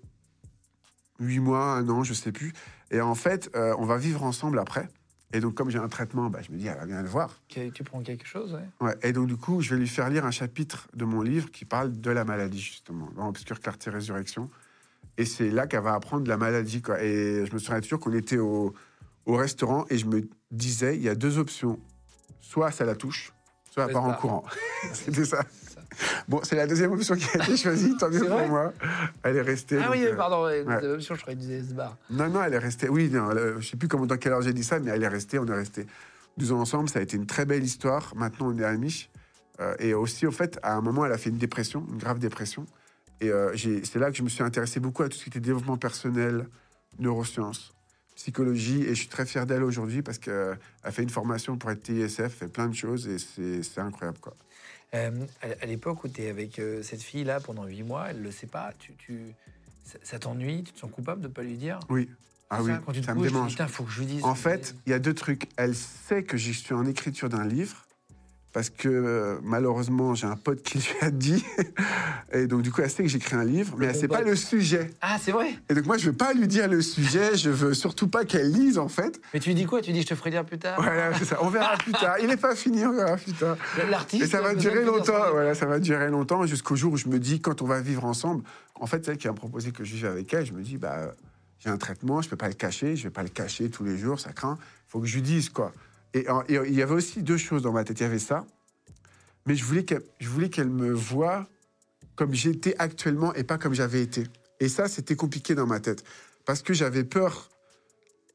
huit 1.18 1.38
mois, 1.40 1.64
un 1.76 1.88
an, 1.88 2.04
je 2.04 2.12
sais 2.12 2.30
plus. 2.32 2.52
Et 2.92 3.00
en 3.00 3.14
fait, 3.14 3.50
euh, 3.56 3.74
on 3.78 3.84
va 3.84 3.96
vivre 3.96 4.22
ensemble 4.22 4.58
après. 4.58 4.88
Et 5.32 5.40
donc, 5.40 5.54
comme 5.54 5.70
j'ai 5.70 5.78
un 5.78 5.88
traitement, 5.88 6.28
bah, 6.28 6.40
je 6.46 6.52
me 6.52 6.58
dis, 6.58 6.66
elle 6.66 6.76
va 6.76 6.84
bien 6.84 7.00
le 7.00 7.08
voir. 7.08 7.40
Tu 7.48 7.70
prends 7.84 8.02
quelque 8.02 8.26
chose, 8.26 8.52
ouais. 8.52 8.86
Ouais. 8.86 8.94
Et 9.02 9.12
donc, 9.12 9.26
du 9.26 9.36
coup, 9.36 9.62
je 9.62 9.74
vais 9.74 9.80
lui 9.80 9.88
faire 9.88 10.10
lire 10.10 10.26
un 10.26 10.30
chapitre 10.30 10.88
de 10.94 11.06
mon 11.06 11.22
livre 11.22 11.50
qui 11.50 11.64
parle 11.64 11.98
de 12.00 12.10
la 12.10 12.24
maladie, 12.24 12.60
justement, 12.60 13.08
dans 13.16 13.28
Obscure 13.28 13.58
Clarté 13.60 13.88
Résurrection. 13.88 14.50
Et 15.16 15.24
c'est 15.24 15.50
là 15.50 15.66
qu'elle 15.66 15.82
va 15.82 15.94
apprendre 15.94 16.28
la 16.28 16.36
maladie. 16.36 16.82
Quoi. 16.82 17.02
Et 17.02 17.46
je 17.46 17.52
me 17.52 17.58
souviens 17.58 17.80
toujours 17.80 18.00
qu'on 18.00 18.12
était 18.12 18.38
au, 18.38 18.74
au 19.24 19.36
restaurant 19.36 19.86
et 19.88 19.98
je 19.98 20.06
me 20.06 20.28
disais, 20.50 20.96
il 20.96 21.02
y 21.02 21.08
a 21.08 21.14
deux 21.14 21.38
options. 21.38 21.78
Soit 22.40 22.70
ça 22.70 22.84
la 22.84 22.94
touche, 22.94 23.32
soit 23.70 23.86
elle 23.86 23.92
part 23.92 24.04
en 24.04 24.14
courant. 24.14 24.44
C'était 24.92 25.24
ça. 25.24 25.44
Bon, 26.28 26.40
c'est 26.42 26.56
la 26.56 26.66
deuxième 26.66 26.92
option 26.92 27.14
qui 27.16 27.26
a 27.38 27.42
été 27.42 27.56
choisie, 27.56 27.96
tant 27.98 28.08
mieux 28.10 28.24
pour 28.24 28.46
moi. 28.48 28.72
Elle 29.22 29.36
est 29.36 29.42
restée. 29.42 29.78
Ah 29.80 29.84
donc, 29.86 29.92
oui, 29.92 30.04
euh, 30.04 30.16
pardon, 30.16 30.44
ouais. 30.44 30.64
des 30.80 30.88
options, 30.88 31.14
je 31.14 31.20
croyais 31.20 31.36
que 31.38 31.42
tu 31.44 31.48
disais 31.48 31.74
bar. 31.74 31.96
non, 32.10 32.28
non, 32.28 32.42
elle 32.42 32.54
est 32.54 32.58
restée. 32.58 32.88
Oui, 32.88 33.08
non, 33.10 33.30
elle- 33.30 33.56
je 33.60 33.68
sais 33.68 33.76
plus 33.76 33.88
comment, 33.88 34.06
dans 34.06 34.16
quelle 34.16 34.32
heure 34.32 34.42
j'ai 34.42 34.52
dit 34.52 34.64
ça, 34.64 34.78
mais 34.80 34.90
elle 34.90 35.02
est 35.02 35.08
restée. 35.08 35.38
On 35.38 35.46
est 35.46 35.54
restés 35.54 35.86
12 36.38 36.52
ans 36.52 36.60
ensemble. 36.60 36.88
Ça 36.88 36.98
a 36.98 37.02
été 37.02 37.16
une 37.16 37.26
très 37.26 37.44
belle 37.44 37.62
histoire. 37.64 38.12
Maintenant, 38.16 38.48
on 38.54 38.58
est 38.58 38.64
amis. 38.64 39.08
Euh, 39.60 39.74
et 39.78 39.94
aussi, 39.94 40.26
au 40.26 40.30
fait, 40.32 40.58
à 40.62 40.74
un 40.74 40.80
moment, 40.80 41.04
elle 41.04 41.12
a 41.12 41.18
fait 41.18 41.30
une 41.30 41.38
dépression, 41.38 41.86
une 41.90 41.98
grave 41.98 42.18
dépression. 42.18 42.66
Et 43.20 43.30
euh, 43.30 43.54
c'est 43.56 43.96
là 44.00 44.10
que 44.10 44.16
je 44.16 44.22
me 44.22 44.28
suis 44.28 44.42
intéressé 44.42 44.80
beaucoup 44.80 45.02
à 45.04 45.08
tout 45.08 45.16
ce 45.16 45.22
qui 45.24 45.28
était 45.28 45.40
développement 45.40 45.76
personnel, 45.76 46.48
neurosciences, 46.98 47.72
psychologie. 48.16 48.82
Et 48.82 48.88
je 48.90 48.94
suis 48.94 49.08
très 49.08 49.26
fier 49.26 49.46
d'elle 49.46 49.62
aujourd'hui 49.62 50.02
parce 50.02 50.18
qu'elle 50.18 50.58
a 50.82 50.90
fait 50.90 51.02
une 51.02 51.10
formation 51.10 51.56
pour 51.56 51.70
être 51.70 51.82
TISF, 51.82 52.28
fait 52.34 52.48
plein 52.48 52.68
de 52.68 52.74
choses 52.74 53.08
et 53.08 53.18
c'est 53.62 53.80
incroyable. 53.80 54.18
Quoi. 54.20 54.34
Euh, 54.94 55.10
à 55.42 55.66
l'époque 55.66 56.04
où 56.04 56.08
tu 56.08 56.22
es 56.22 56.28
avec 56.28 56.58
euh, 56.58 56.82
cette 56.82 57.02
fille-là 57.02 57.40
pendant 57.40 57.64
huit 57.64 57.82
mois, 57.82 58.10
elle 58.10 58.22
le 58.22 58.30
sait 58.30 58.46
pas, 58.46 58.72
tu, 58.78 58.92
tu... 58.98 59.34
ça, 59.84 59.98
ça 60.02 60.18
t'ennuie, 60.18 60.64
tu 60.64 60.72
te 60.72 60.78
sens 60.80 60.90
coupable 60.90 61.22
de 61.22 61.28
pas 61.28 61.42
lui 61.42 61.56
dire? 61.56 61.80
Oui. 61.88 62.10
Ah 62.50 62.62
oui, 62.62 62.72
ça, 62.72 62.82
quand 62.84 62.92
tu 62.92 63.00
te 63.00 63.06
ça 63.06 63.14
me 63.14 63.20
couches, 63.20 63.32
démange. 63.32 63.52
Putain, 63.52 63.68
faut 63.68 63.84
que 63.84 63.90
je 63.90 64.00
lui 64.00 64.06
dise. 64.06 64.24
En 64.24 64.34
fait, 64.34 64.74
il 64.86 64.90
y 64.90 64.92
a 64.92 64.98
deux 64.98 65.14
trucs. 65.14 65.48
Elle 65.56 65.74
sait 65.74 66.22
que 66.22 66.36
je 66.36 66.52
suis 66.52 66.74
en 66.74 66.84
écriture 66.84 67.30
d'un 67.30 67.46
livre 67.46 67.86
parce 68.52 68.68
que 68.68 68.88
euh, 68.88 69.38
malheureusement, 69.42 70.14
j'ai 70.14 70.26
un 70.26 70.36
pote 70.36 70.62
qui 70.62 70.78
lui 70.78 70.94
a 71.00 71.10
dit. 71.10 71.44
Et 72.32 72.46
donc, 72.46 72.62
du 72.62 72.70
coup, 72.70 72.82
elle 72.82 72.90
sait 72.90 73.02
que 73.02 73.08
j'écris 73.08 73.34
un 73.34 73.44
livre, 73.44 73.74
mais 73.78 73.86
Le 73.86 73.92
elle 73.92 73.98
sait 73.98 74.08
pas 74.08 74.20
le 74.20 74.36
sujet. 74.36 74.90
Ah, 75.00 75.16
c'est 75.20 75.32
vrai 75.32 75.54
Et 75.68 75.74
donc, 75.74 75.86
moi, 75.86 75.96
je 75.96 76.06
veux 76.06 76.16
pas 76.16 76.34
lui 76.34 76.46
dire 76.46 76.68
le 76.68 76.82
sujet. 76.82 77.36
Je 77.36 77.50
veux 77.50 77.74
surtout 77.74 78.08
pas 78.08 78.24
qu'elle 78.24 78.52
lise, 78.52 78.78
en 78.78 78.88
fait. 78.88 79.20
Mais 79.32 79.40
tu 79.40 79.48
lui 79.48 79.54
dis 79.54 79.64
quoi? 79.64 79.80
Tu 79.80 79.86
lui 79.86 79.94
dis 79.94 80.02
je 80.02 80.08
te 80.08 80.14
ferai 80.14 80.30
dire 80.30 80.44
plus 80.44 80.58
tard 80.58 80.80
Voilà, 80.80 81.16
c'est 81.18 81.24
ça. 81.24 81.38
On 81.42 81.48
verra 81.48 81.76
plus 81.76 81.92
tard. 81.92 82.16
Il 82.20 82.26
n'est 82.26 82.36
pas 82.36 82.54
fini, 82.54 82.84
on 82.84 82.92
verra 82.92 83.16
plus 83.16 83.32
tard. 83.32 83.56
L'artiste. 83.90 84.24
Et 84.24 84.26
ça 84.26 84.42
va 84.42 84.54
besoin 84.54 84.70
durer 84.70 84.84
longtemps. 84.84 85.30
Voilà, 85.30 85.54
ça 85.54 85.66
va 85.66 85.78
durer 85.78 86.08
longtemps 86.08 86.44
jusqu'au 86.46 86.76
jour 86.76 86.92
où 86.92 86.96
je 86.96 87.08
me 87.08 87.18
dis, 87.18 87.40
quand 87.40 87.62
on 87.62 87.66
va 87.66 87.80
vivre 87.80 88.04
ensemble, 88.04 88.44
en 88.74 88.86
fait, 88.86 89.04
celle 89.04 89.16
qui 89.16 89.28
a 89.28 89.32
proposé 89.32 89.72
que 89.72 89.84
je 89.84 89.94
vive 89.94 90.06
avec 90.06 90.32
elle, 90.34 90.44
je 90.44 90.52
me 90.52 90.62
dis, 90.62 90.76
bah, 90.76 91.14
j'ai 91.58 91.70
un 91.70 91.78
traitement, 91.78 92.20
je 92.20 92.28
peux 92.28 92.36
pas 92.36 92.48
le 92.48 92.54
cacher, 92.54 92.96
je 92.96 93.04
vais 93.04 93.10
pas 93.10 93.22
le 93.22 93.28
cacher 93.28 93.70
tous 93.70 93.84
les 93.84 93.96
jours, 93.96 94.20
ça 94.20 94.32
craint. 94.32 94.58
Il 94.60 94.90
faut 94.90 95.00
que 95.00 95.06
je 95.06 95.14
lui 95.14 95.22
dise, 95.22 95.48
quoi. 95.48 95.72
Et, 96.14 96.26
il 96.48 96.74
y 96.74 96.82
avait 96.82 96.94
aussi 96.94 97.22
deux 97.22 97.38
choses 97.38 97.62
dans 97.62 97.72
ma 97.72 97.84
tête. 97.84 98.00
Il 98.00 98.02
y 98.02 98.06
avait 98.06 98.18
ça, 98.18 98.46
mais 99.46 99.54
je 99.54 99.64
voulais 99.64 99.84
qu'elle, 99.84 100.02
je 100.20 100.28
voulais 100.28 100.50
qu'elle 100.50 100.68
me 100.68 100.92
voie 100.92 101.48
comme 102.14 102.34
j'étais 102.34 102.74
actuellement 102.78 103.34
et 103.34 103.44
pas 103.44 103.58
comme 103.58 103.74
j'avais 103.74 104.02
été. 104.02 104.24
Et 104.60 104.68
ça, 104.68 104.88
c'était 104.88 105.16
compliqué 105.16 105.54
dans 105.54 105.66
ma 105.66 105.80
tête. 105.80 106.04
Parce 106.44 106.62
que 106.62 106.74
j'avais 106.74 107.04
peur 107.04 107.48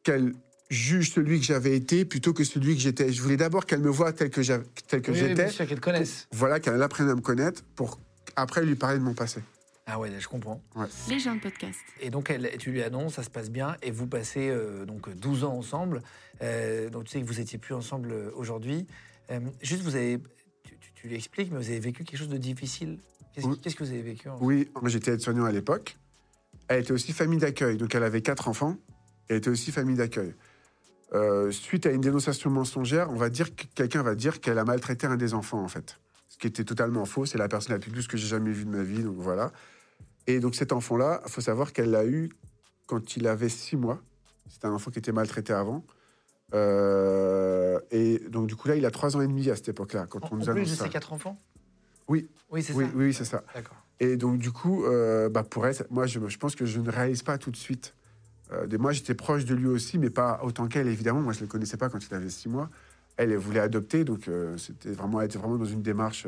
qu'elle 0.03 0.33
juge 0.69 1.13
celui 1.13 1.39
que 1.39 1.45
j'avais 1.45 1.75
été 1.75 2.03
plutôt 2.05 2.33
que 2.33 2.43
celui 2.43 2.75
que 2.75 2.81
j'étais. 2.81 3.11
Je 3.11 3.21
voulais 3.21 3.37
d'abord 3.37 3.65
qu'elle 3.65 3.79
me 3.79 3.89
voie 3.89 4.11
tel 4.11 4.29
que, 4.29 4.41
que 4.41 5.11
Oui, 5.11 5.19
oui, 5.21 5.35
j'étais 5.37 5.65
qu'elle 5.65 5.79
connaisse. 5.79 6.27
voilà, 6.31 6.59
qu'elle 6.59 6.81
apprenne 6.81 7.09
à 7.09 7.15
me 7.15 7.21
connaître 7.21 7.63
pour 7.75 7.99
après 8.35 8.65
lui 8.65 8.75
parler 8.75 8.99
de 8.99 9.03
mon 9.03 9.13
passé. 9.13 9.41
Ah 9.89 9.97
ouais, 9.99 10.09
là, 10.09 10.19
je 10.19 10.27
comprends. 10.27 10.61
Les 11.09 11.17
gens 11.17 11.35
de 11.35 11.39
podcast. 11.39 11.79
Et 12.01 12.09
donc, 12.09 12.29
elle, 12.29 12.51
tu 12.59 12.71
lui 12.71 12.83
annonces, 12.83 13.13
ça 13.15 13.23
se 13.23 13.29
passe 13.29 13.49
bien, 13.49 13.77
et 13.81 13.89
vous 13.91 14.05
passez 14.05 14.49
euh, 14.49 14.85
donc 14.85 15.09
12 15.15 15.45
ans 15.45 15.53
ensemble. 15.53 16.01
Euh, 16.41 16.89
donc, 16.89 17.05
tu 17.05 17.11
sais 17.11 17.21
que 17.21 17.25
vous 17.25 17.39
étiez 17.39 17.57
plus 17.57 17.73
ensemble 17.73 18.11
euh, 18.11 18.29
aujourd'hui. 18.35 18.85
Euh, 19.31 19.39
juste, 19.61 19.83
vous 19.83 19.95
avez, 19.95 20.19
tu, 20.63 20.77
tu- 20.77 20.91
tu 20.93 21.07
lui 21.07 21.15
expliques, 21.15 21.51
mais 21.51 21.57
vous 21.57 21.69
avez 21.69 21.79
vécu 21.79 22.03
quelque 22.03 22.19
chose 22.19 22.27
de 22.27 22.37
difficile? 22.37 22.99
Qu'est-ce 23.33 23.47
Oui. 23.47 23.59
qu'est-ce 23.61 23.75
que 23.75 23.83
vous 23.85 23.91
avez 23.91 24.01
vécu 24.01 24.27
en- 24.27 24.37
Oui, 24.41 24.69
moi 24.81 24.89
j'étais 24.89 25.11
aide-soignant 25.11 25.45
à 25.45 25.51
l'époque. 25.53 25.97
Elle 26.67 26.81
était 26.81 26.91
aussi 26.91 27.13
famille 27.13 27.39
d'accueil, 27.39 27.77
donc 27.77 27.95
elle 27.95 28.03
avait 28.03 28.21
quatre 28.21 28.49
enfants. 28.49 28.75
Elle 29.29 29.37
était 29.37 29.49
aussi 29.49 29.71
famille 29.71 29.95
d'accueil. 29.95 30.33
Euh, 31.13 31.49
suite 31.51 31.85
à 31.85 31.91
une 31.91 32.01
dénonciation 32.01 32.49
mensongère, 32.49 33.09
on 33.09 33.15
va 33.15 33.29
dire 33.29 33.55
que 33.55 33.63
quelqu'un 33.73 34.03
va 34.03 34.15
dire 34.15 34.41
qu'elle 34.41 34.57
a 34.59 34.65
maltraité 34.65 35.07
un 35.07 35.15
des 35.15 35.33
enfants 35.33 35.63
en 35.63 35.69
fait, 35.69 35.97
ce 36.27 36.37
qui 36.37 36.47
était 36.47 36.65
totalement 36.65 37.05
faux. 37.05 37.25
C'est 37.25 37.37
la 37.37 37.47
personne 37.47 37.71
la 37.73 37.79
plus 37.79 37.91
douce 37.91 38.07
que 38.07 38.17
j'ai 38.17 38.27
jamais 38.27 38.51
vue 38.51 38.65
de 38.65 38.69
ma 38.71 38.83
vie, 38.83 39.03
donc 39.03 39.15
voilà. 39.17 39.53
Et 40.27 40.39
donc 40.39 40.55
cet 40.55 40.71
enfant-là, 40.73 41.21
il 41.25 41.31
faut 41.31 41.41
savoir 41.41 41.73
qu'elle 41.73 41.91
l'a 41.91 42.05
eu 42.05 42.29
quand 42.85 43.15
il 43.15 43.27
avait 43.27 43.49
six 43.49 43.77
mois. 43.77 44.01
C'était 44.49 44.67
un 44.67 44.73
enfant 44.73 44.91
qui 44.91 44.99
était 44.99 45.11
maltraité 45.11 45.53
avant. 45.53 45.83
Euh, 46.53 47.79
et 47.91 48.19
donc 48.29 48.47
du 48.47 48.55
coup 48.55 48.67
là, 48.67 48.75
il 48.75 48.85
a 48.85 48.91
trois 48.91 49.15
ans 49.17 49.21
et 49.21 49.27
demi 49.27 49.49
à 49.49 49.55
cette 49.55 49.69
époque-là 49.69 50.05
quand 50.07 50.23
En, 50.23 50.29
on 50.31 50.35
en 50.35 50.37
nous 50.45 50.53
plus 50.53 50.71
de 50.71 50.75
ses 50.75 50.89
quatre 50.89 51.11
enfants? 51.13 51.37
Oui. 52.07 52.29
Oui, 52.49 52.63
c'est 52.63 52.73
Oui, 52.73 52.85
ça. 52.85 52.91
oui, 52.95 53.13
c'est 53.13 53.25
ça. 53.25 53.43
D'accord. 53.53 53.77
Et 53.99 54.15
donc, 54.15 54.37
du 54.37 54.51
coup, 54.51 54.85
euh, 54.85 55.27
bah, 55.27 55.43
pour 55.43 55.65
elle, 55.65 55.73
ça- 55.75 55.85
moi, 55.89 56.05
je, 56.05 56.19
je 56.27 56.37
pense 56.37 56.55
que 56.55 56.65
je 56.65 56.79
ne 56.79 56.89
réalise 56.89 57.23
pas 57.23 57.37
tout 57.37 57.51
de 57.51 57.57
suite. 57.57 57.95
Euh, 58.51 58.67
moi, 58.77 58.91
j'étais 58.93 59.15
proche 59.15 59.43
de 59.43 59.55
lui 59.55 59.67
aussi, 59.67 59.97
mais 59.97 60.09
pas 60.09 60.39
autant 60.43 60.67
qu'elle, 60.67 60.87
évidemment. 60.87 61.19
Moi, 61.19 61.33
je 61.33 61.39
ne 61.39 61.45
le 61.45 61.47
connaissais 61.49 61.77
pas 61.77 61.89
quand 61.89 61.99
il 62.05 62.13
avait 62.13 62.29
six 62.29 62.47
mois. 62.47 62.69
Elle, 63.17 63.31
elle 63.31 63.37
voulait 63.39 63.59
adopter, 63.59 64.03
donc 64.05 64.29
c'était 64.57 64.91
vraiment, 64.91 65.19
elle 65.19 65.25
était 65.27 65.39
vraiment 65.39 65.57
dans 65.57 65.65
une 65.65 65.81
démarche 65.81 66.27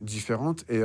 différente. 0.00 0.64
Et 0.70 0.80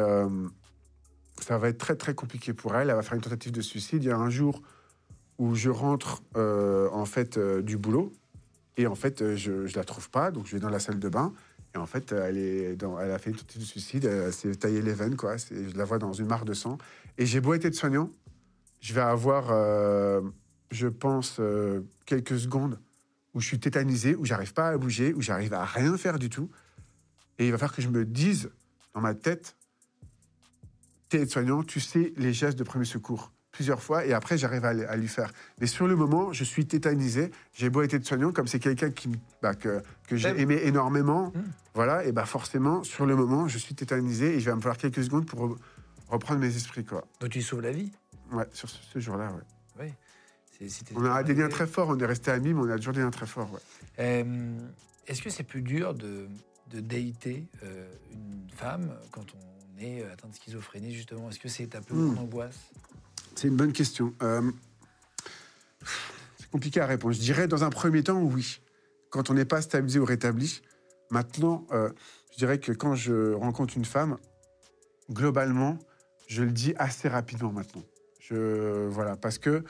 ça 1.42 1.58
va 1.58 1.70
être 1.70 1.78
très, 1.78 1.96
très 1.96 2.14
compliqué 2.14 2.54
pour 2.54 2.76
elle. 2.76 2.90
Elle 2.90 2.96
va 2.96 3.02
faire 3.02 3.16
une 3.16 3.22
tentative 3.22 3.52
de 3.52 3.62
suicide. 3.62 4.04
Il 4.04 4.08
y 4.08 4.12
a 4.12 4.18
un 4.18 4.30
jour 4.30 4.62
où 5.38 5.56
je 5.56 5.70
rentre, 5.70 6.24
euh, 6.38 6.90
en 6.92 7.06
fait, 7.06 7.38
euh, 7.38 7.62
du 7.62 7.78
boulot. 7.78 8.14
Et 8.78 8.88
en 8.88 8.96
fait, 8.96 9.22
euh, 9.22 9.36
je 9.36 9.52
ne 9.52 9.76
la 9.76 9.84
trouve 9.84 10.10
pas, 10.10 10.32
donc 10.32 10.48
je 10.48 10.54
vais 10.54 10.60
dans 10.60 10.70
la 10.70 10.80
salle 10.80 11.00
de 11.00 11.10
bain. 11.10 11.34
Et 11.76 11.78
en 11.78 11.86
fait, 11.86 12.12
elle, 12.12 12.38
est 12.38 12.78
elle 13.02 13.12
a 13.12 13.18
fait 13.18 13.32
une 13.32 13.36
tentative 13.36 13.62
de 13.62 13.66
suicide, 13.66 14.06
elle 14.06 14.32
s'est 14.32 14.56
taillé 14.56 14.82
les 14.82 14.94
veines, 14.94 15.16
quoi. 15.16 15.38
Je 15.38 15.76
la 15.76 15.86
vois 15.86 15.98
dans 15.98 16.14
une 16.14 16.28
mare 16.28 16.46
de 16.46 16.54
sang. 16.54 16.78
Et 17.18 17.26
j'ai 17.26 17.42
beau 17.42 17.56
être 17.56 17.74
soignant, 17.74 18.12
je 18.80 18.94
vais 18.94 19.02
avoir, 19.02 19.48
je 20.70 20.88
pense, 20.88 21.42
quelques 22.06 22.38
secondes 22.38 22.80
où 23.34 23.42
je 23.42 23.48
suis 23.48 23.60
tétanisé, 23.60 24.16
où 24.16 24.24
j'arrive 24.24 24.54
pas 24.54 24.70
à 24.70 24.78
bouger, 24.78 25.16
où 25.16 25.22
j'arrive 25.22 25.56
à 25.56 25.66
rien 25.66 25.98
faire 25.98 26.20
du 26.20 26.30
tout. 26.30 26.48
Et 27.40 27.48
il 27.48 27.52
va 27.52 27.58
falloir 27.58 27.76
que 27.76 27.82
je 27.82 27.90
me 27.90 28.06
dise 28.06 28.52
dans 28.94 29.02
ma 29.02 29.16
tête, 29.16 29.56
t'es 31.20 31.26
soignant, 31.28 31.64
tu 31.64 31.80
sais 31.80 32.14
les 32.18 32.34
gestes 32.34 32.58
de 32.58 32.64
premier 32.64 32.86
secours 32.86 33.32
plusieurs 33.52 33.84
fois, 33.84 34.04
et 34.04 34.14
après 34.14 34.36
j'arrive 34.36 34.66
à, 34.66 34.96
lui 34.96 35.08
faire. 35.08 35.32
Mais 35.62 35.68
sur 35.68 35.88
le 35.88 35.96
moment, 35.96 36.34
je 36.34 36.44
suis 36.44 36.66
tétanisé. 36.66 37.30
J'ai 37.54 37.70
beau 37.70 37.84
être 37.84 38.04
soignant, 38.04 38.32
comme 38.32 38.48
c'est 38.48 38.58
quelqu'un 38.60 38.90
qui, 38.90 39.10
bah, 39.44 39.54
que, 39.54 39.84
que 40.08 40.16
j'ai 40.18 40.30
aimé 40.42 40.60
énormément, 40.64 41.32
Mm. 41.36 41.42
voilà, 41.76 42.04
et 42.04 42.12
bah 42.12 42.26
forcément, 42.26 42.84
sur 42.84 43.06
le 43.06 43.16
moment, 43.16 43.48
je 43.48 43.60
suis 43.60 43.76
tétanisé 43.76 44.36
et 44.36 44.40
je 44.40 44.50
vais 44.50 44.56
me 44.56 44.60
falloir 44.62 44.78
quelques 44.78 45.04
secondes 45.04 45.28
pour 45.28 45.40
re- 45.48 45.58
reprendre 46.08 46.40
mes 46.40 46.56
esprits, 46.56 46.84
quoi. 46.84 47.06
Donc, 47.20 47.30
tu 47.30 47.44
sauves 47.44 47.62
la 47.62 47.72
vie. 47.72 47.92
Ouais, 48.32 48.46
sur 48.54 48.68
ce, 48.70 48.78
ce 48.92 49.00
jour-là, 49.00 49.32
ouais. 49.80 49.94
On 50.96 51.06
a 51.06 51.22
des 51.22 51.36
liens 51.36 51.50
très 51.50 51.68
forts, 51.68 51.90
on 51.90 52.00
est 52.00 52.06
restés 52.06 52.32
amis, 52.32 52.54
mais 52.56 52.62
on 52.62 52.70
a 52.70 52.78
toujours 52.78 52.94
des 52.94 53.02
liens 53.02 53.12
très 53.12 53.28
forts, 53.28 53.52
ouais. 53.54 53.60
Euh, 54.00 54.58
Est-ce 55.06 55.22
que 55.22 55.30
c'est 55.30 55.44
plus 55.44 55.62
dur 55.62 55.94
de, 55.94 56.28
de 56.72 56.80
dater 56.80 57.46
euh, 57.64 57.88
une 58.12 58.48
femme 58.56 58.90
quand 59.12 59.26
on 59.36 59.53
est 59.80 60.04
atteint 60.12 60.28
de 60.28 60.36
schizophrénie, 60.36 60.94
justement 60.94 61.30
Est-ce 61.30 61.40
que 61.40 61.50
c'est 61.50 61.68
plus 61.68 61.96
grande 61.96 62.16
Hmm. 62.16 62.20
angoisse? 62.20 62.58
C'est 63.36 63.48
une 63.48 63.56
bonne 63.56 63.74
question. 63.74 64.14
Euh, 64.22 64.52
c'est 66.38 66.50
compliqué 66.52 66.80
à 66.82 66.86
répondre. 66.86 67.14
Je 67.14 67.20
dirais 67.20 67.48
dans 67.48 67.64
un 67.64 67.70
premier 67.70 68.04
temps, 68.04 68.22
oui. 68.22 68.62
Quand 69.10 69.30
on 69.30 69.34
n'est 69.34 69.46
pas 69.46 69.62
stabilisé 69.62 70.00
ou 70.00 70.06
rétabli. 70.06 70.62
Maintenant, 71.10 71.66
euh, 71.72 71.90
je 72.32 72.38
dirais 72.38 72.60
que 72.60 72.72
quand 72.72 72.96
je 72.96 73.34
rencontre 73.34 73.78
une 73.78 73.86
femme, 73.86 74.18
globalement, 75.12 75.78
je 76.28 76.44
le 76.44 76.52
dis 76.52 76.74
assez 76.78 77.08
rapidement 77.08 77.52
maintenant. 77.52 77.84
Je, 78.20 78.88
voilà, 78.88 79.16
parce 79.18 79.38
que 79.38 79.64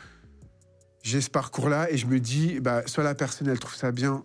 j'ai 1.01 1.19
ce 1.21 1.29
parcours-là 1.29 1.91
et 1.91 1.97
je 1.97 2.05
me 2.07 2.19
dis, 2.19 2.59
bah, 2.59 2.83
soit 2.85 3.03
la 3.03 3.15
personne, 3.15 3.47
elle 3.49 3.59
trouve 3.59 3.75
ça 3.75 3.91
bien 3.91 4.23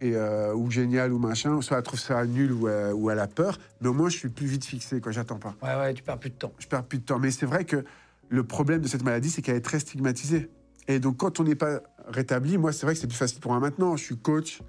et, 0.00 0.14
euh, 0.14 0.54
ou 0.54 0.70
génial 0.70 1.12
ou 1.12 1.18
machin, 1.18 1.60
soit 1.60 1.76
elle 1.78 1.82
trouve 1.82 1.98
ça 2.00 2.24
nul 2.24 2.52
ou, 2.52 2.68
euh, 2.68 2.92
ou 2.92 3.10
elle 3.10 3.18
a 3.18 3.26
peur, 3.26 3.58
mais 3.80 3.88
au 3.88 3.92
moins 3.92 4.08
je 4.08 4.16
suis 4.16 4.28
plus 4.28 4.46
vite 4.46 4.64
fixé, 4.64 5.00
quoi, 5.00 5.12
j'attends 5.12 5.38
pas 5.38 5.54
Ouais, 5.62 5.74
ouais, 5.76 5.94
tu 5.94 6.02
perds 6.02 6.18
plus 6.18 6.30
de 6.30 6.34
temps. 6.36 6.52
je 6.58 6.66
perds 6.66 6.84
plus 6.84 6.98
de 6.98 7.04
temps. 7.04 7.18
Mais 7.18 7.30
c'est 7.30 7.46
vrai 7.46 7.64
que 7.64 7.84
le 8.28 8.44
problème 8.44 8.80
de 8.80 8.88
cette 8.88 9.02
maladie, 9.02 9.30
c'est 9.30 9.42
qu'elle 9.42 9.56
est 9.56 9.60
très 9.60 9.80
stigmatisée. 9.80 10.50
Et 10.86 11.00
donc, 11.00 11.16
quand 11.18 11.40
on 11.40 11.44
n'est 11.44 11.54
pas 11.54 11.80
rétabli, 12.06 12.58
moi, 12.58 12.72
c'est 12.72 12.86
vrai 12.86 12.94
que 12.94 13.00
c'est 13.00 13.06
plus 13.06 13.16
facile 13.16 13.40
pour 13.40 13.52
moi 13.52 13.60
maintenant. 13.60 13.96
Je 13.96 14.04
suis 14.04 14.16
coach, 14.16 14.60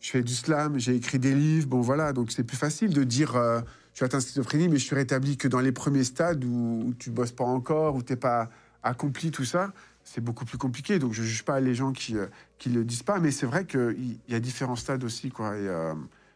je 0.00 0.10
fais 0.10 0.22
du 0.22 0.34
slam, 0.34 0.78
j'ai 0.78 0.94
écrit 0.94 1.18
des 1.18 1.34
livres, 1.34 1.66
bon 1.68 1.80
voilà. 1.80 2.12
Donc, 2.12 2.30
c'est 2.30 2.44
plus 2.44 2.56
facile 2.56 2.92
de 2.92 3.02
dire 3.04 3.34
euh, 3.36 3.60
je 3.92 3.96
suis 3.98 4.04
atteint 4.04 4.18
de 4.18 4.22
schizophrénie, 4.22 4.68
mais 4.68 4.76
je 4.76 4.84
suis 4.84 4.94
rétabli 4.94 5.36
que 5.36 5.48
dans 5.48 5.60
les 5.60 5.72
premiers 5.72 6.04
stades 6.04 6.44
où, 6.44 6.84
où 6.88 6.94
tu 6.94 7.10
bosses 7.10 7.32
pas 7.32 7.44
encore, 7.44 7.96
où 7.96 8.02
tu 8.02 8.12
n'es 8.12 8.16
pas 8.16 8.48
accompli 8.82 9.30
tout 9.30 9.44
ça. 9.44 9.72
C'est 10.08 10.20
beaucoup 10.20 10.44
plus 10.44 10.56
compliqué. 10.56 11.00
Donc, 11.00 11.12
je 11.12 11.24
juge 11.24 11.42
pas 11.42 11.58
les 11.58 11.74
gens 11.74 11.92
qui 11.92 12.14
ne 12.14 12.74
le 12.74 12.84
disent 12.84 13.02
pas. 13.02 13.18
Mais 13.18 13.32
c'est 13.32 13.44
vrai 13.44 13.66
qu'il 13.66 14.18
y 14.28 14.34
a 14.34 14.40
différents 14.40 14.76
stades 14.76 15.02
aussi, 15.02 15.30
quoi. 15.30 15.56
Et 15.56 15.66
euh, 15.68 15.94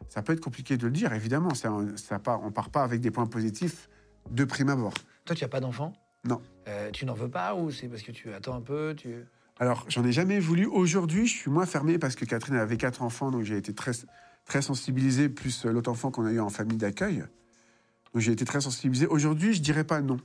ça 0.09 0.23
peut 0.23 0.33
être 0.33 0.41
compliqué 0.41 0.77
de 0.77 0.85
le 0.85 0.91
dire, 0.91 1.12
évidemment. 1.12 1.55
Ça, 1.55 1.73
ça 1.95 2.18
part, 2.18 2.43
on 2.43 2.51
part 2.51 2.71
pas 2.71 2.83
avec 2.83 3.01
des 3.01 3.12
points 3.12 3.27
positifs 3.27 3.89
de 4.29 4.45
prime 4.45 4.71
abord. 4.71 4.95
Toi, 5.25 5.37
tu 5.37 5.45
n'as 5.45 5.49
pas 5.49 5.61
d'enfant? 5.61 5.93
Non. 6.25 6.43
Euh, 6.66 6.91
tu 6.91 7.07
n'en 7.07 7.14
veux 7.14 7.31
pas 7.31 7.55
ou 7.55 7.71
c'est 7.71 7.87
parce 7.87 8.03
que 8.03 8.12
tu 8.12 8.33
attends 8.33 8.55
un 8.55 8.61
peu 8.61 8.95
tu... 8.97 9.25
Alors, 9.59 9.85
j'en 9.89 10.05
ai 10.05 10.12
jamais 10.12 10.41
voulu. 10.41 10.66
Aujourd'hui, 10.66 11.27
je 11.27 11.37
suis 11.37 11.51
moins 11.51 11.66
fermé 11.66 11.99
parce 11.99 12.16
que 12.16 12.25
Catherine 12.25 12.57
avait 12.57 12.77
quatre 12.77 13.03
enfants, 13.03 13.31
donc 13.31 13.45
j'ai 13.45 13.57
été 13.57 13.73
très, 13.73 13.93
très 14.47 14.62
sensibilisé, 14.62 15.29
plus 15.29 15.64
euh, 15.64 15.71
l'autre 15.71 15.91
enfant 15.91 16.11
qu'on 16.11 16.27
a 16.27 16.33
eu 16.33 16.41
en 16.41 16.49
famille 16.49 16.79
d'accueil. 16.79 17.25
Donc 18.12 18.23
j'ai 18.23 18.33
été 18.33 18.45
très 18.45 18.61
sensibilisé. 18.61 19.07
Aujourd'hui, 19.07 19.55
je 19.55 19.62
dirais 19.62 19.85
pas 19.85 20.01
non. 20.01 20.18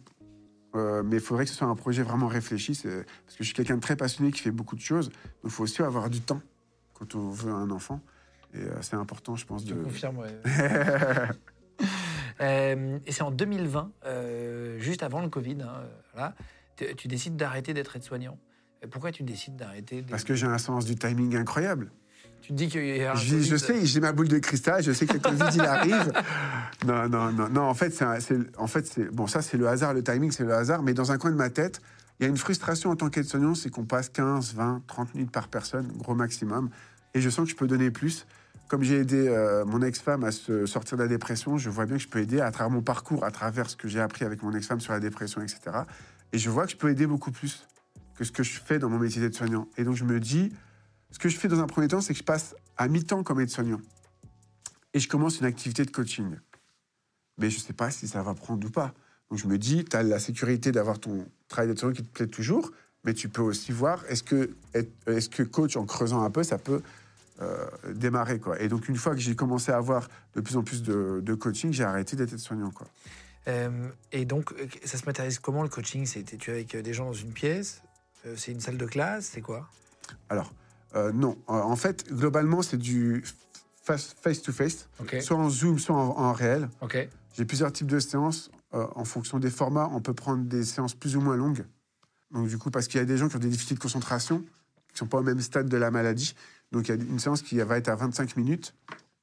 Euh, 0.76 1.04
mais 1.04 1.18
il 1.18 1.22
faudrait 1.22 1.46
que 1.46 1.52
ce 1.52 1.56
soit 1.56 1.68
un 1.68 1.76
projet 1.76 2.04
vraiment 2.04 2.28
réfléchi, 2.28 2.74
parce 2.74 2.84
que 2.84 3.40
je 3.40 3.44
suis 3.44 3.54
quelqu'un 3.54 3.76
de 3.76 3.82
très 3.82 3.96
passionné 3.96 4.32
qui 4.32 4.42
fait 4.42 4.52
beaucoup 4.52 4.76
de 4.76 4.82
choses. 4.82 5.10
Donc 5.10 5.46
il 5.46 5.50
faut 5.52 5.64
aussi 5.64 5.82
avoir 5.82 6.10
du 6.10 6.22
temps 6.22 6.42
quand 6.94 7.16
on 7.16 7.30
veut 7.30 7.52
un 7.52 7.72
enfant. 7.72 8.02
Et 8.54 8.60
euh, 8.60 8.82
c'est 8.82 8.96
important, 8.96 9.36
je 9.36 9.46
pense, 9.46 9.66
Je 9.66 9.74
de... 9.74 9.84
confirme, 9.84 10.18
ouais. 10.20 10.30
Euh, 12.42 13.00
et 13.06 13.14
c'est 13.14 13.22
en 13.22 13.32
2020, 13.32 13.92
euh, 14.06 14.78
juste 14.80 15.04
avant 15.04 15.22
le 15.22 15.30
Covid, 15.30 15.58
hein, 15.62 15.84
voilà, 16.14 16.36
tu, 16.76 17.08
décides 17.08 17.38
d'arrêter 17.38 17.74
d'être 17.74 17.96
aide-soignant. 17.96 18.38
Pourquoi 18.92 19.14
tu 19.14 19.24
décides 19.24 19.56
d'arrêter 19.56 20.04
parce 20.04 20.26
que 20.26 20.36
j'ai 20.36 20.46
un 20.46 20.58
sens 20.58 20.86
du 20.86 20.96
timing 20.96 21.38
incroyable. 21.38 21.92
Tu 22.42 22.50
te 22.50 22.58
dis 22.58 22.68
qu'il 22.68 22.86
y 22.86 23.04
a 23.04 23.14
un 23.14 23.16
Je, 23.16 23.56
sais, 23.56 23.86
j'ai 23.86 24.00
ma 24.00 24.12
boule 24.12 24.28
de 24.28 24.38
cristal, 24.38 24.84
je 24.84 24.92
sais 24.92 25.08
que 25.08 25.14
le 25.14 25.20
Covid, 25.20 25.56
il 25.56 25.62
arrive. 25.62 26.12
Non, 26.86 27.10
non, 27.10 27.32
non, 27.32 27.50
non. 27.50 27.62
En 27.64 27.74
fait, 27.74 27.90
c'est, 27.92 28.06
en 28.58 28.68
fait, 28.68 28.86
c'est, 28.86 29.06
bon, 29.06 29.26
ça, 29.26 29.42
c'est 29.42 29.58
le 29.58 29.68
hasard, 29.68 29.96
le 29.96 30.04
timing, 30.04 30.30
c'est 30.32 30.44
le 30.44 30.54
hasard. 30.54 30.84
Mais 30.84 30.94
dans 30.94 31.12
un 31.12 31.18
coin 31.18 31.32
de 31.32 31.36
ma 31.36 31.50
tête, 31.50 31.82
il 32.20 32.24
y 32.24 32.26
a 32.28 32.30
une 32.30 32.38
frustration 32.38 32.92
en 32.92 32.96
tant 32.96 33.10
qu'aide-soignant, 33.10 33.56
c'est 33.56 33.72
qu'on 33.72 33.86
passe 33.86 34.10
15, 34.10 34.54
20, 34.54 34.84
30 34.86 35.16
minutes 35.16 35.32
par 35.32 35.48
personne, 35.48 35.92
gros 35.98 36.14
maximum. 36.14 36.70
Et 37.16 37.22
je 37.22 37.30
sens 37.32 37.46
que 37.46 37.52
je 37.52 37.56
peux 37.56 37.66
donner 37.66 37.90
plus. 37.90 38.28
Comme 38.68 38.84
j'ai 38.84 39.00
aidé 39.00 39.28
euh, 39.28 39.66
mon 39.66 39.82
ex-femme 39.82 40.24
à 40.24 40.32
se 40.32 40.66
sortir 40.68 40.98
de 40.98 41.04
la 41.04 41.10
dépression, 41.10 41.58
je 41.58 41.70
vois 41.70 41.86
bien 41.86 41.98
que 41.98 42.04
je 42.04 42.08
peux 42.08 42.20
aider 42.20 42.42
à 42.42 42.52
travers 42.52 42.72
mon 42.72 42.82
parcours, 42.82 43.24
à 43.24 43.32
travers 43.32 43.70
ce 43.70 43.76
que 43.76 43.88
j'ai 43.88 44.00
appris 44.00 44.24
avec 44.24 44.44
mon 44.44 44.54
ex-femme 44.54 44.82
sur 44.82 44.94
la 44.94 45.00
dépression, 45.00 45.42
etc. 45.42 45.60
Et 46.34 46.38
je 46.38 46.50
vois 46.50 46.66
que 46.66 46.72
je 46.72 46.78
peux 46.78 46.90
aider 46.90 47.08
beaucoup 47.08 47.32
plus 47.32 47.66
que 48.16 48.24
ce 48.24 48.32
que 48.32 48.44
je 48.44 48.60
fais 48.60 48.80
dans 48.80 48.90
mon 48.90 49.00
métier 49.00 49.22
d'aide-soignant. 49.22 49.68
Et 49.78 49.84
donc, 49.84 49.96
je 49.96 50.04
me 50.04 50.20
dis, 50.20 50.52
ce 51.12 51.20
que 51.20 51.30
je 51.30 51.38
fais 51.38 51.48
dans 51.48 51.60
un 51.60 51.68
premier 51.68 51.88
temps, 51.88 52.02
c'est 52.02 52.14
que 52.14 52.20
je 52.20 52.24
passe 52.24 52.56
à 52.78 52.88
mi-temps 52.88 53.24
comme 53.24 53.40
aide-soignant. 53.40 53.82
Et 54.94 55.00
je 55.00 55.08
commence 55.08 55.40
une 55.40 55.46
activité 55.46 55.86
de 55.86 55.92
coaching. 55.92 56.36
Mais 57.38 57.50
je 57.50 57.58
ne 57.58 57.62
sais 57.62 57.74
pas 57.74 57.92
si 57.92 58.08
ça 58.08 58.24
va 58.24 58.34
prendre 58.34 58.66
ou 58.66 58.70
pas. 58.70 58.94
Donc 59.30 59.40
je 59.40 59.48
me 59.48 59.58
dis, 59.58 59.84
tu 59.86 59.96
as 59.96 60.04
la 60.04 60.20
sécurité 60.20 60.72
d'avoir 60.72 61.00
ton 61.00 61.28
travail 61.48 61.70
d'aide-soignant 61.70 61.96
qui 61.96 62.04
te 62.04 62.10
plaît 62.10 62.28
toujours, 62.28 62.72
mais 63.04 63.14
tu 63.14 63.30
peux 63.30 63.42
aussi 63.42 63.72
voir, 63.72 64.04
est-ce 64.08 64.24
que, 64.24 64.56
est-ce 64.74 65.30
que 65.30 65.44
coach, 65.44 65.76
en 65.78 65.86
creusant 65.86 66.24
un 66.24 66.32
peu, 66.32 66.44
ça 66.44 66.58
peut 66.58 66.82
euh, 67.42 67.68
démarrer. 67.94 68.40
Quoi. 68.40 68.62
Et 68.62 68.70
donc 68.70 68.88
une 68.88 68.96
fois 68.96 69.14
que 69.14 69.20
j'ai 69.20 69.36
commencé 69.36 69.72
à 69.72 69.78
avoir 69.78 70.08
de 70.36 70.42
plus 70.42 70.56
en 70.56 70.64
plus 70.64 70.82
de, 70.82 71.20
de 71.22 71.34
coaching, 71.34 71.74
j'ai 71.74 71.84
arrêté 71.84 72.16
d'être 72.16 72.34
aide-soignant. 72.34 72.72
Quoi. 72.72 72.88
Euh, 73.48 73.90
et 74.12 74.26
donc, 74.26 74.54
euh, 74.54 74.68
ça 74.86 74.98
se 74.98 75.06
matérialise 75.06 75.40
comment 75.40 75.62
le 75.62 75.70
coaching? 75.70 76.08
Tu 76.08 76.50
es 76.50 76.54
avec 76.54 76.76
des 76.78 76.94
gens 76.94 77.06
dans 77.06 77.14
une 77.14 77.34
pièce? 77.34 77.82
C'est 78.38 78.52
une 78.52 78.62
salle 78.62 78.78
de 78.78 78.86
classe? 78.86 79.32
C'est 79.34 79.42
quoi? 79.42 79.70
Alors, 80.30 80.52
euh, 80.96 81.12
non. 81.12 81.38
Euh, 81.50 81.54
En 81.54 81.76
fait, 81.76 82.06
globalement, 82.12 82.62
c'est 82.62 82.78
du 82.78 83.24
face- 83.84 84.16
face-to-face, 84.22 84.90
soit 85.22 85.38
en 85.38 85.50
Zoom, 85.50 85.80
soit 85.80 85.96
en- 85.96 86.18
en 86.18 86.34
réel. 86.34 86.70
J'ai 87.36 87.46
plusieurs 87.46 87.72
types 87.72 87.88
de 87.88 88.00
séances. 88.00 88.50
euh, 88.74 88.86
en 88.96 89.06
fonction 89.06 89.40
des 89.40 89.50
formats, 89.52 89.90
on 89.94 90.02
peut 90.02 90.14
prendre 90.14 90.44
des 90.44 90.66
séances 90.66 90.96
plus 90.96 91.16
ou 91.16 91.22
moins 91.22 91.38
longues. 91.38 91.64
Donc, 92.32 92.50
du 92.50 92.58
coup, 92.58 92.72
parce 92.72 92.88
qu'il 92.90 93.00
y 93.00 93.02
a 93.02 93.06
des 93.06 93.16
gens 93.18 93.30
qui 93.30 93.38
ont 93.38 93.40
des 93.40 93.48
difficultés 93.48 93.76
de 93.76 93.80
concentration, 93.80 94.40
qui 94.40 94.96
ne 94.96 94.98
sont 94.98 95.08
pas 95.08 95.20
au 95.20 95.24
même 95.24 95.40
stade 95.40 95.70
de 95.70 95.78
la 95.78 95.92
maladie. 95.92 96.36
Donc, 96.74 96.90
il 96.90 96.96
y 96.96 97.00
a 97.00 97.02
une 97.02 97.20
séance 97.20 97.42
qui 97.42 97.58
va 97.60 97.78
être 97.78 97.88
à 97.88 97.96
25 97.96 98.36
minutes, 98.36 98.74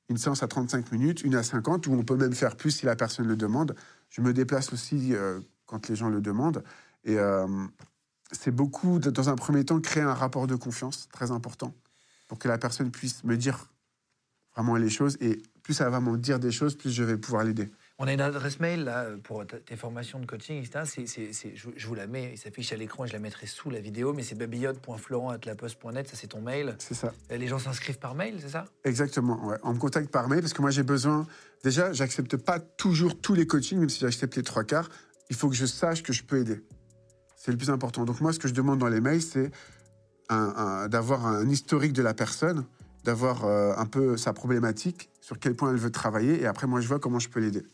une 0.08 0.16
séance 0.16 0.42
à 0.42 0.48
35 0.48 0.90
minutes, 0.92 1.22
une 1.22 1.34
à 1.34 1.42
50, 1.42 1.86
où 1.86 1.92
on 1.92 2.02
peut 2.02 2.16
même 2.16 2.32
faire 2.32 2.56
plus 2.56 2.70
si 2.70 2.86
la 2.86 2.96
personne 2.96 3.26
le 3.26 3.36
demande. 3.36 3.74
Je 4.08 4.22
me 4.22 4.32
déplace 4.32 4.72
aussi 4.72 5.14
euh, 5.14 5.40
quand 5.66 5.88
les 5.90 5.96
gens 5.96 6.08
le 6.08 6.22
demandent. 6.22 6.64
Et 7.04 7.18
euh, 7.18 7.46
c'est 8.32 8.50
beaucoup, 8.50 8.98
dans 8.98 9.28
un 9.28 9.36
premier 9.36 9.64
temps, 9.64 9.80
créer 9.80 10.02
un 10.02 10.14
rapport 10.14 10.46
de 10.46 10.54
confiance, 10.56 11.08
très 11.12 11.30
important, 11.30 11.74
pour 12.28 12.38
que 12.38 12.48
la 12.48 12.58
personne 12.58 12.90
puisse 12.90 13.24
me 13.24 13.36
dire 13.36 13.68
vraiment 14.54 14.76
les 14.76 14.90
choses. 14.90 15.16
Et 15.20 15.42
plus 15.62 15.80
elle 15.80 15.90
va 15.90 16.00
m'en 16.00 16.16
dire 16.16 16.38
des 16.38 16.50
choses, 16.50 16.76
plus 16.76 16.90
je 16.90 17.04
vais 17.04 17.16
pouvoir 17.16 17.44
l'aider. 17.44 17.70
On 17.98 18.06
a 18.08 18.12
une 18.12 18.20
adresse 18.20 18.58
mail 18.58 18.82
là 18.82 19.06
pour 19.22 19.44
tes 19.46 19.76
formations 19.76 20.18
de 20.18 20.26
coaching, 20.26 20.58
etc. 20.60 21.06
Je, 21.54 21.70
je 21.76 21.86
vous 21.86 21.94
la 21.94 22.08
mets, 22.08 22.32
il 22.32 22.38
s'affiche 22.38 22.72
à 22.72 22.76
l'écran 22.76 23.04
et 23.04 23.08
je 23.08 23.12
la 23.12 23.20
mettrai 23.20 23.46
sous 23.46 23.70
la 23.70 23.78
vidéo, 23.80 24.12
mais 24.12 24.24
c'est 24.24 24.34
babillotte.florent.laposte.net, 24.34 26.08
ça 26.08 26.16
c'est 26.16 26.26
ton 26.26 26.40
mail. 26.40 26.74
C'est 26.78 26.94
ça. 26.94 27.12
Euh, 27.30 27.36
Les 27.36 27.46
gens 27.46 27.60
s'inscrivent 27.60 27.98
par 27.98 28.14
mail, 28.16 28.38
c'est 28.40 28.48
ça? 28.48 28.64
Exactement, 28.84 29.46
ouais. 29.46 29.56
On 29.62 29.74
me 29.74 29.78
contacte 29.78 30.10
par 30.10 30.28
mail 30.28 30.40
parce 30.40 30.52
que 30.52 30.62
moi 30.62 30.70
j'ai 30.70 30.82
besoin. 30.82 31.26
Déjà, 31.62 31.92
j'accepte 31.92 32.36
pas 32.36 32.58
toujours 32.58 33.20
tous 33.20 33.34
les 33.34 33.46
coachings, 33.46 33.78
même 33.78 33.88
si 33.90 34.00
j'accepte 34.00 34.34
les 34.36 34.42
trois 34.42 34.64
quarts. 34.64 34.88
Il 35.30 35.36
faut 35.36 35.48
que 35.48 35.54
je 35.54 35.66
sache 35.66 36.02
que 36.02 36.12
je 36.12 36.24
peux 36.24 36.38
aider. 36.40 36.60
C'est 37.44 37.50
le 37.50 37.56
plus 37.56 37.70
important. 37.70 38.04
Donc 38.04 38.20
moi, 38.20 38.32
ce 38.32 38.38
que 38.38 38.46
je 38.46 38.54
demande 38.54 38.78
dans 38.78 38.88
les 38.88 39.00
mails, 39.00 39.20
c'est 39.20 39.50
d'avoir 40.28 41.26
un 41.26 41.48
historique 41.50 41.92
de 41.92 42.00
la 42.00 42.14
personne, 42.14 42.64
d'avoir 43.02 43.44
euh, 43.44 43.74
un 43.76 43.84
peu 43.84 44.16
sa 44.16 44.32
problématique, 44.32 45.10
sur 45.20 45.40
quel 45.40 45.56
point 45.56 45.72
elle 45.72 45.76
veut 45.76 45.90
travailler, 45.90 46.40
et 46.40 46.46
après 46.46 46.68
moi 46.68 46.80
je 46.80 46.86
vois 46.86 47.00
comment 47.00 47.18
je 47.18 47.28
peux 47.28 47.40
l'aider. 47.40 47.64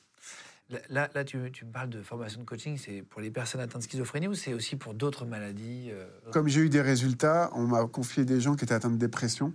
Là, 0.89 1.09
là, 1.15 1.23
tu, 1.23 1.39
tu 1.53 1.67
me 1.67 1.71
parles 1.71 1.91
de 1.91 2.03
formation 2.03 2.41
de 2.41 2.47
coaching, 2.47 2.79
c'est 2.79 3.03
pour 3.03 3.21
les 3.21 3.31
personnes 3.31 3.61
atteintes 3.61 3.83
de 3.83 3.87
schizophrénie 3.87 4.27
ou 4.27 4.35
c'est 4.35 4.55
aussi 4.55 4.75
pour 4.75 4.95
d'autres 4.95 5.27
maladies 5.27 5.91
euh, 5.93 6.09
Comme 6.33 6.49
j'ai 6.49 6.63
eu 6.63 6.71
des 6.71 6.81
résultats, 6.81 7.51
on 7.53 7.67
m'a 7.67 7.87
confié 7.87 8.25
des 8.25 8.41
gens 8.41 8.57
qui 8.57 8.65
étaient 8.65 8.75
atteints 8.75 8.91
de 8.91 8.97
dépression, 8.97 9.53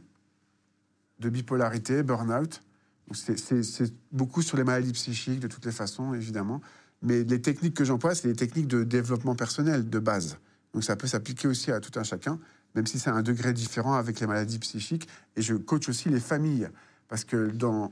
de 1.19 1.29
bipolarité, 1.29 2.03
burn-out. 2.03 2.61
C'est 3.11 3.93
beaucoup 4.11 4.43
sur 4.43 4.57
les 4.57 4.63
maladies 4.63 4.93
psychiques, 4.93 5.39
de 5.39 5.47
toutes 5.47 5.65
les 5.65 5.71
façons, 5.71 6.13
évidemment. 6.13 6.61
Mais 7.03 7.23
les 7.23 7.41
techniques 7.41 7.75
que 7.75 7.83
j'emploie, 7.83 8.15
c'est 8.15 8.27
des 8.29 8.35
techniques 8.35 8.67
de 8.67 8.83
développement 8.83 9.35
personnel 9.35 9.89
de 9.89 9.99
base. 9.99 10.37
Donc 10.73 10.83
ça 10.83 10.95
peut 10.95 11.05
s'appliquer 11.07 11.47
aussi 11.47 11.71
à 11.71 11.79
tout 11.79 11.97
un 11.99 12.03
chacun, 12.03 12.39
même 12.75 12.87
si 12.87 12.97
c'est 12.97 13.09
un 13.09 13.21
degré 13.21 13.53
différent 13.53 13.93
avec 13.93 14.19
les 14.19 14.25
maladies 14.25 14.57
psychiques. 14.59 15.07
Et 15.35 15.41
je 15.41 15.53
coach 15.53 15.89
aussi 15.89 16.09
les 16.09 16.21
familles. 16.21 16.69
Parce 17.09 17.25
que 17.25 17.51
dans, 17.51 17.91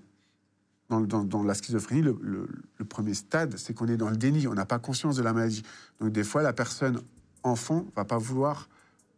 dans, 0.90 1.44
la 1.44 1.54
schizophrénie, 1.54 2.02
le, 2.02 2.18
le- 2.22 2.86
premier 2.86 3.14
stade, 3.14 3.58
c'est 3.58 3.74
qu'on 3.74 3.88
est 3.88 3.98
dans 3.98 4.10
le 4.10 4.18
déni, 4.18 4.48
on 4.48 4.54
n'a 4.54 4.66
pas 4.66 4.80
conscience 4.80 5.16
de 5.18 5.24
la 5.24 5.34
maladie. 5.34 5.62
Donc 6.00 6.12
des 6.12 6.24
fois, 6.24 6.42
la 6.42 6.54
personne 6.54 7.02
enfant 7.44 7.86
va 7.96 8.06
pas 8.06 8.18
vouloir 8.18 8.70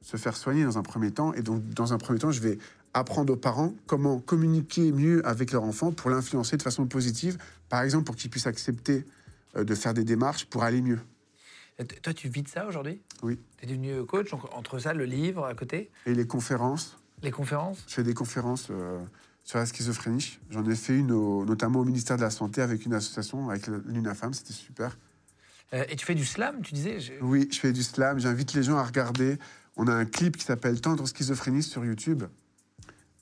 se 0.01 0.17
faire 0.17 0.35
soigner 0.35 0.65
dans 0.65 0.77
un 0.77 0.83
premier 0.83 1.11
temps. 1.11 1.33
Et 1.33 1.41
donc, 1.41 1.63
dans 1.69 1.93
un 1.93 1.97
premier 1.97 2.19
temps, 2.19 2.31
je 2.31 2.41
vais 2.41 2.57
apprendre 2.93 3.33
aux 3.33 3.37
parents 3.37 3.73
comment 3.87 4.19
communiquer 4.19 4.91
mieux 4.91 5.25
avec 5.25 5.51
leur 5.51 5.63
enfant 5.63 5.91
pour 5.91 6.09
l'influencer 6.09 6.57
de 6.57 6.61
façon 6.63 6.85
positive. 6.85 7.37
Par 7.69 7.81
exemple, 7.81 8.03
pour 8.05 8.15
qu'ils 8.15 8.29
puissent 8.29 8.47
accepter 8.47 9.05
de 9.55 9.75
faire 9.75 9.93
des 9.93 10.03
démarches 10.03 10.45
pour 10.45 10.63
aller 10.63 10.81
mieux. 10.81 10.99
Euh, 11.79 11.83
Toi, 12.01 12.13
tu 12.13 12.29
vis 12.29 12.43
de 12.43 12.47
ça 12.47 12.67
aujourd'hui? 12.67 13.01
Oui. 13.21 13.39
Tu 13.57 13.65
es 13.65 13.67
devenu 13.67 14.05
coach, 14.05 14.29
donc 14.31 14.41
entre 14.55 14.79
ça, 14.79 14.93
le 14.93 15.05
livre 15.05 15.45
à 15.45 15.53
côté, 15.55 15.91
Et 16.05 16.13
les 16.13 16.27
conférences, 16.27 16.97
les 17.21 17.31
conférences? 17.31 17.83
Je 17.87 17.93
fais 17.93 18.03
des 18.03 18.13
conférences 18.13 18.67
euh, 18.69 18.99
sur 19.43 19.57
la 19.59 19.65
schizophrénie. 19.65 20.39
J'en 20.49 20.67
ai 20.69 20.75
fait 20.75 20.95
une 20.97 21.11
au- 21.11 21.45
notamment 21.45 21.79
au 21.79 21.85
ministère 21.85 22.17
de 22.17 22.21
la 22.21 22.29
Santé 22.29 22.61
avec 22.61 22.85
une 22.85 22.93
association, 22.93 23.49
avec 23.49 23.67
l'UNAFAM, 23.67 24.33
c'était 24.33 24.53
super. 24.53 24.97
Euh, 25.73 25.83
Et 25.89 25.95
tu 25.95 26.05
fais 26.05 26.15
du 26.15 26.25
slam, 26.25 26.61
tu 26.61 26.73
disais? 26.73 26.99
Je- 26.99 27.13
Oui, 27.21 27.47
je 27.51 27.59
fais 27.59 27.71
du 27.71 27.81
slam, 27.83 28.19
j'invite 28.19 28.53
les 28.53 28.63
gens 28.63 28.77
à 28.77 28.83
regarder. 28.83 29.37
On 29.75 29.87
a 29.87 29.93
un 29.93 30.05
clip 30.05 30.37
qui 30.37 30.43
s'appelle 30.45 30.79
Tendre 30.81 31.07
schizophrénie 31.07 31.63
sur 31.63 31.83
YouTube. 31.83 32.23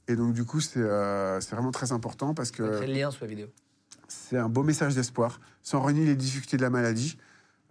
Et 0.08 0.16
donc, 0.18 0.34
du 0.34 0.44
coup, 0.44 0.60
c'est 0.60 0.80
euh, 0.82 1.40
c'est 1.40 1.52
vraiment 1.56 1.72
très 1.72 1.92
important 1.94 2.34
parce 2.34 2.52
que 2.52 2.64
le 2.64 2.82
lien 2.86 3.10
sous 3.12 3.24
la 3.24 3.30
vidéo. 3.30 3.48
C'est 4.12 4.38
un 4.38 4.50
beau 4.50 4.64
message 4.64 4.96
d'espoir, 4.96 5.40
sans 5.64 5.82
renier 5.82 6.06
les 6.06 6.16
difficultés 6.16 6.58
de 6.58 6.62
la 6.62 6.70
maladie. 6.70 7.18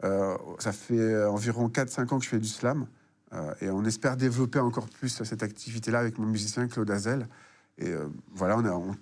Euh, 0.05 0.37
ça 0.59 0.73
fait 0.73 1.25
environ 1.25 1.69
4-5 1.69 2.15
ans 2.15 2.19
que 2.19 2.25
je 2.25 2.31
fais 2.31 2.39
du 2.39 2.49
slam. 2.49 2.87
euh, 3.33 3.55
et 3.61 3.71
on 3.71 3.85
espère 3.85 4.17
développer 4.17 4.59
encore 4.59 4.89
plus 4.89 5.23
cette 5.23 5.43
activité-là 5.43 6.01
avec 6.01 6.19
mon 6.19 6.27
musicien 6.27 6.67
Claude 6.69 6.91
Azel. 6.91 7.29
Et 7.79 7.89
euh, 7.89 8.09
voilà, 8.31 8.59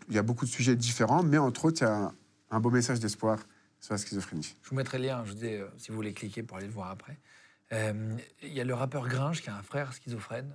il 0.08 0.14
y 0.14 0.18
a 0.18 0.22
beaucoup 0.22 0.44
de 0.44 0.50
sujets 0.50 0.76
différents, 0.76 1.22
mais 1.22 1.38
entre 1.38 1.66
autres, 1.66 1.82
il 1.82 1.84
y 1.84 1.88
a 1.88 2.12
un, 2.50 2.60
beau 2.60 2.70
message 2.70 3.00
d'espoir 3.00 3.38
sur 3.80 3.94
la 3.94 3.98
schizophrénie. 3.98 4.54
Je 4.62 4.70
vous 4.70 4.76
mettrai 4.76 4.98
le 4.98 5.04
lien, 5.04 5.24
je 5.24 5.32
vous 5.32 5.38
dis, 5.38 5.56
si 5.78 5.90
vous 5.90 5.96
voulez 5.96 6.12
cliquer 6.12 6.42
pour 6.42 6.58
aller 6.58 6.66
le 6.66 6.72
voir 6.72 6.90
après. 6.90 7.18
Il 7.72 8.52
y 8.52 8.60
a 8.60 8.64
le 8.64 8.74
rappeur 8.74 9.08
Gringe 9.08 9.42
qui 9.42 9.50
a 9.50 9.56
un 9.56 9.62
frère 9.62 9.92
schizophrène. 9.92 10.52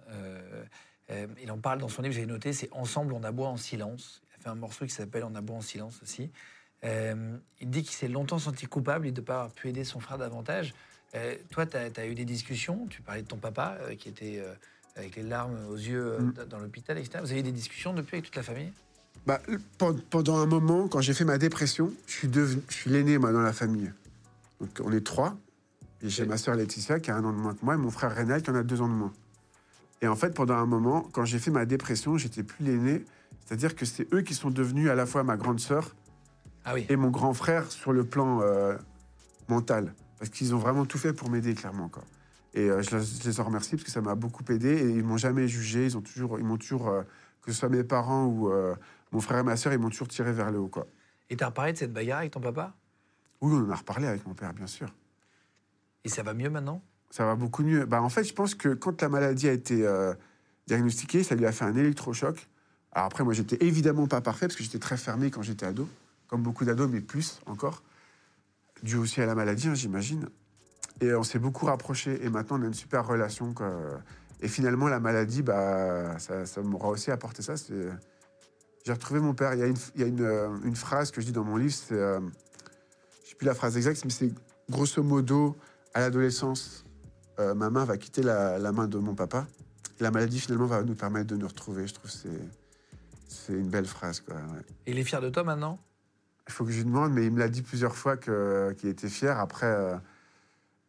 il 1.41 1.51
en 1.51 1.57
parle 1.57 1.79
dans 1.79 1.89
son 1.89 2.01
livre, 2.01 2.13
j'ai 2.13 2.25
noté, 2.25 2.53
c'est 2.53 2.69
Ensemble 2.71 3.13
on 3.13 3.23
aboie 3.23 3.47
en 3.47 3.57
silence. 3.57 4.21
Il 4.29 4.39
a 4.39 4.43
fait 4.43 4.49
un 4.49 4.55
morceau 4.55 4.85
qui 4.85 4.91
s'appelle 4.91 5.23
On 5.25 5.35
aboie 5.35 5.57
en 5.57 5.61
silence 5.61 5.99
aussi. 6.01 6.31
Euh, 6.83 7.37
il 7.61 7.69
dit 7.69 7.83
qu'il 7.83 7.93
s'est 7.95 8.07
longtemps 8.07 8.39
senti 8.39 8.65
coupable 8.65 9.11
de 9.11 9.21
ne 9.21 9.25
pas 9.25 9.35
avoir 9.35 9.51
pu 9.51 9.69
aider 9.69 9.83
son 9.83 9.99
frère 9.99 10.17
davantage. 10.17 10.73
Euh, 11.15 11.35
toi, 11.51 11.65
tu 11.65 11.77
as, 11.77 12.05
eu 12.07 12.15
des 12.15 12.25
discussions, 12.25 12.87
tu 12.89 13.01
parlais 13.01 13.21
de 13.21 13.27
ton 13.27 13.37
papa 13.37 13.77
euh, 13.81 13.95
qui 13.95 14.09
était 14.09 14.39
euh, 14.39 14.53
avec 14.95 15.15
les 15.15 15.23
larmes 15.23 15.57
aux 15.69 15.75
yeux 15.75 16.17
Mm. 16.19 16.33
dans 16.49 16.59
l'hôpital, 16.59 16.97
etc. 16.97 17.19
Vous 17.21 17.31
avez 17.31 17.39
eu 17.39 17.43
des 17.43 17.51
discussions 17.51 17.93
depuis 17.93 18.15
avec 18.15 18.25
toute 18.25 18.35
la 18.35 18.43
famille? 18.43 18.71
Bah, 19.25 19.39
pen- 19.77 20.01
pendant 20.09 20.37
un 20.37 20.45
moment, 20.45 20.87
quand 20.87 20.99
j'ai 21.01 21.13
fait 21.13 21.23
ma 21.23 21.37
dépression, 21.37 21.93
je 22.07 22.13
suis, 22.13 22.27
devenu, 22.27 22.61
je 22.67 22.73
suis 22.73 22.89
l'aîné, 22.89 23.17
moi, 23.17 23.31
dans 23.31 23.41
la 23.41 23.53
famille. 23.53 23.91
Donc, 24.59 24.69
on 24.83 24.91
est 24.91 25.05
trois. 25.05 25.37
Et 26.01 26.09
j'ai 26.09 26.23
Oui. 26.23 26.29
ma 26.29 26.37
sœur 26.37 26.55
Laetitia, 26.55 26.99
qui 26.99 27.11
a 27.11 27.15
un 27.15 27.23
an 27.23 27.31
de 27.31 27.37
moins 27.37 27.53
que 27.53 27.63
moi, 27.63 27.75
et 27.75 27.77
mon 27.77 27.91
frère 27.91 28.13
Rénal, 28.13 28.41
qui 28.41 28.49
en 28.49 28.55
a 28.55 28.63
deux 28.63 28.81
ans 28.81 28.89
de 28.89 28.93
moins. 28.93 29.13
Et 30.01 30.07
en 30.07 30.15
fait, 30.17 30.31
pendant 30.33 30.55
un 30.55 30.65
moment, 30.65 31.07
quand 31.13 31.23
j'ai 31.23 31.39
fait 31.39 31.51
ma 31.51 31.65
dépression, 31.65 32.17
j'étais 32.17 32.43
plus 32.43 32.65
l'aîné. 32.65 33.05
C'est-à-dire 33.45 33.75
que 33.75 33.85
c'est 33.85 34.11
eux 34.13 34.21
qui 34.21 34.33
sont 34.33 34.49
devenus 34.49 34.89
à 34.89 34.95
la 34.95 35.05
fois 35.05 35.23
ma 35.23 35.37
grande 35.37 35.61
sœur 35.61 35.95
Ah 36.65 36.73
oui. 36.73 36.85
et 36.89 36.95
mon 36.95 37.09
grand 37.09 37.33
frère 37.33 37.71
sur 37.71 37.91
le 37.93 38.03
plan 38.05 38.41
euh, 38.41 38.75
mental. 39.47 39.93
Parce 40.17 40.29
qu'ils 40.29 40.55
ont 40.55 40.57
vraiment 40.57 40.85
tout 40.85 40.97
fait 40.97 41.13
pour 41.13 41.29
m'aider, 41.29 41.53
clairement. 41.53 41.89
Quoi. 41.89 42.03
Et 42.53 42.69
euh, 42.69 42.81
je, 42.81 42.95
les, 42.95 43.03
je 43.03 43.29
les 43.29 43.39
en 43.39 43.43
remercie 43.43 43.71
parce 43.71 43.83
que 43.83 43.91
ça 43.91 44.01
m'a 44.01 44.15
beaucoup 44.15 44.43
aidé. 44.49 44.69
Et 44.69 44.89
ils 44.91 45.03
m'ont 45.03 45.17
jamais 45.17 45.47
jugé. 45.47 45.85
Ils 45.85 45.97
ont 45.97 46.01
toujours, 46.01 46.39
ils 46.39 46.45
m'ont 46.45 46.57
toujours 46.57 46.87
euh, 46.87 47.03
que 47.41 47.51
ce 47.51 47.59
soit 47.59 47.69
mes 47.69 47.83
parents 47.83 48.25
ou 48.25 48.49
mon 49.11 49.19
frère 49.19 49.39
et 49.39 49.43
ma 49.43 49.57
sœur, 49.57 49.73
ils 49.73 49.79
m'ont 49.79 49.89
toujours 49.89 50.07
tiré 50.07 50.31
vers 50.31 50.49
le 50.49 50.59
haut. 50.59 50.69
Quoi. 50.69 50.87
Et 51.29 51.35
tu 51.35 51.43
as 51.43 51.47
reparlé 51.47 51.73
de 51.73 51.77
cette 51.77 51.91
bagarre 51.91 52.19
avec 52.19 52.31
ton 52.31 52.39
papa? 52.39 52.73
Oui, 53.41 53.53
on 53.53 53.67
en 53.67 53.69
a 53.69 53.75
reparlé 53.75 54.07
avec 54.07 54.25
mon 54.25 54.33
père, 54.33 54.53
bien 54.53 54.67
sûr. 54.67 54.87
Et 56.05 56.09
ça 56.09 56.23
va 56.23 56.33
mieux 56.33 56.49
maintenant? 56.49 56.81
Ça 57.09 57.25
va 57.25 57.35
beaucoup 57.35 57.63
mieux. 57.63 57.85
Bah, 57.85 58.01
en 58.01 58.07
fait, 58.07 58.23
je 58.23 58.33
pense 58.33 58.55
que 58.55 58.69
quand 58.69 59.01
la 59.01 59.09
maladie 59.09 59.49
a 59.49 59.51
été 59.51 59.85
diagnostiquée, 60.67 61.23
ça 61.23 61.35
lui 61.35 61.45
a 61.45 61.51
fait 61.51 61.65
un 61.65 61.75
électrochoc. 61.75 62.47
Alors 62.93 63.07
après, 63.07 63.23
moi, 63.23 63.33
j'étais 63.33 63.57
évidemment 63.65 64.07
pas 64.07 64.21
parfait 64.21 64.47
parce 64.47 64.55
que 64.55 64.63
j'étais 64.63 64.79
très 64.79 64.97
fermé 64.97 65.29
quand 65.31 65.41
j'étais 65.41 65.65
ado, 65.65 65.89
comme 66.27 66.43
beaucoup 66.43 66.65
d'ados, 66.65 66.89
mais 66.89 67.01
plus 67.01 67.41
encore, 67.45 67.83
dû 68.81 68.97
aussi 68.97 69.21
à 69.21 69.25
la 69.25 69.35
maladie, 69.35 69.67
hein, 69.67 69.73
j'imagine. 69.73 70.29
Et 71.01 71.13
on 71.13 71.23
s'est 71.23 71.39
beaucoup 71.39 71.65
rapprochés 71.65 72.23
et 72.23 72.29
maintenant 72.29 72.59
on 72.59 72.63
a 72.63 72.67
une 72.67 72.73
super 72.73 73.05
relation. 73.05 73.53
Et 74.41 74.47
finalement, 74.47 74.87
la 74.87 74.99
maladie, 74.99 75.41
bah, 75.41 76.17
ça, 76.19 76.61
m'aura 76.61 76.89
aussi 76.89 77.11
apporté 77.11 77.41
ça. 77.41 77.55
J'ai 78.85 78.91
retrouvé 78.91 79.19
mon 79.21 79.33
père. 79.33 79.53
Il 79.53 79.59
y 79.59 80.03
a 80.03 80.05
euh, 80.05 80.57
une 80.63 80.75
phrase 80.75 81.11
que 81.11 81.21
je 81.21 81.27
dis 81.27 81.31
dans 81.31 81.45
mon 81.45 81.55
livre, 81.55 81.73
c'est, 81.73 81.95
euh, 81.95 82.19
sais 83.23 83.35
plus 83.35 83.45
la 83.45 83.55
phrase 83.55 83.77
exacte, 83.77 84.03
mais 84.03 84.11
c'est 84.11 84.33
grosso 84.69 85.01
modo, 85.01 85.55
à 85.93 86.01
l'adolescence, 86.01 86.85
euh, 87.39 87.53
ma 87.53 87.69
main 87.69 87.85
va 87.85 87.97
quitter 87.97 88.21
la, 88.21 88.71
main 88.73 88.87
de 88.87 88.97
mon 88.97 89.15
papa. 89.15 89.47
La 90.01 90.11
maladie, 90.11 90.39
finalement, 90.39 90.65
va 90.65 90.83
nous 90.83 90.95
permettre 90.95 91.27
de 91.27 91.37
nous 91.37 91.47
retrouver. 91.47 91.87
Je 91.87 91.93
trouve 91.93 92.11
que 92.11 92.17
c'est, 93.27 93.53
une 93.53 93.69
belle 93.69 93.85
phrase. 93.85 94.23
Et 94.85 94.91
il 94.91 94.99
est 94.99 95.03
fier 95.03 95.21
de 95.21 95.29
toi 95.29 95.43
maintenant? 95.43 95.79
Il 96.47 96.53
faut 96.53 96.65
que 96.65 96.71
je 96.71 96.77
lui 96.77 96.85
demande, 96.85 97.13
mais 97.13 97.25
il 97.25 97.31
me 97.31 97.39
l'a 97.39 97.47
dit 97.49 97.61
plusieurs 97.61 97.95
fois 97.95 98.17
qu'il 98.17 98.89
était 98.89 99.09
fier. 99.09 99.39
Après, 99.39 99.67
euh, 99.67 99.95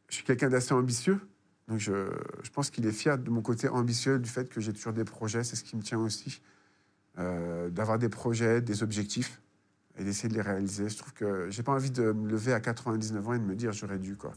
je 0.09 0.17
suis 0.17 0.25
quelqu'un 0.25 0.49
d'assez 0.49 0.75
ambitieux. 0.75 1.21
Donc, 1.69 1.79
je, 1.79 2.11
je 2.43 2.51
pense 2.51 2.71
qu'il 2.71 2.85
est 2.87 2.93
fier 2.93 3.17
de 3.19 3.31
mon 3.31 3.41
côté 3.41 3.69
ambitieux, 3.69 4.19
du 4.19 4.29
fait 4.29 4.49
que 4.49 4.61
j'ai 4.61 4.73
toujours 4.73 4.93
des 4.93 5.05
projets. 5.05 5.45
C'est 5.45 5.57
ce 5.57 5.65
qui 5.65 5.77
me 5.77 5.83
tient 5.83 5.99
aussi. 5.99 6.43
Euh, 7.19 7.71
D'avoir 7.71 7.99
des 7.99 8.09
projets, 8.09 8.61
des 8.61 8.83
objectifs 8.83 9.41
et 9.97 10.03
d'essayer 10.03 10.29
de 10.29 10.35
les 10.35 10.43
réaliser. 10.43 10.89
Je 10.89 10.97
trouve 10.99 11.13
que 11.13 11.49
j'ai 11.51 11.63
pas 11.63 11.73
envie 11.73 11.93
de 11.93 12.13
me 12.13 12.29
lever 12.29 12.53
à 12.53 12.59
99 12.61 13.29
ans 13.29 13.35
et 13.35 13.39
de 13.39 13.45
me 13.45 13.55
dire 13.55 13.73
j'aurais 13.73 13.99
dû. 14.01 14.17
Quoi. 14.17 14.33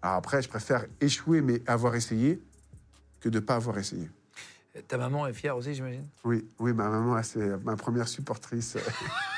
Alors 0.00 0.16
après, 0.16 0.40
je 0.40 0.48
préfère 0.48 0.86
échouer, 1.00 1.42
mais 1.42 1.62
avoir 1.66 1.94
essayé, 1.94 2.40
que 3.20 3.28
de 3.28 3.38
ne 3.38 3.44
pas 3.44 3.56
avoir 3.56 3.76
essayé. 3.78 4.08
Ta 4.86 4.96
maman 4.96 5.26
est 5.26 5.32
fière 5.32 5.56
aussi, 5.56 5.74
j'imagine? 5.74 6.06
Oui, 6.24 6.48
oui, 6.58 6.72
ma 6.72 6.88
maman, 6.88 7.20
c'est 7.22 7.62
ma 7.64 7.76
première 7.76 8.08
supportrice. 8.08 8.78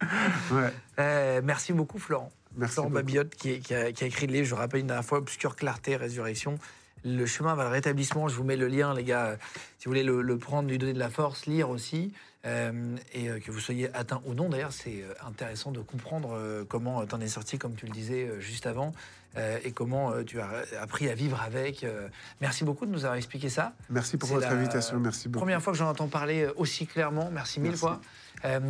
ouais, 0.52 0.72
Euh, 0.98 1.40
Merci 1.44 1.72
beaucoup, 1.72 1.98
Florent. 1.98 2.30
merci. 2.56 2.74
Florent. 2.74 2.90
Babiotte, 2.90 3.34
qui, 3.34 3.60
a, 3.74 3.92
qui 3.92 4.04
a 4.04 4.06
écrit 4.06 4.26
le 4.26 4.32
livre, 4.34 4.46
je 4.46 4.54
rappelle 4.54 4.80
une 4.80 4.86
dernière 4.88 5.04
fois, 5.04 5.18
Obscure 5.18 5.56
clarté, 5.56 5.96
résurrection. 5.96 6.58
Le 7.04 7.26
chemin 7.26 7.54
vers 7.54 7.66
le 7.66 7.70
rétablissement, 7.70 8.26
je 8.28 8.34
vous 8.34 8.44
mets 8.44 8.56
le 8.56 8.66
lien, 8.66 8.92
les 8.94 9.04
gars, 9.04 9.36
si 9.78 9.84
vous 9.84 9.90
voulez 9.90 10.02
le, 10.02 10.20
le 10.20 10.36
prendre, 10.38 10.68
lui 10.68 10.78
donner 10.78 10.92
de 10.94 10.98
la 10.98 11.10
force, 11.10 11.46
lire 11.46 11.70
aussi. 11.70 12.12
euh, 12.44 12.96
et 13.12 13.28
euh, 13.30 13.38
que 13.40 13.50
vous 13.52 13.60
soyez 13.60 13.88
atteint 13.94 14.20
ou 14.26 14.34
non, 14.34 14.48
d'ailleurs, 14.48 14.72
c'est 14.72 15.04
intéressant 15.26 15.70
de 15.70 15.80
comprendre 15.80 16.64
comment 16.68 17.04
tu 17.06 17.14
en 17.14 17.20
es 17.20 17.28
sorti, 17.28 17.56
comme 17.58 17.74
tu 17.74 17.86
le 17.86 17.92
disais 17.92 18.30
juste 18.40 18.66
avant, 18.66 18.92
euh, 19.36 19.58
et 19.64 19.70
comment 19.72 20.10
euh, 20.12 20.24
tu 20.24 20.40
as 20.40 20.50
appris 20.80 21.08
à 21.08 21.14
vivre 21.14 21.40
avec. 21.42 21.84
euh. 21.84 22.08
Merci 22.40 22.64
beaucoup 22.64 22.84
de 22.86 22.90
nous 22.90 23.04
avoir 23.04 23.14
expliqué 23.16 23.48
ça. 23.48 23.74
Merci 23.90 24.16
pour 24.16 24.28
votre 24.30 24.48
invitation. 24.48 24.98
Merci 24.98 25.28
beaucoup. 25.28 25.44
Première 25.44 25.62
fois 25.62 25.72
que 25.72 25.78
j'en 25.78 25.88
entends 25.88 26.08
parler 26.08 26.48
aussi 26.56 26.86
clairement. 26.86 27.30
Merci 27.32 27.60
mille 27.60 27.76
fois. 27.76 28.00
Euh, 28.44 28.60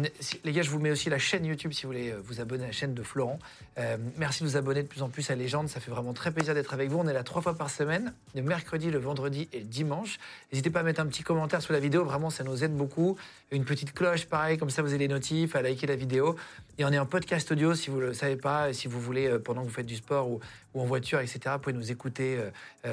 les 0.45 0.53
gars, 0.53 0.62
je 0.62 0.71
vous 0.71 0.79
mets 0.79 0.91
aussi 0.91 1.11
la 1.11 1.19
chaîne 1.19 1.45
YouTube 1.45 1.73
si 1.73 1.83
vous 1.83 1.91
voulez 1.93 2.11
euh, 2.11 2.21
vous 2.25 2.41
abonner 2.41 2.64
à 2.64 2.69
la 2.69 2.73
chaîne 2.73 2.95
de 2.95 3.03
Florent. 3.03 3.39
Euh, 3.79 3.97
merci 4.16 4.43
de 4.43 4.49
vous 4.49 4.57
abonner 4.57 4.83
de 4.83 4.89
plus 4.89 5.03
en 5.03 5.09
plus 5.09 5.31
à 5.31 5.35
Légende. 5.35 5.69
Ça 5.69 5.81
fait 5.81 5.91
vraiment 5.91 6.12
très 6.12 6.31
plaisir 6.31 6.55
d'être 6.55 6.73
avec 6.73 6.91
vous. 6.91 6.99
On 6.99 7.07
est 7.07 7.12
là 7.12 7.23
trois 7.23 7.43
fois 7.43 7.55
par 7.55 7.71
semaine, 7.71 8.12
le 8.35 8.43
mercredi, 8.43 8.91
le 8.91 8.99
vendredi 8.99 9.49
et 9.53 9.61
le 9.61 9.64
dimanche. 9.64 10.19
N'hésitez 10.53 10.71
pas 10.71 10.81
à 10.81 10.83
mettre 10.83 11.01
un 11.01 11.07
petit 11.07 11.23
commentaire 11.23 11.62
sous 11.62 11.73
la 11.73 11.81
vidéo. 11.81 12.05
Vraiment, 12.05 12.31
ça 12.31 12.45
nous 12.45 12.64
aide 12.64 12.77
beaucoup. 12.77 13.16
Une 13.51 13.64
petite 13.64 13.93
cloche, 13.93 14.27
pareil, 14.27 14.59
comme 14.59 14.71
ça 14.71 14.83
vous 14.83 14.89
avez 14.89 14.99
les 14.99 15.09
notifs, 15.09 15.55
à 15.55 15.62
liker 15.62 15.87
la 15.87 15.97
vidéo. 15.97 16.37
Et 16.79 16.85
on 16.85 16.93
est 16.93 16.99
en 16.99 17.07
podcast 17.07 17.51
audio 17.51 17.75
si 17.75 17.91
vous 17.91 17.97
ne 17.97 18.07
le 18.07 18.14
savez 18.14 18.37
pas. 18.37 18.73
Si 18.73 18.89
vous 18.89 19.01
voulez, 19.01 19.39
pendant 19.41 19.62
que 19.62 19.66
vous 19.66 19.75
faites 19.75 19.87
du 19.87 19.97
sport 19.97 20.31
ou, 20.31 20.41
en 20.75 20.85
voiture, 20.85 21.19
etc., 21.19 21.41
vous 21.55 21.59
pouvez 21.59 21.73
nous 21.73 21.91
écouter 21.91 22.39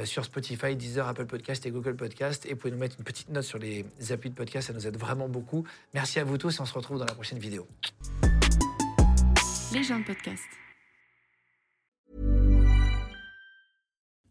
sur 0.06 0.26
Spotify, 0.26 0.76
Deezer, 0.76 1.08
Apple 1.08 1.26
Podcast 1.26 1.68
et 1.68 1.72
Google 1.72 1.96
Podcast. 1.96 2.44
Et 2.48 2.54
vous 2.54 2.56
pouvez 2.56 2.72
nous 2.72 2.80
mettre 2.80 2.96
une 2.98 3.06
petite 3.06 3.30
note 3.30 3.44
sur 3.44 3.60
les 3.60 3.86
applis 4.10 4.32
de 4.32 4.36
podcast. 4.36 4.68
Ça 4.68 4.74
nous 4.74 4.88
aide 4.88 4.98
vraiment 4.98 5.30
beaucoup. 5.30 5.66
Merci 5.94 6.20
à 6.20 6.24
vous 6.24 6.40
tous 6.40 6.60
on 6.66 6.68
se 6.68 6.74
retrouve 6.74 6.99
dans 6.99 7.07
la 7.07 7.13
prochaine 7.13 7.39
vidéo. 7.39 7.68
Légende 9.72 10.05
podcast. 10.05 10.47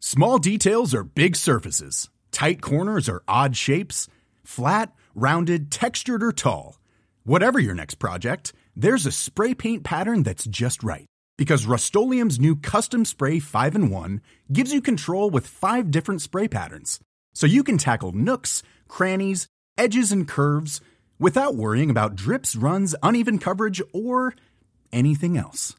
Small 0.01 0.39
details 0.39 0.95
are 0.95 1.05
big 1.05 1.37
surfaces. 1.37 2.11
Tight 2.31 2.61
corners 2.61 3.09
are 3.09 3.23
odd 3.29 3.57
shapes. 3.57 4.09
Flat, 4.43 4.93
rounded, 5.15 5.71
textured, 5.71 6.23
or 6.23 6.33
tall. 6.33 6.79
Whatever 7.25 7.59
your 7.59 7.75
next 7.75 7.97
project, 7.97 8.53
there's 8.77 9.07
a 9.07 9.13
spray 9.13 9.55
paint 9.55 9.85
pattern 9.85 10.23
that's 10.23 10.45
just 10.45 10.83
right. 10.83 11.07
Because 11.39 11.67
Rust 11.67 11.95
new 11.95 12.57
Custom 12.57 13.05
Spray 13.05 13.39
5 13.39 13.75
in 13.75 13.91
1 13.91 14.21
gives 14.53 14.73
you 14.73 14.81
control 14.81 15.31
with 15.31 15.47
five 15.47 15.91
different 15.91 16.23
spray 16.23 16.49
patterns. 16.49 17.01
So 17.33 17.47
you 17.47 17.65
can 17.65 17.79
tackle 17.79 18.13
nooks, 18.13 18.63
crannies, 18.89 19.47
edges, 19.77 20.13
and 20.13 20.29
curves 20.29 20.81
without 21.19 21.55
worrying 21.55 21.91
about 21.91 22.17
drips, 22.17 22.57
runs, 22.57 22.95
uneven 23.03 23.39
coverage, 23.39 23.83
or 23.93 24.35
anything 24.93 25.37
else. 25.37 25.75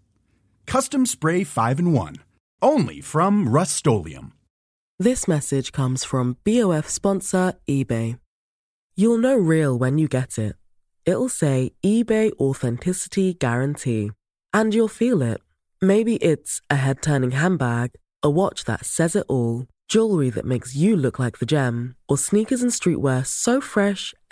Custom 0.65 1.05
Spray 1.05 1.43
5 1.43 1.79
in 1.79 1.91
1. 1.93 2.15
Only 2.61 3.01
from 3.01 3.49
Rust 3.49 3.85
This 4.99 5.27
message 5.27 5.71
comes 5.71 6.03
from 6.03 6.37
BOF 6.43 6.89
sponsor 6.89 7.53
eBay. 7.67 8.19
You'll 8.95 9.17
know 9.17 9.35
real 9.35 9.77
when 9.77 9.97
you 9.97 10.07
get 10.07 10.37
it. 10.37 10.55
It'll 11.05 11.29
say 11.29 11.73
eBay 11.83 12.31
Authenticity 12.39 13.33
Guarantee. 13.33 14.11
And 14.53 14.73
you'll 14.73 14.87
feel 14.87 15.21
it. 15.21 15.41
Maybe 15.81 16.15
it's 16.15 16.61
a 16.69 16.77
head 16.77 17.01
turning 17.01 17.31
handbag, 17.31 17.91
a 18.23 18.29
watch 18.29 18.63
that 18.65 18.85
says 18.85 19.15
it 19.15 19.25
all, 19.27 19.67
jewelry 19.87 20.29
that 20.31 20.45
makes 20.45 20.75
you 20.75 20.95
look 20.95 21.19
like 21.19 21.37
the 21.37 21.45
gem, 21.45 21.95
or 22.07 22.17
sneakers 22.17 22.63
and 22.63 22.71
streetwear 22.71 23.25
so 23.25 23.61
fresh 23.61 24.15